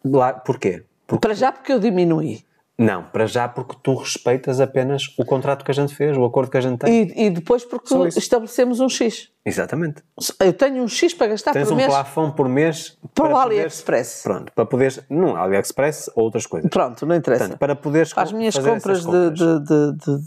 Lá, 0.05 0.33
porquê? 0.33 0.85
Porque, 1.05 1.27
Para 1.27 1.33
já 1.33 1.51
porque 1.51 1.73
eu 1.73 1.79
diminuí. 1.79 2.45
Não, 2.77 3.03
para 3.03 3.27
já 3.27 3.47
porque 3.47 3.75
tu 3.83 3.93
respeitas 3.95 4.59
apenas 4.59 5.03
o 5.17 5.23
contrato 5.23 5.63
que 5.63 5.69
a 5.69 5.73
gente 5.73 5.93
fez, 5.93 6.17
o 6.17 6.25
acordo 6.25 6.49
que 6.49 6.57
a 6.57 6.61
gente 6.61 6.79
tem. 6.79 7.03
E, 7.15 7.25
e 7.27 7.29
depois 7.29 7.63
porque 7.63 7.93
estabelecemos 8.17 8.79
um 8.79 8.89
X. 8.89 9.29
Exatamente. 9.45 10.01
Eu 10.39 10.53
tenho 10.53 10.81
um 10.83 10.87
X 10.87 11.13
para 11.13 11.27
gastar 11.27 11.51
Tens 11.53 11.67
por 11.67 11.73
um 11.73 11.77
mês. 11.77 11.87
plafond 11.89 12.35
por 12.35 12.49
mês 12.49 12.97
Para 13.13 13.25
o 13.25 13.29
poderes- 13.29 13.41
AliExpress. 13.59 14.21
Pronto, 14.23 14.51
para 14.53 14.65
poderes. 14.65 14.99
Não, 15.09 15.35
AliExpress 15.35 16.09
ou 16.15 16.23
outras 16.23 16.47
coisas. 16.47 16.69
Pronto, 16.71 17.05
não 17.05 17.15
interessa. 17.15 17.41
Portanto, 17.43 17.59
para 17.59 17.75
poderes 17.75 18.11
As 18.15 18.31
minhas 18.31 18.55
compras, 18.57 19.05
compras. 19.05 19.33
De, 19.33 19.59
de, 19.59 19.59
de, 19.59 20.17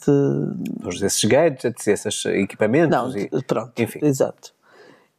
de- 0.90 0.98
de- 0.98 1.06
esses 1.06 1.24
gadgets, 1.24 1.86
esses 1.88 2.24
equipamentos. 2.26 2.90
Não, 2.96 3.18
e, 3.18 3.28
pronto. 3.44 3.72
Enfim. 3.82 3.98
Exato. 4.02 4.52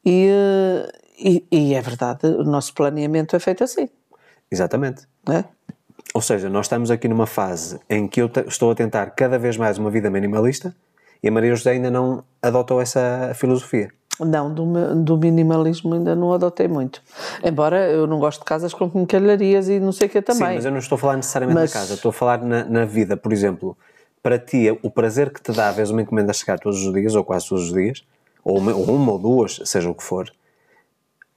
E, 0.05 0.29
eh, 0.29 0.91
e, 1.19 1.45
e 1.51 1.73
é 1.73 1.81
verdade, 1.81 2.25
o 2.27 2.43
nosso 2.43 2.73
planeamento 2.73 3.35
é 3.35 3.39
feito 3.39 3.63
assim. 3.63 3.89
Exatamente. 4.49 5.05
É? 5.29 5.43
Ou 6.13 6.21
seja, 6.21 6.49
nós 6.49 6.65
estamos 6.65 6.89
aqui 6.89 7.07
numa 7.07 7.27
fase 7.27 7.79
em 7.89 8.07
que 8.07 8.21
eu 8.21 8.29
estou 8.47 8.71
a 8.71 8.75
tentar 8.75 9.07
cada 9.11 9.37
vez 9.37 9.57
mais 9.57 9.77
uma 9.77 9.89
vida 9.91 10.09
minimalista 10.09 10.75
e 11.21 11.27
a 11.27 11.31
Maria 11.31 11.55
José 11.55 11.71
ainda 11.71 11.91
não 11.91 12.23
adotou 12.41 12.81
essa 12.81 13.31
filosofia. 13.35 13.91
Não, 14.19 14.51
do, 14.51 14.95
do 15.03 15.17
minimalismo 15.17 15.93
ainda 15.93 16.15
não 16.15 16.33
adotei 16.33 16.67
muito. 16.67 17.03
Embora 17.43 17.87
eu 17.89 18.07
não 18.07 18.19
gosto 18.19 18.39
de 18.39 18.45
casas 18.45 18.73
com 18.73 18.89
quinquilharias 18.89 19.69
e 19.69 19.79
não 19.79 19.91
sei 19.91 20.07
o 20.07 20.09
que 20.09 20.21
também. 20.21 20.47
Sim, 20.47 20.55
mas 20.55 20.65
eu 20.65 20.71
não 20.71 20.79
estou 20.79 20.95
a 20.95 20.99
falar 20.99 21.15
necessariamente 21.17 21.59
Mas- 21.59 21.71
da 21.73 21.79
casa, 21.79 21.93
estou 21.93 22.09
a 22.09 22.13
falar 22.13 22.41
na, 22.41 22.65
na 22.65 22.85
vida, 22.85 23.15
por 23.15 23.31
exemplo. 23.31 23.77
Para 24.23 24.39
ti, 24.39 24.75
o 24.81 24.89
prazer 24.89 25.29
que 25.31 25.39
te 25.41 25.51
dá, 25.51 25.71
vez 25.71 25.91
uma 25.91 26.01
encomenda 26.01 26.33
chegar 26.33 26.57
todos 26.59 26.83
os 26.83 26.91
dias, 26.91 27.13
ou 27.15 27.23
quase 27.23 27.47
todos 27.47 27.65
os 27.65 27.73
dias, 27.73 28.03
ou 28.43 28.57
uma, 28.57 28.73
ou 28.73 28.85
uma 28.85 29.11
ou 29.13 29.19
duas, 29.19 29.61
seja 29.65 29.89
o 29.89 29.93
que 29.93 30.03
for, 30.03 30.29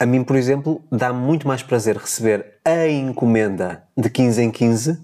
a 0.00 0.06
mim, 0.06 0.24
por 0.24 0.34
exemplo, 0.34 0.82
dá 0.90 1.12
muito 1.12 1.46
mais 1.46 1.62
prazer 1.62 1.96
receber 1.96 2.58
a 2.64 2.88
encomenda 2.88 3.84
de 3.96 4.08
15 4.08 4.42
em 4.42 4.50
15, 4.50 4.98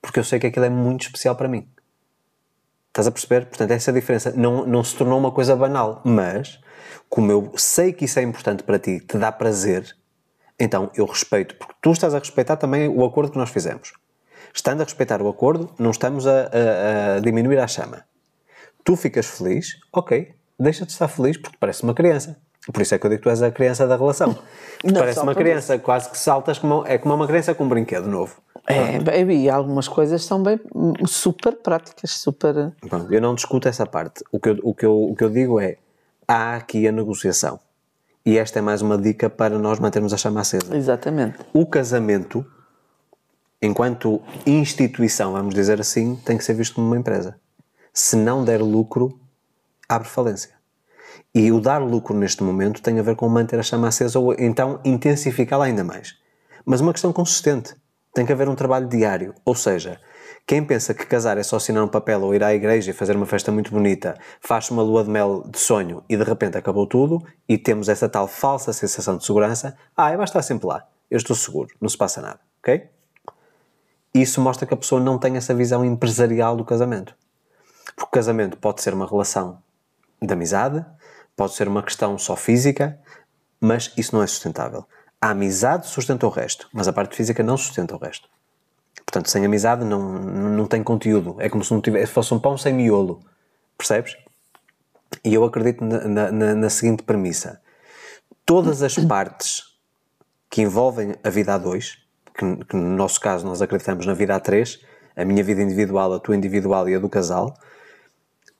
porque 0.00 0.18
eu 0.18 0.24
sei 0.24 0.38
que 0.38 0.46
aquilo 0.46 0.64
é 0.64 0.70
muito 0.70 1.02
especial 1.02 1.36
para 1.36 1.46
mim. 1.48 1.68
Estás 2.88 3.06
a 3.06 3.10
perceber? 3.12 3.44
Portanto, 3.46 3.70
essa 3.72 3.92
diferença 3.92 4.32
não, 4.34 4.66
não 4.66 4.82
se 4.82 4.96
tornou 4.96 5.18
uma 5.18 5.30
coisa 5.30 5.54
banal, 5.54 6.00
mas 6.04 6.58
como 7.10 7.30
eu 7.30 7.52
sei 7.56 7.92
que 7.92 8.06
isso 8.06 8.18
é 8.18 8.22
importante 8.22 8.62
para 8.62 8.78
ti, 8.78 9.00
te 9.00 9.18
dá 9.18 9.30
prazer, 9.30 9.94
então 10.58 10.90
eu 10.94 11.04
respeito, 11.04 11.54
porque 11.56 11.74
tu 11.80 11.92
estás 11.92 12.14
a 12.14 12.18
respeitar 12.18 12.56
também 12.56 12.88
o 12.88 13.04
acordo 13.04 13.30
que 13.32 13.38
nós 13.38 13.50
fizemos. 13.50 13.92
Estando 14.54 14.80
a 14.80 14.84
respeitar 14.84 15.20
o 15.20 15.28
acordo, 15.28 15.70
não 15.78 15.90
estamos 15.90 16.26
a, 16.26 16.32
a- 16.32 17.16
a 17.16 17.20
diminuir 17.20 17.58
a 17.58 17.66
chama. 17.68 18.04
Tu 18.82 18.96
ficas 18.96 19.26
feliz, 19.26 19.78
ok, 19.92 20.34
deixa 20.58 20.86
de 20.86 20.92
estar 20.92 21.06
feliz 21.06 21.36
porque 21.36 21.58
parece 21.60 21.82
uma 21.82 21.92
criança. 21.94 22.40
Por 22.72 22.82
isso 22.82 22.94
é 22.94 22.98
que 22.98 23.06
eu 23.06 23.10
digo 23.10 23.22
que 23.22 23.28
tu 23.28 23.30
és 23.30 23.42
a 23.42 23.50
criança 23.50 23.86
da 23.86 23.96
relação. 23.96 24.36
Não, 24.84 25.00
parece 25.00 25.20
uma 25.20 25.34
criança, 25.34 25.78
quase 25.78 26.10
que 26.10 26.18
saltas 26.18 26.58
como 26.58 26.84
é 26.86 26.98
como 26.98 27.14
uma 27.14 27.26
criança 27.26 27.54
com 27.54 27.64
um 27.64 27.68
brinquedo 27.68 28.06
novo. 28.06 28.36
É, 28.66 28.98
bem, 28.98 29.44
e 29.44 29.48
algumas 29.48 29.88
coisas 29.88 30.22
são 30.24 30.42
bem 30.42 30.60
super 31.06 31.56
práticas, 31.56 32.10
super. 32.10 32.72
Pronto, 32.86 33.12
eu 33.12 33.20
não 33.20 33.34
discuto 33.34 33.66
essa 33.66 33.86
parte. 33.86 34.22
O 34.30 34.38
que, 34.38 34.50
eu, 34.50 34.58
o, 34.62 34.74
que 34.74 34.84
eu, 34.84 35.02
o 35.10 35.16
que 35.16 35.24
eu 35.24 35.30
digo 35.30 35.58
é: 35.58 35.78
há 36.26 36.56
aqui 36.56 36.86
a 36.86 36.92
negociação. 36.92 37.58
E 38.26 38.36
esta 38.36 38.58
é 38.58 38.62
mais 38.62 38.82
uma 38.82 38.98
dica 38.98 39.30
para 39.30 39.58
nós 39.58 39.78
mantermos 39.78 40.12
a 40.12 40.18
chama 40.18 40.42
acesa. 40.42 40.76
Exatamente. 40.76 41.38
O 41.54 41.64
casamento, 41.64 42.44
enquanto 43.62 44.20
instituição, 44.46 45.32
vamos 45.32 45.54
dizer 45.54 45.80
assim, 45.80 46.14
tem 46.16 46.36
que 46.36 46.44
ser 46.44 46.52
visto 46.52 46.74
como 46.74 46.88
uma 46.88 46.98
empresa. 46.98 47.36
Se 47.94 48.16
não 48.16 48.44
der 48.44 48.60
lucro, 48.60 49.18
abre 49.88 50.06
falência. 50.06 50.57
E 51.34 51.52
o 51.52 51.60
dar 51.60 51.78
lucro 51.78 52.16
neste 52.16 52.42
momento 52.42 52.82
tem 52.82 52.98
a 52.98 53.02
ver 53.02 53.16
com 53.16 53.28
manter 53.28 53.58
a 53.58 53.62
chama 53.62 53.88
acesa 53.88 54.18
ou 54.18 54.34
então 54.38 54.80
intensificá-la 54.84 55.66
ainda 55.66 55.84
mais. 55.84 56.16
Mas 56.64 56.80
uma 56.80 56.92
questão 56.92 57.12
consistente. 57.12 57.74
Tem 58.14 58.26
que 58.26 58.32
haver 58.32 58.48
um 58.48 58.54
trabalho 58.54 58.88
diário. 58.88 59.34
Ou 59.44 59.54
seja, 59.54 60.00
quem 60.48 60.64
pensa 60.64 60.94
que 60.94 61.04
casar 61.04 61.36
é 61.36 61.42
só 61.42 61.56
assinar 61.56 61.84
um 61.84 61.88
papel 61.88 62.22
ou 62.22 62.34
ir 62.34 62.42
à 62.42 62.54
igreja 62.54 62.90
e 62.90 62.94
fazer 62.94 63.14
uma 63.14 63.26
festa 63.26 63.52
muito 63.52 63.70
bonita, 63.70 64.18
faz 64.40 64.70
uma 64.70 64.82
lua 64.82 65.04
de 65.04 65.10
mel 65.10 65.44
de 65.46 65.58
sonho 65.58 66.02
e 66.08 66.16
de 66.16 66.24
repente 66.24 66.56
acabou 66.56 66.86
tudo 66.86 67.22
e 67.46 67.58
temos 67.58 67.86
essa 67.86 68.08
tal 68.08 68.26
falsa 68.26 68.72
sensação 68.72 69.18
de 69.18 69.26
segurança, 69.26 69.76
ah, 69.94 70.10
eu 70.10 70.22
estar 70.22 70.40
sempre 70.40 70.66
lá, 70.66 70.86
eu 71.10 71.18
estou 71.18 71.36
seguro, 71.36 71.68
não 71.78 71.88
se 71.88 71.98
passa 71.98 72.22
nada, 72.22 72.40
ok? 72.60 72.88
Isso 74.14 74.40
mostra 74.40 74.66
que 74.66 74.72
a 74.72 74.76
pessoa 74.76 75.02
não 75.02 75.18
tem 75.18 75.36
essa 75.36 75.54
visão 75.54 75.84
empresarial 75.84 76.56
do 76.56 76.64
casamento. 76.64 77.14
Porque 77.94 78.08
o 78.08 78.10
casamento 78.10 78.56
pode 78.56 78.80
ser 78.80 78.94
uma 78.94 79.06
relação 79.06 79.62
de 80.20 80.32
amizade, 80.32 80.82
pode 81.38 81.54
ser 81.54 81.68
uma 81.68 81.82
questão 81.84 82.18
só 82.18 82.34
física, 82.34 82.98
mas 83.60 83.92
isso 83.96 84.14
não 84.14 84.22
é 84.22 84.26
sustentável. 84.26 84.84
A 85.20 85.30
amizade 85.30 85.86
sustenta 85.86 86.26
o 86.26 86.30
resto, 86.30 86.68
mas 86.72 86.88
a 86.88 86.92
parte 86.92 87.14
física 87.16 87.42
não 87.44 87.56
sustenta 87.56 87.94
o 87.94 87.98
resto. 87.98 88.28
Portanto, 89.06 89.30
sem 89.30 89.44
amizade 89.46 89.84
não, 89.84 90.00
não 90.18 90.66
tem 90.66 90.82
conteúdo. 90.82 91.36
É 91.38 91.48
como 91.48 91.62
se 91.64 91.72
não 91.72 91.80
tivesse, 91.80 92.12
fosse 92.12 92.34
um 92.34 92.40
pão 92.40 92.58
sem 92.58 92.74
miolo. 92.74 93.20
Percebes? 93.76 94.16
E 95.24 95.32
eu 95.32 95.44
acredito 95.44 95.82
na, 95.84 96.30
na- 96.32 96.54
na 96.54 96.70
seguinte 96.70 97.02
premissa: 97.04 97.60
todas 98.44 98.82
as 98.82 98.96
partes 98.98 99.62
que 100.50 100.60
envolvem 100.62 101.14
a 101.22 101.30
vida 101.30 101.54
a 101.54 101.58
dois, 101.58 101.98
que, 102.34 102.64
que 102.64 102.76
no 102.76 102.96
nosso 102.96 103.20
caso 103.20 103.46
nós 103.46 103.62
acreditamos 103.62 104.04
na 104.06 104.12
vida 104.14 104.34
a 104.34 104.40
três, 104.40 104.80
a 105.16 105.24
minha 105.24 105.42
vida 105.44 105.62
individual, 105.62 106.12
a 106.12 106.20
tua 106.20 106.36
individual 106.36 106.88
e 106.88 106.94
a 106.94 106.98
do 106.98 107.08
casal, 107.08 107.54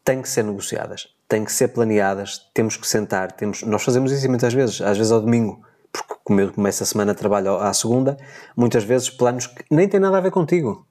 têm 0.04 0.22
que 0.22 0.28
ser 0.28 0.44
negociadas, 0.44 1.08
têm 1.28 1.44
que 1.44 1.52
ser 1.52 1.68
planeadas, 1.68 2.38
temos 2.54 2.76
que 2.76 2.86
sentar, 2.86 3.32
temos, 3.32 3.62
nós 3.62 3.82
fazemos 3.82 4.10
isso 4.10 4.28
muitas 4.28 4.54
vezes, 4.54 4.80
às 4.80 4.96
vezes 4.96 5.12
ao 5.12 5.20
domingo, 5.20 5.62
porque 5.92 6.14
como 6.24 6.40
eu 6.40 6.52
começo 6.52 6.82
a 6.82 6.86
semana 6.86 7.14
trabalho 7.14 7.56
à 7.56 7.72
segunda, 7.72 8.16
muitas 8.56 8.82
vezes 8.84 9.10
planos 9.10 9.46
que 9.46 9.64
nem 9.70 9.88
têm 9.88 10.00
nada 10.00 10.16
a 10.16 10.20
ver 10.20 10.30
contigo, 10.30 10.86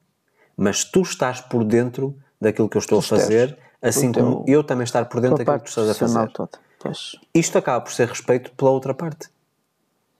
mas 0.56 0.84
tu 0.84 1.02
estás 1.02 1.40
por 1.40 1.64
dentro 1.64 2.16
daquilo 2.40 2.68
que 2.68 2.76
eu 2.76 2.80
estou 2.80 2.98
a 2.98 3.00
estejas. 3.00 3.24
fazer, 3.24 3.58
assim 3.82 4.12
como 4.12 4.44
eu 4.46 4.62
também 4.62 4.84
estar 4.84 5.04
por 5.06 5.20
dentro 5.20 5.42
a 5.42 5.44
daquilo 5.44 5.58
que 5.58 5.64
tu 5.64 5.68
estás 5.68 5.90
a 5.90 5.94
fazer. 5.94 6.32
toda. 6.32 6.58
Pois. 6.78 7.16
Isto 7.34 7.58
acaba 7.58 7.80
por 7.80 7.92
ser 7.92 8.08
respeito 8.08 8.52
pela 8.52 8.70
outra 8.70 8.94
parte. 8.94 9.28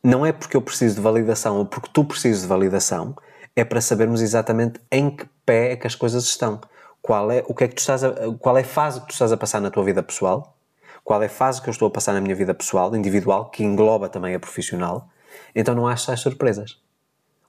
Não 0.02 0.26
é 0.26 0.32
porque 0.32 0.56
eu 0.56 0.62
preciso 0.62 0.96
de 0.96 1.00
validação 1.00 1.58
ou 1.58 1.66
porque 1.66 1.88
tu 1.92 2.04
precisas 2.04 2.42
de 2.42 2.48
validação, 2.48 3.16
é 3.54 3.64
para 3.64 3.80
sabermos 3.80 4.20
exatamente 4.20 4.80
em 4.90 5.10
que 5.10 5.26
pé 5.44 5.72
é 5.72 5.76
que 5.76 5.86
as 5.86 5.94
coisas 5.94 6.24
estão. 6.24 6.60
Qual 7.08 7.32
é, 7.32 7.42
o 7.48 7.54
que 7.54 7.64
é 7.64 7.68
que 7.68 7.74
tu 7.74 7.78
estás 7.78 8.04
a, 8.04 8.12
qual 8.38 8.58
é 8.58 8.60
a 8.60 8.64
fase 8.64 9.00
que 9.00 9.06
tu 9.06 9.12
estás 9.12 9.32
a 9.32 9.36
passar 9.38 9.62
na 9.62 9.70
tua 9.70 9.82
vida 9.82 10.02
pessoal? 10.02 10.58
Qual 11.02 11.22
é 11.22 11.24
a 11.24 11.30
fase 11.30 11.62
que 11.62 11.66
eu 11.66 11.70
estou 11.70 11.88
a 11.88 11.90
passar 11.90 12.12
na 12.12 12.20
minha 12.20 12.34
vida 12.34 12.52
pessoal, 12.52 12.94
individual, 12.94 13.48
que 13.48 13.64
engloba 13.64 14.10
também 14.10 14.34
a 14.34 14.38
profissional? 14.38 15.08
Então 15.54 15.74
não 15.74 15.86
há 15.86 15.94
essas 15.94 16.20
surpresas. 16.20 16.76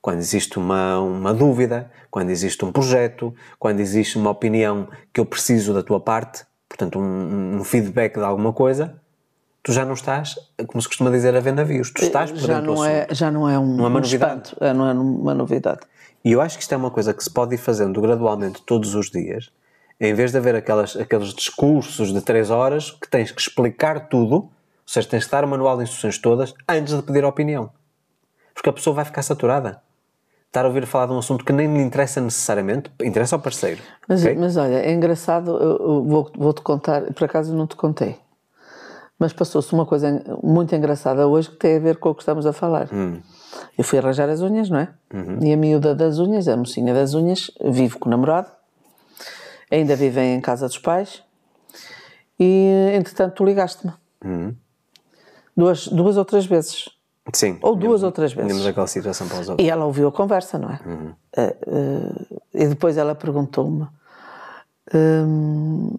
Quando 0.02 0.20
existe 0.20 0.58
uma, 0.58 1.00
uma 1.00 1.34
dúvida, 1.34 1.92
quando 2.10 2.30
existe 2.30 2.64
um 2.64 2.72
projeto, 2.72 3.36
quando 3.60 3.82
existe 3.82 4.18
uma 4.18 4.30
opinião 4.30 4.88
que 5.12 5.20
eu 5.20 5.26
preciso 5.26 5.74
da 5.74 5.84
tua 5.84 6.00
parte, 6.00 6.46
portanto, 6.70 6.98
um, 6.98 7.58
um 7.58 7.64
feedback 7.66 8.14
de 8.16 8.24
alguma 8.24 8.54
coisa, 8.54 8.96
tu 9.62 9.74
já 9.74 9.84
não 9.84 9.94
estás, 9.94 10.36
como 10.68 10.82
se 10.82 10.88
costuma 10.88 11.10
dizer, 11.12 11.36
a 11.36 11.42
ver 11.42 11.52
navios. 11.52 11.92
Tu 11.92 12.04
estás 12.06 12.32
por 12.32 12.40
já 12.40 12.62
não 12.62 12.86
é. 12.86 13.08
Já 13.12 13.30
não 13.30 13.50
é 13.50 13.60
um, 13.60 13.76
Não 13.76 13.84
é 13.84 13.88
uma 13.90 14.00
um 14.00 14.02
novidade. 14.02 14.42
espanto, 14.42 14.58
é, 14.64 14.74
não 14.74 14.88
é 14.88 14.94
uma 14.94 15.36
novidade. 15.36 15.82
E 16.24 16.32
eu 16.32 16.42
acho 16.42 16.58
que 16.58 16.64
isto 16.64 16.74
é 16.74 16.78
uma 16.78 16.92
coisa 16.92 17.14
que 17.14 17.24
se 17.24 17.30
pode 17.30 17.56
ir 17.56 17.58
fazendo 17.58 18.02
gradualmente 18.02 18.62
todos 18.64 18.96
os 18.96 19.10
dias, 19.10 19.52
em 20.00 20.14
vez 20.14 20.32
de 20.32 20.38
haver 20.38 20.56
aquelas, 20.56 20.96
aqueles 20.96 21.34
discursos 21.34 22.14
de 22.14 22.22
três 22.22 22.50
horas 22.50 22.92
que 22.92 23.10
tens 23.10 23.32
que 23.32 23.42
explicar 23.42 24.08
tudo, 24.08 24.36
ou 24.36 24.52
seja, 24.86 25.08
tens 25.08 25.26
que 25.26 25.32
dar 25.32 25.44
o 25.44 25.48
manual 25.48 25.78
de 25.78 25.84
instruções 25.84 26.18
todas 26.18 26.54
antes 26.68 26.96
de 26.96 27.04
pedir 27.04 27.24
opinião. 27.26 27.70
Porque 28.54 28.70
a 28.70 28.74
pessoa 28.74 28.96
vai 28.96 29.06
ficar 29.06 29.22
saturada. 29.22 29.82
Estar 30.48 30.66
a 30.66 30.68
ouvir 30.68 30.86
falar 30.88 31.06
de 31.06 31.14
um 31.14 31.20
assunto 31.20 31.46
que 31.46 31.54
nem 31.54 31.72
lhe 31.72 31.82
interessa 31.82 32.20
necessariamente, 32.20 32.92
interessa 33.04 33.36
ao 33.36 33.42
parceiro. 33.42 33.82
Mas, 34.08 34.24
ok? 34.24 34.36
mas 34.36 34.58
olha, 34.58 34.80
é 34.80 34.92
engraçado, 34.92 35.52
eu, 35.52 35.78
eu 35.78 36.04
vou, 36.04 36.32
vou-te 36.36 36.62
contar, 36.62 37.04
por 37.14 37.26
acaso 37.26 37.56
não 37.56 37.68
te 37.68 37.76
contei, 37.76 38.18
mas 39.20 39.32
passou-se 39.32 39.72
uma 39.74 39.86
coisa 39.86 40.24
muito 40.42 40.74
engraçada 40.74 41.28
hoje 41.28 41.52
que 41.52 41.58
tem 41.58 41.76
a 41.76 41.80
ver 41.80 41.98
com 41.98 42.10
o 42.10 42.16
que 42.16 42.24
estamos 42.24 42.48
a 42.48 42.54
falar. 42.54 42.90
Hum. 42.92 43.22
Eu 43.78 43.84
fui 43.84 43.98
arranjar 44.00 44.30
as 44.30 44.42
unhas, 44.42 44.70
não 44.70 44.80
é? 44.80 44.90
Uhum. 45.14 45.40
E 45.42 45.54
a 45.54 45.58
miúda 45.58 45.96
das 45.96 46.20
unhas, 46.20 46.48
a 46.48 46.56
mocinha 46.56 46.94
das 46.94 47.14
unhas, 47.14 47.50
vive 47.62 47.98
com 47.98 48.08
o 48.08 48.12
namorado 48.12 48.50
Ainda 49.72 49.96
vivem 49.96 50.36
em 50.36 50.42
casa 50.42 50.68
dos 50.68 50.80
pais. 50.80 51.22
E, 52.40 52.92
entretanto, 52.96 53.36
tu 53.36 53.46
ligaste-me. 53.46 53.94
Uhum. 54.24 54.56
Duas, 55.56 55.88
duas 55.88 56.18
ou 56.18 56.26
três 56.26 56.46
vezes. 56.46 56.90
Sim. 57.34 57.60
Ou 57.62 57.76
duas 57.76 58.02
ou 58.02 58.12
três 58.12 58.34
vezes. 58.34 58.66
Aquela 58.66 58.88
situação 58.88 59.28
para 59.28 59.40
os 59.40 59.50
outros. 59.50 59.68
E 59.68 59.70
ela 59.70 59.86
ouviu 59.86 60.08
a 60.08 60.12
conversa, 60.12 60.58
não 60.58 60.72
é? 60.72 60.80
Eh, 61.38 61.58
eh, 61.68 62.38
e 62.56 62.68
depois 62.68 62.98
ela 62.98 63.14
perguntou-me: 63.14 63.88
hum, 64.94 65.96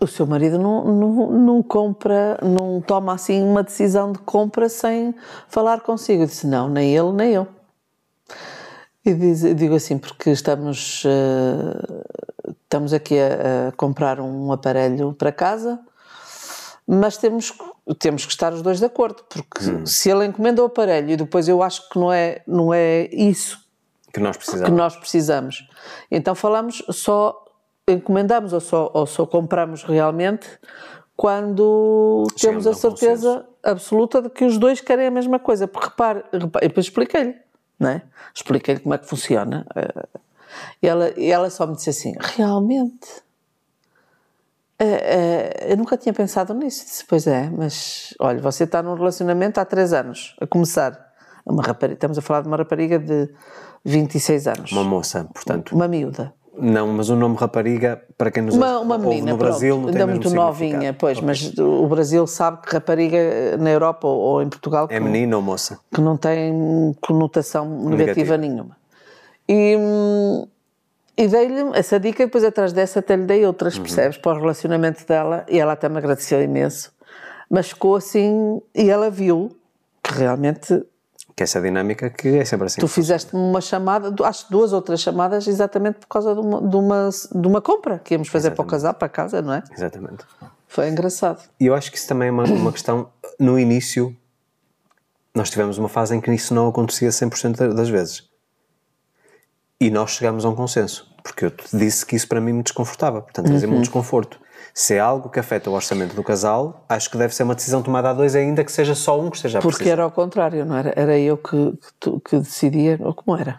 o 0.00 0.06
seu 0.06 0.26
marido 0.26 0.58
não, 0.58 0.84
não, 0.84 1.30
não 1.32 1.62
compra, 1.62 2.38
não 2.42 2.80
toma 2.80 3.14
assim 3.14 3.42
uma 3.42 3.62
decisão 3.62 4.12
de 4.12 4.18
compra 4.20 4.68
sem 4.68 5.14
falar 5.48 5.80
consigo? 5.80 6.22
Eu 6.22 6.26
disse: 6.26 6.46
não, 6.46 6.68
nem 6.68 6.94
ele, 6.96 7.12
nem 7.12 7.32
eu. 7.32 7.48
E 9.04 9.14
diz, 9.14 9.40
digo 9.56 9.74
assim, 9.74 9.96
porque 9.98 10.30
estamos, 10.30 11.02
eh, 11.06 12.52
estamos 12.64 12.92
aqui 12.92 13.16
a, 13.18 13.68
a 13.68 13.72
comprar 13.72 14.20
um 14.20 14.52
aparelho 14.52 15.14
para 15.14 15.32
casa 15.32 15.80
mas 16.90 17.18
temos, 17.18 17.52
temos 17.98 18.24
que 18.24 18.32
estar 18.32 18.50
os 18.54 18.62
dois 18.62 18.78
de 18.78 18.86
acordo, 18.86 19.22
porque 19.28 19.86
se 19.86 20.10
ele 20.10 20.24
encomenda 20.24 20.62
o 20.62 20.64
aparelho 20.64 21.10
e 21.10 21.16
depois 21.16 21.46
eu 21.46 21.62
acho 21.62 21.86
que 21.90 21.98
não 21.98 22.10
é, 22.10 22.40
não 22.46 22.72
é 22.72 23.10
isso 23.12 23.62
Que 24.10 24.18
nós 24.18 24.38
que 24.38 24.44
precisávamos. 24.44 24.78
nós 24.78 24.96
precisamos, 24.96 25.68
então 26.10 26.34
falamos 26.34 26.82
só, 26.88 27.44
encomendamos 27.92 28.52
ou 28.52 28.60
só, 28.60 28.90
ou 28.94 29.06
só 29.06 29.26
compramos 29.26 29.82
realmente 29.84 30.48
quando 31.16 32.24
temos 32.28 32.34
a 32.34 32.38
Chegamos 32.38 32.66
a 32.66 32.74
certeza 32.74 33.46
absoluta 33.62 34.22
de 34.22 34.30
que 34.30 34.44
os 34.44 34.56
dois 34.56 34.80
querem 34.80 35.06
a 35.06 35.10
mesma 35.10 35.38
coisa. 35.38 35.66
Porque 35.66 35.88
repare, 35.88 36.24
repare 36.32 36.66
e 36.66 36.68
depois 36.68 36.86
expliquei-lhe, 36.86 37.34
não 37.78 37.90
é? 37.90 38.02
Expliquei-lhe 38.34 38.80
como 38.80 38.94
é 38.94 38.98
que 38.98 39.06
funciona. 39.06 39.66
Eh, 39.74 40.06
E 40.82 40.88
ela, 40.88 41.12
e 41.16 41.30
ela 41.30 41.50
só 41.50 41.66
me 41.66 41.74
disse 41.74 41.90
assim: 41.90 42.14
realmente. 42.18 43.08
Eh, 44.78 44.84
eh, 44.86 45.72
eu 45.72 45.76
nunca 45.76 45.96
tinha 45.96 46.12
pensado 46.12 46.54
nisso. 46.54 46.84
Disse, 46.84 47.04
pois 47.04 47.26
é, 47.26 47.50
mas 47.50 48.14
olha, 48.20 48.40
você 48.40 48.64
está 48.64 48.82
num 48.82 48.94
relacionamento 48.94 49.58
há 49.58 49.64
três 49.64 49.92
anos, 49.92 50.36
a 50.40 50.46
começar. 50.46 51.06
Uma 51.44 51.62
rapariga, 51.62 51.94
estamos 51.94 52.18
a 52.18 52.20
falar 52.20 52.42
de 52.42 52.48
uma 52.48 52.58
rapariga 52.58 52.98
de 52.98 53.28
26 53.84 54.46
anos. 54.46 54.72
Uma 54.72 54.84
moça, 54.84 55.24
portanto. 55.32 55.74
Uma 55.74 55.88
miúda. 55.88 56.34
Não, 56.60 56.88
mas 56.88 57.08
o 57.08 57.16
nome 57.16 57.36
rapariga, 57.36 58.02
para 58.16 58.30
quem 58.30 58.42
nos 58.42 58.54
Uma, 58.56 58.80
uma 58.80 58.94
ouve 58.96 59.08
menina, 59.08 59.30
no 59.32 59.36
Brasil, 59.38 59.74
pronto, 59.76 59.86
não 59.86 59.92
tem 59.92 60.02
ainda 60.02 60.12
muito 60.12 60.30
novinha, 60.30 60.92
pois, 60.94 61.20
mas 61.20 61.56
o 61.58 61.86
Brasil 61.86 62.26
sabe 62.26 62.62
que 62.62 62.72
rapariga 62.72 63.56
na 63.58 63.70
Europa 63.70 64.06
ou, 64.08 64.42
em 64.42 64.48
Portugal 64.48 64.86
É 64.90 64.94
que, 64.94 65.00
menina 65.00 65.36
ou 65.36 65.42
moça? 65.42 65.78
que 65.94 66.00
não 66.00 66.16
tem 66.16 66.96
conotação 67.00 67.64
negativa, 67.88 68.36
Negativa. 68.36 68.36
nenhuma. 68.36 68.76
E, 69.48 69.76
hum, 69.78 70.46
e 71.16 71.26
dei-lhe 71.28 71.70
essa 71.74 71.98
dica 71.98 72.22
e 72.22 72.26
depois 72.26 72.44
atrás 72.44 72.72
dessa 72.72 72.98
até 73.00 73.16
lhe 73.16 73.24
dei 73.24 73.46
outras, 73.46 73.76
Uhum. 73.76 73.82
percebes, 73.82 74.18
para 74.18 74.36
o 74.36 74.40
relacionamento 74.40 75.06
dela 75.06 75.44
e 75.48 75.58
ela 75.58 75.72
até 75.72 75.88
me 75.88 75.98
agradeceu 75.98 76.42
imenso. 76.42 76.92
Mas 77.50 77.68
ficou 77.68 77.96
assim 77.96 78.60
e 78.74 78.90
ela 78.90 79.10
viu 79.10 79.56
que 80.02 80.12
realmente 80.14 80.84
Que 81.38 81.44
essa 81.44 81.60
dinâmica 81.60 82.10
que 82.10 82.36
é 82.36 82.44
sempre 82.44 82.66
assim. 82.66 82.80
Tu 82.80 82.88
fizeste-me 82.88 83.40
uma 83.40 83.60
chamada, 83.60 84.12
acho 84.26 84.50
duas 84.50 84.72
ou 84.72 84.82
três 84.82 85.00
chamadas, 85.00 85.46
exatamente 85.46 86.00
por 86.00 86.08
causa 86.08 86.34
de 86.34 86.40
uma, 86.40 86.60
de 86.60 86.74
uma, 86.76 87.10
de 87.32 87.46
uma 87.46 87.60
compra 87.62 88.00
que 88.00 88.14
íamos 88.14 88.26
fazer 88.26 88.50
para 88.50 88.62
o 88.64 88.66
casal, 88.66 88.92
para 88.92 89.08
casa, 89.08 89.40
não 89.40 89.52
é? 89.54 89.62
Exatamente. 89.72 90.24
Foi 90.66 90.88
engraçado. 90.88 91.40
E 91.60 91.66
eu 91.66 91.76
acho 91.76 91.92
que 91.92 91.96
isso 91.96 92.08
também 92.08 92.26
é 92.26 92.32
uma, 92.32 92.42
uma 92.42 92.72
questão. 92.72 93.08
No 93.38 93.56
início, 93.56 94.16
nós 95.32 95.48
tivemos 95.48 95.78
uma 95.78 95.88
fase 95.88 96.16
em 96.16 96.20
que 96.20 96.28
isso 96.32 96.52
não 96.52 96.66
acontecia 96.66 97.08
100% 97.10 97.72
das 97.72 97.88
vezes. 97.88 98.24
E 99.80 99.88
nós 99.90 100.10
chegámos 100.10 100.44
a 100.44 100.48
um 100.48 100.56
consenso. 100.56 101.06
Porque 101.22 101.44
eu 101.44 101.52
te 101.52 101.76
disse 101.76 102.04
que 102.04 102.16
isso 102.16 102.26
para 102.26 102.40
mim 102.40 102.52
me 102.52 102.62
desconfortava. 102.64 103.22
Portanto, 103.22 103.46
trazia-me 103.46 103.74
Uhum. 103.74 103.78
um 103.78 103.82
desconforto. 103.82 104.40
Se 104.80 104.94
é 104.94 105.00
algo 105.00 105.28
que 105.28 105.40
afeta 105.40 105.68
o 105.68 105.72
orçamento 105.72 106.14
do 106.14 106.22
casal, 106.22 106.84
acho 106.88 107.10
que 107.10 107.16
deve 107.18 107.34
ser 107.34 107.42
uma 107.42 107.56
decisão 107.56 107.82
tomada 107.82 108.10
a 108.10 108.12
dois, 108.12 108.36
ainda 108.36 108.62
que 108.62 108.70
seja 108.70 108.94
só 108.94 109.20
um 109.20 109.28
que 109.28 109.34
esteja 109.34 109.58
a 109.58 109.60
Porque 109.60 109.78
precisar. 109.78 109.92
era 109.94 110.02
ao 110.04 110.10
contrário, 110.12 110.64
não 110.64 110.76
era? 110.76 110.92
Era 110.94 111.18
eu 111.18 111.36
que, 111.36 111.50
que, 111.72 111.88
tu- 111.98 112.20
que 112.20 112.38
decidia, 112.38 112.96
ou 113.02 113.12
como 113.12 113.36
era? 113.36 113.58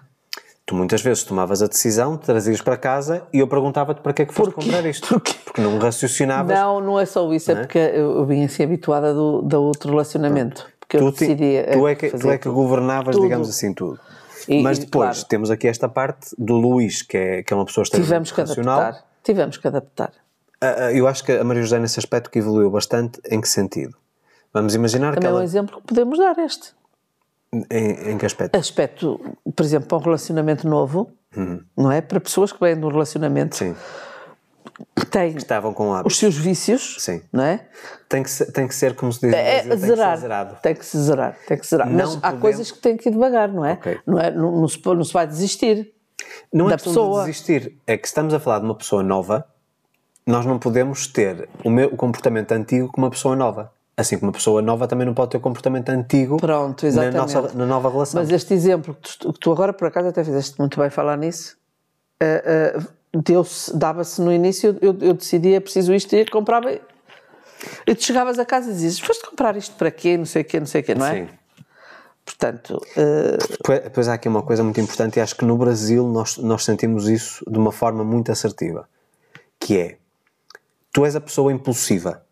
Tu 0.65 0.73
muitas 0.73 1.01
vezes 1.01 1.23
tomavas 1.23 1.61
a 1.61 1.67
decisão, 1.67 2.15
trazias 2.15 2.61
para 2.61 2.77
casa 2.77 3.27
e 3.33 3.39
eu 3.39 3.49
perguntava-te 3.49 3.99
para 3.99 4.13
que 4.13 4.21
é 4.21 4.25
que 4.25 4.33
foste 4.33 4.53
comprar 4.53 4.85
isto. 4.85 5.09
Porquê? 5.11 5.33
Porque 5.43 5.59
não 5.59 5.77
raciocinavas. 5.77 6.57
Não, 6.57 6.79
não 6.79 6.97
é 6.97 7.05
só 7.05 7.29
isso, 7.33 7.51
é, 7.51 7.55
porque 7.55 7.77
eu, 7.79 8.19
eu 8.19 8.25
vim 8.25 8.45
assim 8.45 8.63
habituada 8.63 9.13
do, 9.13 9.41
do 9.41 9.61
outro 9.61 9.89
relacionamento. 9.89 10.65
Porque 10.79 10.95
eu 10.95 11.01
tu, 11.01 11.11
ti- 11.11 11.19
decidia. 11.35 11.63
tu 11.73 11.85
eh, 11.85 11.91
é 11.91 11.95
que, 11.95 12.09
tu 12.11 12.29
é 12.31 12.37
que 12.37 12.43
tudo. 12.43 12.55
governavas, 12.55 13.13
Tudo. 13.17 13.23
digamos 13.23 13.49
assim, 13.49 13.73
tudo. 13.73 13.99
E- 14.47 14.63
Mas 14.63 14.79
depois 14.79 15.17
claro. 15.17 15.27
temos 15.27 15.51
aqui 15.51 15.67
esta 15.67 15.89
parte 15.89 16.33
do 16.37 16.55
Luís, 16.55 17.01
que 17.01 17.17
é, 17.17 17.43
que 17.43 17.51
é 17.51 17.57
uma 17.57 17.65
pessoa 17.65 17.83
Tivemos 17.83 18.29
extremamente 18.29 18.33
que 18.33 18.39
racional. 18.41 18.79
adaptar. 18.79 19.05
Tivemos 19.21 19.57
que 19.57 19.67
adaptar. 19.67 20.11
Ah, 20.61 20.85
ah, 20.87 20.93
Eu 20.93 21.07
acho 21.07 21.23
que 21.23 21.31
a 21.31 21.43
Maria 21.43 21.63
José, 21.63 21.79
nesse 21.79 21.99
aspecto, 21.99 22.29
que 22.29 22.39
evoluiu 22.39 22.69
bastante. 22.69 23.19
Em 23.29 23.39
que 23.39 23.47
sentido? 23.47 23.95
Vamos 24.53 24.73
imaginar 24.75 25.09
que 25.13 25.15
Também 25.15 25.29
é 25.29 25.33
um 25.33 25.35
ela. 25.37 25.43
exemplo 25.43 25.81
que 25.81 25.87
podemos 25.87 26.17
dar 26.17 26.37
este. 26.39 26.73
Em, 27.71 28.11
em 28.11 28.17
que 28.17 28.25
aspecto? 28.25 28.55
Aspecto, 28.55 29.19
por 29.55 29.63
exemplo, 29.65 29.87
para 29.87 29.97
um 29.97 30.01
relacionamento 30.01 30.67
novo, 30.67 31.11
não 31.75 31.91
é? 31.91 32.01
Para 32.01 32.19
pessoas 32.19 32.51
que 32.51 32.59
vêm 32.59 32.77
de 32.79 32.85
um 32.85 32.89
relacionamento 32.89 33.55
Sim. 33.55 33.75
que 34.95 35.05
têm 35.05 35.35
Estavam 35.35 35.73
com 35.73 35.89
os 35.91 35.95
hábitos. 35.99 36.17
seus 36.19 36.35
vícios, 36.35 36.97
Sim. 36.99 37.21
não 37.33 37.43
é? 37.43 37.67
Tem 38.07 38.21
que, 38.23 38.29
ser, 38.29 38.51
tem 38.51 38.67
que 38.67 38.75
ser, 38.75 38.95
como 38.95 39.11
se 39.11 39.21
diz 39.21 39.33
É 39.33 39.63
Brasil, 39.63 39.69
tem 39.71 39.79
que 39.79 39.85
zerar. 39.87 40.15
ser 40.17 40.21
zerado. 40.21 40.57
Tem 40.61 40.75
que 40.75 40.85
se 40.85 40.97
zerar, 40.99 41.37
tem 41.47 41.57
que 41.57 41.67
zerar. 41.67 41.87
Não 41.89 41.95
Mas 41.97 42.15
há 42.17 42.19
podemos- 42.21 42.41
coisas 42.41 42.71
que 42.71 42.77
têm 42.79 42.97
que 42.97 43.09
ir 43.09 43.11
devagar, 43.11 43.49
não 43.51 43.65
é? 43.65 43.73
Ok. 43.73 43.99
Não, 44.05 44.19
é 44.19 44.29
não, 44.31 44.51
não 44.61 44.67
se, 44.67 44.79
não 44.85 45.03
se 45.03 45.13
vai 45.13 45.25
desistir. 45.25 45.91
Não 46.53 46.67
é 46.67 46.71
da 46.71 46.77
pessoa. 46.77 47.21
de 47.21 47.31
desistir, 47.31 47.77
é 47.87 47.97
que 47.97 48.05
estamos 48.07 48.33
a 48.33 48.39
falar 48.39 48.59
de 48.59 48.65
uma 48.65 48.75
pessoa 48.75 49.01
nova, 49.01 49.45
nós 50.25 50.45
não 50.45 50.59
podemos 50.59 51.07
ter 51.07 51.47
o, 51.63 51.69
meu, 51.69 51.87
o 51.89 51.97
comportamento 51.97 52.51
antigo 52.51 52.87
com 52.89 53.01
uma 53.01 53.09
pessoa 53.09 53.35
nova. 53.35 53.71
Assim 53.97 54.17
como 54.17 54.27
uma 54.29 54.33
pessoa 54.33 54.61
nova 54.61 54.87
também 54.87 55.05
não 55.05 55.13
pode 55.13 55.31
ter 55.31 55.37
o 55.37 55.41
comportamento 55.41 55.89
antigo 55.89 56.37
Pronto, 56.37 56.85
na, 56.91 57.11
nossa, 57.11 57.41
na 57.53 57.65
nova 57.65 57.89
relação. 57.89 58.21
Mas 58.21 58.29
este 58.31 58.53
exemplo 58.53 58.95
que 58.95 59.17
tu, 59.17 59.33
que 59.33 59.39
tu 59.39 59.51
agora, 59.51 59.73
por 59.73 59.87
acaso, 59.87 60.07
até 60.07 60.23
fizeste 60.23 60.57
muito 60.57 60.79
bem 60.79 60.89
falar 60.89 61.17
nisso, 61.17 61.57
eh, 62.21 62.73
eh, 62.77 62.79
deu-se- 63.13 63.75
dava-se 63.75 64.21
no 64.21 64.31
início, 64.31 64.77
eu, 64.81 64.95
eu 65.01 65.13
decidia, 65.13 65.57
é 65.57 65.59
preciso 65.59 65.93
isto 65.93 66.15
e 66.15 66.25
comprava. 66.25 66.71
E 67.85 67.93
tu 67.93 68.01
chegavas 68.03 68.39
a 68.39 68.45
casa 68.45 68.69
e 68.69 68.73
dizias, 68.73 68.99
foste 68.99 69.27
comprar 69.29 69.57
isto 69.57 69.75
para 69.75 69.91
quê, 69.91 70.15
não 70.15 70.25
sei 70.25 70.43
o 70.43 70.45
quê, 70.45 70.59
não 70.61 70.67
sei 70.67 70.79
o 70.79 70.83
quê, 70.85 70.95
não 70.95 71.05
é? 71.05 71.15
Sim. 71.15 71.27
Portanto, 72.23 72.79
eh, 72.95 73.37
Depois, 73.49 73.79
depois 73.83 74.07
há 74.07 74.13
aqui 74.13 74.29
uma 74.29 74.43
coisa 74.43 74.63
muito 74.63 74.79
importante 74.79 75.17
e 75.17 75.21
acho 75.21 75.35
que 75.35 75.43
no 75.43 75.57
Brasil 75.57 76.07
nós, 76.07 76.37
nós 76.37 76.63
sentimos 76.63 77.09
isso 77.09 77.43
de 77.51 77.57
uma 77.57 77.71
forma 77.73 78.01
muito 78.05 78.31
assertiva, 78.31 78.87
que 79.59 79.77
é, 79.77 79.97
tu 80.91 81.05
és 81.05 81.15
a 81.15 81.21
pessoa 81.21 81.51
impulsiva, 81.51 82.23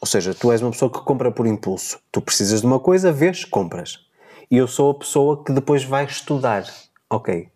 ou 0.00 0.06
seja, 0.06 0.34
tu 0.34 0.52
és 0.52 0.60
uma 0.62 0.70
pessoa 0.70 0.90
que 0.90 1.00
compra 1.00 1.30
por 1.30 1.46
impulso. 1.46 1.98
Tu 2.12 2.20
precisas 2.20 2.60
de 2.60 2.66
uma 2.66 2.78
coisa, 2.78 3.12
vês, 3.12 3.44
compras. 3.44 4.00
E 4.50 4.56
eu 4.56 4.68
sou 4.68 4.90
a 4.90 4.98
pessoa 4.98 5.42
que 5.42 5.52
depois 5.52 5.82
vai 5.84 6.04
estudar. 6.04 6.64
Ok, 7.08 7.48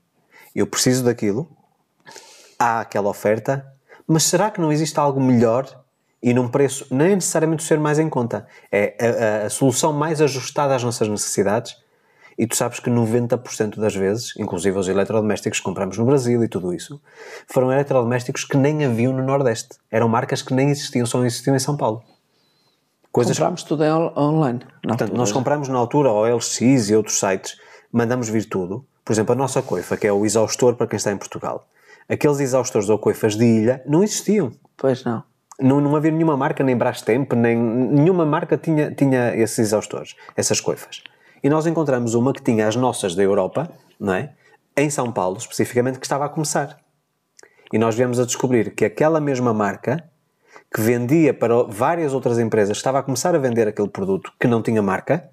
eu 0.54 0.66
preciso 0.66 1.04
daquilo, 1.04 1.48
há 2.58 2.80
aquela 2.80 3.08
oferta, 3.08 3.66
mas 4.06 4.24
será 4.24 4.50
que 4.50 4.60
não 4.60 4.72
existe 4.72 4.98
algo 4.98 5.20
melhor 5.20 5.84
e 6.22 6.32
num 6.34 6.48
preço, 6.48 6.86
nem 6.90 7.14
necessariamente 7.14 7.62
ser 7.62 7.78
mais 7.78 7.98
em 7.98 8.08
conta, 8.08 8.46
é 8.72 8.96
a, 9.00 9.42
a- 9.44 9.46
a 9.46 9.50
solução 9.50 9.92
mais 9.92 10.20
ajustada 10.20 10.74
às 10.74 10.82
nossas 10.82 11.08
necessidades? 11.08 11.76
E 12.38 12.46
tu 12.46 12.54
sabes 12.54 12.78
que 12.78 12.88
90% 12.88 13.80
das 13.80 13.96
vezes, 13.96 14.32
inclusive 14.38 14.78
os 14.78 14.86
eletrodomésticos 14.86 15.58
que 15.58 15.64
compramos 15.64 15.98
no 15.98 16.04
Brasil 16.04 16.44
e 16.44 16.48
tudo 16.48 16.72
isso, 16.72 17.02
foram 17.48 17.72
eletrodomésticos 17.72 18.44
que 18.44 18.56
nem 18.56 18.84
haviam 18.84 19.12
no 19.12 19.24
Nordeste. 19.24 19.76
Eram 19.90 20.08
marcas 20.08 20.40
que 20.40 20.54
nem 20.54 20.70
existiam, 20.70 21.04
só 21.04 21.24
existiam 21.24 21.56
em 21.56 21.58
São 21.58 21.76
Paulo. 21.76 22.00
Coisas 23.10 23.36
comprámos 23.36 23.64
tudo 23.64 23.82
online. 24.16 24.60
Portanto, 24.82 25.14
nós 25.14 25.32
compramos 25.32 25.66
na 25.66 25.78
altura 25.78 26.10
ao 26.10 26.24
LX 26.24 26.60
e 26.60 26.94
outros 26.94 27.18
sites, 27.18 27.56
mandamos 27.92 28.28
vir 28.28 28.44
tudo. 28.44 28.86
Por 29.04 29.12
exemplo, 29.12 29.32
a 29.32 29.36
nossa 29.36 29.60
coifa, 29.60 29.96
que 29.96 30.06
é 30.06 30.12
o 30.12 30.24
exaustor 30.24 30.76
para 30.76 30.86
quem 30.86 30.96
está 30.96 31.10
em 31.10 31.16
Portugal. 31.16 31.66
Aqueles 32.08 32.38
exaustores 32.38 32.88
ou 32.88 32.98
coifas 32.98 33.34
de 33.34 33.44
ilha 33.44 33.82
não 33.84 34.04
existiam. 34.04 34.52
Pois 34.76 35.02
não. 35.02 35.24
Não, 35.60 35.80
não 35.80 35.96
havia 35.96 36.12
nenhuma 36.12 36.36
marca, 36.36 36.62
nem 36.62 36.76
Brastemp, 36.76 37.32
nem 37.32 37.56
nenhuma 37.56 38.24
marca 38.24 38.56
tinha, 38.56 38.92
tinha 38.92 39.34
esses 39.34 39.58
exaustores, 39.58 40.14
essas 40.36 40.60
coifas. 40.60 41.02
E 41.42 41.48
nós 41.48 41.66
encontramos 41.66 42.14
uma 42.14 42.32
que 42.32 42.42
tinha 42.42 42.66
as 42.66 42.76
nossas 42.76 43.14
da 43.14 43.22
Europa, 43.22 43.70
não 43.98 44.14
é? 44.14 44.32
Em 44.76 44.90
São 44.90 45.10
Paulo, 45.10 45.36
especificamente, 45.38 45.98
que 45.98 46.06
estava 46.06 46.24
a 46.24 46.28
começar. 46.28 46.78
E 47.72 47.78
nós 47.78 47.94
viemos 47.94 48.18
a 48.18 48.24
descobrir 48.24 48.74
que 48.74 48.84
aquela 48.84 49.20
mesma 49.20 49.52
marca, 49.52 50.02
que 50.74 50.80
vendia 50.80 51.34
para 51.34 51.62
várias 51.64 52.12
outras 52.12 52.38
empresas, 52.38 52.76
estava 52.76 52.98
a 52.98 53.02
começar 53.02 53.34
a 53.34 53.38
vender 53.38 53.68
aquele 53.68 53.88
produto 53.88 54.32
que 54.38 54.46
não 54.46 54.62
tinha 54.62 54.82
marca 54.82 55.28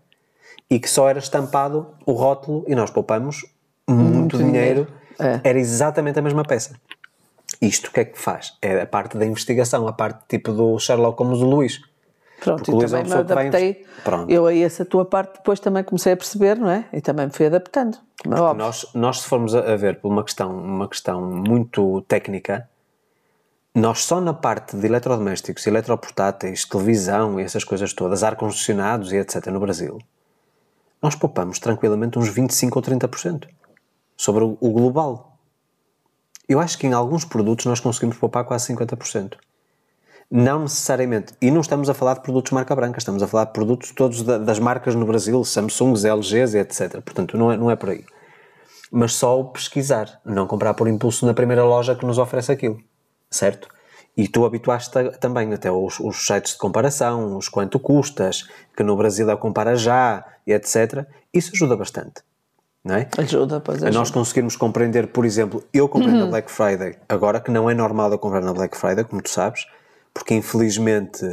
e 0.69 0.79
que 0.79 0.89
só 0.89 1.07
era 1.09 1.19
estampado 1.19 1.87
o 2.05 2.13
rótulo 2.13 2.65
e 2.67 2.75
nós 2.75 2.89
poupamos 2.89 3.45
muito, 3.87 4.37
dinheiro. 4.37 4.87
dinheiro. 5.17 5.41
É. 5.43 5.49
Era 5.49 5.59
exatamente 5.59 6.19
a 6.19 6.21
mesma 6.21 6.43
peça. 6.43 6.75
Isto 7.61 7.87
o 7.87 7.91
que 7.91 8.01
é 8.01 8.05
que 8.05 8.19
faz? 8.19 8.53
É 8.61 8.81
a 8.81 8.85
parte 8.85 9.17
da 9.17 9.25
investigação, 9.25 9.87
a 9.87 9.93
parte 9.93 10.25
tipo 10.27 10.51
do 10.51 10.77
Sherlock 10.77 11.21
Holmes 11.21 11.39
do 11.39 11.45
Luís. 11.45 11.81
Pronto, 12.41 12.69
e 12.69 12.73
Luís 12.73 12.93
é 12.93 12.97
também 12.97 13.03
me 13.03 13.09
vai 13.09 13.19
adaptei. 13.19 13.85
Eu 14.27 14.45
a 14.45 14.53
essa 14.53 14.85
tua 14.85 15.05
parte 15.05 15.35
depois 15.35 15.59
também 15.59 15.83
comecei 15.83 16.13
a 16.13 16.17
perceber, 16.17 16.57
não 16.57 16.69
é? 16.69 16.85
E 16.93 17.01
também 17.01 17.25
me 17.27 17.31
fui 17.31 17.45
adaptando. 17.45 17.97
É. 18.25 18.53
Nós, 18.53 18.87
nós 18.93 19.21
se 19.21 19.27
formos 19.27 19.55
a, 19.55 19.75
ver 19.75 19.99
por 19.99 20.09
uma 20.09 20.23
questão, 20.23 20.51
uma 20.51 20.87
questão 20.87 21.21
muito 21.21 22.01
técnica, 22.07 22.69
nós 23.73 24.03
só 24.03 24.21
na 24.21 24.33
parte 24.33 24.77
de 24.77 24.85
eletrodomésticos, 24.85 25.67
eletroportáteis, 25.67 26.65
televisão 26.65 27.39
e 27.39 27.43
essas 27.43 27.63
coisas 27.63 27.93
todas, 27.93 28.23
ar-condicionados 28.23 29.11
e 29.11 29.17
etc. 29.17 29.47
no 29.47 29.59
Brasil, 29.59 29.99
nós 31.01 31.15
poupamos 31.15 31.59
tranquilamente 31.59 32.17
uns 32.17 32.29
25 32.29 32.79
ou 32.79 32.83
30% 32.83 33.47
sobre 34.15 34.43
o, 34.43 34.57
o 34.59 34.71
global. 34.71 35.37
Eu 36.47 36.59
acho 36.59 36.77
que 36.77 36.87
em 36.87 36.93
alguns 36.93 37.25
produtos 37.25 37.65
nós 37.65 37.79
conseguimos 37.79 38.17
poupar 38.17 38.45
quase 38.45 38.73
50%. 38.73 39.33
Não 40.29 40.61
necessariamente. 40.61 41.33
E 41.41 41.51
não 41.51 41.61
estamos 41.61 41.89
a 41.89 41.93
falar 41.93 42.15
de 42.15 42.21
produtos 42.21 42.51
marca 42.51 42.75
branca, 42.75 42.97
estamos 42.97 43.21
a 43.21 43.27
falar 43.27 43.45
de 43.45 43.53
produtos 43.53 43.91
todos 43.91 44.23
da- 44.23 44.37
das 44.37 44.59
marcas 44.59 44.95
no 44.95 45.05
Brasil, 45.05 45.43
Samsungs, 45.43 46.03
LGs 46.03 46.57
etc. 46.57 47.01
Portanto, 47.01 47.37
não 47.37 47.51
é, 47.51 47.57
não 47.57 47.69
é 47.71 47.75
por 47.75 47.89
aí. 47.89 48.03
Mas 48.91 49.13
só 49.13 49.39
o 49.39 49.45
pesquisar, 49.45 50.19
não 50.25 50.47
comprar 50.47 50.73
por 50.73 50.87
impulso 50.87 51.25
na 51.25 51.33
primeira 51.33 51.63
loja 51.63 51.95
que 51.95 52.05
nos 52.05 52.17
oferece 52.17 52.51
aquilo. 52.51 52.79
Certo? 53.29 53.67
E 54.17 54.27
tu 54.27 54.45
habituaste 54.45 54.97
a- 54.97 55.11
também 55.11 55.53
até 55.53 55.71
os, 55.71 55.99
os 55.99 56.25
sites 56.25 56.53
de 56.53 56.57
comparação, 56.57 57.37
os 57.37 57.47
quanto 57.49 57.79
custas, 57.79 58.47
que 58.75 58.83
no 58.83 58.95
Brasil 58.95 59.29
é 59.29 59.33
o 59.33 59.37
compara 59.37 59.75
já 59.75 60.25
etc. 60.47 61.05
Isso 61.33 61.51
ajuda 61.53 61.75
bastante. 61.75 62.21
Não 62.83 62.95
é? 62.95 63.07
Ajuda, 63.17 63.59
pois 63.59 63.81
a 63.83 63.87
ajuda. 63.87 63.99
nós 63.99 64.11
conseguirmos 64.11 64.55
compreender, 64.55 65.07
por 65.07 65.25
exemplo, 65.25 65.63
eu 65.73 65.89
comprei 65.89 66.13
na 66.13 66.27
Black 66.27 66.51
Friday, 66.51 66.95
agora 67.09 67.39
que 67.41 67.49
não 67.51 67.67
é 67.69 67.73
normal 67.73 68.11
eu 68.11 68.19
comprar 68.19 68.41
na 68.41 68.53
Black 68.53 68.77
Friday, 68.77 69.03
como 69.03 69.21
tu 69.23 69.29
sabes, 69.29 69.65
porque 70.15 70.33
infelizmente 70.33 71.23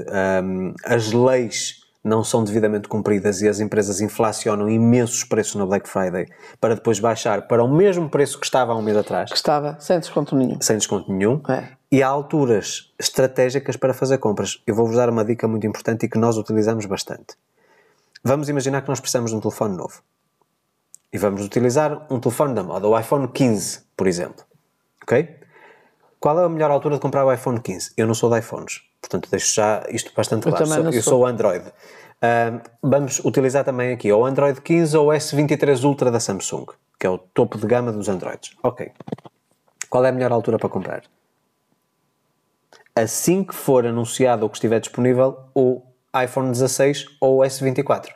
hum, 0.42 0.74
as 0.84 1.12
leis 1.12 1.80
não 2.04 2.24
são 2.24 2.42
devidamente 2.42 2.88
cumpridas 2.88 3.40
e 3.40 3.48
as 3.48 3.60
empresas 3.60 4.00
inflacionam 4.00 4.68
imensos 4.68 5.22
preços 5.22 5.54
na 5.54 5.64
Black 5.64 5.88
Friday 5.88 6.26
para 6.60 6.74
depois 6.74 6.98
baixar 6.98 7.46
para 7.46 7.62
o 7.62 7.68
mesmo 7.72 8.10
preço 8.10 8.40
que 8.40 8.44
estava 8.44 8.72
há 8.72 8.76
um 8.76 8.82
mês 8.82 8.96
atrás, 8.96 9.30
Que 9.30 9.36
estava 9.36 9.76
sem 9.78 10.00
desconto 10.00 10.34
nenhum. 10.34 10.60
sem 10.60 10.76
desconto 10.76 11.12
nenhum. 11.12 11.40
É. 11.48 11.68
E 11.92 12.02
há 12.02 12.08
alturas 12.08 12.92
estratégicas 12.98 13.76
para 13.76 13.94
fazer 13.94 14.18
compras. 14.18 14.60
Eu 14.66 14.74
vou-vos 14.74 14.96
dar 14.96 15.08
uma 15.08 15.24
dica 15.24 15.46
muito 15.46 15.64
importante 15.64 16.06
e 16.06 16.08
que 16.08 16.18
nós 16.18 16.36
utilizamos 16.36 16.84
bastante. 16.86 17.36
Vamos 18.24 18.48
imaginar 18.48 18.82
que 18.82 18.88
nós 18.88 18.98
precisamos 18.98 19.30
de 19.30 19.36
um 19.36 19.40
telefone 19.40 19.76
novo 19.76 20.02
e 21.12 21.18
vamos 21.18 21.44
utilizar 21.44 22.04
um 22.10 22.18
telefone 22.18 22.52
da 22.54 22.64
moda, 22.64 22.88
o 22.88 22.98
iPhone 22.98 23.28
15, 23.28 23.80
por 23.96 24.08
exemplo. 24.08 24.44
Ok? 25.02 25.36
Qual 26.22 26.38
é 26.40 26.44
a 26.44 26.48
melhor 26.48 26.70
altura 26.70 26.94
de 26.94 27.00
comprar 27.00 27.24
o 27.26 27.32
iPhone 27.32 27.60
15? 27.60 27.94
Eu 27.96 28.06
não 28.06 28.14
sou 28.14 28.30
de 28.30 28.38
iPhones, 28.38 28.80
portanto 29.00 29.28
deixo 29.28 29.56
já 29.56 29.84
isto 29.88 30.12
bastante 30.16 30.46
Eu 30.46 30.52
claro. 30.52 30.64
também 30.68 30.78
Sou- 30.84 30.92
eu 30.92 31.02
sou. 31.02 31.12
sou 31.14 31.26
Android. 31.26 31.64
Ahm, 32.22 32.60
vamos 32.80 33.18
utilizar 33.24 33.64
também 33.64 33.92
aqui 33.92 34.12
ou 34.12 34.24
Android 34.24 34.60
15 34.60 34.96
ou 34.96 35.08
o 35.08 35.12
S23 35.12 35.82
Ultra 35.82 36.12
da 36.12 36.20
Samsung, 36.20 36.66
que 37.00 37.04
é 37.08 37.10
o 37.10 37.18
topo 37.18 37.58
de 37.58 37.66
gama 37.66 37.90
dos 37.90 38.08
Androids. 38.08 38.52
Ok. 38.62 38.92
Qual 39.90 40.04
é 40.04 40.10
a 40.10 40.12
melhor 40.12 40.30
altura 40.30 40.58
para 40.60 40.68
comprar? 40.68 41.02
Assim 42.94 43.42
que 43.42 43.54
for 43.54 43.84
anunciado 43.84 44.44
ou 44.44 44.48
que 44.48 44.56
estiver 44.58 44.78
disponível 44.78 45.40
o 45.56 45.82
iPhone 46.22 46.52
16 46.52 47.06
ou 47.20 47.38
o 47.38 47.44
S24 47.44 48.10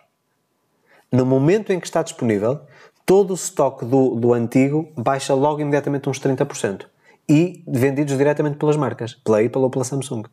no 1.11 1.25
momento 1.25 1.73
em 1.73 1.81
que 1.81 1.87
está 1.87 2.03
disponível, 2.03 2.61
todo 3.05 3.31
o 3.31 3.35
estoque 3.35 3.85
do, 3.85 4.15
do 4.17 4.33
antigo 4.35 4.93
baixa 4.97 5.35
logo 5.35 5.61
imediatamente 5.61 6.09
uns 6.09 6.19
30%. 6.21 6.87
E 7.29 7.65
vendidos 7.67 8.17
diretamente 8.17 8.57
pelas 8.57 8.77
marcas, 8.77 9.15
pela 9.15 9.41
Apple 9.41 9.63
ou 9.63 9.71
pela 9.71 9.85
Samsung. 9.85 10.25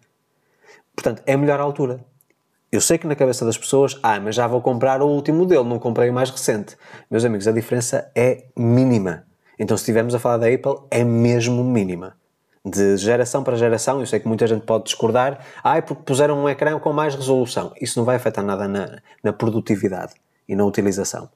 Portanto, 0.95 1.23
é 1.25 1.33
a 1.33 1.37
melhor 1.37 1.59
altura. 1.59 2.05
Eu 2.71 2.81
sei 2.81 2.97
que 2.97 3.05
na 3.05 3.15
cabeça 3.15 3.45
das 3.45 3.57
pessoas, 3.57 3.99
ah, 4.01 4.19
mas 4.19 4.35
já 4.35 4.47
vou 4.47 4.59
comprar 4.61 5.01
o 5.01 5.07
último 5.07 5.39
modelo, 5.39 5.63
não 5.63 5.77
comprei 5.77 6.09
o 6.09 6.13
mais 6.13 6.29
recente. 6.29 6.75
Meus 7.09 7.23
amigos, 7.23 7.47
a 7.47 7.51
diferença 7.51 8.11
é 8.15 8.45
mínima. 8.57 9.25
Então, 9.59 9.77
se 9.77 9.81
estivermos 9.81 10.15
a 10.15 10.19
falar 10.19 10.37
da 10.37 10.47
Apple, 10.47 10.75
é 10.89 11.03
mesmo 11.03 11.63
mínima. 11.63 12.15
De 12.65 12.97
geração 12.97 13.43
para 13.43 13.55
geração, 13.57 13.99
eu 13.99 14.07
sei 14.07 14.19
que 14.19 14.27
muita 14.27 14.47
gente 14.47 14.65
pode 14.65 14.85
discordar, 14.85 15.45
ah, 15.63 15.77
é 15.77 15.81
porque 15.81 16.01
puseram 16.03 16.43
um 16.43 16.49
ecrã 16.49 16.79
com 16.79 16.91
mais 16.91 17.13
resolução. 17.13 17.73
Isso 17.79 17.99
não 17.99 18.05
vai 18.05 18.15
afetar 18.15 18.43
nada 18.43 18.67
na, 18.67 18.99
na 19.23 19.33
produtividade 19.33 20.13
e 20.47 20.55
na 20.55 20.65
utilização. 20.65 21.29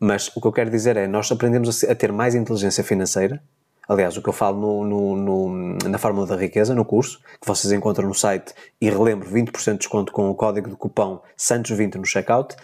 Mas 0.00 0.28
o 0.36 0.40
que 0.40 0.46
eu 0.46 0.52
quero 0.52 0.70
dizer 0.70 0.96
é, 0.96 1.06
nós 1.06 1.32
aprendemos 1.32 1.82
a 1.82 1.94
ter 1.94 2.12
mais 2.12 2.34
inteligência 2.34 2.84
financeira. 2.84 3.42
Aliás, 3.88 4.16
o 4.16 4.22
que 4.22 4.28
eu 4.28 4.32
falo 4.32 4.60
no, 4.60 4.84
no- 4.84 5.16
no- 5.16 5.88
na 5.88 5.98
Fórmula 5.98 6.26
da 6.26 6.36
Riqueza, 6.36 6.74
no 6.74 6.84
curso, 6.84 7.20
que 7.40 7.46
vocês 7.46 7.72
encontram 7.72 8.06
no 8.06 8.14
site, 8.14 8.54
e 8.80 8.88
relembro, 8.88 9.28
20% 9.28 9.72
de 9.72 9.78
desconto 9.78 10.12
com 10.12 10.30
o 10.30 10.34
código 10.34 10.68
de 10.68 10.76
cupom 10.76 11.20
Santos20 11.36 11.96
no 11.96 12.06
checkout, 12.06 12.54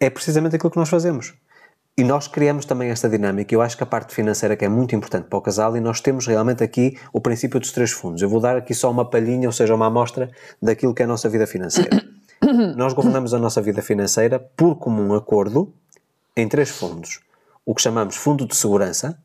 é 0.00 0.10
precisamente 0.10 0.56
aquilo 0.56 0.70
que 0.70 0.76
nós 0.78 0.88
fazemos. 0.88 1.34
E 1.96 2.02
nós 2.02 2.26
criamos 2.26 2.64
também 2.64 2.88
esta 2.90 3.08
dinâmica. 3.08 3.54
Eu 3.54 3.60
acho 3.60 3.76
que 3.76 3.82
a 3.82 3.86
parte 3.86 4.14
financeira 4.14 4.56
que 4.56 4.64
é 4.64 4.68
muito 4.68 4.94
importante 4.96 5.26
para 5.28 5.38
o 5.38 5.42
casal 5.42 5.76
e 5.76 5.80
nós 5.80 6.00
temos 6.00 6.26
realmente 6.26 6.64
aqui 6.64 6.96
o 7.12 7.20
princípio 7.20 7.60
dos 7.60 7.72
três 7.72 7.90
fundos. 7.92 8.22
Eu 8.22 8.28
vou 8.28 8.40
dar 8.40 8.56
aqui 8.56 8.72
só 8.74 8.90
uma 8.90 9.04
palhinha, 9.08 9.46
ou 9.48 9.52
seja, 9.52 9.74
uma 9.74 9.86
amostra 9.86 10.30
daquilo 10.62 10.94
que 10.94 11.02
é 11.02 11.04
a 11.04 11.08
nossa 11.08 11.28
vida 11.28 11.46
financeira. 11.46 11.90
nós 12.76 12.92
governamos 12.94 13.34
a 13.34 13.38
nossa 13.38 13.60
vida 13.60 13.82
financeira 13.82 14.38
por 14.56 14.76
comum 14.76 15.14
acordo 15.14 15.72
em 16.34 16.48
três 16.48 16.70
fundos. 16.70 17.20
O 17.66 17.74
que 17.74 17.82
chamamos 17.82 18.16
fundo 18.16 18.46
de 18.46 18.56
segurança, 18.56 19.18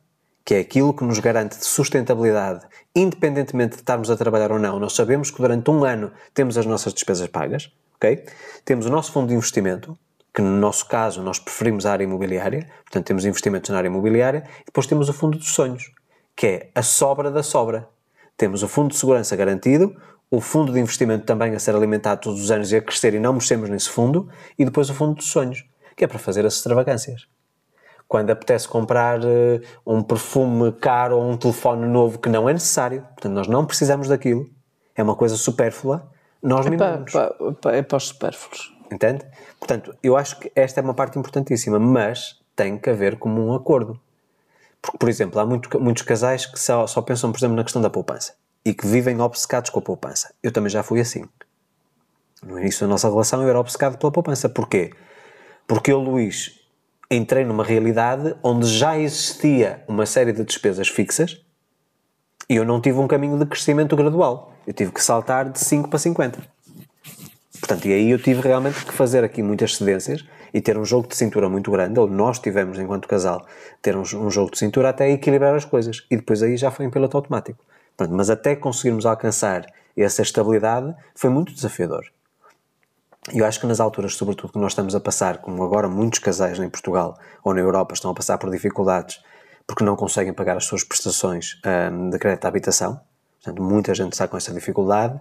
que 0.46 0.54
é 0.54 0.60
aquilo 0.60 0.94
que 0.94 1.04
nos 1.04 1.18
garante 1.18 1.58
de 1.58 1.66
sustentabilidade, 1.66 2.64
independentemente 2.96 3.72
de 3.72 3.82
estarmos 3.82 4.12
a 4.12 4.16
trabalhar 4.16 4.52
ou 4.52 4.60
não. 4.60 4.80
Nós 4.80 4.94
sabemos 4.94 5.32
que 5.32 5.42
durante 5.42 5.72
um 5.72 5.84
ano 5.84 6.12
temos 6.36 6.56
as 6.56 6.68
nossas 6.68 6.94
despesas 6.94 7.28
pagas, 7.28 7.72
ok? 7.96 8.24
Temos 8.64 8.86
o 8.86 8.92
nosso 8.92 9.12
fundo 9.12 9.30
de 9.30 9.34
investimento, 9.34 9.98
que 10.32 10.44
no 10.44 10.52
nosso 10.52 10.88
caso 10.88 11.24
nós 11.24 11.40
preferimos 11.40 11.86
a 11.88 11.94
área 11.94 12.04
imobiliária, 12.04 12.70
portanto 12.84 13.08
temos 13.08 13.26
investimentos 13.26 13.72
na 13.72 13.78
área 13.78 13.88
imobiliária, 13.88 14.44
e 14.62 14.66
depois 14.66 14.86
temos 14.86 15.10
o 15.10 15.14
fundo 15.14 15.36
dos 15.36 15.52
sonhos, 15.52 15.92
que 16.36 16.46
é 16.46 16.70
a 16.76 16.84
sobra 16.84 17.32
da 17.32 17.42
sobra. 17.42 17.90
Temos 18.38 18.62
o 18.62 18.68
fundo 18.68 18.90
de 18.90 18.98
segurança 18.98 19.36
garantido, 19.36 19.96
o 20.30 20.40
fundo 20.40 20.72
de 20.72 20.80
investimento 20.80 21.26
também 21.26 21.56
a 21.56 21.60
ser 21.60 21.76
alimentado 21.76 22.22
todos 22.22 22.40
os 22.40 22.52
anos 22.52 22.72
e 22.72 22.76
a 22.76 22.82
crescer 22.82 23.16
e 23.16 23.20
não 23.20 23.34
mexemos 23.34 23.68
nesse 23.68 23.90
fundo, 23.90 24.30
e 24.60 24.64
depois 24.64 24.90
o 24.92 24.94
fundo 24.94 25.16
dos 25.16 25.28
sonhos, 25.28 25.66
que 25.96 26.04
é 26.04 26.08
para 26.08 26.20
fazer 26.20 26.46
as 26.46 26.56
extravagâncias. 26.56 27.28
Quando 28.08 28.30
apetece 28.30 28.68
comprar 28.68 29.20
eh, 29.24 29.62
um 29.86 30.04
perfume 30.04 30.72
caro 30.74 31.18
ou 31.18 31.30
um 31.32 31.36
telefone 31.38 31.88
novo 31.88 32.20
que 32.20 32.30
não 32.30 32.48
é 32.48 32.54
necessário, 32.54 33.02
portanto 33.02 33.34
nós 33.34 33.48
não 33.48 33.66
precisamos 33.66 34.08
daquilo, 34.08 34.48
é 34.96 35.02
uma 35.02 35.16
coisa 35.16 35.36
supérflua, 35.36 36.08
nós 36.42 36.66
para, 36.70 37.34
para, 37.54 37.76
é 37.76 37.82
para 37.82 37.98
os 37.98 38.08
supérfluos. 38.08 38.74
Entende? 38.92 39.26
Portanto, 39.60 39.96
eu 40.04 40.16
acho 40.16 40.40
que 40.40 40.52
esta 40.56 40.80
é 40.80 40.84
uma 40.84 40.94
parte 40.94 41.18
importantíssima, 41.18 41.80
mas 41.80 42.40
tem 42.56 42.78
que 42.78 42.90
haver 42.90 43.18
como 43.18 43.44
um 43.44 43.56
acordo. 43.56 44.00
Porque, 44.80 45.00
por 45.00 45.10
exemplo, 45.10 45.40
há 45.40 45.46
muito- 45.46 45.80
muitos 45.80 46.04
casais 46.04 46.46
que 46.46 46.60
só, 46.60 46.86
só 46.86 47.02
pensam, 47.02 47.32
por 47.32 47.40
exemplo, 47.40 47.56
na 47.56 47.64
questão 47.64 47.82
da 47.82 47.90
poupança 47.90 48.36
e 48.64 48.72
que 48.74 48.86
vivem 48.86 49.20
obcecados 49.20 49.72
com 49.72 49.80
a 49.80 49.82
poupança. 49.82 50.32
Eu 50.44 50.52
também 50.52 50.70
já 50.70 50.84
fui 50.84 51.00
assim. 51.00 51.26
No 52.44 52.60
início 52.60 52.82
da 52.86 52.92
nossa 52.92 53.10
relação 53.10 53.42
eu 53.42 53.50
era 53.50 53.60
obcecado 53.60 53.98
pela 53.98 54.12
poupança. 54.12 54.48
Porquê? 54.48 54.92
Porque 55.68 55.92
eu, 55.92 56.00
Luís, 56.00 56.60
entrei 57.10 57.46
numa 57.46 57.64
realidade 57.64 58.36
onde 58.42 58.68
já 58.68 58.98
existia 58.98 59.84
uma 59.88 60.06
série 60.06 60.32
de 60.32 60.44
despesas 60.44 60.88
fixas 60.88 61.42
e 62.50 62.56
eu 62.56 62.66
não 62.66 62.80
tive 62.80 63.00
um 63.00 63.08
caminho 63.08 63.38
de 63.38 63.46
crescimento 63.46 63.96
gradual. 63.96 64.54
Eu 64.68 64.74
tive 64.74 64.92
que 64.92 65.04
saltar 65.04 65.50
de 65.50 65.60
5 65.60 65.90
para 65.90 66.00
50. 66.00 66.40
Portanto, 67.60 67.86
e 67.88 67.94
aí 67.94 68.12
eu 68.12 68.20
tive 68.20 68.42
realmente 68.42 68.86
que 68.86 68.94
fazer 68.94 69.24
aqui 69.24 69.42
muitas 69.42 69.76
cedências 69.76 70.24
e 70.54 70.62
ter 70.62 70.78
um 70.78 70.86
jogo 70.86 71.08
de 71.08 71.16
cintura 71.16 71.50
muito 71.50 71.72
grande, 71.72 72.00
ou 72.00 72.08
nós 72.08 72.40
tivemos 72.40 72.78
enquanto 72.78 73.08
casal, 73.08 73.46
ter 73.82 73.96
um, 73.96 74.02
um 74.02 74.30
jogo 74.30 74.52
de 74.52 74.60
cintura 74.60 74.90
até 74.90 75.10
equilibrar 75.10 75.56
as 75.56 75.66
coisas. 75.66 76.06
E 76.10 76.16
depois 76.16 76.44
aí 76.44 76.58
já 76.58 76.70
foi 76.70 76.86
em 76.86 76.90
piloto 76.90 77.18
automático. 77.18 77.64
Portanto, 77.98 78.16
mas 78.16 78.30
até 78.30 78.56
conseguirmos 78.56 79.06
alcançar 79.06 79.66
essa 79.98 80.22
estabilidade 80.22 80.94
foi 81.16 81.30
muito 81.30 81.54
desafiador. 81.54 82.06
E 83.34 83.40
eu 83.40 83.46
acho 83.46 83.60
que 83.60 83.66
nas 83.66 83.80
alturas, 83.80 84.16
sobretudo, 84.16 84.54
que 84.54 84.60
nós 84.60 84.74
estamos 84.74 84.94
a 84.94 85.00
passar, 85.00 85.40
como 85.40 85.64
agora 85.64 85.88
muitos 85.88 86.20
casais 86.20 86.60
em 86.60 86.70
Portugal 86.70 87.18
ou 87.44 87.54
na 87.54 87.62
Europa 87.62 87.94
estão 87.94 88.12
a 88.12 88.14
passar 88.14 88.38
por 88.38 88.52
dificuldades 88.52 89.20
porque 89.68 89.84
não 89.84 89.96
conseguem 89.96 90.32
pagar 90.32 90.58
as 90.58 90.66
suas 90.66 90.84
prestações 90.84 91.60
hum, 91.92 92.10
de 92.12 92.20
crédito 92.20 92.46
à 92.46 92.48
habitação, 92.48 93.00
portanto, 93.42 93.64
muita 93.64 93.96
gente 93.96 94.14
está 94.14 94.28
com 94.28 94.38
essa 94.38 94.54
dificuldade, 94.54 95.20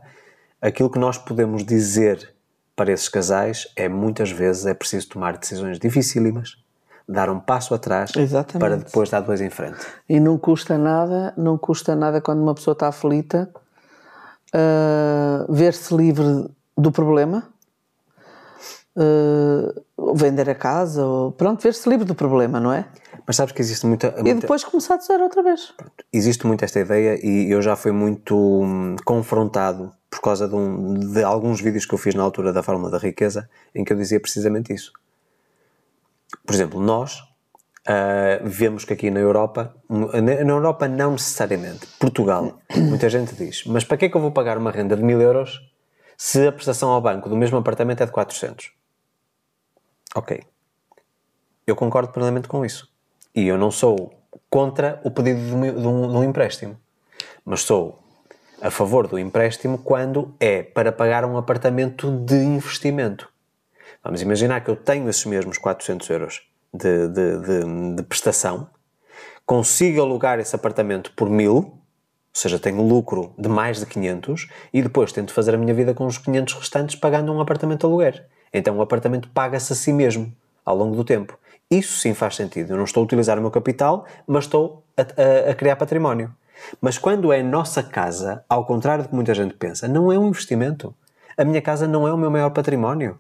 aquilo 0.61 0.91
que 0.91 0.99
nós 0.99 1.17
podemos 1.17 1.65
dizer 1.65 2.35
para 2.77 2.93
esses 2.93 3.09
casais 3.09 3.69
é 3.75 3.89
muitas 3.89 4.31
vezes 4.31 4.67
é 4.67 4.75
preciso 4.75 5.09
tomar 5.09 5.39
decisões 5.39 5.79
dificílimas, 5.79 6.59
dar 7.09 7.31
um 7.31 7.41
passo 7.41 7.75
atrás 7.75 8.11
Exatamente. 8.15 8.59
para 8.59 8.77
depois 8.77 9.09
dar 9.09 9.21
dois 9.21 9.41
em 9.41 9.51
frente. 9.51 9.79
E 10.09 10.21
não 10.21 10.37
custa 10.37 10.77
nada, 10.77 11.33
não 11.37 11.57
custa 11.57 11.95
nada 11.95 12.21
quando 12.21 12.43
uma 12.43 12.55
pessoa 12.55 12.73
está 12.73 12.89
aflita 12.89 13.49
ah, 14.53 15.47
ver-se 15.49 15.95
livre 15.95 16.51
do 16.77 16.91
problema 16.91 17.54
uh, 18.97 20.15
vender 20.15 20.49
a 20.49 20.55
casa, 20.55 21.05
ou 21.05 21.33
pronto, 21.33 21.63
ver-se 21.63 21.89
livre 21.89 22.05
do 22.05 22.15
problema, 22.15 22.61
não 22.61 22.73
é? 22.73 22.87
Mas 23.27 23.37
sabes 23.37 23.53
que 23.53 23.61
existe 23.61 23.87
muita. 23.87 24.11
muita... 24.13 24.29
E 24.29 24.35
depois 24.35 24.65
começar 24.65 24.97
do 24.97 25.05
zero 25.05 25.25
outra 25.25 25.43
vez. 25.43 25.73
Pronto, 25.77 26.05
existe 26.13 26.47
muito 26.47 26.65
esta 26.65 26.81
ideia 26.81 27.19
e 27.25 27.51
eu 27.51 27.63
já 27.63 27.75
fui 27.75 27.93
muito 27.93 28.37
hum, 28.37 28.97
confrontado 29.05 29.93
por 30.11 30.21
causa 30.21 30.47
de, 30.47 30.55
um, 30.55 30.95
de 30.95 31.23
alguns 31.25 31.61
vídeos 31.61 31.87
que 31.87 31.95
eu 31.95 31.99
fiz 31.99 32.15
na 32.15 32.23
altura 32.23 32.53
da 32.53 32.63
Fórmula 32.63 32.91
da 32.91 32.99
Riqueza 32.99 33.49
em 33.75 33.83
que 33.83 33.93
eu 33.93 33.97
dizia 33.97 34.21
precisamente 34.21 34.73
isso. 34.73 34.93
Por 36.47 36.55
exemplo, 36.55 36.81
nós 36.81 37.21
uh, 37.89 38.45
vemos 38.45 38.85
que 38.85 38.93
aqui 38.93 39.11
na 39.11 39.21
Europa, 39.21 39.75
na 39.89 40.33
Europa 40.33 40.87
não 40.87 41.13
necessariamente, 41.13 41.87
Portugal, 41.99 42.59
muita 42.77 43.09
gente 43.09 43.35
diz, 43.35 43.65
mas 43.65 43.85
para 43.85 43.97
que 43.97 44.05
é 44.05 44.09
que 44.09 44.17
eu 44.17 44.21
vou 44.21 44.31
pagar 44.31 44.59
uma 44.59 44.71
renda 44.71 44.97
de 44.97 45.03
mil 45.03 45.21
euros 45.21 45.61
se 46.17 46.47
a 46.47 46.53
prestação 46.53 46.91
ao 46.91 47.01
banco 47.01 47.29
do 47.29 47.37
mesmo 47.37 47.57
apartamento 47.57 48.03
é 48.03 48.07
de 48.07 48.13
400? 48.13 48.71
Ok. 50.15 50.43
Eu 51.67 51.75
concordo 51.75 52.13
plenamente 52.13 52.47
com 52.47 52.65
isso. 52.65 52.89
E 53.35 53.47
eu 53.47 53.59
não 53.59 53.71
sou 53.71 54.15
contra 54.49 55.01
o 55.03 55.11
pedido 55.11 55.41
de 55.41 55.53
um, 55.53 55.61
de 55.61 55.87
um, 55.87 56.09
de 56.09 56.17
um 56.17 56.25
empréstimo, 56.25 56.79
mas 57.45 57.63
sou 57.63 57.99
a 58.63 58.71
favor 58.71 59.09
do 59.09 59.19
empréstimo 59.19 59.79
quando 59.79 60.35
é 60.39 60.63
para 60.63 60.93
pagar 60.93 61.25
um 61.25 61.37
apartamento 61.37 62.11
de 62.11 62.37
investimento. 62.37 63.29
Vamos 64.03 64.23
imaginar 64.23 64.63
que 64.63 64.71
eu 64.71 64.77
tenho 64.77 65.09
esses 65.09 65.25
mesmos 65.25 65.59
400 65.59 66.09
euros 66.11 66.43
de, 66.73 67.09
de, 67.09 67.39
de, 67.41 67.97
de 67.97 68.03
prestação, 68.05 68.69
consigo 69.45 70.01
alugar 70.01 70.39
esse 70.39 70.55
apartamento 70.55 71.13
por 71.17 71.29
mil, 71.29 71.55
ou 71.55 71.81
seja, 72.33 72.59
tenho 72.59 72.83
lucro 72.83 73.35
de 73.39 73.49
mais 73.49 73.81
de 73.81 73.87
500 73.87 74.49
e 74.73 74.83
depois 74.83 75.13
tento 75.13 75.33
fazer 75.33 75.55
a 75.55 75.59
minha 75.59 75.75
vida 75.75 75.95
com 75.95 76.07
os 76.07 76.19
500 76.19 76.55
restantes 76.55 76.97
pagando 76.97 77.33
um 77.33 77.41
apartamento 77.41 77.81
de 77.81 77.87
aluguer. 77.87 78.27
Então 78.55 78.79
o 78.79 78.83
apartamento 78.83 79.29
paga-se 79.31 79.73
a 79.73 79.77
si 79.77 79.93
mesmo 79.93 80.33
ao 80.65 80.77
longo 80.77 80.95
do 80.95 81.05
tempo. 81.05 81.37
Isso 81.69 81.99
sim 81.99 82.15
faz 82.15 82.37
sentido. 82.37 82.73
Eu 82.73 82.77
não 82.77 82.85
estou 82.85 83.01
a 83.01 83.05
utilizar 83.05 83.37
o 83.37 83.41
meu 83.41 83.51
capital, 83.51 84.07
mas 84.27 84.45
estou 84.45 84.85
a, 84.97 85.03
a, 85.03 85.51
a 85.51 85.55
criar 85.55 85.75
património. 85.75 86.33
Mas 86.81 86.97
quando 86.97 87.33
é 87.33 87.43
nossa 87.43 87.83
casa, 87.83 88.45
ao 88.49 88.65
contrário 88.65 89.03
do 89.03 89.09
que 89.09 89.15
muita 89.15 89.35
gente 89.35 89.55
pensa, 89.55 89.89
não 89.89 90.13
é 90.13 90.19
um 90.19 90.29
investimento. 90.29 90.95
A 91.37 91.45
minha 91.45 91.61
casa 91.61 91.89
não 91.89 92.07
é 92.07 92.13
o 92.13 92.17
meu 92.17 92.31
maior 92.31 92.51
património. 92.51 93.19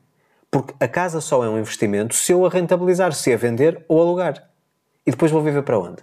Porque 0.50 0.72
a 0.78 0.86
casa 0.86 1.20
só 1.20 1.42
é 1.44 1.48
um 1.48 1.58
investimento 1.58 2.14
se 2.14 2.30
eu 2.30 2.46
a 2.46 2.48
rentabilizar, 2.48 3.12
se 3.12 3.32
a 3.32 3.36
vender 3.36 3.84
ou 3.88 4.00
alugar. 4.00 4.48
E 5.04 5.10
depois 5.10 5.32
vou 5.32 5.42
viver 5.42 5.62
para 5.62 5.78
onde? 5.78 6.02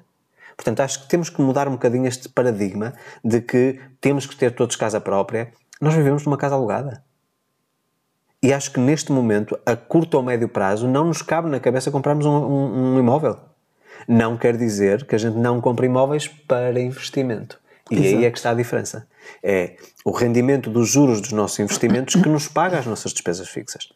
Portanto, 0.57 0.81
acho 0.81 1.03
que 1.03 1.07
temos 1.07 1.29
que 1.29 1.41
mudar 1.41 1.69
um 1.69 1.71
bocadinho 1.71 2.05
este 2.05 2.27
paradigma 2.27 2.93
de 3.23 3.39
que 3.39 3.79
temos 4.01 4.25
que 4.25 4.35
ter 4.35 4.53
todos 4.53 4.75
casa 4.75 4.99
própria. 4.99 5.53
Nós 5.79 5.93
vivemos 5.93 6.25
numa 6.25 6.37
casa 6.37 6.55
alugada. 6.55 7.01
E 8.43 8.51
acho 8.51 8.71
que 8.71 8.79
neste 8.79 9.11
momento, 9.11 9.57
a 9.65 9.75
curto 9.75 10.17
ou 10.17 10.23
médio 10.23 10.49
prazo, 10.49 10.87
não 10.87 11.05
nos 11.05 11.21
cabe 11.21 11.47
na 11.49 11.59
cabeça 11.59 11.91
comprarmos 11.91 12.25
um, 12.25 12.31
um, 12.31 12.95
um 12.95 12.99
imóvel. 12.99 13.37
Não 14.07 14.35
quer 14.35 14.57
dizer 14.57 15.05
que 15.05 15.13
a 15.13 15.17
gente 15.17 15.37
não 15.37 15.61
compre 15.61 15.85
imóveis 15.85 16.27
para 16.27 16.79
investimento. 16.79 17.59
E 17.91 17.95
Exato. 17.95 18.17
aí 18.17 18.25
é 18.25 18.31
que 18.31 18.37
está 18.37 18.49
a 18.49 18.55
diferença. 18.55 19.07
É 19.43 19.75
o 20.03 20.11
rendimento 20.11 20.71
dos 20.71 20.89
juros 20.89 21.21
dos 21.21 21.31
nossos 21.33 21.59
investimentos 21.59 22.15
que 22.15 22.29
nos 22.29 22.47
paga 22.47 22.79
as 22.79 22.85
nossas 22.87 23.11
despesas 23.13 23.47
fixas. 23.47 23.89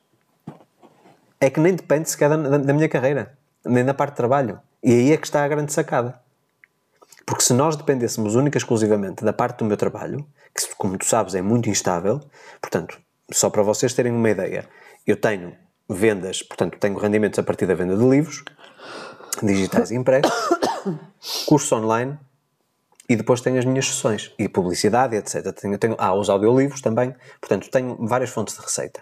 É 1.39 1.49
que 1.49 1.59
nem 1.59 1.73
depende 1.73 2.09
sequer 2.09 2.30
da, 2.30 2.38
da, 2.38 2.57
da 2.57 2.73
minha 2.73 2.89
carreira, 2.89 3.35
nem 3.65 3.84
da 3.84 3.93
parte 3.93 4.11
de 4.11 4.17
trabalho. 4.17 4.59
E 4.84 4.91
aí 4.91 5.11
é 5.11 5.17
que 5.17 5.26
está 5.26 5.43
a 5.43 5.47
grande 5.47 5.73
sacada. 5.73 6.19
Porque 7.26 7.43
se 7.43 7.53
nós 7.53 7.76
dependêssemos 7.76 8.35
única 8.35 8.57
e 8.57 8.59
exclusivamente 8.59 9.26
da 9.26 9.34
parte 9.34 9.59
do 9.59 9.65
meu 9.65 9.76
trabalho, 9.76 10.23
que 10.53 10.76
como 10.76 10.97
tu 10.97 11.05
sabes 11.05 11.34
é 11.34 11.41
muito 11.41 11.69
instável, 11.69 12.22
portanto, 12.61 12.99
só 13.31 13.49
para 13.49 13.64
vocês 13.64 13.93
terem 13.93 14.11
uma 14.11 14.30
ideia, 14.30 14.68
eu 15.06 15.18
tenho 15.18 15.56
vendas, 15.89 16.41
portanto, 16.41 16.77
tenho 16.80 16.97
rendimentos 16.97 17.39
a 17.39 17.43
partir 17.43 17.65
da 17.65 17.76
venda 17.76 17.95
de 17.95 18.03
livros, 18.03 18.43
digitais 19.41 19.91
impressos, 19.91 20.31
cursos 21.47 21.72
online 21.72 22.18
e 23.07 23.15
depois 23.15 23.41
tenho 23.41 23.60
as 23.60 23.65
minhas 23.65 23.85
sessões 23.88 24.31
e 24.38 24.49
publicidade, 24.49 25.15
etc. 25.15 25.52
Tenho, 25.53 25.77
tenho, 25.77 25.95
ah, 25.97 26.14
os 26.14 26.30
audiolivros 26.30 26.81
também, 26.81 27.14
portanto 27.39 27.69
tenho 27.69 27.97
várias 27.99 28.30
fontes 28.30 28.56
de 28.56 28.61
receita. 28.61 29.02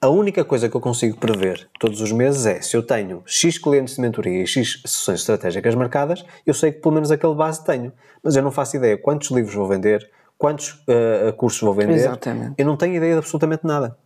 A 0.00 0.08
única 0.08 0.44
coisa 0.44 0.68
que 0.68 0.76
eu 0.76 0.80
consigo 0.80 1.18
prever 1.18 1.68
todos 1.80 2.00
os 2.00 2.12
meses 2.12 2.46
é 2.46 2.60
se 2.62 2.76
eu 2.76 2.84
tenho 2.84 3.20
X 3.26 3.58
clientes 3.58 3.96
de 3.96 4.00
mentoria 4.00 4.44
e 4.44 4.46
X 4.46 4.80
sessões 4.86 5.20
estratégicas 5.20 5.74
marcadas, 5.74 6.24
eu 6.46 6.54
sei 6.54 6.70
que 6.70 6.80
pelo 6.80 6.94
menos 6.94 7.10
aquele 7.10 7.34
base 7.34 7.64
tenho, 7.64 7.92
mas 8.22 8.36
eu 8.36 8.42
não 8.42 8.52
faço 8.52 8.76
ideia 8.76 8.96
quantos 8.96 9.28
livros 9.32 9.54
vou 9.54 9.66
vender, 9.66 10.08
quantos 10.38 10.70
uh, 10.70 11.32
cursos 11.36 11.60
vou 11.60 11.74
vender, 11.74 11.94
Exatamente. 11.94 12.54
eu 12.56 12.64
não 12.64 12.76
tenho 12.76 12.94
ideia 12.94 13.12
de 13.12 13.18
absolutamente 13.18 13.66
nada. 13.66 13.98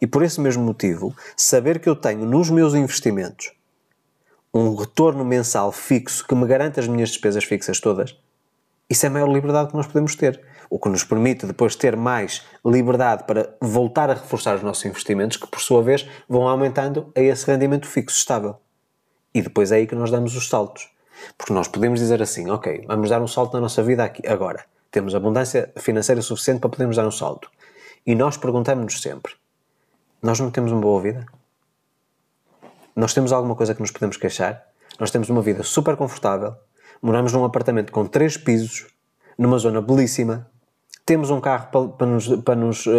E 0.00 0.06
por 0.06 0.22
esse 0.22 0.40
mesmo 0.40 0.64
motivo, 0.64 1.14
saber 1.36 1.78
que 1.78 1.88
eu 1.88 1.94
tenho 1.94 2.26
nos 2.26 2.50
meus 2.50 2.74
investimentos 2.74 3.52
um 4.52 4.74
retorno 4.74 5.24
mensal 5.24 5.70
fixo 5.70 6.26
que 6.26 6.34
me 6.34 6.46
garante 6.46 6.80
as 6.80 6.88
minhas 6.88 7.10
despesas 7.10 7.44
fixas 7.44 7.78
todas, 7.78 8.16
isso 8.88 9.06
é 9.06 9.08
a 9.08 9.12
maior 9.12 9.28
liberdade 9.28 9.70
que 9.70 9.76
nós 9.76 9.86
podemos 9.86 10.16
ter. 10.16 10.40
O 10.68 10.78
que 10.78 10.88
nos 10.88 11.04
permite 11.04 11.46
depois 11.46 11.76
ter 11.76 11.96
mais 11.96 12.44
liberdade 12.64 13.24
para 13.24 13.54
voltar 13.60 14.10
a 14.10 14.14
reforçar 14.14 14.56
os 14.56 14.62
nossos 14.62 14.84
investimentos, 14.84 15.36
que 15.36 15.46
por 15.46 15.60
sua 15.60 15.82
vez 15.82 16.08
vão 16.28 16.48
aumentando 16.48 17.12
a 17.16 17.20
esse 17.20 17.46
rendimento 17.46 17.86
fixo 17.86 18.18
estável. 18.18 18.56
E 19.32 19.42
depois 19.42 19.70
é 19.70 19.76
aí 19.76 19.86
que 19.86 19.94
nós 19.94 20.10
damos 20.10 20.34
os 20.34 20.48
saltos. 20.48 20.88
Porque 21.38 21.52
nós 21.52 21.68
podemos 21.68 22.00
dizer 22.00 22.20
assim, 22.20 22.50
ok, 22.50 22.84
vamos 22.88 23.10
dar 23.10 23.22
um 23.22 23.28
salto 23.28 23.54
na 23.54 23.60
nossa 23.60 23.82
vida 23.82 24.02
aqui, 24.02 24.26
agora. 24.26 24.64
Temos 24.90 25.14
abundância 25.14 25.72
financeira 25.76 26.20
suficiente 26.22 26.60
para 26.60 26.70
podermos 26.70 26.96
dar 26.96 27.06
um 27.06 27.10
salto. 27.10 27.50
E 28.06 28.14
nós 28.14 28.36
perguntamos-nos 28.36 29.00
sempre, 29.00 29.34
nós 30.22 30.40
não 30.40 30.50
temos 30.50 30.72
uma 30.72 30.80
boa 30.80 31.00
vida? 31.00 31.26
Nós 32.96 33.14
temos 33.14 33.32
alguma 33.32 33.54
coisa 33.54 33.74
que 33.74 33.80
nos 33.80 33.90
podemos 33.90 34.16
queixar? 34.16 34.66
Nós 34.98 35.10
temos 35.10 35.28
uma 35.28 35.42
vida 35.42 35.62
super 35.62 35.96
confortável, 35.96 36.54
moramos 37.00 37.32
num 37.32 37.44
apartamento 37.44 37.92
com 37.92 38.06
três 38.06 38.36
pisos, 38.36 38.86
numa 39.38 39.58
zona 39.58 39.80
belíssima, 39.80 40.50
temos 41.06 41.30
um 41.30 41.40
carro 41.40 41.68
para, 41.70 41.88
para 41.88 42.06
nos, 42.06 42.28
para 42.42 42.54
nos 42.54 42.86
uh, 42.86 42.92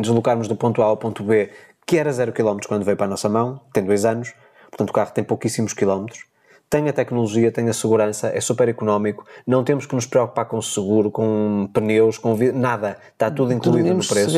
deslocarmos 0.00 0.48
do 0.48 0.56
ponto 0.56 0.82
A 0.82 0.86
ao 0.86 0.96
ponto 0.96 1.22
B 1.22 1.50
que 1.86 1.98
era 1.98 2.12
0 2.12 2.32
km 2.32 2.58
quando 2.66 2.84
veio 2.84 2.96
para 2.96 3.06
a 3.06 3.10
nossa 3.10 3.28
mão, 3.28 3.60
tem 3.72 3.84
dois 3.84 4.04
anos, 4.04 4.32
portanto 4.70 4.90
o 4.90 4.92
carro 4.92 5.12
tem 5.12 5.22
pouquíssimos 5.22 5.72
quilómetros, 5.74 6.24
tem 6.72 6.88
a 6.88 6.92
tecnologia, 6.92 7.52
tem 7.52 7.68
a 7.68 7.72
segurança, 7.74 8.28
é 8.28 8.40
super 8.40 8.66
económico, 8.66 9.26
não 9.46 9.62
temos 9.62 9.84
que 9.84 9.94
nos 9.94 10.06
preocupar 10.06 10.46
com 10.46 10.62
seguro, 10.62 11.10
com 11.10 11.68
pneus, 11.70 12.16
com 12.16 12.34
nada, 12.54 12.96
está 13.12 13.30
tudo 13.30 13.52
incluído 13.52 13.84
Dormimos 13.84 14.08
no 14.08 14.14
preço. 14.14 14.30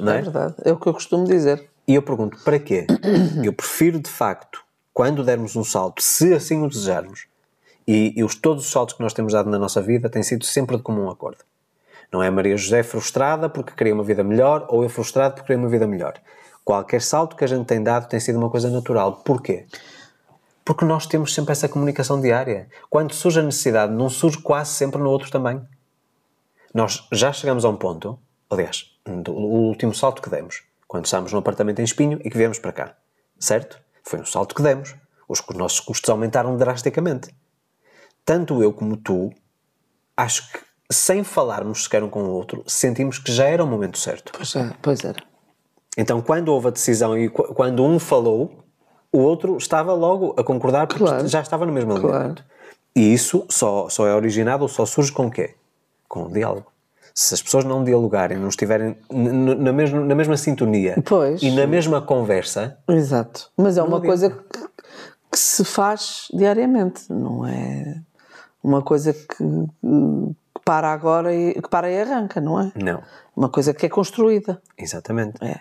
Não 0.00 0.12
é? 0.12 0.18
é 0.18 0.22
verdade, 0.22 0.54
é 0.64 0.72
o 0.72 0.76
que 0.76 0.88
eu 0.88 0.92
costumo 0.92 1.24
dizer. 1.24 1.64
E 1.86 1.94
eu 1.94 2.02
pergunto, 2.02 2.38
para 2.42 2.58
quê? 2.58 2.88
Eu 3.40 3.52
prefiro, 3.52 4.00
de 4.00 4.10
facto, 4.10 4.64
quando 4.92 5.22
dermos 5.22 5.54
um 5.54 5.62
salto, 5.62 6.02
se 6.02 6.34
assim 6.34 6.60
o 6.60 6.68
desejarmos, 6.68 7.28
e, 7.86 8.12
e 8.16 8.24
os, 8.24 8.34
todos 8.34 8.64
os 8.64 8.72
saltos 8.72 8.96
que 8.96 9.00
nós 9.00 9.12
temos 9.12 9.32
dado 9.32 9.48
na 9.48 9.56
nossa 9.56 9.80
vida 9.80 10.10
têm 10.10 10.24
sido 10.24 10.44
sempre 10.44 10.76
de 10.76 10.82
comum 10.82 11.08
acordo. 11.08 11.44
Não 12.12 12.20
é 12.20 12.28
Maria 12.28 12.56
José 12.56 12.82
frustrada 12.82 13.48
porque 13.48 13.72
queria 13.76 13.94
uma 13.94 14.02
vida 14.02 14.24
melhor 14.24 14.66
ou 14.68 14.82
eu 14.82 14.88
frustrado 14.88 15.34
porque 15.34 15.46
queria 15.46 15.62
uma 15.62 15.68
vida 15.68 15.86
melhor. 15.86 16.14
Qualquer 16.64 17.00
salto 17.00 17.36
que 17.36 17.44
a 17.44 17.46
gente 17.46 17.64
tem 17.64 17.80
dado 17.80 18.08
tem 18.08 18.18
sido 18.18 18.40
uma 18.40 18.50
coisa 18.50 18.68
natural. 18.68 19.22
Porquê? 19.24 19.66
Porque 20.66 20.84
nós 20.84 21.06
temos 21.06 21.32
sempre 21.32 21.52
essa 21.52 21.68
comunicação 21.68 22.20
diária. 22.20 22.68
Quando 22.90 23.14
surge 23.14 23.38
a 23.38 23.42
necessidade, 23.44 23.92
não 23.92 24.10
surge 24.10 24.38
quase 24.38 24.72
sempre 24.72 25.00
no 25.00 25.08
outro 25.08 25.30
também. 25.30 25.62
Nós 26.74 27.06
já 27.12 27.32
chegamos 27.32 27.64
a 27.64 27.68
um 27.68 27.76
ponto, 27.76 28.18
aliás, 28.50 28.90
o 29.06 29.68
último 29.68 29.94
salto 29.94 30.20
que 30.20 30.28
demos, 30.28 30.64
quando 30.88 31.04
estávamos 31.04 31.32
num 31.32 31.38
apartamento 31.38 31.78
em 31.78 31.84
Espinho 31.84 32.20
e 32.24 32.28
que 32.28 32.36
viemos 32.36 32.58
para 32.58 32.72
cá. 32.72 32.96
Certo? 33.38 33.80
Foi 34.02 34.18
um 34.18 34.24
salto 34.24 34.56
que 34.56 34.62
demos. 34.62 34.96
Os 35.28 35.40
nossos 35.54 35.78
custos 35.78 36.10
aumentaram 36.10 36.56
drasticamente. 36.56 37.32
Tanto 38.24 38.60
eu 38.60 38.72
como 38.72 38.96
tu, 38.96 39.32
acho 40.16 40.50
que 40.50 40.58
sem 40.90 41.22
falarmos 41.22 41.84
sequer 41.84 42.02
um 42.02 42.10
com 42.10 42.24
o 42.24 42.30
outro, 42.30 42.64
sentimos 42.66 43.20
que 43.20 43.30
já 43.30 43.44
era 43.44 43.62
o 43.62 43.68
momento 43.68 43.98
certo. 43.98 44.32
Pois, 44.32 44.56
é, 44.56 44.74
pois 44.82 45.04
era. 45.04 45.22
Então, 45.96 46.20
quando 46.20 46.48
houve 46.48 46.66
a 46.66 46.70
decisão 46.72 47.16
e 47.16 47.28
quando 47.28 47.84
um 47.84 48.00
falou, 48.00 48.65
o 49.16 49.22
outro 49.22 49.56
estava 49.56 49.92
logo 49.94 50.34
a 50.36 50.44
concordar 50.44 50.86
porque 50.86 51.04
claro. 51.04 51.26
já 51.26 51.40
estava 51.40 51.64
no 51.64 51.72
mesmo 51.72 51.92
alinhamento. 51.92 52.42
Claro. 52.42 52.56
E 52.94 53.12
isso 53.12 53.44
só, 53.48 53.88
só 53.88 54.06
é 54.06 54.14
originado 54.14 54.62
ou 54.62 54.68
só 54.68 54.86
surge 54.86 55.12
com 55.12 55.26
o 55.26 55.30
quê? 55.30 55.54
Com 56.08 56.24
o 56.24 56.32
diálogo 56.32 56.76
se 57.16 57.32
as 57.32 57.40
pessoas 57.40 57.64
não 57.64 57.82
dialogarem, 57.82 58.36
não 58.36 58.48
estiverem 58.48 58.94
na 59.10 59.72
mesma, 59.72 60.00
na 60.00 60.14
mesma 60.14 60.36
sintonia 60.36 61.02
pois. 61.02 61.42
e 61.42 61.50
na 61.50 61.66
mesma 61.66 62.02
conversa. 62.02 62.76
Exato. 62.86 63.50
Mas 63.56 63.78
é 63.78 63.82
uma 63.82 64.02
coisa 64.02 64.28
que, 64.28 64.60
que, 65.32 65.38
se 65.38 65.64
faz 65.64 66.28
diariamente, 66.30 67.10
não 67.10 67.46
é 67.46 68.02
uma 68.62 68.82
coisa 68.82 69.14
que, 69.14 69.26
que, 69.26 70.60
para 70.62 70.92
agora 70.92 71.34
e 71.34 71.54
que 71.54 71.70
para 71.70 71.90
e 71.90 71.98
arranca, 71.98 72.38
não 72.38 72.60
é? 72.60 72.70
Não. 72.74 73.02
Uma 73.34 73.48
coisa 73.48 73.72
que 73.72 73.86
é 73.86 73.88
construída. 73.88 74.60
Exatamente. 74.76 75.42
É. 75.42 75.60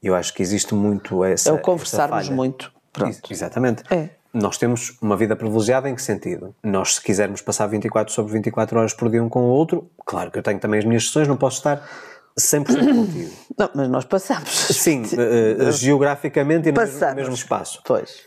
Eu 0.00 0.14
acho 0.14 0.32
que 0.32 0.40
existe 0.40 0.72
muito 0.72 1.24
essa. 1.24 1.50
É 1.50 1.52
o 1.52 1.58
conversarmos 1.58 2.28
muito. 2.28 2.72
Pronto. 2.92 3.18
Exatamente. 3.30 3.82
É 3.90 4.10
nós 4.34 4.56
temos 4.56 4.96
uma 5.02 5.14
vida 5.14 5.36
privilegiada 5.36 5.90
em 5.90 5.94
que 5.94 6.00
sentido? 6.00 6.54
Nós, 6.62 6.94
se 6.94 7.02
quisermos 7.02 7.42
passar 7.42 7.66
24 7.66 8.12
sobre 8.14 8.32
24 8.32 8.78
horas 8.78 8.94
por 8.94 9.10
dia 9.10 9.22
um 9.22 9.28
com 9.28 9.40
o 9.40 9.48
outro, 9.48 9.90
claro 10.06 10.30
que 10.30 10.38
eu 10.38 10.42
tenho 10.42 10.58
também 10.58 10.78
as 10.78 10.86
minhas 10.86 11.04
sessões, 11.04 11.28
não 11.28 11.36
posso 11.36 11.58
estar 11.58 11.86
100% 12.40 12.64
contigo. 12.96 13.30
Não, 13.58 13.70
mas 13.74 13.88
nós 13.90 14.04
passamos. 14.06 14.48
Sim, 14.50 15.02
uh, 15.02 15.68
uh, 15.68 15.72
geograficamente 15.72 16.68
e 16.70 16.72
no 16.72 16.78
mesmo, 16.80 16.94
no 16.94 17.00
Passamos. 17.00 17.16
mesmo 17.16 17.34
espaço. 17.34 17.82
Pois. 17.84 18.20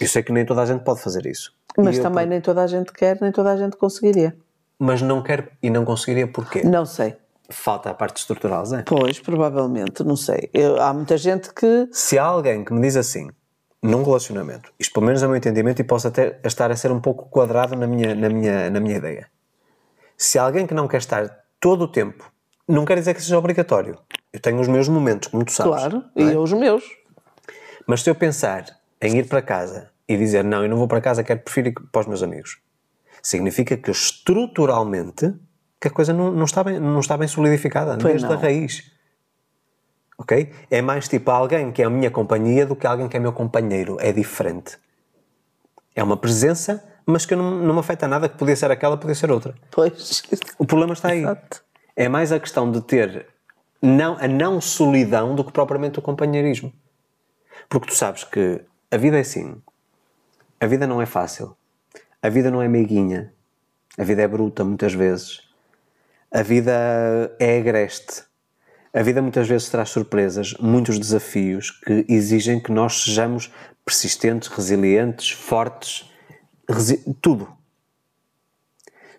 Eu 0.00 0.08
sei 0.08 0.22
que 0.22 0.32
nem 0.32 0.46
toda 0.46 0.62
a 0.62 0.66
gente 0.66 0.82
pode 0.82 1.02
fazer 1.02 1.26
isso. 1.26 1.52
Mas 1.76 1.96
E 1.96 1.98
eu, 1.98 2.02
também 2.04 2.26
nem 2.26 2.40
toda 2.40 2.62
a 2.62 2.66
gente 2.66 2.90
quer, 2.90 3.18
nem 3.20 3.30
toda 3.30 3.52
a 3.52 3.56
gente 3.58 3.76
conseguiria. 3.76 4.34
Mas 4.78 5.02
não 5.02 5.22
quero 5.22 5.46
e 5.62 5.68
não 5.68 5.84
conseguiria 5.84 6.26
porquê? 6.26 6.62
Não 6.64 6.86
sei. 6.86 7.16
Falta 7.50 7.90
a 7.90 7.94
parte 7.94 8.16
estrutural, 8.18 8.64
Zé. 8.64 8.82
Pois, 8.86 9.18
provavelmente, 9.18 10.02
não 10.04 10.16
sei. 10.16 10.48
Eu- 10.54 10.80
há 10.80 10.94
muita 10.94 11.18
gente 11.18 11.52
que. 11.52 11.86
Se 11.92 12.18
há 12.18 12.24
alguém 12.24 12.64
que 12.64 12.72
me 12.72 12.80
diz 12.80 12.96
assim, 12.96 13.28
num 13.82 14.02
relacionamento, 14.02 14.72
isto 14.78 14.92
pelo 14.92 15.06
menos 15.06 15.22
é 15.22 15.26
o 15.26 15.28
meu 15.30 15.36
entendimento 15.38 15.80
e 15.80 15.84
posso 15.84 16.08
até 16.08 16.38
estar 16.44 16.70
a 16.70 16.76
ser 16.76 16.92
um 16.92 17.00
pouco 17.00 17.28
quadrado 17.30 17.74
na 17.76 17.86
minha, 17.86 18.14
na 18.14 18.28
minha, 18.28 18.70
na 18.70 18.80
minha 18.80 18.96
ideia. 18.96 19.28
Se 20.16 20.38
alguém 20.38 20.66
que 20.66 20.74
não 20.74 20.86
quer 20.86 20.98
estar 20.98 21.44
todo 21.58 21.84
o 21.84 21.88
tempo, 21.88 22.30
não 22.68 22.84
quer 22.84 22.96
dizer 22.96 23.14
que 23.14 23.22
seja 23.22 23.38
obrigatório. 23.38 23.98
Eu 24.32 24.38
tenho 24.38 24.60
os 24.60 24.68
meus 24.68 24.88
momentos, 24.88 25.28
como 25.28 25.44
tu 25.44 25.52
sabes. 25.52 25.72
Claro, 25.72 26.04
é? 26.14 26.22
e 26.22 26.36
os 26.36 26.52
meus. 26.52 26.84
Mas 27.86 28.02
se 28.02 28.10
eu 28.10 28.14
pensar 28.14 28.64
em 29.00 29.16
ir 29.16 29.26
para 29.26 29.40
casa 29.40 29.90
e 30.06 30.16
dizer 30.16 30.44
não, 30.44 30.62
eu 30.62 30.68
não 30.68 30.76
vou 30.76 30.86
para 30.86 31.00
casa, 31.00 31.24
quero 31.24 31.40
prefiro 31.40 31.68
ir 31.68 31.74
para 31.90 32.02
os 32.02 32.06
meus 32.06 32.22
amigos, 32.22 32.58
significa 33.22 33.76
que 33.76 33.90
estruturalmente 33.90 35.34
que 35.80 35.88
a 35.88 35.90
coisa 35.90 36.12
não, 36.12 36.30
não, 36.30 36.44
está, 36.44 36.62
bem, 36.62 36.78
não 36.78 37.00
está 37.00 37.16
bem 37.16 37.26
solidificada, 37.26 37.96
Pois 37.96 38.12
desde 38.12 38.26
a 38.26 38.30
não. 38.30 38.38
raiz. 38.38 38.92
Ok? 40.20 40.52
É 40.70 40.82
mais 40.82 41.08
tipo 41.08 41.30
alguém 41.30 41.72
que 41.72 41.80
é 41.80 41.86
a 41.86 41.90
minha 41.90 42.10
companhia 42.10 42.66
do 42.66 42.76
que 42.76 42.86
alguém 42.86 43.08
que 43.08 43.16
é 43.16 43.20
meu 43.20 43.32
companheiro. 43.32 43.96
É 43.98 44.12
diferente. 44.12 44.76
É 45.96 46.02
uma 46.02 46.14
presença, 46.14 46.84
mas 47.06 47.24
que 47.24 47.34
não, 47.34 47.50
não 47.52 47.72
me 47.72 47.80
afeta 47.80 48.06
nada, 48.06 48.28
que 48.28 48.36
podia 48.36 48.54
ser 48.54 48.70
aquela, 48.70 48.98
podia 48.98 49.14
ser 49.14 49.30
outra. 49.30 49.54
Pois. 49.70 50.22
O 50.58 50.66
problema 50.66 50.92
está 50.92 51.08
aí. 51.08 51.20
Exato. 51.22 51.64
É 51.96 52.06
mais 52.06 52.32
a 52.32 52.38
questão 52.38 52.70
de 52.70 52.82
ter 52.82 53.28
não, 53.80 54.18
a 54.20 54.28
não 54.28 54.60
solidão 54.60 55.34
do 55.34 55.42
que 55.42 55.52
propriamente 55.52 55.98
o 55.98 56.02
companheirismo. 56.02 56.70
Porque 57.66 57.88
tu 57.88 57.94
sabes 57.94 58.22
que 58.22 58.60
a 58.90 58.98
vida 58.98 59.16
é 59.16 59.20
assim. 59.20 59.56
A 60.60 60.66
vida 60.66 60.86
não 60.86 61.00
é 61.00 61.06
fácil. 61.06 61.56
A 62.22 62.28
vida 62.28 62.50
não 62.50 62.60
é 62.60 62.68
meiguinha. 62.68 63.32
A 63.96 64.04
vida 64.04 64.20
é 64.20 64.28
bruta 64.28 64.64
muitas 64.64 64.92
vezes. 64.92 65.48
A 66.30 66.42
vida 66.42 67.34
é 67.40 67.58
agreste. 67.58 68.28
A 68.92 69.02
vida 69.02 69.22
muitas 69.22 69.46
vezes 69.46 69.68
traz 69.68 69.90
surpresas, 69.90 70.54
muitos 70.58 70.98
desafios 70.98 71.70
que 71.70 72.04
exigem 72.08 72.60
que 72.60 72.72
nós 72.72 73.04
sejamos 73.04 73.52
persistentes, 73.84 74.48
resilientes, 74.48 75.30
fortes, 75.30 76.10
resi- 76.68 77.04
tudo. 77.22 77.48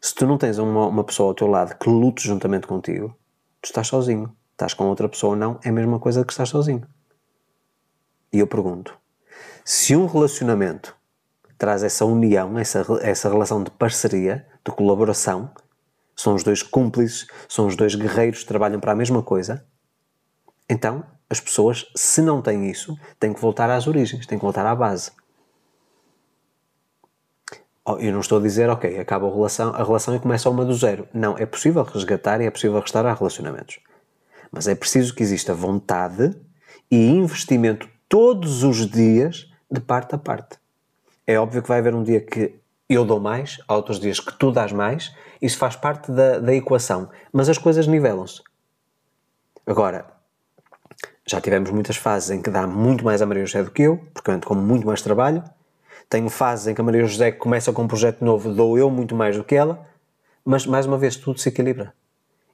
Se 0.02 0.14
tu 0.14 0.26
não 0.28 0.38
tens 0.38 0.58
uma, 0.58 0.88
uma 0.88 1.04
pessoa 1.04 1.30
ao 1.30 1.36
teu 1.36 1.48
lado 1.48 1.78
que 1.78 1.90
lute 1.90 2.28
juntamente 2.28 2.68
contigo, 2.68 3.16
tu 3.62 3.66
estás 3.66 3.88
sozinho. 3.88 4.36
Estás 4.52 4.74
com 4.74 4.86
outra 4.86 5.08
pessoa 5.10 5.32
ou 5.32 5.36
não, 5.36 5.60
é 5.64 5.70
a 5.70 5.72
mesma 5.72 6.00
coisa 6.00 6.24
que 6.24 6.32
estás 6.32 6.50
sozinho. 6.50 6.86
E 8.32 8.40
eu 8.40 8.46
pergunto: 8.48 8.96
se 9.64 9.96
um 9.96 10.06
relacionamento 10.06 10.96
traz 11.58 11.82
essa 11.82 12.06
união, 12.06 12.60
essa, 12.60 12.86
essa 13.02 13.30
relação 13.30 13.64
de 13.64 13.72
parceria, 13.72 14.46
de 14.66 14.72
colaboração, 14.72 15.50
são 16.16 16.36
os 16.36 16.44
dois 16.44 16.62
cúmplices, 16.62 17.28
são 17.48 17.68
os 17.68 17.76
dois 17.76 17.96
guerreiros 17.96 18.40
que 18.40 18.48
trabalham 18.48 18.80
para 18.80 18.92
a 18.92 18.96
mesma 18.96 19.22
coisa, 19.24 19.66
então 20.70 21.04
as 21.30 21.40
pessoas, 21.40 21.86
se 21.96 22.22
não 22.22 22.42
têm 22.42 22.70
isso, 22.70 22.98
têm 23.20 23.34
que 23.34 23.40
voltar 23.40 23.70
às 23.70 23.88
origens, 23.88 24.26
têm 24.26 24.38
que 24.38 24.44
voltar 24.44 24.66
à 24.66 24.76
base. 24.76 25.12
Oh, 27.86 27.98
Eu 27.98 28.12
não 28.12 28.20
estou 28.20 28.38
a 28.38 28.42
dizer, 28.42 28.70
ok, 28.70 29.00
acaba 29.00 29.28
a 29.28 29.34
relação, 29.34 29.74
a 29.74 29.84
relação 29.84 30.16
e 30.16 30.20
começa 30.20 30.50
uma 30.50 30.64
do 30.64 30.74
zero. 30.74 31.08
Não, 31.14 31.38
é 31.38 31.46
possível 31.46 31.84
resgatar 31.84 32.42
e 32.42 32.46
é 32.46 32.52
possível 32.52 32.80
restaurar 32.80 33.18
relacionamentos. 33.18 33.80
Mas 34.52 34.68
é 34.68 34.76
preciso 34.76 35.16
que 35.16 35.24
exista 35.24 35.54
vontade 35.54 36.36
e 36.92 37.10
investimento 37.10 37.90
todos 38.08 38.64
os 38.64 38.86
dias, 38.86 39.50
de 39.70 39.80
parte 39.80 40.14
a 40.14 40.18
parte. 40.18 40.58
É 41.26 41.40
óbvio 41.40 41.62
que 41.62 41.70
vai 41.70 41.80
haver 41.80 41.96
um 41.96 42.04
dia 42.04 42.20
que 42.20 42.60
eu 42.90 43.06
dou 43.06 43.22
mais, 43.22 43.58
há 43.68 43.76
outros 43.76 44.00
dias 44.00 44.20
que 44.20 44.38
tu 44.38 44.52
dás 44.52 44.74
mais, 44.74 45.16
isso 45.42 45.58
faz 45.58 45.76
parte 45.76 46.12
da, 46.12 46.40
da 46.40 46.54
equação. 46.54 47.10
Mas 47.34 47.50
as 47.50 47.58
coisas 47.58 47.88
nivelam-se. 47.88 48.42
Agora, 49.66 50.06
já 51.28 51.40
tivemos 51.40 51.70
muitas 51.72 51.96
fases 51.98 52.30
em 52.32 52.42
que 52.42 52.50
dá 52.50 52.66
muito 52.68 53.04
mais 53.06 53.22
a 53.22 53.26
Maria 53.26 53.46
José 53.46 53.64
do 53.64 53.72
que 53.72 53.84
eu, 53.84 53.98
porque 54.14 54.30
eu 54.30 54.36
ando 54.36 54.48
com 54.48 54.56
muito 54.56 54.86
mais 54.86 55.02
trabalho. 55.02 55.44
Tenho 56.10 56.30
fases 56.30 56.68
em 56.68 56.74
que 56.76 56.82
a 56.82 56.84
Maria 56.84 57.06
José 57.06 57.32
começa 57.32 57.72
com 57.72 57.84
um 57.84 57.88
projeto 57.88 58.24
novo, 58.24 58.54
dou 58.54 58.78
eu 58.78 58.90
muito 58.90 59.16
mais 59.16 59.38
do 59.38 59.44
que 59.44 59.56
ela, 59.56 59.88
mas 60.44 60.66
mais 60.66 60.86
uma 60.86 60.98
vez 60.98 61.16
tudo 61.16 61.40
se 61.40 61.48
equilibra. 61.50 61.94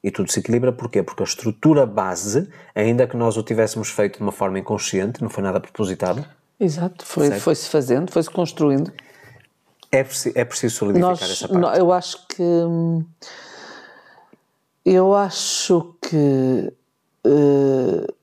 E 0.04 0.12
tudo 0.12 0.32
se 0.32 0.40
equilibra 0.40 0.72
porquê? 0.72 1.02
Porque 1.02 1.24
a 1.24 1.26
estrutura 1.26 1.86
base, 1.86 2.48
ainda 2.76 3.08
que 3.08 3.18
nós 3.18 3.36
o 3.36 3.42
tivéssemos 3.44 3.90
feito 3.90 4.18
de 4.18 4.22
uma 4.24 4.32
forma 4.32 4.60
inconsciente, 4.60 5.22
não 5.24 5.30
foi 5.30 5.44
nada 5.44 5.60
propositado, 5.60 6.24
Exato, 6.60 7.06
foi- 7.06 7.32
foi-se 7.40 7.70
fazendo, 7.70 8.12
foi-se 8.12 8.30
construindo. 8.30 8.92
É, 9.92 10.00
é 10.00 10.46
preciso 10.46 10.76
solidificar 10.76 11.10
Nós, 11.12 11.22
essa 11.32 11.48
parte. 11.48 11.80
eu 11.80 11.92
acho 11.92 12.28
que 12.28 12.44
eu 14.86 15.14
acho 15.16 15.96
que 16.02 16.74
eh, 17.26 18.14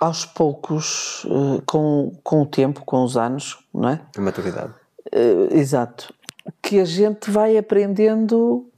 aos 0.00 0.24
poucos, 0.26 1.24
eh, 1.26 1.62
com, 1.64 2.12
com 2.24 2.42
o 2.42 2.46
tempo, 2.46 2.84
com 2.84 3.04
os 3.04 3.16
anos, 3.16 3.58
não 3.72 3.88
é? 3.90 4.00
A 4.16 4.20
maturidade. 4.20 4.74
Eh, 5.12 5.48
exato, 5.52 6.12
que 6.60 6.80
a 6.80 6.84
gente 6.84 7.30
vai 7.30 7.56
aprendendo 7.56 8.68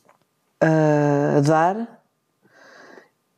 a 0.60 1.40
dar 1.40 2.02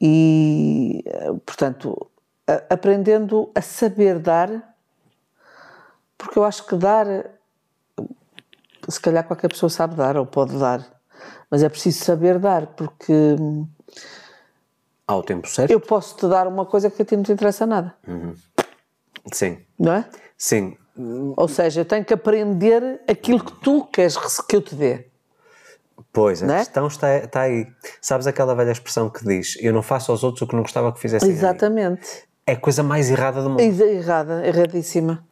e, 0.00 1.04
portanto, 1.46 2.10
a- 2.48 2.74
aprendendo 2.74 3.50
a 3.54 3.62
saber 3.62 4.18
dar, 4.18 4.74
porque 6.18 6.38
eu 6.38 6.44
acho 6.44 6.66
que 6.66 6.74
dar, 6.76 7.06
se 8.90 9.00
calhar 9.00 9.24
qualquer 9.24 9.48
pessoa 9.48 9.70
sabe 9.70 9.94
dar 9.94 10.16
ou 10.16 10.26
pode 10.26 10.58
dar, 10.58 10.84
mas 11.50 11.62
é 11.62 11.68
preciso 11.68 12.04
saber 12.04 12.38
dar, 12.38 12.66
porque 12.68 13.12
Ao 15.06 15.22
tempo 15.22 15.48
certo? 15.48 15.70
eu 15.70 15.80
posso 15.80 16.16
te 16.16 16.26
dar 16.28 16.46
uma 16.46 16.64
coisa 16.66 16.90
que 16.90 17.02
a 17.02 17.04
ti 17.04 17.16
não 17.16 17.22
te 17.22 17.32
interessa 17.32 17.66
nada, 17.66 17.94
Sim. 19.32 19.58
não 19.78 19.92
é? 19.92 20.04
Sim. 20.36 20.76
Ou 21.36 21.48
seja, 21.48 21.80
eu 21.80 21.84
tenho 21.84 22.04
que 22.04 22.12
aprender 22.12 23.00
aquilo 23.08 23.42
que 23.42 23.52
tu 23.60 23.84
queres 23.86 24.16
que 24.42 24.56
eu 24.56 24.60
te 24.62 24.74
dê. 24.74 25.06
Pois, 26.12 26.42
a 26.42 26.46
Não 26.46 26.54
é? 26.54 26.58
questão 26.58 26.86
está, 26.88 27.16
está 27.18 27.40
aí. 27.42 27.66
Sabes 28.02 28.26
aquela 28.26 28.54
velha 28.54 28.72
expressão 28.72 29.08
que 29.08 29.24
diz 29.24 29.56
eu 29.60 29.72
não 29.72 29.82
faço 29.82 30.10
aos 30.10 30.24
outros 30.24 30.42
o 30.42 30.46
que 30.46 30.54
não 30.56 30.62
gostava 30.62 30.92
que 30.92 30.98
fizessem? 30.98 31.30
Exatamente. 31.30 32.24
É 32.46 32.52
a 32.52 32.56
coisa 32.56 32.82
mais 32.82 33.10
errada 33.10 33.42
do 33.42 33.50
mundo. 33.50 33.60
Errada, 33.60 34.44
erradíssima. 34.46 35.24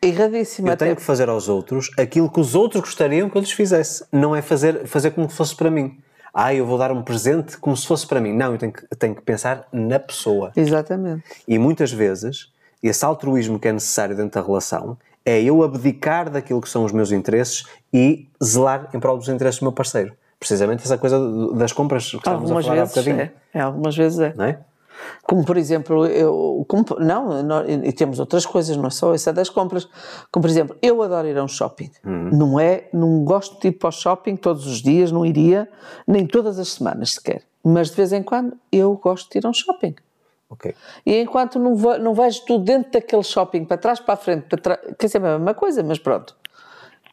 Erradíssima. 0.00 0.68
Eu 0.68 0.72
até- 0.74 0.84
tenho 0.86 0.96
que 0.96 1.02
fazer 1.02 1.28
aos 1.28 1.48
outros 1.48 1.90
aquilo 1.98 2.30
que 2.30 2.40
os 2.40 2.54
outros 2.54 2.80
gostariam 2.82 3.28
que 3.28 3.36
eu 3.36 3.40
lhes 3.40 3.50
fizesse. 3.52 4.04
Não 4.12 4.34
é 4.34 4.40
fazer, 4.42 4.86
fazer 4.86 5.10
como 5.10 5.28
se 5.28 5.36
fosse 5.36 5.54
para 5.56 5.70
mim. 5.70 5.98
Ah, 6.32 6.54
eu 6.54 6.64
vou 6.66 6.78
dar 6.78 6.92
um 6.92 7.02
presente 7.02 7.56
como 7.58 7.76
se 7.76 7.86
fosse 7.86 8.06
para 8.06 8.20
mim. 8.20 8.32
Não, 8.32 8.52
eu 8.52 8.58
tenho 8.58 8.72
que, 8.72 8.86
tenho 8.96 9.14
que 9.14 9.22
pensar 9.22 9.66
na 9.72 9.98
pessoa. 9.98 10.52
Exatamente. 10.54 11.24
E 11.48 11.58
muitas 11.58 11.90
vezes, 11.90 12.52
esse 12.82 13.04
altruísmo 13.04 13.58
que 13.58 13.66
é 13.66 13.72
necessário 13.72 14.14
dentro 14.16 14.40
da 14.40 14.46
relação 14.46 14.96
é 15.24 15.42
eu 15.42 15.62
abdicar 15.62 16.30
daquilo 16.30 16.60
que 16.60 16.68
são 16.68 16.84
os 16.84 16.92
meus 16.92 17.10
interesses 17.10 17.64
e 17.92 18.28
zelar 18.42 18.88
em 18.94 19.00
prol 19.00 19.18
dos 19.18 19.28
interesses 19.28 19.58
do 19.60 19.64
meu 19.64 19.72
parceiro. 19.72 20.12
Precisamente 20.38 20.84
essa 20.84 20.96
coisa 20.96 21.18
das 21.54 21.72
compras 21.72 22.08
que 22.08 22.16
estávamos 22.18 22.44
Algumas 22.50 22.64
a 22.64 22.68
falar 22.68 22.80
há 22.82 22.84
vezes 22.84 22.94
bocadinho. 23.04 23.20
é. 23.22 23.58
é. 23.58 23.60
Algumas 23.60 23.96
vezes 23.96 24.18
é. 24.20 24.32
Não 24.36 24.44
é? 24.44 24.60
Como 25.22 25.44
por 25.44 25.56
exemplo, 25.56 26.06
eu. 26.06 26.64
Como, 26.68 26.84
não, 27.00 27.42
nó- 27.42 27.64
e 27.64 27.92
temos 27.92 28.18
outras 28.18 28.44
coisas, 28.46 28.76
não 28.76 28.86
é 28.86 28.90
só 28.90 29.14
essa 29.14 29.32
das 29.32 29.48
compras. 29.48 29.88
Como 30.32 30.42
por 30.42 30.50
exemplo, 30.50 30.76
eu 30.82 31.02
adoro 31.02 31.28
ir 31.28 31.36
a 31.38 31.44
um 31.44 31.48
shopping. 31.48 31.90
Uhum. 32.04 32.30
Não 32.32 32.60
é. 32.60 32.88
Não 32.92 33.24
gosto 33.24 33.60
de 33.60 33.68
ir 33.68 33.72
para 33.72 33.88
o 33.88 33.92
shopping 33.92 34.36
todos 34.36 34.66
os 34.66 34.82
dias, 34.82 35.10
não 35.12 35.24
iria, 35.26 35.68
nem 36.06 36.26
todas 36.26 36.58
as 36.58 36.68
semanas 36.68 37.14
sequer. 37.14 37.42
Mas 37.64 37.90
de 37.90 37.96
vez 37.96 38.12
em 38.12 38.22
quando 38.22 38.56
eu 38.72 38.94
gosto 38.96 39.30
de 39.32 39.38
ir 39.38 39.46
a 39.46 39.50
um 39.50 39.54
shopping. 39.54 39.94
Ok. 40.50 40.74
E 41.04 41.20
enquanto 41.20 41.58
não, 41.58 41.74
ve- 41.76 41.98
não 41.98 42.14
vejo 42.14 42.42
tudo 42.46 42.64
dentro 42.64 42.90
daquele 42.92 43.22
shopping, 43.22 43.64
para 43.66 43.76
trás, 43.76 44.00
para 44.00 44.14
a 44.14 44.16
frente, 44.16 44.44
para 44.48 44.58
trás, 44.58 44.80
quer 44.98 45.06
dizer, 45.06 45.22
é 45.22 45.28
a 45.28 45.38
mesma 45.38 45.52
coisa, 45.54 45.82
mas 45.82 45.98
pronto. 45.98 46.34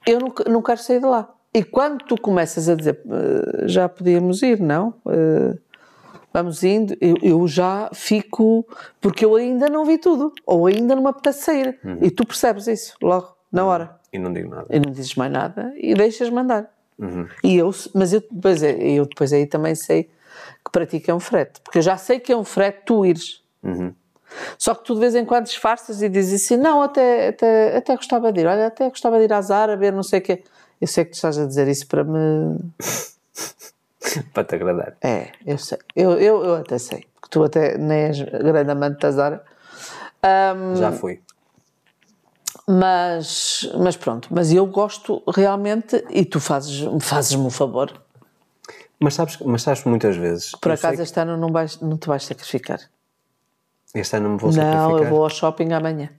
Eu 0.08 0.20
não, 0.20 0.34
não 0.48 0.62
quero 0.62 0.80
sair 0.80 1.00
de 1.02 1.06
lá. 1.06 1.30
E 1.54 1.64
quando 1.64 2.04
tu 2.06 2.20
começas 2.20 2.68
a 2.70 2.76
dizer, 2.76 3.02
"Eh, 3.10 3.68
já 3.68 3.90
podíamos 3.90 4.42
ir, 4.44 4.60
não? 4.60 4.94
Eh, 5.10 5.58
vamos 6.36 6.66
indo, 6.66 6.98
eu, 7.00 7.16
eu 7.22 7.48
já 7.48 7.90
fico, 7.94 8.68
porque 9.00 9.24
eu 9.24 9.36
ainda 9.36 9.70
não 9.70 9.86
vi 9.86 9.98
tudo, 9.98 10.34
ou 10.46 10.68
ainda 10.68 10.94
não 10.94 11.02
me 11.02 11.08
apetece 11.08 11.44
sair. 11.44 11.80
E 12.02 12.12
tu 12.12 12.26
percebes 12.26 12.68
isso 12.68 12.94
logo, 13.02 13.34
na 13.50 13.64
hora. 13.64 13.96
E 14.12 14.20
não 14.20 14.34
digo 14.34 14.50
nada. 14.50 14.66
E 14.70 14.78
não 14.78 14.92
dizes 14.92 15.16
mais 15.16 15.32
nada 15.32 15.74
e 15.78 15.94
deixas 15.94 16.30
mandar. 16.30 16.70
E 17.42 17.56
eu, 17.56 17.74
mas 17.94 18.12
eu 18.12 18.20
depois, 18.20 18.62
eu 18.62 19.06
depois 19.06 19.32
aí 19.32 19.46
também 19.46 19.76
sei 19.76 20.10
que 20.66 20.72
pratica 20.74 21.16
um 21.16 21.22
frete, 21.22 21.62
porque 21.62 21.78
eu 21.78 21.82
já 21.82 21.96
sei 21.96 22.20
que 22.20 22.34
é 22.34 22.36
um 22.36 22.44
frete 22.44 22.82
tu 22.86 23.06
ires. 23.06 23.42
Só 24.58 24.76
que 24.76 24.84
tu 24.84 24.94
de 24.94 25.00
vez 25.00 25.16
em 25.16 25.24
quando 25.24 25.46
disfarças 25.46 26.02
e 26.02 26.10
dizes 26.10 26.44
assim: 26.44 26.58
não, 26.58 26.82
até, 26.82 27.30
até, 27.30 27.78
até 27.78 27.96
gostava 27.96 28.34
de 28.34 28.42
ir, 28.42 28.46
olha, 28.46 28.68
até 28.68 28.90
gostava 28.90 29.18
de 29.20 29.24
ir 29.24 29.32
à 29.32 29.42
Zara 29.42 29.78
ver 29.78 29.94
não 29.94 30.04
sei 30.04 30.20
o 30.20 30.22
quê. 30.22 30.44
Eu 30.82 30.88
sei 30.88 31.06
que 31.06 31.12
tu 31.12 31.14
estás 31.14 31.38
a 31.38 31.46
dizer 31.46 31.66
isso 31.70 31.88
para 31.88 32.04
me. 32.04 32.58
Para 34.34 34.44
te 34.44 34.56
agradar. 34.56 34.98
É, 35.02 35.32
eu 35.46 35.58
sei, 35.58 35.78
eu, 35.96 36.12
eu, 36.20 36.44
eu 36.44 36.56
até 36.56 36.78
sei. 36.78 37.00
que 37.22 37.30
tu 37.30 37.44
até 37.44 37.78
nem 37.78 38.04
és 38.04 38.22
grande 38.22 38.72
amante 38.72 39.00
da 39.00 39.12
Zara. 39.12 39.44
Um, 40.24 40.76
Já 40.76 40.92
fui. 40.92 41.22
Mas, 42.68 43.70
mas 43.78 43.96
pronto, 43.96 44.28
mas 44.32 44.52
eu 44.52 44.66
gosto 44.66 45.22
realmente 45.28 46.04
e 46.10 46.26
tu 46.26 46.40
fazes, 46.40 46.84
fazes-me 47.02 47.44
um 47.46 47.50
favor. 47.52 47.92
Mas 49.00 49.14
sabes, 49.14 49.38
mas 49.40 49.62
sabes 49.62 49.84
muitas 49.84 50.16
vezes. 50.16 50.52
Por 50.52 50.72
acaso 50.72 51.02
este 51.02 51.20
ano 51.20 51.38
não, 51.38 51.52
vais, 51.52 51.80
não 51.82 51.98
te 51.98 52.08
vais 52.08 52.24
sacrificar. 52.24 52.80
que 53.92 54.00
Este 54.00 54.16
ano 54.18 54.30
me 54.30 54.38
vou 54.40 54.50
Não, 54.52 54.56
sacrificar. 54.56 55.04
eu 55.04 55.10
vou 55.10 55.24
ao 55.24 55.30
shopping 55.30 55.74
amanhã. 55.74 56.10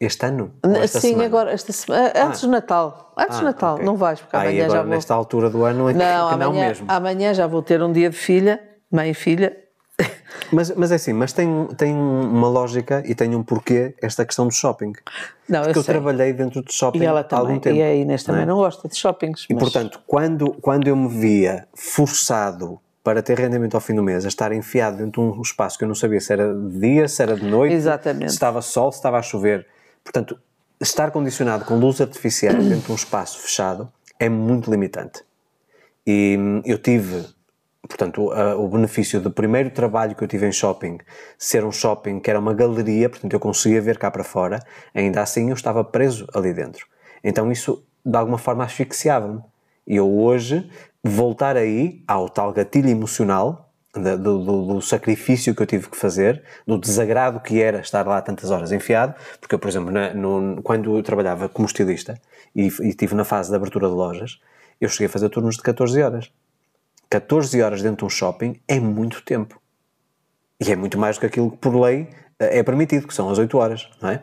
Este 0.00 0.26
ano? 0.26 0.52
Esta 0.62 1.00
Sim, 1.00 1.08
semana? 1.08 1.24
agora, 1.26 1.50
esta 1.50 1.72
semana, 1.72 2.12
antes 2.14 2.40
do 2.42 2.48
Natal. 2.48 3.12
Antes 3.18 3.36
Ah, 3.36 3.40
do 3.40 3.44
Natal, 3.46 3.74
ok. 3.74 3.84
não 3.84 3.96
vais, 3.96 4.20
porque 4.20 4.36
Ah, 4.36 4.40
amanhã 4.42 4.64
agora 4.64 4.78
já 4.78 4.82
vou. 4.84 4.94
nesta 4.94 5.14
altura 5.14 5.50
do 5.50 5.64
ano 5.64 5.88
é 5.88 5.92
que, 5.92 5.98
Não, 5.98 6.28
que 6.28 6.36
não 6.36 6.46
amanhã, 6.50 6.68
mesmo. 6.68 6.86
amanhã 6.88 7.34
já 7.34 7.46
vou 7.48 7.62
ter 7.62 7.82
um 7.82 7.90
dia 7.92 8.08
de 8.08 8.16
filha, 8.16 8.60
mãe 8.92 9.10
e 9.10 9.14
filha. 9.14 9.56
Mas, 10.52 10.70
mas 10.74 10.90
é 10.92 10.94
assim, 10.94 11.12
mas 11.12 11.32
tem, 11.34 11.66
tem 11.76 11.92
uma 11.94 12.48
lógica 12.48 13.02
e 13.04 13.14
tem 13.14 13.34
um 13.34 13.42
porquê 13.42 13.94
esta 14.00 14.24
questão 14.24 14.46
do 14.46 14.52
shopping. 14.54 14.92
Não, 15.46 15.62
Porque 15.62 15.78
eu 15.78 15.82
eu, 15.82 15.84
trabalhei 15.84 16.32
dentro 16.32 16.62
de 16.64 16.72
shopping 16.72 17.04
há 17.04 17.26
algum 17.32 17.58
tempo. 17.58 17.76
E 17.76 17.82
a 17.82 17.94
Inês 17.94 18.22
também 18.22 18.46
não 18.46 18.54
não, 18.56 18.62
é? 18.62 18.64
gosta 18.66 18.88
de 18.88 18.96
shoppings. 18.96 19.44
E 19.50 19.52
mas- 19.52 19.62
portanto, 19.62 20.00
quando, 20.06 20.52
quando 20.62 20.86
eu 20.88 20.96
me 20.96 21.08
via 21.08 21.66
forçado 21.74 22.80
para 23.04 23.20
ter 23.22 23.38
rendimento 23.38 23.74
ao 23.74 23.80
fim 23.80 23.94
do 23.94 24.02
mês, 24.02 24.24
a 24.24 24.28
estar 24.28 24.50
enfiado 24.52 24.96
dentro 24.96 25.20
de 25.32 25.38
um 25.38 25.42
espaço 25.42 25.76
que 25.76 25.84
eu 25.84 25.88
não 25.88 25.94
sabia 25.94 26.20
se 26.20 26.32
era 26.32 26.54
de 26.54 26.78
dia, 26.80 27.08
se 27.08 27.22
era 27.22 27.34
de 27.34 27.44
noite, 27.44 27.74
Exatamente. 27.74 28.28
se 28.30 28.36
estava 28.36 28.62
sol, 28.62 28.90
se 28.90 28.98
estava 28.98 29.18
a 29.18 29.22
chover. 29.22 29.66
Portanto, 30.02 30.38
estar 30.80 31.10
condicionado 31.10 31.64
com 31.64 31.78
luz 31.78 32.00
artificial 32.00 32.54
dentro 32.54 32.86
de 32.86 32.92
um 32.92 32.94
espaço 32.94 33.38
fechado 33.38 33.92
é 34.18 34.28
muito 34.28 34.70
limitante. 34.70 35.22
E 36.06 36.36
hum, 36.38 36.62
eu 36.64 36.78
tive, 36.78 37.26
portanto, 37.82 38.30
o 38.30 38.68
benefício 38.68 39.20
do 39.20 39.30
primeiro 39.30 39.70
trabalho 39.70 40.14
que 40.14 40.22
eu 40.22 40.28
tive 40.28 40.46
em 40.46 40.52
shopping, 40.52 40.98
ser 41.36 41.64
um 41.64 41.72
shopping 41.72 42.20
que 42.20 42.30
era 42.30 42.38
uma 42.38 42.54
galeria, 42.54 43.08
portanto 43.08 43.32
eu 43.32 43.40
conseguia 43.40 43.80
ver 43.80 43.98
cá 43.98 44.10
para 44.10 44.24
fora, 44.24 44.60
ainda 44.94 45.22
assim 45.22 45.48
eu 45.48 45.54
estava 45.54 45.84
preso 45.84 46.26
ali 46.34 46.52
dentro. 46.52 46.86
Então 47.22 47.50
isso, 47.52 47.84
de 48.04 48.16
alguma 48.16 48.38
forma, 48.38 48.64
asfixiava-me. 48.64 49.42
E 49.86 49.96
eu 49.96 50.18
hoje, 50.18 50.70
voltar 51.02 51.56
aí 51.56 52.02
ao 52.06 52.28
tal 52.28 52.52
gatilho 52.52 52.88
emocional, 52.88 53.67
do, 54.02 54.38
do- 54.38 54.66
do 54.74 54.82
sacrifício 54.82 55.54
que 55.54 55.62
eu 55.62 55.66
tive 55.66 55.88
que 55.88 55.96
fazer, 55.96 56.42
do 56.66 56.78
desagrado 56.78 57.40
que 57.40 57.60
era 57.62 57.80
estar 57.80 58.06
lá 58.06 58.20
tantas 58.20 58.50
horas 58.50 58.72
enfiado, 58.72 59.14
porque 59.40 59.54
eu, 59.54 59.58
por 59.58 59.68
exemplo, 59.68 59.90
na- 59.90 60.12
no- 60.14 60.62
quando 60.62 60.96
eu 60.96 61.02
trabalhava 61.02 61.48
como 61.48 61.66
estilista 61.66 62.20
e, 62.54 62.62
e 62.64 62.88
estive 62.88 63.14
na 63.14 63.24
fase 63.24 63.50
de 63.50 63.56
abertura 63.56 63.88
de 63.88 63.94
lojas, 63.94 64.38
eu 64.80 64.88
cheguei 64.88 65.06
a 65.06 65.10
fazer 65.10 65.28
turnos 65.28 65.56
de 65.56 65.62
14 65.62 66.00
horas. 66.02 66.30
14 67.10 67.60
horas 67.62 67.82
dentro 67.82 67.98
de 67.98 68.04
um 68.04 68.10
shopping 68.10 68.60
é 68.68 68.78
muito 68.78 69.22
tempo. 69.22 69.60
E 70.60 70.70
é 70.72 70.76
muito 70.76 70.98
mais 70.98 71.16
do 71.16 71.20
que 71.20 71.26
aquilo 71.26 71.50
que 71.50 71.56
por 71.56 71.74
lei 71.74 72.08
eh, 72.38 72.58
é 72.58 72.62
permitido, 72.62 73.06
que 73.06 73.14
são 73.14 73.30
as 73.30 73.38
8 73.38 73.56
horas, 73.58 73.88
não 74.02 74.10
é? 74.10 74.22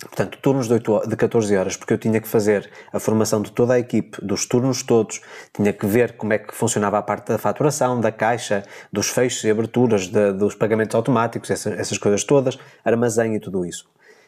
Portanto, 0.00 0.38
turnos 0.42 0.66
de, 0.66 0.74
8, 0.74 0.92
ho- 0.92 1.06
de 1.08 1.16
14 1.16 1.56
horas, 1.56 1.76
porque 1.76 1.92
eu 1.94 1.98
tinha 1.98 2.20
que 2.20 2.26
fazer 2.28 2.68
a 2.92 2.98
formação 2.98 3.40
de 3.40 3.52
toda 3.52 3.74
a 3.74 3.78
equipe, 3.78 4.18
dos 4.24 4.44
turnos 4.44 4.82
todos, 4.82 5.20
tinha 5.52 5.72
que 5.72 5.86
ver 5.86 6.16
como 6.16 6.32
é 6.32 6.38
que 6.38 6.52
funcionava 6.54 6.98
a 6.98 7.02
parte 7.02 7.28
da 7.28 7.38
faturação, 7.38 8.00
da 8.00 8.10
caixa, 8.10 8.64
dos 8.92 9.08
fechos 9.08 9.44
e 9.44 9.50
aberturas, 9.50 10.08
de- 10.08 10.32
dos 10.32 10.54
pagamentos 10.54 10.94
automáticos, 10.94 11.48
essa- 11.50 11.70
essas 11.74 11.96
coisas 11.96 12.24
todas, 12.24 12.58
armazém 12.84 13.36
e 13.36 13.40
tudo 13.40 13.64
isso. 13.64 13.84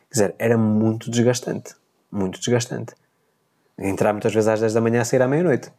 Quer 0.08 0.12
dizer, 0.14 0.34
era 0.38 0.56
muito 0.56 1.10
desgastante. 1.10 1.74
Muito 2.12 2.38
desgastante. 2.38 2.94
Entrar 3.76 4.12
muitas 4.12 4.32
vezes 4.32 4.48
às 4.48 4.60
10 4.60 4.72
da 4.72 4.80
manhã 4.80 5.02
sair 5.04 5.20
à 5.20 5.28
meia-noite. 5.28 5.70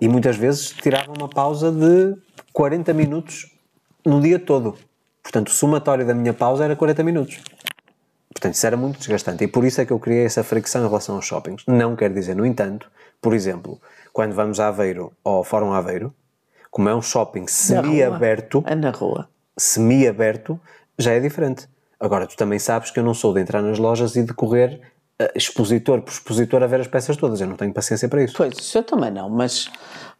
E 0.00 0.08
muitas 0.08 0.36
vezes 0.36 0.70
tirava 0.70 1.12
uma 1.16 1.28
pausa 1.28 1.70
de 1.72 2.16
40 2.52 2.92
minutos 2.92 3.50
no 4.04 4.20
dia 4.20 4.38
todo. 4.38 4.76
Portanto, 5.22 5.48
o 5.48 5.52
somatório 5.52 6.06
da 6.06 6.14
minha 6.14 6.34
pausa 6.34 6.64
era 6.64 6.76
40 6.76 7.02
minutos. 7.02 7.40
Portanto, 8.36 8.52
isso 8.52 8.66
era 8.66 8.76
muito 8.76 8.98
desgastante. 8.98 9.44
E 9.44 9.48
por 9.48 9.64
isso 9.64 9.80
é 9.80 9.86
que 9.86 9.92
eu 9.94 9.98
criei 9.98 10.26
essa 10.26 10.44
fricção 10.44 10.84
em 10.84 10.88
relação 10.88 11.16
aos 11.16 11.24
shoppings. 11.24 11.62
Não 11.66 11.96
quer 11.96 12.12
dizer, 12.12 12.36
no 12.36 12.44
entanto, 12.44 12.90
por 13.18 13.32
exemplo, 13.32 13.80
quando 14.12 14.34
vamos 14.34 14.60
a 14.60 14.68
Aveiro 14.68 15.10
ou 15.24 15.36
ao 15.36 15.44
Fórum 15.44 15.72
Aveiro, 15.72 16.14
como 16.70 16.86
é 16.90 16.94
um 16.94 17.00
shopping 17.00 17.46
semi-aberto. 17.46 18.62
É 18.66 18.74
na 18.74 18.90
rua. 18.90 19.26
semi-aberto, 19.56 20.60
já 20.98 21.12
é 21.12 21.20
diferente. 21.20 21.66
Agora, 21.98 22.26
tu 22.26 22.36
também 22.36 22.58
sabes 22.58 22.90
que 22.90 23.00
eu 23.00 23.04
não 23.04 23.14
sou 23.14 23.32
de 23.32 23.40
entrar 23.40 23.62
nas 23.62 23.78
lojas 23.78 24.14
e 24.16 24.22
de 24.22 24.34
correr 24.34 24.82
eh, 25.18 25.32
expositor 25.34 26.02
por 26.02 26.10
expositor 26.10 26.62
a 26.62 26.66
ver 26.66 26.82
as 26.82 26.86
peças 26.86 27.16
todas. 27.16 27.40
Eu 27.40 27.46
não 27.46 27.56
tenho 27.56 27.72
paciência 27.72 28.06
para 28.06 28.22
isso. 28.22 28.34
Pois, 28.36 28.58
isso 28.58 28.76
eu 28.76 28.82
também 28.82 29.10
não, 29.10 29.30
mas, 29.30 29.70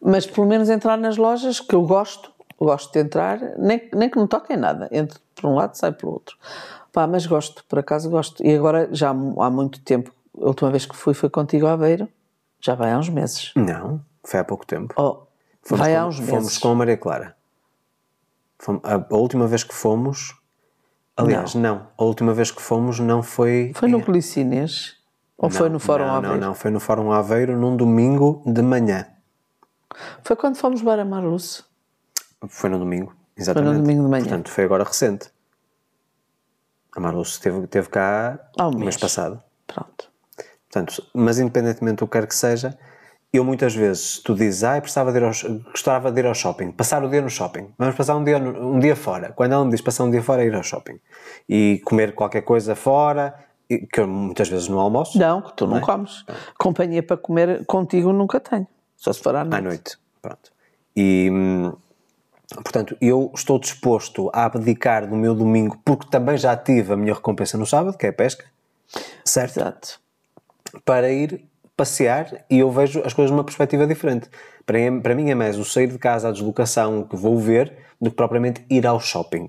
mas 0.01 0.25
pelo 0.25 0.47
menos 0.47 0.71
entrar 0.71 0.97
nas 0.97 1.17
lojas 1.17 1.59
que 1.59 1.75
eu 1.75 1.83
gosto, 1.83 2.31
gosto 2.59 2.91
de 2.91 2.99
entrar, 2.99 3.39
nem, 3.59 3.87
nem 3.93 4.09
que 4.09 4.17
não 4.17 4.25
toquem 4.25 4.57
nada. 4.57 4.89
Entro 4.91 5.19
por 5.35 5.51
um 5.51 5.53
lado, 5.53 5.75
sai 5.75 5.91
pelo 5.91 6.13
outro. 6.13 6.35
Pá, 6.97 7.05
mas 7.05 7.27
gosto, 7.27 7.63
por 7.69 7.77
acaso 7.77 8.09
gosto. 8.09 8.43
E 8.43 8.55
agora, 8.55 8.89
já 8.91 9.11
há 9.11 9.13
muito 9.51 9.79
tempo, 9.81 10.11
a 10.35 10.47
última 10.47 10.71
vez 10.71 10.83
que 10.83 10.95
fui 10.95 11.13
foi 11.13 11.29
contigo 11.29 11.67
a 11.67 11.73
Aveiro, 11.73 12.09
já 12.59 12.73
vai 12.73 12.91
há 12.91 12.97
uns 12.97 13.07
meses. 13.07 13.51
Não, 13.55 14.01
foi 14.23 14.39
há 14.39 14.43
pouco 14.43 14.65
tempo. 14.65 14.95
Oh, 14.97 15.27
Fomos 15.61 15.79
vai 15.85 15.93
com, 15.93 15.99
há 15.99 16.07
uns 16.07 16.19
meses. 16.19 16.31
Fomos 16.33 16.57
com 16.57 16.69
a 16.69 16.73
Maria 16.75 16.97
Clara. 16.97 17.37
Fomos- 18.57 18.81
a, 18.83 18.95
a 18.95 19.15
última 19.15 19.45
vez 19.45 19.63
que 19.63 19.75
fomos. 19.75 20.35
Aliás, 21.15 21.53
não. 21.53 21.85
A 21.95 22.03
última 22.03 22.33
vez 22.33 22.49
que 22.49 22.63
fomos 22.63 22.99
não 22.99 23.21
foi. 23.21 23.73
Foi 23.75 23.87
no 23.87 23.99
Glicínez? 23.99 24.95
Ou 25.37 25.51
foi 25.51 25.69
no 25.69 25.77
Fórum 25.79 26.07
não, 26.07 26.15
Aveiro? 26.15 26.39
Não, 26.39 26.47
não, 26.47 26.55
foi 26.55 26.71
no 26.71 26.79
Fórum 26.79 27.11
Aveiro 27.11 27.55
num 27.55 27.77
domingo 27.77 28.41
de 28.43 28.63
manhã. 28.63 29.05
Foi 30.23 30.35
quando 30.35 30.55
fomos 30.55 30.81
para 30.81 31.05
Marluce. 31.05 31.63
Foi 32.47 32.71
no 32.71 32.79
domingo, 32.79 33.13
exatamente. 33.37 33.81
domingo 33.83 34.01
de 34.01 34.09
manhã. 34.09 34.23
Portanto, 34.23 34.49
foi 34.49 34.63
agora 34.63 34.83
recente. 34.83 35.29
A 36.97 36.99
Marluz 36.99 37.29
esteve, 37.29 37.59
esteve 37.65 37.89
cá 37.89 38.39
Há 38.57 38.67
um 38.67 38.71
mês 38.71 38.83
mês. 38.83 38.97
passado. 38.97 39.39
Pronto. 39.67 40.09
Portanto, 40.67 41.03
mas 41.13 41.37
independentemente 41.37 41.97
do 41.97 42.07
que 42.07 42.13
quer 42.13 42.25
que 42.25 42.33
seja, 42.33 42.75
eu 43.31 43.43
muitas 43.43 43.75
vezes, 43.75 44.17
tu 44.17 44.33
dizes, 44.33 44.63
ah, 44.63 44.81
precisava 44.81 45.11
de 45.11 45.19
ir 45.19 45.23
ao, 45.23 45.31
gostava 45.69 46.11
de 46.11 46.19
ir 46.19 46.25
ao 46.25 46.33
shopping, 46.33 46.71
passar 46.71 47.03
o 47.03 47.09
dia 47.09 47.21
no 47.21 47.29
shopping, 47.29 47.71
vamos 47.77 47.93
passar 47.95 48.15
um 48.15 48.23
dia, 48.23 48.39
um 48.39 48.79
dia 48.79 48.95
fora. 48.95 49.31
Quando 49.31 49.51
ela 49.51 49.63
me 49.63 49.69
diz 49.69 49.79
passar 49.79 50.05
um 50.05 50.09
dia 50.11 50.23
fora, 50.23 50.41
é 50.41 50.47
ir 50.47 50.55
ao 50.55 50.63
shopping. 50.63 50.99
E 51.47 51.79
comer 51.85 52.15
qualquer 52.15 52.41
coisa 52.41 52.73
fora, 52.75 53.35
que 53.69 53.99
eu 53.99 54.07
muitas 54.07 54.49
vezes 54.49 54.67
não 54.67 54.79
almoço, 54.79 55.19
Não, 55.19 55.43
que 55.43 55.53
tu 55.55 55.67
não, 55.67 55.79
comes. 55.79 56.25
Companhia 56.57 57.03
para 57.03 57.15
comer 57.17 57.63
contigo 57.67 58.11
nunca 58.11 58.39
tenho. 58.39 58.65
Só 58.95 59.13
se 59.13 59.21
for 59.21 59.35
à 59.35 59.43
noite. 59.43 59.55
à 59.59 59.61
noite. 59.61 59.97
Pronto. 60.19 60.51
E, 60.95 61.29
hum, 61.31 61.73
portanto, 62.55 62.97
eu 63.01 63.31
estou 63.35 63.59
disposto 63.59 64.29
a 64.33 64.45
abdicar 64.45 65.07
do 65.07 65.15
meu 65.15 65.35
domingo, 65.35 65.77
porque 65.83 66.07
também 66.09 66.37
já 66.37 66.55
tive 66.55 66.93
a 66.93 66.97
minha 66.97 67.13
recompensa 67.13 67.57
no 67.57 67.65
sábado, 67.65 67.97
que 67.97 68.05
é 68.05 68.09
a 68.09 68.13
pesca, 68.13 68.45
certo? 69.25 69.57
Exato. 69.59 69.99
para 70.85 71.09
ir 71.11 71.43
passear 71.75 72.43
e 72.49 72.59
eu 72.59 72.71
vejo 72.71 73.01
as 73.05 73.13
coisas 73.13 73.31
de 73.31 73.37
uma 73.37 73.43
perspectiva 73.43 73.85
diferente. 73.85 74.29
Para, 74.65 74.79
mim- 74.79 75.01
para 75.01 75.15
mim 75.15 75.29
é 75.29 75.35
mais 75.35 75.57
o 75.57 75.63
sair 75.65 75.87
de 75.87 75.97
casa, 75.99 76.27
a 76.29 76.31
deslocação 76.31 77.03
que 77.03 77.15
vou 77.15 77.37
ver, 77.39 77.73
do 78.01 78.09
que 78.09 78.15
propriamente 78.15 78.65
ir 78.69 78.85
ao 78.87 78.99
shopping. 78.99 79.47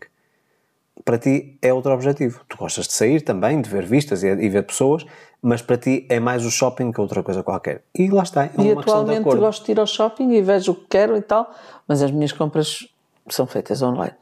Para 1.04 1.18
ti 1.18 1.56
é 1.62 1.72
outro 1.72 1.92
objetivo. 1.92 2.40
Tu 2.48 2.56
gostas 2.56 2.86
de 2.86 2.92
sair 2.92 3.20
também, 3.22 3.60
de 3.60 3.68
ver 3.70 3.84
vistas 3.84 4.22
e, 4.22 4.26
e 4.28 4.48
ver 4.48 4.62
pessoas, 4.64 5.04
mas 5.40 5.62
para 5.62 5.76
ti 5.76 6.06
é 6.08 6.18
mais 6.20 6.44
o 6.44 6.50
shopping 6.50 6.92
que 6.92 7.00
outra 7.00 7.22
coisa 7.22 7.42
qualquer. 7.42 7.82
E 7.96 8.10
lá 8.10 8.22
está, 8.22 8.44
é 8.44 8.50
E 8.58 8.60
uma 8.72 8.74
de 8.82 8.90
atualmente 8.90 9.20
acordo. 9.20 9.40
gosto 9.40 9.64
de 9.64 9.72
ir 9.72 9.80
ao 9.80 9.86
shopping 9.86 10.32
e 10.32 10.42
vejo 10.42 10.72
o 10.72 10.74
que 10.74 10.86
quero 10.90 11.16
e 11.16 11.22
tal, 11.22 11.52
mas 11.86 12.02
as 12.02 12.10
minhas 12.10 12.32
compras 12.32 12.88
são 13.28 13.46
feitas 13.46 13.80
online. 13.82 14.14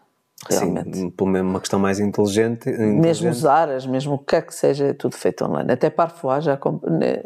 Realmente. 0.48 0.96
Sim, 0.96 1.10
por 1.10 1.26
mesmo 1.26 1.48
uma 1.48 1.60
questão 1.60 1.78
mais 1.78 1.98
inteligente. 1.98 2.68
mesmo 2.68 2.98
inteligente. 2.98 3.32
os 3.32 3.46
aras, 3.46 3.86
mesmo 3.86 4.14
o 4.14 4.18
que 4.18 4.26
quer 4.26 4.42
que 4.42 4.54
seja, 4.54 4.86
é 4.88 4.92
tudo 4.92 5.16
feito 5.16 5.44
online. 5.44 5.72
Até 5.72 5.88
Parfois 5.88 6.44
já 6.44 6.56
comp... 6.56 6.84
ne- 6.84 7.24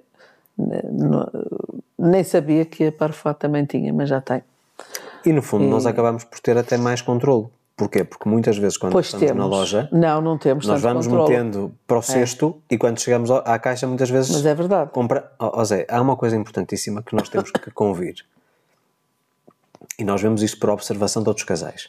ne- 0.57 0.83
no- 0.91 1.29
nem 1.99 2.23
sabia 2.23 2.65
que 2.65 2.87
a 2.87 2.93
Parfois 2.93 3.37
também 3.37 3.65
tinha, 3.65 3.93
mas 3.93 4.09
já 4.09 4.21
tem. 4.21 4.43
E 5.27 5.33
no 5.33 5.43
fundo 5.43 5.65
nós 5.67 5.85
acabamos 5.87 6.25
por 6.25 6.39
ter 6.39 6.57
até 6.57 6.77
mais 6.79 7.03
controle. 7.03 7.49
Porquê? 7.81 8.05
Porque 8.05 8.29
muitas 8.29 8.59
vezes 8.59 8.77
quando 8.77 8.93
Pois 8.93 9.07
estamos 9.07 9.27
temos. 9.27 9.41
na 9.43 9.47
loja, 9.49 9.89
Não, 9.91 10.21
não 10.21 10.37
temos 10.37 10.67
Nós 10.67 10.83
vamos 10.83 11.07
controle. 11.07 11.31
metendo 11.31 11.75
para 11.87 11.97
o 11.97 12.03
cesto 12.03 12.63
e 12.71 12.77
quando 12.77 13.01
chegamos 13.01 13.31
à 13.31 13.59
caixa 13.59 13.87
muitas 13.87 14.11
vezes 14.11 14.31
Mas 14.33 14.45
é 14.45 14.55
verdade. 14.55 14.91
compra. 14.91 15.33
Ó 15.39 15.61
ó 15.63 15.65
Zé, 15.65 15.87
há 15.89 15.99
uma 15.99 16.15
coisa 16.15 16.37
importantíssima 16.37 17.03
que 17.03 17.17
nós 17.17 17.31
temos 17.31 17.51
que 17.51 17.71
convir. 17.71 18.17
E 19.99 20.05
nós 20.05 20.21
vemos 20.21 20.43
isto 20.43 20.59
por 20.61 20.69
observação 20.69 21.23
de 21.23 21.31
outros 21.31 21.47
casais. 21.47 21.89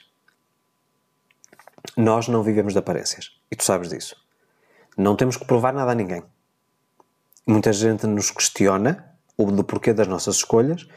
Nós 1.97 2.29
não 2.29 2.41
vivemos 2.41 2.71
de 2.71 2.79
aparências. 2.79 3.31
E 3.51 3.55
tu 3.57 3.65
sabes 3.65 3.89
disso. 3.89 4.15
Não 4.97 5.17
temos 5.17 5.35
que 5.35 5.43
provar 5.45 5.73
nada 5.73 5.91
a 5.91 5.95
ninguém. 5.95 6.23
Muita 7.45 7.73
gente 7.73 8.07
nos 8.07 8.31
questiona 8.31 9.11
o 9.37 9.51
do 9.51 9.61
porquê 9.61 9.91
das 9.91 10.07
nossas 10.07 10.37
escolhas 10.37 10.87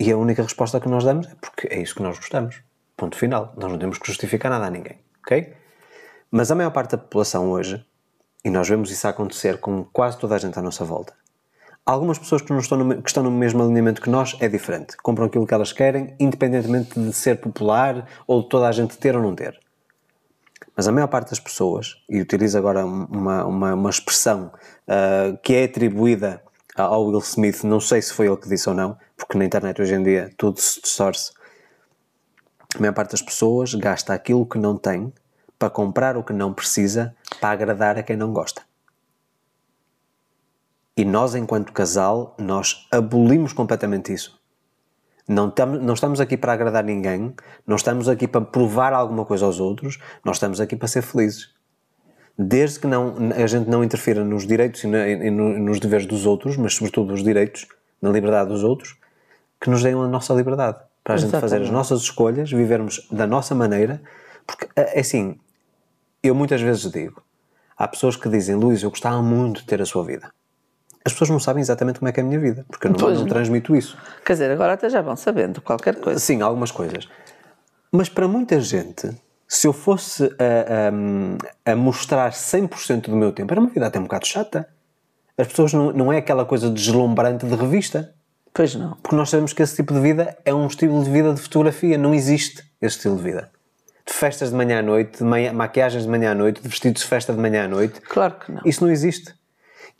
e 0.00 0.10
a 0.10 0.16
única 0.16 0.42
resposta 0.42 0.80
que 0.80 0.88
nós 0.88 1.04
damos 1.04 1.26
é 1.26 1.34
porque 1.38 1.68
é 1.70 1.82
isso 1.82 1.94
que 1.94 2.02
nós 2.02 2.16
gostamos. 2.16 2.62
Ponto 2.98 3.16
final. 3.16 3.54
Nós 3.56 3.70
não 3.70 3.78
temos 3.78 3.96
que 3.96 4.06
justificar 4.06 4.50
nada 4.50 4.66
a 4.66 4.70
ninguém. 4.70 4.98
Ok? 5.20 5.54
Mas 6.30 6.50
a 6.50 6.54
maior 6.54 6.70
parte 6.70 6.90
da 6.90 6.98
população 6.98 7.50
hoje, 7.50 7.82
e 8.44 8.50
nós 8.50 8.68
vemos 8.68 8.90
isso 8.90 9.08
acontecer 9.08 9.58
com 9.58 9.84
quase 9.84 10.18
toda 10.18 10.34
a 10.34 10.38
gente 10.38 10.58
à 10.58 10.62
nossa 10.62 10.84
volta, 10.84 11.14
Algumas 11.88 12.18
pessoas 12.18 12.42
que, 12.42 12.52
estão 12.52 12.76
no, 12.76 13.02
que 13.02 13.08
estão 13.08 13.22
no 13.22 13.30
mesmo 13.30 13.62
alinhamento 13.62 14.02
que 14.02 14.10
nós 14.10 14.36
é 14.40 14.46
diferente. 14.46 14.94
Compram 14.98 15.24
aquilo 15.24 15.46
que 15.46 15.54
elas 15.54 15.72
querem, 15.72 16.14
independentemente 16.20 17.00
de 17.00 17.14
ser 17.14 17.40
popular 17.40 18.06
ou 18.26 18.42
de 18.42 18.48
toda 18.50 18.68
a 18.68 18.72
gente 18.72 18.98
ter 18.98 19.16
ou 19.16 19.22
não 19.22 19.34
ter. 19.34 19.58
Mas 20.76 20.86
a 20.86 20.92
maior 20.92 21.06
parte 21.06 21.30
das 21.30 21.40
pessoas, 21.40 21.96
e 22.06 22.20
utilizo 22.20 22.58
agora 22.58 22.84
uma, 22.84 23.46
uma, 23.46 23.72
uma 23.72 23.88
expressão 23.88 24.52
uh, 24.86 25.38
que 25.42 25.54
é 25.54 25.64
atribuída 25.64 26.42
ao 26.76 27.06
Will 27.06 27.20
Smith, 27.20 27.64
não 27.64 27.80
sei 27.80 28.02
se 28.02 28.12
foi 28.12 28.26
ele 28.26 28.36
que 28.36 28.50
disse 28.50 28.68
ou 28.68 28.74
não, 28.74 28.94
porque 29.16 29.38
na 29.38 29.46
internet 29.46 29.80
hoje 29.80 29.94
em 29.94 30.02
dia 30.02 30.30
tudo 30.36 30.60
se 30.60 30.82
distorce. 30.82 31.32
A 32.74 32.80
maior 32.80 32.92
parte 32.92 33.12
das 33.12 33.22
pessoas 33.22 33.74
gasta 33.74 34.12
aquilo 34.12 34.46
que 34.46 34.58
não 34.58 34.76
tem 34.76 35.12
para 35.58 35.70
comprar 35.70 36.16
o 36.16 36.22
que 36.22 36.32
não 36.32 36.52
precisa 36.52 37.14
para 37.40 37.50
agradar 37.50 37.98
a 37.98 38.02
quem 38.02 38.16
não 38.16 38.32
gosta. 38.32 38.62
E 40.96 41.04
nós, 41.04 41.34
enquanto 41.34 41.72
casal, 41.72 42.34
nós 42.38 42.86
abolimos 42.90 43.52
completamente 43.52 44.12
isso. 44.12 44.38
Não, 45.28 45.52
não 45.80 45.94
estamos 45.94 46.20
aqui 46.20 46.36
para 46.36 46.52
agradar 46.52 46.82
ninguém, 46.82 47.34
não 47.66 47.76
estamos 47.76 48.08
aqui 48.08 48.26
para 48.26 48.40
provar 48.40 48.92
alguma 48.92 49.24
coisa 49.24 49.44
aos 49.44 49.60
outros, 49.60 49.98
nós 50.24 50.36
estamos 50.36 50.60
aqui 50.60 50.74
para 50.74 50.88
ser 50.88 51.02
felizes. 51.02 51.50
Desde 52.36 52.80
que 52.80 52.86
não, 52.86 53.14
a 53.36 53.46
gente 53.46 53.68
não 53.68 53.84
interfira 53.84 54.24
nos 54.24 54.46
direitos 54.46 54.84
e, 54.84 54.88
e 54.88 55.30
nos 55.30 55.78
deveres 55.78 56.06
dos 56.06 56.24
outros, 56.24 56.56
mas 56.56 56.74
sobretudo 56.74 57.12
nos 57.12 57.22
direitos, 57.22 57.66
na 58.00 58.10
liberdade 58.10 58.48
dos 58.48 58.64
outros, 58.64 58.96
que 59.60 59.68
nos 59.68 59.82
deem 59.82 59.94
a 59.94 60.08
nossa 60.08 60.32
liberdade. 60.32 60.78
Para 61.08 61.14
a 61.14 61.16
Exatamente. 61.16 61.40
gente 61.40 61.40
fazer 61.40 61.62
as 61.64 61.70
nossas 61.70 62.02
escolhas, 62.02 62.52
vivermos 62.52 63.08
da 63.10 63.26
nossa 63.26 63.54
maneira, 63.54 64.02
porque 64.46 64.68
é, 64.76 64.98
é 64.98 65.00
assim, 65.00 65.40
eu 66.22 66.34
muitas 66.34 66.60
vezes 66.60 66.90
digo, 66.92 67.22
há 67.74 67.88
pessoas 67.88 68.14
que 68.14 68.28
dizem, 68.28 68.56
Luís, 68.56 68.82
eu 68.82 68.90
gostava 68.90 69.22
muito 69.22 69.62
de 69.62 69.66
ter 69.66 69.80
a 69.80 69.86
sua 69.86 70.04
vida 70.04 70.30
as 71.08 71.12
pessoas 71.12 71.30
não 71.30 71.40
sabem 71.40 71.62
exatamente 71.62 71.98
como 71.98 72.08
é 72.08 72.12
que 72.12 72.20
é 72.20 72.22
a 72.22 72.26
minha 72.26 72.38
vida, 72.38 72.66
porque 72.68 72.86
eu 72.86 72.90
não, 72.90 72.98
não, 72.98 73.14
não, 73.14 73.26
transmito 73.26 73.74
isso. 73.74 73.96
Quer 74.24 74.34
dizer, 74.34 74.50
agora 74.50 74.74
até 74.74 74.90
já 74.90 75.00
vão 75.00 75.16
sabendo 75.16 75.62
qualquer 75.62 75.96
coisa. 75.96 76.20
Sim, 76.20 76.42
algumas 76.42 76.70
coisas. 76.70 77.08
Mas 77.90 78.10
para 78.10 78.28
muita 78.28 78.60
gente, 78.60 79.10
se 79.46 79.66
eu 79.66 79.72
fosse 79.72 80.24
a, 80.24 81.70
a, 81.70 81.72
a 81.72 81.76
mostrar 81.76 82.30
100% 82.32 83.08
do 83.08 83.16
meu 83.16 83.32
tempo, 83.32 83.52
era 83.52 83.60
uma 83.60 83.70
vida 83.70 83.86
até 83.86 83.98
um 83.98 84.02
bocado 84.02 84.26
chata. 84.26 84.68
As 85.36 85.46
pessoas 85.46 85.72
não, 85.72 85.92
não 85.92 86.12
é 86.12 86.18
aquela 86.18 86.44
coisa 86.44 86.68
deslumbrante 86.68 87.46
de 87.46 87.54
revista. 87.54 88.14
Pois 88.58 88.74
não. 88.74 88.96
Porque 89.00 89.14
nós 89.14 89.30
sabemos 89.30 89.52
que 89.52 89.62
esse 89.62 89.76
tipo 89.76 89.94
de 89.94 90.00
vida 90.00 90.36
é 90.44 90.52
um 90.52 90.66
estilo 90.66 91.04
de 91.04 91.08
vida 91.08 91.32
de 91.32 91.40
fotografia. 91.40 91.96
Não 91.96 92.12
existe 92.12 92.64
esse 92.82 92.96
estilo 92.96 93.16
de 93.16 93.22
vida. 93.22 93.52
De 94.04 94.12
festas 94.12 94.50
de 94.50 94.56
manhã 94.56 94.80
à 94.80 94.82
noite, 94.82 95.18
de 95.18 95.22
manhã, 95.22 95.52
maquiagens 95.52 96.02
de 96.02 96.08
manhã 96.08 96.32
à 96.32 96.34
noite, 96.34 96.60
de 96.60 96.68
vestidos 96.68 97.02
de 97.02 97.06
festa 97.06 97.32
de 97.32 97.38
manhã 97.38 97.66
à 97.66 97.68
noite. 97.68 98.00
Claro 98.00 98.34
que 98.34 98.50
não. 98.50 98.60
Isso 98.64 98.84
não 98.84 98.90
existe. 98.90 99.32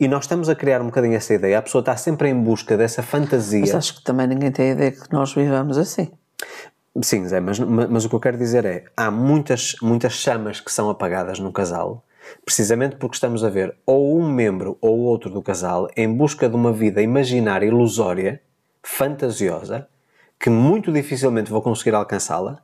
E 0.01 0.09
nós 0.09 0.25
estamos 0.25 0.49
a 0.49 0.57
criar 0.57 0.83
um 0.83 0.87
bocadinho 0.87 1.15
essa 1.15 1.35
ideia. 1.35 1.57
A 1.57 1.63
pessoa 1.63 1.79
está 1.79 1.97
sempre 1.97 2.31
em 2.31 2.35
busca 2.35 2.77
dessa 2.77 3.01
fantasia. 3.01 3.61
Mas 3.61 3.77
acho 3.77 3.95
que 3.95 4.03
também 4.03 4.27
ninguém 4.27 4.51
tem 4.51 4.71
a 4.71 4.73
ideia 4.73 4.91
que 4.91 5.13
nós 5.13 5.33
vivamos 5.33 5.79
assim. 5.79 6.11
Sim, 7.01 7.29
Zé, 7.29 7.39
mas, 7.39 7.61
mas 7.61 8.05
o 8.07 8.09
que 8.09 8.17
eu 8.17 8.21
quero 8.21 8.37
dizer 8.37 8.65
é: 8.65 8.87
há 8.97 9.09
muitas, 9.09 9.77
muitas 9.81 10.15
chamas 10.15 10.61
que 10.61 10.73
são 10.73 10.91
apagadas 10.91 11.39
no 11.39 11.53
casal, 11.53 12.05
precisamente 12.45 12.97
porque 12.97 13.15
estamos 13.15 13.45
a 13.45 13.51
ver 13.51 13.77
ou 13.87 14.19
um 14.19 14.29
membro 14.29 14.77
ou 14.81 14.99
outro 14.99 15.31
do 15.31 15.41
casal 15.41 15.89
em 15.97 16.13
busca 16.13 16.49
de 16.49 16.57
uma 16.57 16.73
vida 16.73 17.01
imaginária, 17.01 17.65
ilusória, 17.65 18.43
fantasiosa, 18.89 19.87
que 20.41 20.49
muito 20.49 20.91
dificilmente 20.91 21.51
vou 21.51 21.61
conseguir 21.61 21.95
alcançá-la. 21.95 22.59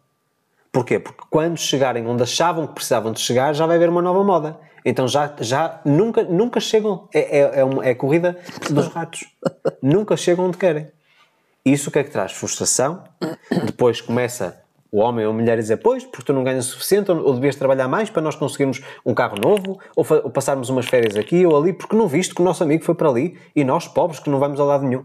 Porquê? 0.73 0.99
Porque 0.99 1.23
quando 1.31 1.59
chegarem 1.59 2.07
onde 2.07 2.23
achavam 2.23 2.67
que 2.67 2.75
precisavam 2.75 3.13
de 3.13 3.21
chegar, 3.21 3.53
já 3.55 3.67
vai 3.67 3.77
haver 3.77 3.89
uma 3.89 4.03
nova 4.03 4.25
moda. 4.25 4.59
Então 4.85 5.07
já, 5.07 5.33
já 5.41 5.81
nunca, 5.85 6.25
nunca 6.25 6.59
chegam. 6.59 7.09
É, 7.13 7.39
é, 7.39 7.61
é, 7.61 7.65
uma, 7.65 7.85
é 7.85 7.91
a 7.91 7.95
corrida 7.95 8.39
dos 8.71 8.89
ratos. 8.89 9.27
nunca 9.83 10.17
chegam 10.17 10.47
onde 10.47 10.57
querem. 10.57 10.91
Isso 11.65 11.91
o 11.91 11.93
que 11.93 12.01
é 12.01 12.05
que 12.05 12.11
traz? 12.11 12.33
Frustração. 12.33 13.05
Depois 13.65 14.01
começa 14.01 14.61
o 14.91 14.99
homem 14.99 15.25
ou 15.27 15.31
a 15.31 15.35
mulher 15.35 15.59
a 15.59 15.61
dizer: 15.61 15.77
Pois, 15.77 16.05
porque 16.05 16.25
tu 16.25 16.33
não 16.33 16.43
ganhas 16.43 16.67
o 16.67 16.71
suficiente, 16.71 17.11
ou, 17.13 17.23
ou 17.23 17.35
devias 17.35 17.55
trabalhar 17.55 17.87
mais 17.87 18.11
para 18.11 18.23
nós 18.23 18.35
conseguirmos 18.35 18.83
um 19.05 19.15
carro 19.15 19.37
novo, 19.41 19.79
ou, 19.95 20.05
ou, 20.25 20.31
passarmos 20.31 20.69
umas 20.69 20.87
férias 20.87 21.17
aqui 21.17 21.47
ou 21.47 21.57
ali, 21.57 21.73
porque 21.73 21.95
não 21.95 22.09
viste 22.09 22.35
que 22.35 22.41
o 22.41 22.45
nosso 22.45 22.63
amigo 22.65 22.83
foi 22.83 22.95
para 22.95 23.09
ali 23.09 23.39
e 23.55 23.63
nós, 23.63 23.87
pobres, 23.87 24.19
que 24.19 24.29
não 24.29 24.39
vamos 24.39 24.59
a 24.59 24.65
lado 24.65 24.85
nenhum. 24.85 25.05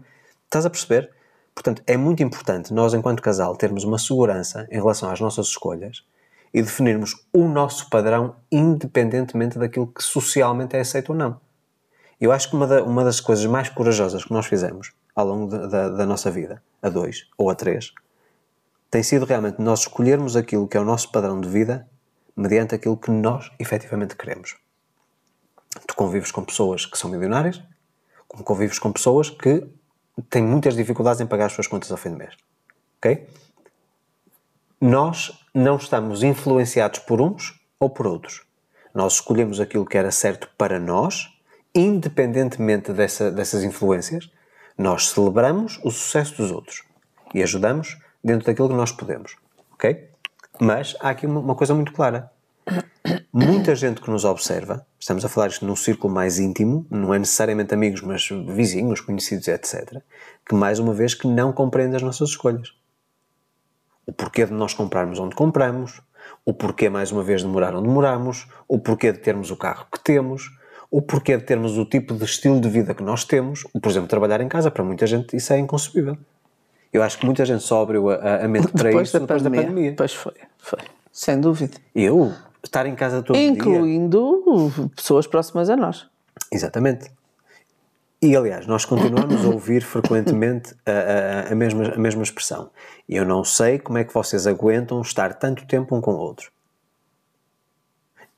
Estás 0.50 0.66
a 0.66 0.70
perceber? 0.70 1.12
Portanto, 1.54 1.80
é 1.86 1.96
muito 1.96 2.24
importante 2.24 2.74
nós, 2.74 2.92
enquanto 2.92 3.22
casal, 3.22 3.54
termos 3.54 3.84
uma 3.84 4.00
segurança 4.00 4.66
em 4.68 4.78
relação 4.78 5.08
às 5.08 5.20
nossas 5.20 5.46
escolhas 5.46 6.04
e 6.52 6.60
definirmos 6.60 7.24
o 7.32 7.46
nosso 7.46 7.88
padrão 7.88 8.34
independentemente 8.50 9.60
daquilo 9.60 9.86
que 9.86 10.02
socialmente 10.02 10.76
é 10.76 10.80
aceito 10.80 11.10
ou 11.10 11.16
não. 11.16 11.40
Eu 12.20 12.32
acho 12.32 12.50
que 12.50 12.56
uma, 12.56 12.66
da, 12.66 12.82
uma 12.82 13.04
das 13.04 13.20
coisas 13.20 13.46
mais 13.46 13.68
corajosas 13.68 14.24
que 14.24 14.32
nós 14.32 14.46
fizemos 14.46 14.90
ao 15.14 15.24
longo 15.24 15.46
da, 15.46 15.66
da, 15.68 15.88
da 15.90 16.04
nossa 16.04 16.32
vida, 16.32 16.60
a 16.82 16.88
dois 16.88 17.28
ou 17.38 17.48
a 17.48 17.54
três, 17.54 17.92
tem 18.90 19.04
sido 19.04 19.26
realmente 19.26 19.62
nós 19.62 19.82
escolhermos 19.82 20.34
aquilo 20.34 20.66
que 20.66 20.76
é 20.76 20.80
o 20.80 20.84
nosso 20.84 21.12
padrão 21.12 21.40
de 21.40 21.48
vida 21.48 21.88
mediante 22.36 22.74
aquilo 22.74 22.96
que 22.96 23.12
nós 23.12 23.52
efetivamente 23.56 24.16
queremos. 24.16 24.56
Tu 25.86 25.94
convives 25.94 26.32
com 26.32 26.44
pessoas 26.44 26.86
que 26.86 26.98
são 26.98 27.08
milionárias, 27.08 27.62
como 28.26 28.42
convives 28.42 28.80
com 28.80 28.90
pessoas 28.90 29.30
que 29.30 29.64
têm 30.28 30.42
muitas 30.42 30.74
dificuldades 30.74 31.20
em 31.20 31.26
pagar 31.26 31.46
as 31.46 31.52
suas 31.52 31.66
contas 31.66 31.90
ao 31.90 31.96
fim 31.96 32.10
do 32.10 32.16
mês. 32.16 32.34
Ok? 32.98 33.28
Nós 34.80 35.32
não 35.54 35.76
estamos 35.76 36.22
influenciados 36.22 37.00
por 37.00 37.20
uns 37.20 37.60
ou 37.78 37.90
por 37.90 38.06
outros. 38.06 38.42
Nós 38.94 39.14
escolhemos 39.14 39.60
aquilo 39.60 39.86
que 39.86 39.96
era 39.96 40.10
certo 40.10 40.50
para 40.56 40.78
nós, 40.78 41.28
independentemente 41.74 42.92
dessa, 42.92 43.30
dessas 43.30 43.62
influências. 43.62 44.30
Nós 44.76 45.10
celebramos 45.10 45.78
o 45.84 45.90
sucesso 45.90 46.36
dos 46.36 46.50
outros 46.50 46.82
e 47.34 47.42
ajudamos 47.42 47.98
dentro 48.22 48.46
daquilo 48.46 48.68
que 48.68 48.74
nós 48.74 48.92
podemos. 48.92 49.36
Ok? 49.72 50.08
Mas 50.60 50.96
há 51.00 51.10
aqui 51.10 51.26
uma, 51.26 51.40
uma 51.40 51.54
coisa 51.54 51.74
muito 51.74 51.92
clara. 51.92 52.30
Muita 53.32 53.74
gente 53.74 54.00
que 54.00 54.10
nos 54.10 54.24
observa, 54.24 54.86
estamos 54.98 55.24
a 55.24 55.28
falar 55.28 55.48
isto 55.48 55.64
num 55.64 55.76
círculo 55.76 56.12
mais 56.12 56.38
íntimo, 56.38 56.86
não 56.90 57.14
é 57.14 57.18
necessariamente 57.18 57.72
amigos, 57.72 58.02
mas 58.02 58.28
vizinhos, 58.48 59.00
conhecidos, 59.00 59.48
etc., 59.48 60.02
que 60.46 60.54
mais 60.54 60.78
uma 60.78 60.92
vez 60.92 61.14
que 61.14 61.26
não 61.26 61.52
compreende 61.52 61.96
as 61.96 62.02
nossas 62.02 62.30
escolhas 62.30 62.80
o 64.10 64.12
porquê 64.12 64.44
de 64.44 64.52
nós 64.52 64.74
comprarmos 64.74 65.20
onde 65.20 65.36
compramos, 65.36 66.02
o 66.44 66.52
porquê, 66.52 66.88
mais 66.88 67.12
uma 67.12 67.22
vez, 67.22 67.42
de 67.42 67.46
morar 67.46 67.74
onde 67.76 67.88
moramos, 67.88 68.48
o 68.66 68.78
porquê 68.78 69.12
de 69.12 69.18
termos 69.18 69.50
o 69.50 69.56
carro 69.56 69.86
que 69.92 70.02
temos, 70.02 70.50
o 70.90 71.00
porquê 71.00 71.36
de 71.36 71.44
termos 71.44 71.78
o 71.78 71.84
tipo 71.84 72.14
de 72.14 72.24
estilo 72.24 72.60
de 72.60 72.68
vida 72.68 72.92
que 72.92 73.04
nós 73.04 73.24
temos. 73.24 73.62
Por 73.80 73.88
exemplo, 73.88 74.08
trabalhar 74.08 74.40
em 74.40 74.48
casa, 74.48 74.70
para 74.70 74.82
muita 74.82 75.06
gente 75.06 75.36
isso 75.36 75.52
é 75.52 75.58
inconcebível. 75.58 76.18
Eu 76.92 77.04
acho 77.04 77.18
que 77.18 77.24
muita 77.24 77.44
gente 77.44 77.62
só 77.62 77.82
abriu 77.82 78.10
a, 78.10 78.44
a 78.44 78.48
mente 78.48 78.68
para 78.72 78.88
depois 78.90 79.08
isso 79.08 79.18
da 79.18 79.20
depois 79.20 79.42
pandemia. 79.42 79.62
da 79.62 79.68
pandemia. 79.68 79.94
Pois 79.96 80.12
foi, 80.12 80.34
foi. 80.58 80.80
Sem 81.12 81.40
dúvida. 81.40 81.76
Eu, 81.94 82.32
estar 82.62 82.86
em 82.86 82.94
casa 82.94 83.22
todo 83.22 83.36
Incluindo 83.36 84.18
dia. 84.18 84.70
Incluindo 84.70 84.90
pessoas 84.94 85.26
próximas 85.26 85.70
a 85.70 85.76
nós. 85.76 86.08
Exatamente. 86.50 87.10
E 88.22 88.36
aliás, 88.36 88.66
nós 88.66 88.84
continuamos 88.84 89.44
a 89.44 89.48
ouvir 89.48 89.82
frequentemente 89.82 90.74
a, 90.84 91.48
a, 91.48 91.52
a, 91.52 91.54
mesma, 91.54 91.94
a 91.94 91.98
mesma 91.98 92.22
expressão. 92.22 92.70
Eu 93.08 93.24
não 93.24 93.42
sei 93.42 93.78
como 93.78 93.96
é 93.96 94.04
que 94.04 94.12
vocês 94.12 94.46
aguentam 94.46 95.00
estar 95.00 95.34
tanto 95.34 95.66
tempo 95.66 95.96
um 95.96 96.02
com 96.02 96.12
o 96.12 96.18
outro. 96.18 96.52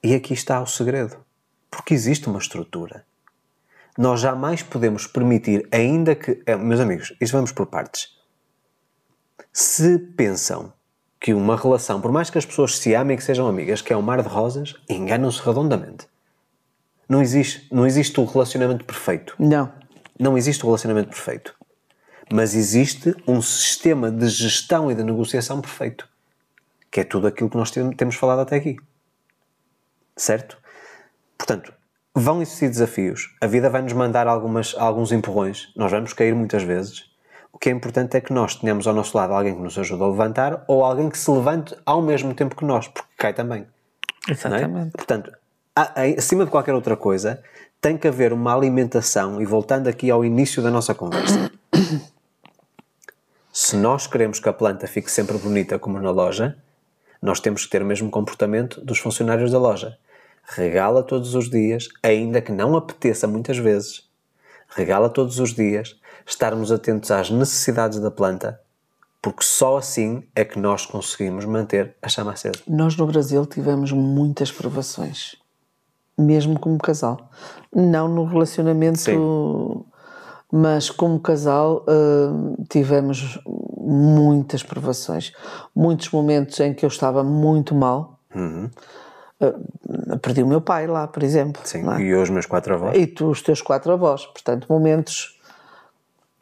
E 0.02 0.14
aqui 0.14 0.34
está 0.34 0.60
o 0.60 0.66
segredo. 0.66 1.16
Porque 1.68 1.94
existe 1.94 2.28
uma 2.28 2.38
estrutura. 2.38 3.04
Nós 3.98 4.20
jamais 4.20 4.62
podemos 4.62 5.06
permitir, 5.06 5.66
ainda 5.72 6.14
que. 6.14 6.42
É, 6.46 6.54
meus 6.54 6.80
amigos, 6.80 7.14
isto 7.20 7.32
vamos 7.32 7.50
por 7.50 7.66
partes. 7.66 8.16
Se 9.52 9.98
pensam 9.98 10.72
que 11.22 11.32
uma 11.32 11.56
relação, 11.56 12.00
por 12.00 12.10
mais 12.10 12.28
que 12.30 12.36
as 12.36 12.44
pessoas 12.44 12.78
se 12.78 12.92
amem 12.94 13.14
e 13.14 13.16
que 13.16 13.22
sejam 13.22 13.46
amigas, 13.46 13.80
que 13.80 13.92
é 13.92 13.96
um 13.96 14.02
mar 14.02 14.20
de 14.20 14.28
rosas, 14.28 14.74
enganam-se 14.90 15.40
redondamente. 15.40 16.08
Não 17.08 17.22
existe, 17.22 17.68
não 17.70 17.86
existe 17.86 18.18
o 18.18 18.24
relacionamento 18.24 18.84
perfeito. 18.84 19.36
Não. 19.38 19.72
Não 20.18 20.36
existe 20.36 20.64
o 20.64 20.66
relacionamento 20.66 21.10
perfeito. 21.10 21.54
Mas 22.32 22.56
existe 22.56 23.14
um 23.24 23.40
sistema 23.40 24.10
de 24.10 24.28
gestão 24.28 24.90
e 24.90 24.96
de 24.96 25.04
negociação 25.04 25.60
perfeito. 25.60 26.08
Que 26.90 27.00
é 27.00 27.04
tudo 27.04 27.28
aquilo 27.28 27.48
que 27.48 27.56
nós 27.56 27.70
temos 27.70 28.16
falado 28.16 28.40
até 28.40 28.56
aqui. 28.56 28.76
Certo? 30.16 30.58
Portanto, 31.38 31.72
vão 32.12 32.42
existir 32.42 32.68
desafios. 32.68 33.32
A 33.40 33.46
vida 33.46 33.70
vai 33.70 33.82
nos 33.82 33.92
mandar 33.92 34.26
algumas, 34.26 34.74
alguns 34.76 35.12
empurrões. 35.12 35.72
Nós 35.76 35.92
vamos 35.92 36.12
cair 36.12 36.34
muitas 36.34 36.64
vezes. 36.64 37.11
O 37.52 37.58
que 37.58 37.68
é 37.68 37.72
importante 37.72 38.16
é 38.16 38.20
que 38.20 38.32
nós 38.32 38.56
tenhamos 38.56 38.86
ao 38.86 38.94
nosso 38.94 39.16
lado 39.16 39.34
alguém 39.34 39.54
que 39.54 39.60
nos 39.60 39.78
ajude 39.78 40.02
a 40.02 40.06
levantar 40.06 40.64
ou 40.66 40.84
alguém 40.84 41.10
que 41.10 41.18
se 41.18 41.30
levante 41.30 41.76
ao 41.84 42.00
mesmo 42.00 42.34
tempo 42.34 42.56
que 42.56 42.64
nós, 42.64 42.88
porque 42.88 43.08
cai 43.16 43.34
também. 43.34 43.66
É? 44.28 44.32
Exatamente. 44.32 44.88
É? 44.88 44.96
Portanto, 44.96 45.32
acima 46.16 46.44
de 46.44 46.50
qualquer 46.50 46.74
outra 46.74 46.96
coisa, 46.96 47.42
tem 47.80 47.98
que 47.98 48.08
haver 48.08 48.32
uma 48.32 48.54
alimentação, 48.54 49.40
e 49.40 49.44
voltando 49.44 49.88
aqui 49.88 50.10
ao 50.10 50.24
início 50.24 50.62
da 50.62 50.70
nossa 50.70 50.94
conversa, 50.94 51.50
se 53.52 53.76
nós 53.76 54.06
queremos 54.06 54.38
que 54.38 54.48
a 54.48 54.52
planta 54.52 54.86
fique 54.86 55.10
sempre 55.10 55.36
bonita 55.36 55.78
como 55.78 56.00
na 56.00 56.10
loja, 56.10 56.56
nós 57.20 57.40
temos 57.40 57.64
que 57.64 57.70
ter 57.70 57.82
o 57.82 57.86
mesmo 57.86 58.10
comportamento 58.10 58.80
dos 58.80 58.98
funcionários 58.98 59.50
da 59.50 59.58
loja. 59.58 59.98
Regala 60.44 61.02
todos 61.02 61.34
os 61.34 61.48
dias, 61.48 61.88
ainda 62.02 62.40
que 62.40 62.50
não 62.50 62.76
apeteça 62.76 63.26
muitas 63.26 63.58
vezes. 63.58 64.10
regá-la 64.74 65.08
todos 65.08 65.38
os 65.38 65.52
dias, 65.52 66.00
estarmos 66.26 66.70
atentos 66.72 67.10
às 67.10 67.30
necessidades 67.30 67.98
da 67.98 68.10
planta, 68.10 68.60
porque 69.20 69.44
só 69.44 69.76
assim 69.76 70.24
é 70.34 70.44
que 70.44 70.58
nós 70.58 70.84
conseguimos 70.84 71.44
manter 71.44 71.94
a 72.02 72.08
chama 72.08 72.32
acesa. 72.32 72.58
Nós 72.66 72.96
no 72.96 73.06
Brasil 73.06 73.46
tivemos 73.46 73.92
muitas 73.92 74.50
provações, 74.50 75.36
mesmo 76.18 76.58
como 76.58 76.76
casal. 76.78 77.30
Não 77.74 78.08
no 78.08 78.24
relacionamento, 78.24 78.98
Sim. 78.98 79.84
mas 80.50 80.90
como 80.90 81.20
casal 81.20 81.84
uh, 81.86 82.64
tivemos 82.68 83.40
muitas 83.82 84.62
provações. 84.62 85.32
Muitos 85.74 86.10
momentos 86.10 86.58
em 86.60 86.74
que 86.74 86.84
eu 86.84 86.88
estava 86.88 87.22
muito 87.22 87.74
mal. 87.74 88.18
Uhum. 88.34 88.68
Uh, 89.40 90.18
perdi 90.18 90.42
o 90.42 90.46
meu 90.46 90.60
pai 90.60 90.86
lá, 90.86 91.06
por 91.06 91.22
exemplo. 91.22 91.62
Sim, 91.64 91.88
é? 91.92 92.00
e 92.00 92.14
os 92.14 92.30
meus 92.30 92.46
quatro 92.46 92.74
avós. 92.74 92.96
E 92.96 93.06
tu, 93.06 93.30
os 93.30 93.40
teus 93.40 93.62
quatro 93.62 93.92
avós. 93.92 94.26
Portanto, 94.26 94.66
momentos 94.68 95.40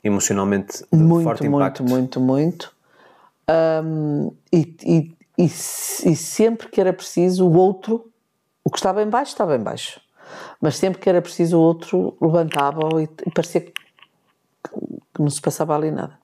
Emocionalmente 0.02 0.84
muito, 0.92 1.24
forte 1.24 1.42
muito, 1.48 1.56
impacto. 1.56 1.84
muito, 1.84 2.20
muito. 2.20 2.72
Hum, 3.84 4.32
e, 4.52 4.76
e, 4.82 5.16
e, 5.38 5.44
e 5.44 5.48
sempre 6.16 6.68
que 6.68 6.80
era 6.80 6.92
preciso, 6.92 7.46
o 7.46 7.52
outro, 7.56 8.10
o 8.64 8.70
que 8.70 8.78
estava 8.78 9.02
em 9.02 9.08
baixo, 9.08 9.32
estava 9.32 9.56
em 9.56 9.60
baixo. 9.62 10.00
Mas 10.60 10.76
sempre 10.76 11.00
que 11.00 11.08
era 11.08 11.20
preciso, 11.20 11.58
o 11.58 11.60
outro 11.60 12.16
levantava 12.20 12.80
e, 13.02 13.08
e 13.26 13.30
parecia 13.30 13.60
que, 13.62 13.72
que 14.62 15.20
não 15.20 15.28
se 15.30 15.40
passava 15.40 15.74
ali 15.74 15.90
nada. 15.90 16.18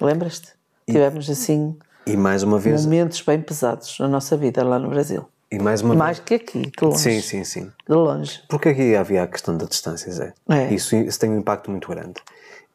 Lembras-te? 0.00 0.52
Tivemos 0.86 1.28
assim 1.28 1.76
E 2.06 2.16
mais 2.16 2.42
uma 2.42 2.58
vez, 2.58 2.84
momentos 2.84 3.20
bem 3.20 3.40
pesados 3.42 3.98
na 3.98 4.08
nossa 4.08 4.36
vida 4.36 4.62
lá 4.64 4.78
no 4.78 4.88
Brasil. 4.88 5.26
e 5.50 5.58
mais 5.58 5.82
uma 5.82 5.94
Mais 5.94 6.18
que 6.20 6.34
aqui, 6.34 6.62
de 6.62 6.84
longe. 6.84 7.04
vez. 7.04 7.24
Sim, 7.24 7.44
sim, 7.44 7.44
sim. 7.44 7.72
De 7.88 7.94
longe. 7.94 8.42
Porque 8.48 8.68
aqui 8.70 8.94
havia 8.94 9.24
a 9.24 9.26
questão 9.26 9.56
da 9.56 9.66
distância, 9.66 10.10
Zé. 10.12 10.32
É. 10.48 10.72
Isso, 10.72 10.94
isso 10.94 11.18
tem 11.18 11.30
um 11.30 11.38
impacto 11.38 11.70
muito 11.70 11.88
grande. 11.88 12.14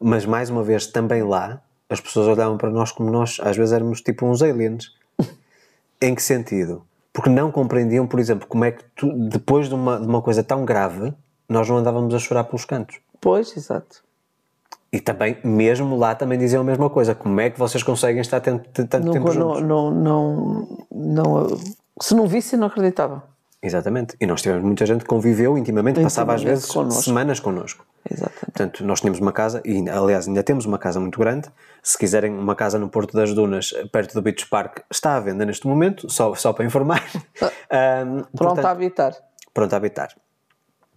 Mas 0.05 0.25
mais 0.25 0.49
uma 0.49 0.61
vez, 0.63 0.85
também 0.85 1.23
lá, 1.23 1.61
as 1.89 2.01
pessoas 2.01 2.27
olhavam 2.27 2.57
para 2.57 2.69
nós 2.69 2.91
como 2.91 3.09
nós, 3.09 3.37
às 3.41 3.55
vezes 3.55 3.71
éramos 3.71 4.01
tipo 4.01 4.25
uns 4.25 4.41
aliens. 4.41 4.91
em 6.01 6.13
que 6.13 6.21
sentido? 6.21 6.83
Porque 7.13 7.29
não 7.29 7.51
compreendiam, 7.51 8.05
por 8.05 8.19
exemplo, 8.19 8.45
como 8.47 8.65
é 8.65 8.71
que 8.71 8.83
tu, 8.95 9.11
depois 9.29 9.69
de 9.69 9.75
uma, 9.75 9.99
de 9.99 10.05
uma 10.05 10.21
coisa 10.21 10.43
tão 10.43 10.65
grave, 10.65 11.13
nós 11.47 11.69
não 11.69 11.77
andávamos 11.77 12.13
a 12.13 12.19
chorar 12.19 12.43
pelos 12.43 12.65
cantos. 12.65 12.99
Pois, 13.21 13.55
exato. 13.55 14.03
E 14.91 14.99
também, 14.99 15.37
mesmo 15.43 15.95
lá, 15.95 16.13
também 16.13 16.37
diziam 16.37 16.61
a 16.61 16.65
mesma 16.65 16.89
coisa. 16.89 17.15
Como 17.15 17.39
é 17.39 17.49
que 17.49 17.57
vocês 17.57 17.81
conseguem 17.81 18.21
estar 18.21 18.41
tanto, 18.41 18.69
tanto 18.85 19.05
Não, 19.05 19.13
tempo 19.13 19.31
juntos? 19.31 19.61
não, 19.61 19.89
não, 19.89 20.67
não, 20.91 21.47
não, 21.47 21.47
se 22.01 22.13
não 22.13 22.27
visse, 22.27 22.57
não 22.57 22.67
acreditava. 22.67 23.23
Exatamente. 23.63 24.15
E 24.19 24.25
nós 24.27 24.41
tivemos 24.41 24.61
muita 24.63 24.85
gente 24.85 25.01
que 25.01 25.07
conviveu 25.07 25.57
intimamente, 25.57 26.01
passava 26.01 26.33
às 26.33 26.43
vezes 26.43 26.65
connosco. 26.65 27.01
semanas 27.01 27.39
connosco. 27.39 27.85
Exatamente. 28.11 28.45
Portanto, 28.45 28.83
nós 28.85 28.99
tínhamos 28.99 29.21
uma 29.21 29.31
casa, 29.31 29.61
e 29.63 29.89
aliás 29.89 30.27
ainda 30.27 30.43
temos 30.43 30.65
uma 30.65 30.77
casa 30.77 30.99
muito 30.99 31.17
grande. 31.17 31.49
Se 31.81 31.97
quiserem 31.97 32.33
uma 32.37 32.55
casa 32.55 32.77
no 32.77 32.89
Porto 32.89 33.13
das 33.13 33.33
Dunas, 33.33 33.73
perto 33.91 34.13
do 34.13 34.21
Beach 34.21 34.45
Park, 34.49 34.79
está 34.91 35.15
à 35.15 35.19
venda 35.21 35.45
neste 35.45 35.65
momento, 35.65 36.09
só, 36.11 36.35
só 36.35 36.51
para 36.51 36.65
informar. 36.65 37.01
Ahm, 37.71 38.23
Pronto 38.35 38.37
portanto, 38.37 38.65
a 38.65 38.71
habitar. 38.71 39.13
pronto 39.53 39.73
a 39.73 39.77
habitar. 39.77 40.09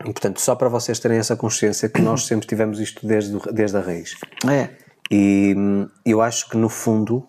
E, 0.01 0.13
portanto, 0.13 0.41
só 0.41 0.55
para 0.57 0.69
vocês 0.69 0.99
terem 0.99 1.19
essa 1.19 1.37
consciência 1.37 1.89
que 1.89 2.03
nós 2.03 2.27
sempre 2.27 2.47
tivemos 2.47 2.81
isto 2.81 3.07
desde, 3.07 3.39
desde 3.53 3.77
a 3.77 3.81
raiz. 3.81 4.15
É. 4.51 4.71
E 5.11 5.55
hum, 5.57 5.89
eu 6.05 6.21
acho 6.21 6.51
que 6.51 6.57
no 6.57 6.69
fundo, 6.69 7.27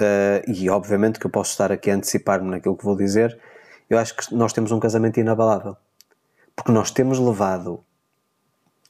eh, 0.00 0.42
e 0.46 0.68
obviamente 0.68 1.18
que 1.20 1.26
eu 1.26 1.30
posso 1.30 1.52
estar 1.52 1.70
aqui 1.72 1.90
a 1.90 1.94
antecipar-me 1.94 2.50
naquilo 2.50 2.76
que 2.76 2.84
vou 2.84 2.96
dizer, 2.96 3.38
eu 3.94 3.98
acho 3.98 4.16
que 4.16 4.34
nós 4.34 4.52
temos 4.52 4.72
um 4.72 4.80
casamento 4.80 5.18
inabalável. 5.18 5.76
Porque 6.54 6.72
nós 6.72 6.90
temos 6.90 7.18
levado, 7.18 7.80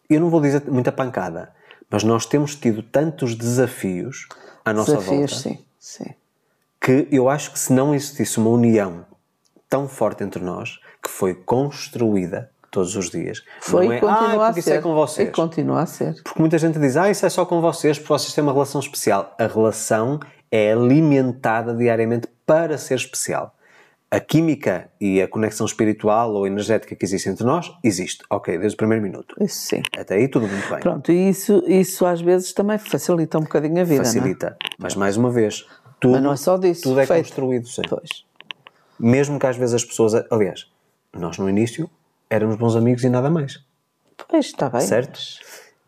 eu 0.09 0.21
não 0.21 0.29
vou 0.29 0.41
dizer 0.41 0.63
muita 0.69 0.91
pancada, 0.91 1.53
mas 1.89 2.03
nós 2.03 2.27
temos 2.27 2.57
tido 2.57 2.83
tantos 2.83 3.35
desafios 3.35 4.29
à 4.65 4.73
nossa 4.73 4.97
Desafios, 4.97 5.33
volta 5.33 5.49
sim. 5.49 5.65
sim. 5.79 6.15
que 6.81 7.09
eu 7.11 7.29
acho 7.29 7.53
que 7.53 7.59
se 7.59 7.73
não 7.73 7.95
existisse 7.95 8.39
uma 8.39 8.51
união 8.51 9.05
tão 9.69 9.89
forte 9.89 10.25
entre 10.25 10.43
nós, 10.43 10.81
que 11.03 11.09
foi 11.09 11.35
construída 11.35 12.51
todos 12.71 12.97
os 12.97 13.11
dias, 13.11 13.43
Foi 13.61 13.87
não 13.87 13.93
e 13.93 13.97
é, 13.97 14.01
continua 14.01 14.47
ah, 14.47 14.49
a 14.49 14.53
ser. 14.53 14.61
isso 14.61 14.73
é 14.73 14.81
com 14.81 14.95
vocês. 14.95 15.29
E 15.29 15.31
continua 15.31 15.83
a 15.83 15.87
ser. 15.87 16.15
Porque 16.23 16.41
muita 16.41 16.57
gente 16.59 16.79
diz, 16.79 16.97
ah, 16.97 17.11
isso 17.11 17.27
é 17.27 17.29
só 17.29 17.45
com 17.45 17.61
vocês, 17.61 17.99
porque 17.99 18.09
vocês 18.09 18.33
têm 18.33 18.43
uma 18.43 18.53
relação 18.53 18.81
especial. 18.81 19.35
A 19.39 19.47
relação 19.47 20.19
é 20.51 20.73
alimentada 20.73 21.75
diariamente 21.75 22.29
para 22.47 22.79
ser 22.79 22.95
especial. 22.95 23.55
A 24.13 24.21
química 24.21 24.91
e 25.01 25.23
a 25.23 25.27
conexão 25.27 25.65
espiritual 25.65 26.35
ou 26.35 26.47
energética 26.47 26.95
que 26.95 27.03
existe 27.03 27.31
entre 27.31 27.47
nós, 27.47 27.73
existe. 27.83 28.23
Ok, 28.29 28.59
desde 28.59 28.75
o 28.75 28.77
primeiro 28.77 29.03
minuto. 29.03 29.35
Isso 29.41 29.69
sim. 29.69 29.83
Até 29.97 30.17
aí 30.17 30.29
tudo 30.29 30.47
muito 30.47 30.69
bem. 30.69 30.81
Pronto, 30.81 31.11
e 31.11 31.31
isso, 31.31 31.65
isso 31.67 32.05
às 32.05 32.21
vezes 32.21 32.53
também 32.53 32.77
facilita 32.77 33.39
um 33.39 33.41
bocadinho 33.45 33.81
a 33.81 33.85
vida, 33.85 34.05
Facilita. 34.05 34.59
Mas 34.79 34.95
mais 34.95 35.17
uma 35.17 35.31
vez, 35.31 35.67
tudo, 35.99 36.13
Mas 36.13 36.23
não 36.23 36.33
é 36.35 36.37
só 36.37 36.59
disso, 36.59 36.83
tudo 36.83 37.01
é 37.01 37.07
feito. 37.07 37.25
construído. 37.25 37.67
Sim. 37.67 37.81
é? 37.87 37.89
Pois. 37.89 38.27
Mesmo 39.01 39.39
que 39.39 39.47
às 39.47 39.57
vezes 39.57 39.77
as 39.77 39.85
pessoas... 39.85 40.13
Aliás, 40.31 40.71
nós 41.15 41.39
no 41.39 41.49
início 41.49 41.89
éramos 42.29 42.57
bons 42.57 42.77
amigos 42.77 43.05
e 43.05 43.09
nada 43.09 43.31
mais. 43.31 43.65
Pois, 44.29 44.45
está 44.45 44.69
bem. 44.69 44.83
Certo? 44.83 45.19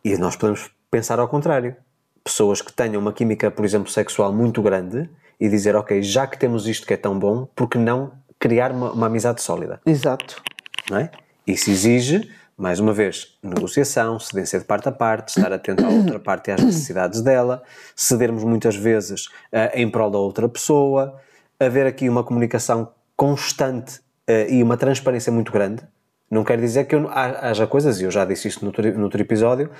E 0.02 0.16
nós 0.16 0.34
podemos 0.34 0.70
pensar 0.90 1.18
ao 1.18 1.28
contrário. 1.28 1.76
Pessoas 2.24 2.62
que 2.62 2.72
tenham 2.72 3.02
uma 3.02 3.12
química, 3.12 3.50
por 3.50 3.66
exemplo, 3.66 3.90
sexual 3.90 4.32
muito 4.32 4.62
grande 4.62 5.10
e 5.40 5.48
dizer, 5.48 5.76
ok, 5.76 6.02
já 6.02 6.26
que 6.26 6.38
temos 6.38 6.66
isto 6.66 6.86
que 6.86 6.94
é 6.94 6.96
tão 6.96 7.18
bom, 7.18 7.46
por 7.54 7.68
que 7.68 7.78
não 7.78 8.12
criar 8.38 8.72
uma, 8.72 8.92
uma 8.92 9.06
amizade 9.06 9.42
sólida? 9.42 9.80
Exato. 9.86 10.42
Não 10.90 10.98
é? 10.98 11.10
Isso 11.46 11.70
exige, 11.70 12.30
mais 12.56 12.78
uma 12.78 12.92
vez, 12.92 13.36
negociação, 13.42 14.18
cedência 14.18 14.58
de 14.58 14.64
parte 14.64 14.88
a 14.88 14.92
parte, 14.92 15.36
estar 15.36 15.52
atento 15.52 15.84
à 15.84 15.88
outra 15.88 16.18
parte 16.20 16.48
e 16.48 16.52
às 16.52 16.62
necessidades 16.62 17.20
dela, 17.20 17.62
cedermos 17.96 18.44
muitas 18.44 18.76
vezes 18.76 19.28
eh, 19.50 19.82
em 19.82 19.90
prol 19.90 20.10
da 20.10 20.18
outra 20.18 20.48
pessoa, 20.48 21.18
haver 21.58 21.86
aqui 21.86 22.08
uma 22.08 22.22
comunicação 22.22 22.92
constante 23.16 24.00
eh, 24.26 24.54
e 24.54 24.62
uma 24.62 24.76
transparência 24.76 25.32
muito 25.32 25.52
grande. 25.52 25.82
Não 26.30 26.44
quer 26.44 26.58
dizer 26.58 26.84
que 26.84 26.94
eu, 26.94 27.08
haja 27.10 27.66
coisas, 27.66 28.00
e 28.00 28.04
eu 28.04 28.10
já 28.10 28.24
disse 28.24 28.48
isto 28.48 28.62
no 28.62 28.68
outro, 28.68 28.98
no 28.98 29.04
outro 29.04 29.20
episódio, 29.20 29.70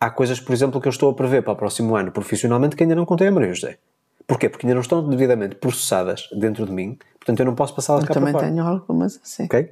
há 0.00 0.10
coisas, 0.10 0.40
por 0.40 0.52
exemplo, 0.52 0.80
que 0.80 0.88
eu 0.88 0.90
estou 0.90 1.10
a 1.10 1.14
prever 1.14 1.42
para 1.42 1.52
o 1.52 1.56
próximo 1.56 1.96
ano 1.96 2.12
profissionalmente 2.12 2.76
que 2.76 2.82
ainda 2.82 2.94
não 2.94 3.04
contei 3.06 3.28
a 3.28 3.32
Maria 3.32 3.52
José. 3.52 3.78
Porquê? 4.26 4.48
Porque 4.48 4.66
ainda 4.66 4.74
não 4.74 4.80
estão 4.82 5.08
devidamente 5.08 5.54
processadas 5.54 6.28
dentro 6.32 6.66
de 6.66 6.72
mim, 6.72 6.98
portanto 7.18 7.40
eu 7.40 7.46
não 7.46 7.54
posso 7.54 7.74
passá-las 7.74 8.02
cá 8.04 8.08
para 8.12 8.14
também 8.14 8.32
fora. 8.32 8.46
tenho 8.46 8.62
algumas 8.64 9.20
assim. 9.22 9.44
Ok? 9.44 9.70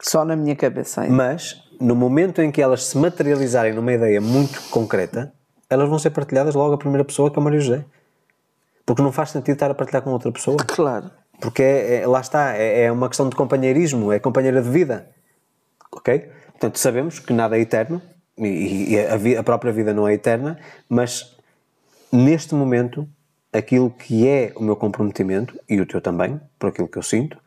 Só 0.00 0.24
na 0.24 0.36
minha 0.36 0.54
cabeça 0.54 1.02
ainda. 1.02 1.14
Mas, 1.14 1.62
no 1.80 1.94
momento 1.94 2.42
em 2.42 2.50
que 2.50 2.60
elas 2.60 2.84
se 2.84 2.98
materializarem 2.98 3.72
numa 3.72 3.92
ideia 3.92 4.20
muito 4.20 4.60
concreta, 4.70 5.32
elas 5.70 5.88
vão 5.88 5.98
ser 5.98 6.10
partilhadas 6.10 6.54
logo 6.54 6.74
à 6.74 6.78
primeira 6.78 7.04
pessoa, 7.04 7.30
que 7.30 7.38
é 7.38 7.40
a 7.40 7.44
Maria 7.44 7.60
José. 7.60 7.84
Porque 8.84 9.00
não 9.00 9.10
faz 9.10 9.30
sentido 9.30 9.54
estar 9.54 9.70
a 9.70 9.74
partilhar 9.74 10.02
com 10.02 10.10
outra 10.10 10.30
pessoa. 10.30 10.58
Claro. 10.58 11.10
Porque 11.40 11.62
é, 11.62 12.02
é- 12.02 12.06
lá 12.06 12.20
está, 12.20 12.54
é, 12.54 12.84
é 12.84 12.92
uma 12.92 13.08
questão 13.08 13.28
de 13.30 13.34
companheirismo, 13.34 14.12
é 14.12 14.18
companheira 14.18 14.60
de 14.60 14.68
vida. 14.68 15.08
Ok? 15.90 16.28
Portanto, 16.50 16.78
sabemos 16.78 17.18
que 17.18 17.32
nada 17.32 17.56
é 17.56 17.60
eterno 17.60 18.02
e, 18.36 18.94
e 18.94 19.36
a, 19.36 19.40
a 19.40 19.42
própria 19.42 19.72
vida 19.72 19.94
não 19.94 20.06
é 20.06 20.12
eterna, 20.14 20.58
mas 20.88 21.34
neste 22.12 22.54
momento, 22.54 23.08
aquilo 23.54 23.88
que 23.88 24.26
é 24.26 24.52
o 24.56 24.62
meu 24.62 24.74
comprometimento, 24.74 25.58
e 25.68 25.80
o 25.80 25.86
teu 25.86 26.00
também, 26.00 26.40
por 26.58 26.70
aquilo 26.70 26.88
que 26.88 26.98
eu 26.98 27.02
sinto, 27.02 27.38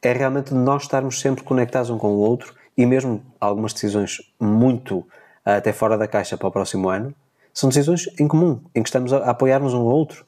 é 0.00 0.12
realmente 0.12 0.54
nós 0.54 0.82
estarmos 0.82 1.20
sempre 1.20 1.42
conectados 1.42 1.90
um 1.90 1.98
com 1.98 2.12
o 2.12 2.18
outro 2.18 2.54
e 2.76 2.86
mesmo 2.86 3.20
algumas 3.40 3.72
decisões 3.72 4.22
muito 4.38 5.04
ah, 5.44 5.56
até 5.56 5.72
fora 5.72 5.98
da 5.98 6.06
caixa 6.06 6.38
para 6.38 6.48
o 6.48 6.52
próximo 6.52 6.88
ano 6.88 7.14
são 7.52 7.68
decisões 7.68 8.08
em 8.18 8.28
comum, 8.28 8.60
em 8.74 8.82
que 8.82 8.88
estamos 8.88 9.12
a 9.12 9.18
a 9.18 9.30
apoiar-nos 9.30 9.74
um 9.74 9.80
ao 9.80 9.86
outro. 9.86 10.24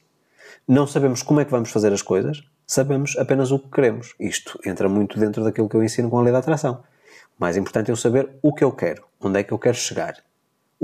Não 0.67 0.85
sabemos 0.85 1.23
como 1.23 1.39
é 1.39 1.45
que 1.45 1.51
vamos 1.51 1.71
fazer 1.71 1.91
as 1.93 2.01
coisas, 2.01 2.43
sabemos 2.67 3.17
apenas 3.17 3.49
o 3.49 3.57
que 3.57 3.69
queremos. 3.69 4.13
Isto 4.19 4.59
entra 4.65 4.89
muito 4.89 5.17
dentro 5.17 5.43
daquilo 5.43 5.69
que 5.69 5.75
eu 5.75 5.83
ensino 5.83 6.09
com 6.09 6.19
a 6.19 6.21
lei 6.21 6.33
da 6.33 6.39
atração. 6.39 6.83
O 7.37 7.41
mais 7.41 7.55
importante 7.55 7.89
é 7.89 7.91
eu 7.91 7.95
saber 7.95 8.29
o 8.41 8.53
que 8.53 8.63
eu 8.63 8.71
quero, 8.71 9.05
onde 9.21 9.39
é 9.39 9.43
que 9.43 9.53
eu 9.53 9.57
quero 9.57 9.77
chegar. 9.77 10.15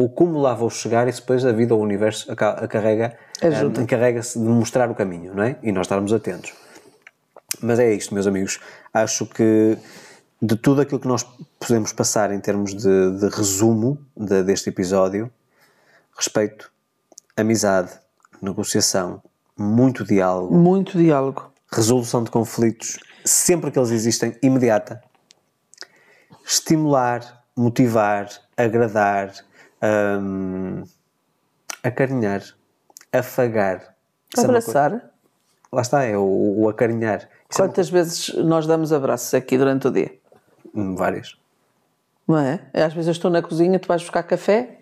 O 0.01 0.07
como 0.07 0.39
lá 0.39 0.53
vou 0.53 0.69
chegar, 0.69 1.09
e 1.09 1.11
depois 1.11 1.45
a 1.45 1.51
vida 1.51 1.73
ou 1.75 1.81
o 1.81 1.83
universo 1.83 2.31
Ajuda. 3.41 3.81
ah, 3.81 3.83
encarrega-se 3.83 4.39
de 4.39 4.45
mostrar 4.45 4.89
o 4.89 4.95
caminho, 4.95 5.33
não 5.35 5.43
é? 5.43 5.57
E 5.61 5.73
nós 5.73 5.87
estarmos 5.87 6.13
atentos. 6.13 6.53
Mas 7.61 7.79
é 7.79 7.93
isto, 7.93 8.13
meus 8.13 8.25
amigos. 8.25 8.61
Acho 8.93 9.25
que 9.25 9.77
de 10.41 10.55
tudo 10.55 10.79
aquilo 10.79 11.01
que 11.01 11.07
nós 11.07 11.23
podemos 11.59 11.91
passar 11.91 12.31
em 12.31 12.39
termos 12.39 12.73
de, 12.73 13.19
de 13.19 13.27
resumo 13.27 13.97
de- 14.15 14.41
deste 14.43 14.69
episódio, 14.69 15.29
respeito, 16.17 16.71
amizade, 17.35 17.91
negociação, 18.41 19.21
muito 19.57 20.05
diálogo, 20.05 20.55
Muito 20.55 20.97
diálogo. 20.97 21.51
resolução 21.69 22.23
de 22.23 22.31
conflitos, 22.31 22.97
sempre 23.25 23.69
que 23.69 23.77
eles 23.77 23.89
existem, 23.91 24.33
imediata. 24.41 25.03
Estimular, 26.45 27.43
motivar, 27.53 28.29
agradar, 28.55 29.33
hum, 29.83 30.83
acarinhar, 31.83 32.43
afagar. 33.11 33.95
É 34.37 34.41
Abraçar. 34.41 35.11
Lá 35.71 35.81
está, 35.81 36.03
é 36.03 36.17
o, 36.17 36.55
o 36.57 36.69
acarinhar. 36.69 37.29
Isso 37.49 37.61
é 37.61 37.67
Quantas 37.67 37.89
vezes 37.89 38.33
nós 38.35 38.65
damos 38.65 38.91
abraços 38.91 39.33
aqui 39.33 39.57
durante 39.57 39.87
o 39.87 39.91
dia? 39.91 40.13
Hum, 40.73 40.95
Várias. 40.95 41.37
Não 42.27 42.37
é? 42.37 42.59
Às 42.73 42.93
vezes 42.93 43.07
eu 43.07 43.11
estou 43.11 43.31
na 43.31 43.41
cozinha, 43.41 43.79
tu 43.79 43.87
vais 43.87 44.01
buscar 44.01 44.21
café, 44.23 44.77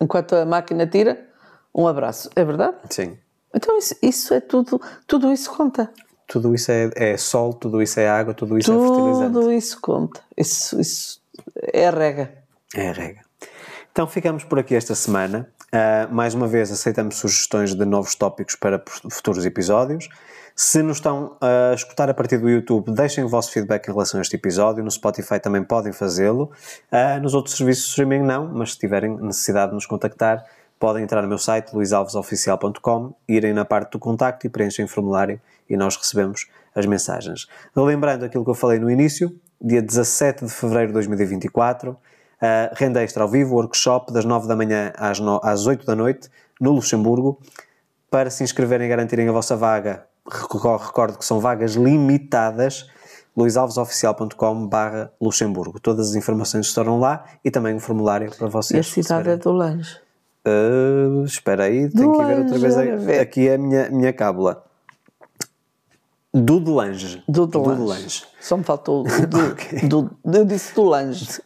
enquanto 0.00 0.34
a 0.34 0.44
máquina 0.44 0.86
tira, 0.86 1.26
um 1.74 1.86
abraço. 1.86 2.28
É 2.36 2.44
verdade? 2.44 2.76
Sim. 2.90 3.16
Então 3.54 3.76
isso, 3.78 3.94
isso 4.02 4.34
é 4.34 4.40
tudo, 4.40 4.80
tudo 5.06 5.32
isso 5.32 5.50
conta. 5.50 5.90
Tudo 6.26 6.54
isso 6.54 6.70
é, 6.70 6.90
é 6.94 7.16
sol, 7.16 7.52
tudo 7.54 7.82
isso 7.82 7.98
é 7.98 8.08
água, 8.08 8.32
tudo 8.32 8.56
isso 8.58 8.72
é 8.72 8.78
fertilizante. 8.78 9.32
Tudo 9.32 9.52
isso 9.52 9.80
conta. 9.80 10.20
Isso, 10.36 10.80
isso 10.80 11.20
é 11.72 11.88
a 11.88 11.90
rega. 11.90 12.34
É 12.74 12.88
a 12.88 12.92
rega. 12.92 13.22
Então 13.92 14.06
ficamos 14.06 14.44
por 14.44 14.58
aqui 14.58 14.74
esta 14.74 14.94
semana. 14.94 15.48
Uh, 15.72 16.14
mais 16.14 16.32
uma 16.32 16.46
vez 16.46 16.70
aceitamos 16.70 17.16
sugestões 17.16 17.74
de 17.74 17.84
novos 17.84 18.14
tópicos 18.14 18.54
para 18.54 18.82
futuros 19.10 19.44
episódios. 19.44 20.08
Se 20.54 20.82
nos 20.82 20.98
estão 20.98 21.36
a 21.40 21.74
escutar 21.74 22.08
a 22.08 22.14
partir 22.14 22.38
do 22.38 22.48
YouTube, 22.48 22.92
deixem 22.92 23.24
o 23.24 23.28
vosso 23.28 23.50
feedback 23.50 23.88
em 23.88 23.92
relação 23.92 24.18
a 24.18 24.22
este 24.22 24.36
episódio. 24.36 24.84
No 24.84 24.90
Spotify 24.90 25.40
também 25.40 25.64
podem 25.64 25.92
fazê-lo. 25.92 26.52
Uh, 26.92 27.20
nos 27.20 27.34
outros 27.34 27.56
serviços 27.56 27.84
de 27.84 27.90
streaming 27.90 28.22
não, 28.22 28.48
mas 28.48 28.72
se 28.72 28.78
tiverem 28.78 29.16
necessidade 29.16 29.70
de 29.70 29.74
nos 29.74 29.86
contactar, 29.86 30.44
podem 30.78 31.02
entrar 31.02 31.22
no 31.22 31.28
meu 31.28 31.38
site 31.38 31.74
luisalvesoficial.com, 31.74 33.14
irem 33.28 33.52
na 33.52 33.64
parte 33.64 33.92
do 33.92 33.98
contacto 33.98 34.46
e 34.46 34.50
preenchem 34.50 34.84
o 34.84 34.88
formulário 34.88 35.40
e 35.68 35.76
nós 35.76 35.96
recebemos 35.96 36.46
as 36.74 36.86
mensagens. 36.86 37.48
Lembrando 37.74 38.24
aquilo 38.24 38.44
que 38.44 38.50
eu 38.50 38.54
falei 38.54 38.78
no 38.78 38.90
início, 38.90 39.34
dia 39.60 39.82
17 39.82 40.44
de 40.44 40.50
fevereiro 40.50 40.88
de 40.88 40.94
2024, 40.94 41.96
uh, 42.40 42.74
renda 42.74 43.02
extra 43.02 43.22
ao 43.22 43.28
vivo, 43.28 43.54
workshop 43.56 44.12
das 44.12 44.24
9 44.24 44.48
da 44.48 44.56
manhã 44.56 44.92
às, 44.96 45.20
no, 45.20 45.40
às 45.42 45.66
8 45.66 45.84
da 45.84 45.94
noite, 45.94 46.28
no 46.60 46.72
Luxemburgo. 46.72 47.38
Para 48.10 48.28
se 48.30 48.42
inscreverem 48.42 48.86
e 48.86 48.90
garantirem 48.90 49.28
a 49.28 49.32
vossa 49.32 49.56
vaga, 49.56 50.04
recordo 50.26 51.16
que 51.16 51.24
são 51.24 51.38
vagas 51.38 51.74
limitadas, 51.74 52.88
luisalvesoficial.com 53.36 54.66
barra 54.66 55.12
Luxemburgo. 55.20 55.78
Todas 55.78 56.10
as 56.10 56.14
informações 56.16 56.66
estarão 56.66 56.98
lá 56.98 57.24
e 57.44 57.50
também 57.50 57.74
um 57.74 57.80
formulário 57.80 58.30
para 58.36 58.48
vocês. 58.48 58.86
E 58.86 58.90
a 58.90 58.92
cidade 59.02 59.30
é 59.30 59.36
do 59.36 59.52
Lange. 59.52 59.96
Uh, 60.46 61.22
espera 61.24 61.64
aí, 61.64 61.88
tenho 61.90 62.12
que 62.12 62.24
ver 62.24 62.38
outra 62.38 62.58
vez. 62.58 63.20
Aqui 63.20 63.48
é 63.48 63.54
a 63.54 63.58
minha, 63.58 63.90
minha 63.90 64.12
cábula. 64.12 64.64
Do 66.32 66.60
de 66.60 66.70
Lange. 66.70 67.24
Do 67.28 67.44
de 67.44 67.58
Lange. 67.58 67.82
Lange. 67.82 68.24
Só 68.40 68.56
me 68.56 68.62
faltou 68.62 69.02
do, 69.02 69.10
okay. 69.50 69.88
do, 69.88 70.16
Eu 70.24 70.44
disse 70.44 70.72
do 70.76 70.84
Lange. 70.84 71.40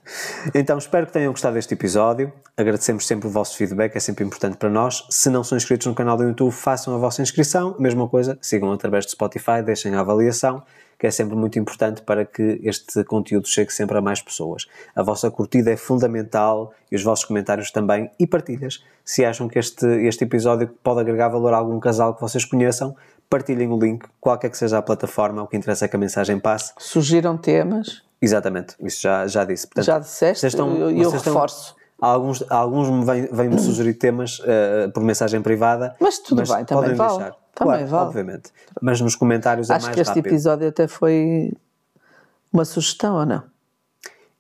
Então, 0.54 0.76
espero 0.76 1.06
que 1.06 1.12
tenham 1.12 1.32
gostado 1.32 1.54
deste 1.54 1.72
episódio. 1.72 2.30
Agradecemos 2.54 3.06
sempre 3.06 3.26
o 3.26 3.30
vosso 3.30 3.56
feedback, 3.56 3.96
é 3.96 4.00
sempre 4.00 4.24
importante 4.24 4.58
para 4.58 4.68
nós. 4.68 5.06
Se 5.08 5.30
não 5.30 5.42
são 5.42 5.56
inscritos 5.56 5.86
no 5.86 5.94
canal 5.94 6.18
do 6.18 6.24
YouTube, 6.24 6.52
façam 6.52 6.94
a 6.94 6.98
vossa 6.98 7.22
inscrição. 7.22 7.74
Mesma 7.78 8.06
coisa, 8.06 8.38
sigam 8.42 8.70
através 8.72 9.06
do 9.06 9.12
Spotify, 9.12 9.62
deixem 9.64 9.94
a 9.94 10.00
avaliação, 10.00 10.62
que 10.98 11.06
é 11.06 11.10
sempre 11.10 11.34
muito 11.34 11.58
importante 11.58 12.02
para 12.02 12.26
que 12.26 12.60
este 12.62 13.02
conteúdo 13.04 13.48
chegue 13.48 13.72
sempre 13.72 13.96
a 13.96 14.02
mais 14.02 14.20
pessoas. 14.20 14.66
A 14.94 15.02
vossa 15.02 15.30
curtida 15.30 15.70
é 15.72 15.76
fundamental 15.78 16.74
e 16.92 16.96
os 16.96 17.02
vossos 17.02 17.24
comentários 17.24 17.70
também 17.70 18.10
e 18.20 18.26
partilhas. 18.26 18.84
Se 19.02 19.24
acham 19.24 19.48
que 19.48 19.58
este, 19.58 19.86
este 20.06 20.24
episódio 20.24 20.68
pode 20.82 21.00
agregar 21.00 21.28
valor 21.28 21.54
a 21.54 21.56
algum 21.56 21.80
casal 21.80 22.14
que 22.14 22.20
vocês 22.20 22.44
conheçam, 22.44 22.94
partilhem 23.28 23.70
o 23.70 23.78
link, 23.78 24.06
qualquer 24.20 24.50
que 24.50 24.58
seja 24.58 24.78
a 24.78 24.82
plataforma, 24.82 25.42
o 25.42 25.46
que 25.46 25.56
interessa 25.56 25.84
é 25.84 25.88
que 25.88 25.96
a 25.96 25.98
mensagem 25.98 26.38
passe. 26.38 26.72
Sugiram 26.78 27.36
temas? 27.36 28.02
Exatamente, 28.20 28.76
isso 28.80 29.02
já, 29.02 29.26
já 29.26 29.44
disse. 29.44 29.66
Portanto, 29.66 29.84
já 29.84 29.98
disseste, 29.98 30.40
vocês 30.40 30.52
estão, 30.52 30.76
eu, 30.76 30.90
eu 30.90 31.10
reforço. 31.10 31.74
Estão, 31.76 31.84
alguns, 32.08 32.44
alguns 32.50 33.06
vêm, 33.06 33.28
vêm-me 33.30 33.58
sugerir 33.58 33.94
temas 33.94 34.38
uh, 34.40 34.90
por 34.92 35.02
mensagem 35.02 35.42
privada. 35.42 35.94
Mas 36.00 36.18
tudo 36.18 36.38
mas 36.38 36.50
bem, 36.50 36.64
também 36.64 36.94
vale. 36.94 37.18
Deixar. 37.18 37.36
Também 37.54 37.74
claro, 37.74 37.86
vale. 37.86 38.06
obviamente. 38.06 38.50
Mas 38.80 39.00
nos 39.00 39.14
comentários 39.14 39.70
Acho 39.70 39.80
é 39.80 39.82
mais 39.84 39.94
que 39.94 40.00
este 40.00 40.08
rápido. 40.08 40.26
episódio 40.26 40.68
até 40.68 40.88
foi 40.88 41.52
uma 42.52 42.64
sugestão, 42.64 43.16
ou 43.16 43.26
não? 43.26 43.42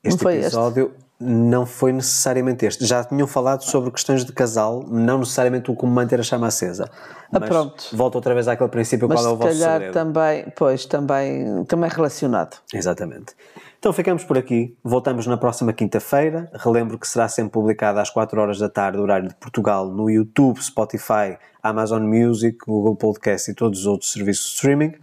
Este 0.02 0.24
não 0.24 0.30
episódio 0.30 0.86
este? 0.86 1.03
Não 1.18 1.64
foi 1.64 1.92
necessariamente 1.92 2.66
este. 2.66 2.84
Já 2.84 3.04
tinham 3.04 3.26
falado 3.26 3.62
sobre 3.62 3.90
questões 3.90 4.24
de 4.24 4.32
casal, 4.32 4.84
não 4.88 5.18
necessariamente 5.18 5.70
o 5.70 5.74
como 5.74 5.92
manter 5.92 6.20
a 6.20 6.22
chama 6.22 6.48
acesa. 6.48 6.90
Ah, 7.32 7.40
pronto. 7.40 7.84
Volta 7.92 8.18
outra 8.18 8.34
vez 8.34 8.46
àquele 8.48 8.68
princípio 8.68 9.08
Mas 9.08 9.20
qual 9.20 9.30
é 9.30 9.34
o 9.34 9.36
vosso 9.36 9.48
calhar 9.48 9.72
segredo. 9.72 9.92
também, 9.92 10.52
pois, 10.56 10.84
também, 10.86 11.64
também 11.64 11.90
relacionado. 11.90 12.56
Exatamente. 12.72 13.34
Então 13.78 13.92
ficamos 13.92 14.24
por 14.24 14.38
aqui. 14.38 14.76
Voltamos 14.82 15.26
na 15.26 15.36
próxima 15.36 15.72
quinta-feira. 15.72 16.50
Relembro 16.54 16.98
que 16.98 17.06
será 17.06 17.28
sempre 17.28 17.52
publicada 17.52 18.00
às 18.00 18.10
4 18.10 18.40
horas 18.40 18.58
da 18.58 18.68
tarde, 18.68 18.98
horário 18.98 19.28
de 19.28 19.34
Portugal, 19.34 19.88
no 19.88 20.08
YouTube, 20.08 20.62
Spotify, 20.62 21.36
Amazon 21.62 22.02
Music, 22.02 22.58
Google 22.66 22.96
Podcast 22.96 23.50
e 23.50 23.54
todos 23.54 23.80
os 23.80 23.86
outros 23.86 24.12
serviços 24.12 24.46
de 24.46 24.54
streaming. 24.54 24.94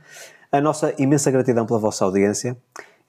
A 0.51 0.59
nossa 0.59 0.93
imensa 0.97 1.29
gratidão 1.31 1.65
pela 1.65 1.79
vossa 1.79 2.03
audiência. 2.03 2.57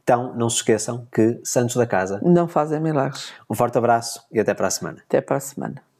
Então, 0.02 0.34
não 0.34 0.50
se 0.50 0.56
esqueçam 0.56 1.06
que 1.12 1.40
Santos 1.44 1.76
da 1.76 1.86
Casa 1.86 2.20
não 2.22 2.48
fazem 2.48 2.80
milagres. 2.80 3.32
Um 3.48 3.54
forte 3.54 3.78
abraço 3.78 4.22
e 4.32 4.40
até 4.40 4.52
para 4.52 4.66
a 4.66 4.70
semana. 4.70 4.98
Até 5.06 5.20
para 5.20 5.36
a 5.36 5.40
semana. 5.40 5.91